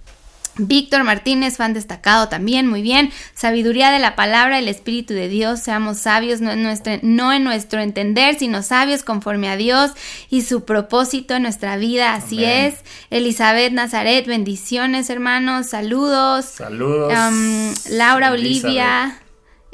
Víctor 0.59 1.03
Martínez, 1.03 1.55
fan 1.57 1.75
destacado 1.75 2.29
también, 2.29 2.65
muy 2.67 2.81
bien. 2.81 3.11
Sabiduría 3.35 3.91
de 3.91 3.99
la 3.99 4.15
palabra, 4.15 4.57
el 4.57 4.67
Espíritu 4.67 5.13
de 5.13 5.29
Dios, 5.29 5.59
seamos 5.59 5.99
sabios, 5.99 6.41
no 6.41 6.49
en, 6.49 6.63
nuestro, 6.63 6.93
no 7.03 7.31
en 7.31 7.43
nuestro 7.43 7.79
entender, 7.79 8.33
sino 8.39 8.63
sabios 8.63 9.03
conforme 9.03 9.49
a 9.49 9.55
Dios 9.55 9.91
y 10.31 10.41
su 10.41 10.65
propósito 10.65 11.35
en 11.35 11.43
nuestra 11.43 11.77
vida, 11.77 12.15
así 12.15 12.43
Amén. 12.43 12.73
es. 12.73 12.83
Elizabeth 13.11 13.71
Nazaret, 13.71 14.25
bendiciones 14.25 15.11
hermanos, 15.11 15.67
saludos. 15.67 16.45
Saludos. 16.45 17.13
Am, 17.13 17.71
Laura 17.91 18.29
Elizabeth. 18.29 18.65
Olivia. 18.65 19.19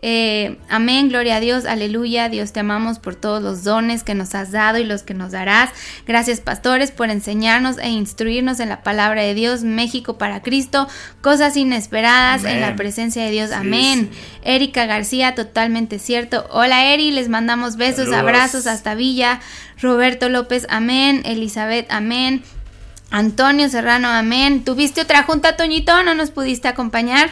Eh, 0.05 0.57
amén, 0.67 1.07
gloria 1.07 1.37
a 1.37 1.39
Dios, 1.39 1.63
aleluya. 1.65 2.27
Dios 2.27 2.51
te 2.51 2.59
amamos 2.59 2.99
por 2.99 3.15
todos 3.15 3.41
los 3.41 3.63
dones 3.63 4.03
que 4.03 4.15
nos 4.15 4.35
has 4.35 4.51
dado 4.51 4.77
y 4.77 4.83
los 4.83 5.01
que 5.01 5.13
nos 5.13 5.31
darás. 5.31 5.69
Gracias, 6.05 6.41
pastores, 6.41 6.91
por 6.91 7.09
enseñarnos 7.09 7.77
e 7.77 7.87
instruirnos 7.87 8.59
en 8.59 8.67
la 8.67 8.83
palabra 8.83 9.21
de 9.21 9.33
Dios. 9.33 9.63
México 9.63 10.17
para 10.17 10.41
Cristo, 10.41 10.89
cosas 11.21 11.55
inesperadas 11.55 12.43
en 12.43 12.59
la 12.59 12.75
presencia 12.75 13.23
de 13.23 13.31
Dios. 13.31 13.51
Sí, 13.51 13.55
Amén. 13.55 14.09
Erika 14.43 14.85
García, 14.85 15.35
totalmente 15.35 15.99
cierto. 15.99 16.47
Hola, 16.51 16.93
Eri, 16.93 17.11
les 17.11 17.29
mandamos 17.29 17.77
besos, 17.77 18.09
Saludos. 18.09 18.19
abrazos 18.19 18.67
hasta 18.67 18.95
Villa. 18.95 19.39
Roberto 19.81 20.27
López, 20.27 20.67
amén. 20.69 21.21
Elizabeth, 21.23 21.89
amén. 21.89 22.43
Antonio 23.13 23.69
Serrano, 23.69 24.07
amén. 24.07 24.63
¿Tuviste 24.65 24.99
otra 24.99 25.21
junta, 25.21 25.55
Toñito? 25.55 26.01
¿No 26.01 26.15
nos 26.15 26.31
pudiste 26.31 26.67
acompañar? 26.67 27.29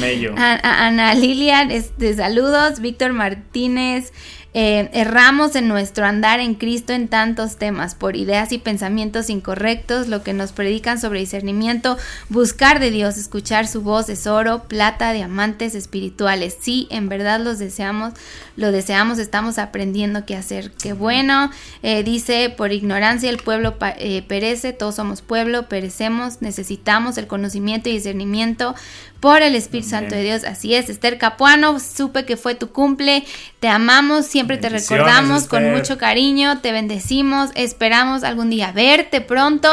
Mello. 0.00 0.34
Ana 0.38 1.12
Lilian, 1.12 1.70
este, 1.70 2.14
saludos. 2.14 2.80
Víctor 2.80 3.12
Martínez. 3.12 4.14
Eh, 4.54 4.88
erramos 4.92 5.56
en 5.56 5.66
nuestro 5.66 6.06
andar 6.06 6.38
en 6.38 6.54
Cristo 6.54 6.92
en 6.92 7.08
tantos 7.08 7.56
temas, 7.56 7.96
por 7.96 8.14
ideas 8.14 8.52
y 8.52 8.58
pensamientos 8.58 9.28
incorrectos, 9.28 10.06
lo 10.06 10.22
que 10.22 10.32
nos 10.32 10.52
predican 10.52 11.00
sobre 11.00 11.18
discernimiento, 11.18 11.98
buscar 12.28 12.78
de 12.78 12.92
Dios, 12.92 13.16
escuchar 13.16 13.66
su 13.66 13.82
voz 13.82 14.08
es 14.08 14.28
oro, 14.28 14.62
plata, 14.68 15.12
diamantes 15.12 15.74
espirituales. 15.74 16.56
Sí, 16.60 16.86
en 16.90 17.08
verdad 17.08 17.40
los 17.40 17.58
deseamos, 17.58 18.14
lo 18.56 18.70
deseamos, 18.70 19.18
estamos 19.18 19.58
aprendiendo 19.58 20.24
qué 20.24 20.36
hacer. 20.36 20.70
Qué 20.80 20.92
bueno. 20.92 21.50
Eh, 21.82 22.04
dice, 22.04 22.54
por 22.56 22.72
ignorancia 22.72 23.30
el 23.30 23.38
pueblo 23.38 23.76
eh, 23.98 24.22
perece, 24.22 24.72
todos 24.72 24.94
somos 24.94 25.20
pueblo, 25.20 25.68
perecemos, 25.68 26.42
necesitamos 26.42 27.18
el 27.18 27.26
conocimiento 27.26 27.88
y 27.88 27.92
discernimiento 27.94 28.76
por 29.24 29.40
el 29.40 29.54
Espíritu 29.54 29.88
Amén. 29.88 30.00
Santo 30.02 30.16
de 30.16 30.22
Dios. 30.22 30.44
Así 30.44 30.74
es, 30.74 30.90
Esther 30.90 31.16
Capuano, 31.16 31.80
supe 31.80 32.26
que 32.26 32.36
fue 32.36 32.54
tu 32.54 32.72
cumple, 32.72 33.24
te 33.58 33.68
amamos, 33.68 34.26
siempre 34.26 34.58
te 34.58 34.68
recordamos 34.68 35.44
con 35.44 35.72
mucho 35.72 35.96
cariño, 35.96 36.60
te 36.60 36.72
bendecimos, 36.72 37.48
esperamos 37.54 38.22
algún 38.22 38.50
día 38.50 38.70
verte 38.72 39.22
pronto, 39.22 39.70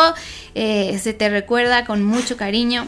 eh, 0.56 0.98
se 1.04 1.12
te 1.12 1.28
recuerda 1.28 1.84
con 1.84 2.02
mucho 2.02 2.38
cariño. 2.38 2.88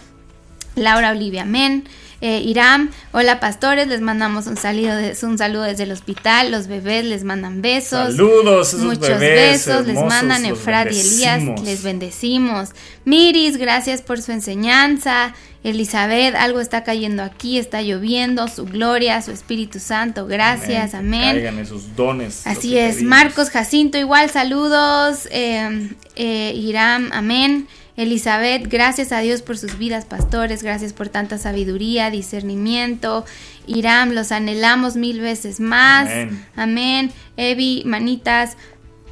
Laura 0.76 1.12
Olivia, 1.12 1.42
amén. 1.42 1.84
Eh, 2.26 2.40
Iram, 2.40 2.90
hola 3.12 3.42
pastores, 3.42 3.90
les 3.90 4.00
mandamos 4.00 4.48
un 4.48 4.56
saludo, 4.56 4.96
de- 4.96 5.14
un 5.24 5.38
saludo 5.38 5.64
desde 5.64 5.84
el 5.84 5.92
hospital, 5.92 6.52
los 6.52 6.68
bebés 6.68 7.04
les 7.04 7.26
mandan 7.26 7.62
besos. 7.62 8.16
Saludos, 8.16 8.74
Muchos 8.76 9.20
bebés 9.20 9.66
besos, 9.66 9.86
les 9.86 9.96
mandan 9.96 10.44
los 10.48 10.58
Efrat 10.58 10.90
y 10.94 11.00
Elías, 11.02 11.42
les 11.66 11.84
bendecimos. 11.84 12.70
Miris, 13.04 13.58
gracias 13.58 14.02
por 14.02 14.22
su 14.22 14.32
enseñanza. 14.32 15.34
Elizabeth, 15.66 16.36
algo 16.36 16.60
está 16.62 16.84
cayendo 16.86 17.24
aquí, 17.24 17.58
está 17.58 17.82
lloviendo, 17.82 18.48
su 18.48 18.66
gloria, 18.66 19.22
su 19.22 19.32
Espíritu 19.32 19.80
Santo, 19.80 20.26
gracias, 20.26 20.94
amén. 20.94 21.36
Caigan 21.36 21.60
esos 21.60 21.94
dones. 21.96 22.48
Así 22.48 22.78
es. 22.78 23.02
Marcos 23.02 23.50
Jacinto, 23.50 23.98
igual 23.98 24.30
saludos, 24.30 25.28
eh, 25.32 25.90
eh, 26.16 26.54
Iram, 26.56 27.10
amén. 27.14 27.68
Elizabeth, 27.96 28.68
gracias 28.68 29.12
a 29.12 29.20
Dios 29.20 29.42
por 29.42 29.58
sus 29.58 29.78
vidas, 29.78 30.06
pastores, 30.06 30.64
gracias 30.64 30.94
por 30.94 31.10
tanta 31.10 31.38
sabiduría, 31.38 32.10
discernimiento. 32.10 33.26
Iram, 33.68 34.14
los 34.14 34.32
anhelamos 34.32 34.96
mil 34.96 35.22
veces 35.22 35.60
más. 35.60 36.10
Amén. 36.10 36.46
Amén. 36.56 37.12
Evi, 37.38 37.84
manitas. 37.86 38.58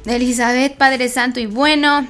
Elizabeth, 0.04 0.76
Padre 0.76 1.08
Santo 1.08 1.38
y 1.38 1.46
bueno. 1.46 2.08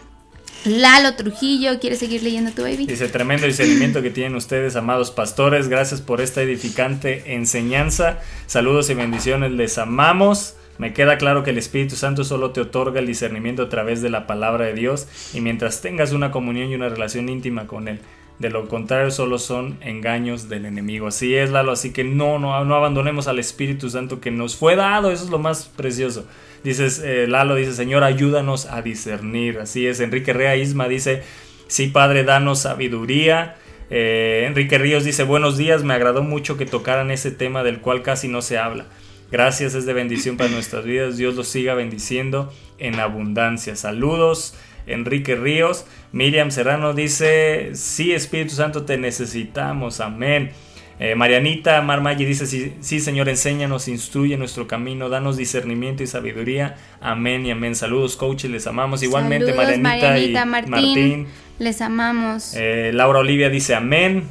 Lalo 0.64 1.16
Trujillo, 1.16 1.80
¿quieres 1.80 1.98
seguir 1.98 2.22
leyendo 2.22 2.52
tu 2.52 2.62
baby? 2.62 2.86
Dice, 2.86 3.08
tremendo 3.08 3.46
discernimiento 3.46 4.00
que 4.00 4.10
tienen 4.10 4.36
ustedes, 4.36 4.76
amados 4.76 5.10
pastores. 5.10 5.68
Gracias 5.68 6.00
por 6.00 6.20
esta 6.20 6.40
edificante 6.40 7.34
enseñanza. 7.34 8.20
Saludos 8.46 8.88
y 8.88 8.94
bendiciones, 8.94 9.50
les 9.50 9.76
amamos. 9.78 10.54
Me 10.78 10.92
queda 10.92 11.18
claro 11.18 11.42
que 11.42 11.50
el 11.50 11.58
Espíritu 11.58 11.96
Santo 11.96 12.24
solo 12.24 12.50
te 12.50 12.60
otorga 12.60 13.00
el 13.00 13.06
discernimiento 13.06 13.62
a 13.62 13.68
través 13.68 14.02
de 14.02 14.10
la 14.10 14.26
palabra 14.26 14.66
de 14.66 14.74
Dios 14.74 15.06
y 15.34 15.40
mientras 15.40 15.80
tengas 15.80 16.12
una 16.12 16.30
comunión 16.30 16.70
y 16.70 16.74
una 16.74 16.88
relación 16.88 17.28
íntima 17.28 17.66
con 17.66 17.88
Él. 17.88 18.00
De 18.38 18.50
lo 18.50 18.66
contrario, 18.66 19.10
solo 19.10 19.38
son 19.38 19.78
engaños 19.82 20.48
del 20.48 20.66
enemigo. 20.66 21.06
Así 21.06 21.34
es, 21.36 21.50
Lalo. 21.50 21.72
Así 21.72 21.92
que 21.92 22.02
no, 22.02 22.38
no, 22.38 22.64
no 22.64 22.74
abandonemos 22.74 23.28
al 23.28 23.38
Espíritu 23.38 23.88
Santo 23.88 24.20
que 24.20 24.32
nos 24.32 24.56
fue 24.56 24.74
dado. 24.74 25.12
Eso 25.12 25.24
es 25.24 25.30
lo 25.30 25.38
más 25.38 25.66
precioso. 25.76 26.26
Dices, 26.64 27.00
eh, 27.04 27.26
Lalo 27.28 27.54
dice, 27.54 27.72
Señor, 27.72 28.02
ayúdanos 28.02 28.66
a 28.66 28.82
discernir. 28.82 29.58
Así 29.60 29.86
es, 29.86 30.00
Enrique 30.00 30.32
Rea 30.32 30.56
Isma 30.56 30.88
dice, 30.88 31.22
sí, 31.68 31.88
Padre, 31.88 32.24
danos 32.24 32.60
sabiduría. 32.60 33.56
Eh, 33.90 34.44
Enrique 34.48 34.78
Ríos 34.78 35.04
dice, 35.04 35.22
buenos 35.24 35.58
días, 35.58 35.84
me 35.84 35.94
agradó 35.94 36.22
mucho 36.22 36.56
que 36.56 36.66
tocaran 36.66 37.10
ese 37.10 37.30
tema 37.30 37.62
del 37.62 37.80
cual 37.80 38.02
casi 38.02 38.26
no 38.26 38.40
se 38.40 38.58
habla. 38.58 38.86
Gracias, 39.32 39.74
es 39.74 39.86
de 39.86 39.94
bendición 39.94 40.36
para 40.36 40.50
nuestras 40.50 40.84
vidas. 40.84 41.16
Dios 41.16 41.34
los 41.34 41.48
siga 41.48 41.72
bendiciendo 41.72 42.52
en 42.78 43.00
abundancia. 43.00 43.76
Saludos, 43.76 44.54
Enrique 44.86 45.36
Ríos. 45.36 45.86
Miriam 46.12 46.50
Serrano 46.50 46.92
dice, 46.92 47.70
sí, 47.72 48.12
Espíritu 48.12 48.54
Santo, 48.54 48.84
te 48.84 48.98
necesitamos. 48.98 50.00
Amén. 50.00 50.50
Eh, 50.98 51.14
Marianita 51.14 51.80
Marmaggi 51.80 52.26
dice, 52.26 52.46
sí, 52.46 52.74
sí, 52.80 53.00
Señor, 53.00 53.30
enséñanos, 53.30 53.88
instruye 53.88 54.36
nuestro 54.36 54.68
camino, 54.68 55.08
danos 55.08 55.38
discernimiento 55.38 56.02
y 56.02 56.06
sabiduría. 56.06 56.76
Amén 57.00 57.46
y 57.46 57.52
amén. 57.52 57.74
Saludos, 57.74 58.16
coaches, 58.16 58.50
les 58.50 58.66
amamos. 58.66 59.02
Igualmente, 59.02 59.54
Saludos, 59.54 59.78
Marianita, 59.78 60.42
y 60.42 60.46
Martín. 60.46 60.70
Martín. 60.70 61.26
Les 61.58 61.80
amamos. 61.80 62.54
Eh, 62.54 62.90
Laura 62.92 63.20
Olivia 63.20 63.48
dice 63.48 63.74
amén. 63.74 64.24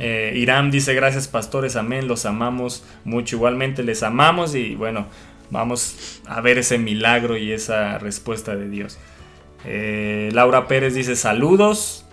Eh, 0.00 0.32
Irán 0.34 0.70
dice 0.70 0.94
gracias 0.94 1.28
pastores, 1.28 1.76
amén, 1.76 2.08
los 2.08 2.26
amamos 2.26 2.84
mucho. 3.04 3.36
Igualmente 3.36 3.82
les 3.82 4.02
amamos 4.02 4.54
y 4.54 4.74
bueno, 4.74 5.06
vamos 5.50 6.22
a 6.26 6.40
ver 6.40 6.58
ese 6.58 6.78
milagro 6.78 7.36
y 7.36 7.52
esa 7.52 7.98
respuesta 7.98 8.56
de 8.56 8.68
Dios. 8.68 8.98
Eh, 9.64 10.30
Laura 10.32 10.66
Pérez 10.66 10.94
dice 10.94 11.16
saludos. 11.16 12.06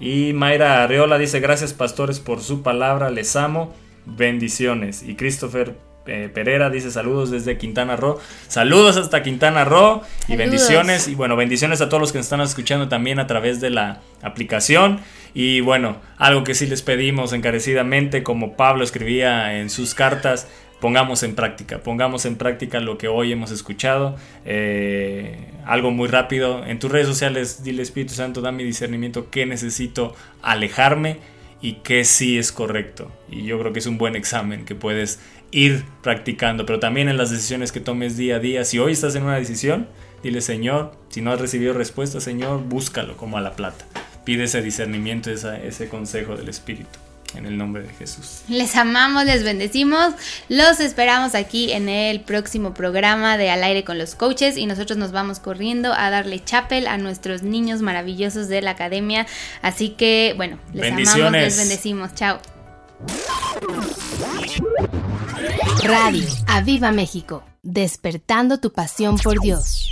Y 0.00 0.32
Mayra 0.32 0.82
Arreola 0.82 1.18
dice 1.18 1.38
gracias 1.38 1.72
pastores 1.72 2.18
por 2.18 2.40
su 2.40 2.62
palabra, 2.62 3.10
les 3.10 3.36
amo, 3.36 3.72
bendiciones. 4.06 5.04
Y 5.04 5.14
Christopher 5.14 5.76
eh, 6.06 6.30
Pereira 6.32 6.70
dice 6.70 6.90
saludos 6.90 7.30
desde 7.30 7.56
Quintana 7.56 7.96
Roo. 7.96 8.18
Saludos 8.48 8.96
hasta 8.96 9.22
Quintana 9.22 9.64
Roo 9.64 10.02
y 10.02 10.32
Saludos. 10.32 10.38
bendiciones. 10.38 11.08
Y 11.08 11.14
bueno, 11.14 11.36
bendiciones 11.36 11.80
a 11.80 11.88
todos 11.88 12.00
los 12.00 12.12
que 12.12 12.18
nos 12.18 12.26
están 12.26 12.40
escuchando 12.40 12.88
también 12.88 13.18
a 13.18 13.26
través 13.26 13.60
de 13.60 13.70
la 13.70 14.00
aplicación. 14.22 15.00
Y 15.34 15.60
bueno, 15.60 15.96
algo 16.16 16.44
que 16.44 16.54
sí 16.54 16.66
les 16.66 16.82
pedimos 16.82 17.32
encarecidamente, 17.32 18.22
como 18.22 18.56
Pablo 18.56 18.84
escribía 18.84 19.58
en 19.58 19.68
sus 19.68 19.94
cartas, 19.94 20.46
pongamos 20.80 21.22
en 21.22 21.34
práctica, 21.34 21.78
pongamos 21.78 22.26
en 22.26 22.36
práctica 22.36 22.78
lo 22.78 22.98
que 22.98 23.08
hoy 23.08 23.32
hemos 23.32 23.50
escuchado. 23.50 24.16
Eh, 24.44 25.50
algo 25.64 25.90
muy 25.90 26.08
rápido, 26.08 26.64
en 26.64 26.78
tus 26.78 26.92
redes 26.92 27.06
sociales, 27.08 27.64
dile 27.64 27.82
Espíritu 27.82 28.14
Santo, 28.14 28.42
dame 28.42 28.62
discernimiento, 28.62 29.30
qué 29.30 29.46
necesito 29.46 30.14
alejarme 30.42 31.18
y 31.60 31.76
qué 31.82 32.04
sí 32.04 32.38
es 32.38 32.52
correcto. 32.52 33.10
Y 33.30 33.44
yo 33.44 33.58
creo 33.58 33.72
que 33.72 33.78
es 33.78 33.86
un 33.86 33.96
buen 33.96 34.14
examen 34.16 34.66
que 34.66 34.74
puedes 34.74 35.18
ir 35.54 35.84
practicando, 36.02 36.66
pero 36.66 36.80
también 36.80 37.08
en 37.08 37.16
las 37.16 37.30
decisiones 37.30 37.70
que 37.72 37.80
tomes 37.80 38.16
día 38.16 38.36
a 38.36 38.38
día. 38.40 38.64
Si 38.64 38.78
hoy 38.78 38.92
estás 38.92 39.14
en 39.14 39.22
una 39.22 39.36
decisión, 39.36 39.86
dile 40.22 40.40
Señor, 40.40 40.92
si 41.10 41.20
no 41.22 41.30
has 41.32 41.40
recibido 41.40 41.72
respuesta, 41.74 42.20
Señor, 42.20 42.62
búscalo 42.64 43.16
como 43.16 43.38
a 43.38 43.40
la 43.40 43.52
plata. 43.52 43.84
Pide 44.24 44.44
ese 44.44 44.62
discernimiento, 44.62 45.30
esa- 45.30 45.56
ese 45.62 45.88
consejo 45.88 46.36
del 46.36 46.48
Espíritu. 46.48 46.98
En 47.36 47.46
el 47.46 47.56
nombre 47.58 47.82
de 47.82 47.92
Jesús. 47.94 48.42
Les 48.48 48.76
amamos, 48.76 49.24
les 49.24 49.42
bendecimos. 49.42 50.14
Los 50.48 50.78
esperamos 50.78 51.34
aquí 51.34 51.72
en 51.72 51.88
el 51.88 52.20
próximo 52.20 52.74
programa 52.74 53.36
de 53.36 53.50
Al 53.50 53.64
aire 53.64 53.82
con 53.82 53.98
los 53.98 54.14
coaches 54.14 54.56
y 54.56 54.66
nosotros 54.66 54.98
nos 54.98 55.10
vamos 55.10 55.40
corriendo 55.40 55.92
a 55.92 56.10
darle 56.10 56.42
chapel 56.44 56.86
a 56.86 56.96
nuestros 56.96 57.42
niños 57.42 57.82
maravillosos 57.82 58.46
de 58.48 58.62
la 58.62 58.70
academia. 58.70 59.26
Así 59.62 59.90
que, 59.90 60.34
bueno, 60.36 60.58
les 60.72 60.92
amamos, 60.92 61.32
les 61.32 61.56
bendecimos. 61.58 62.14
Chao. 62.14 62.38
Radio 65.82 66.26
Aviva 66.46 66.90
México, 66.90 67.42
despertando 67.62 68.58
tu 68.58 68.72
pasión 68.72 69.16
por 69.16 69.40
Dios. 69.40 69.90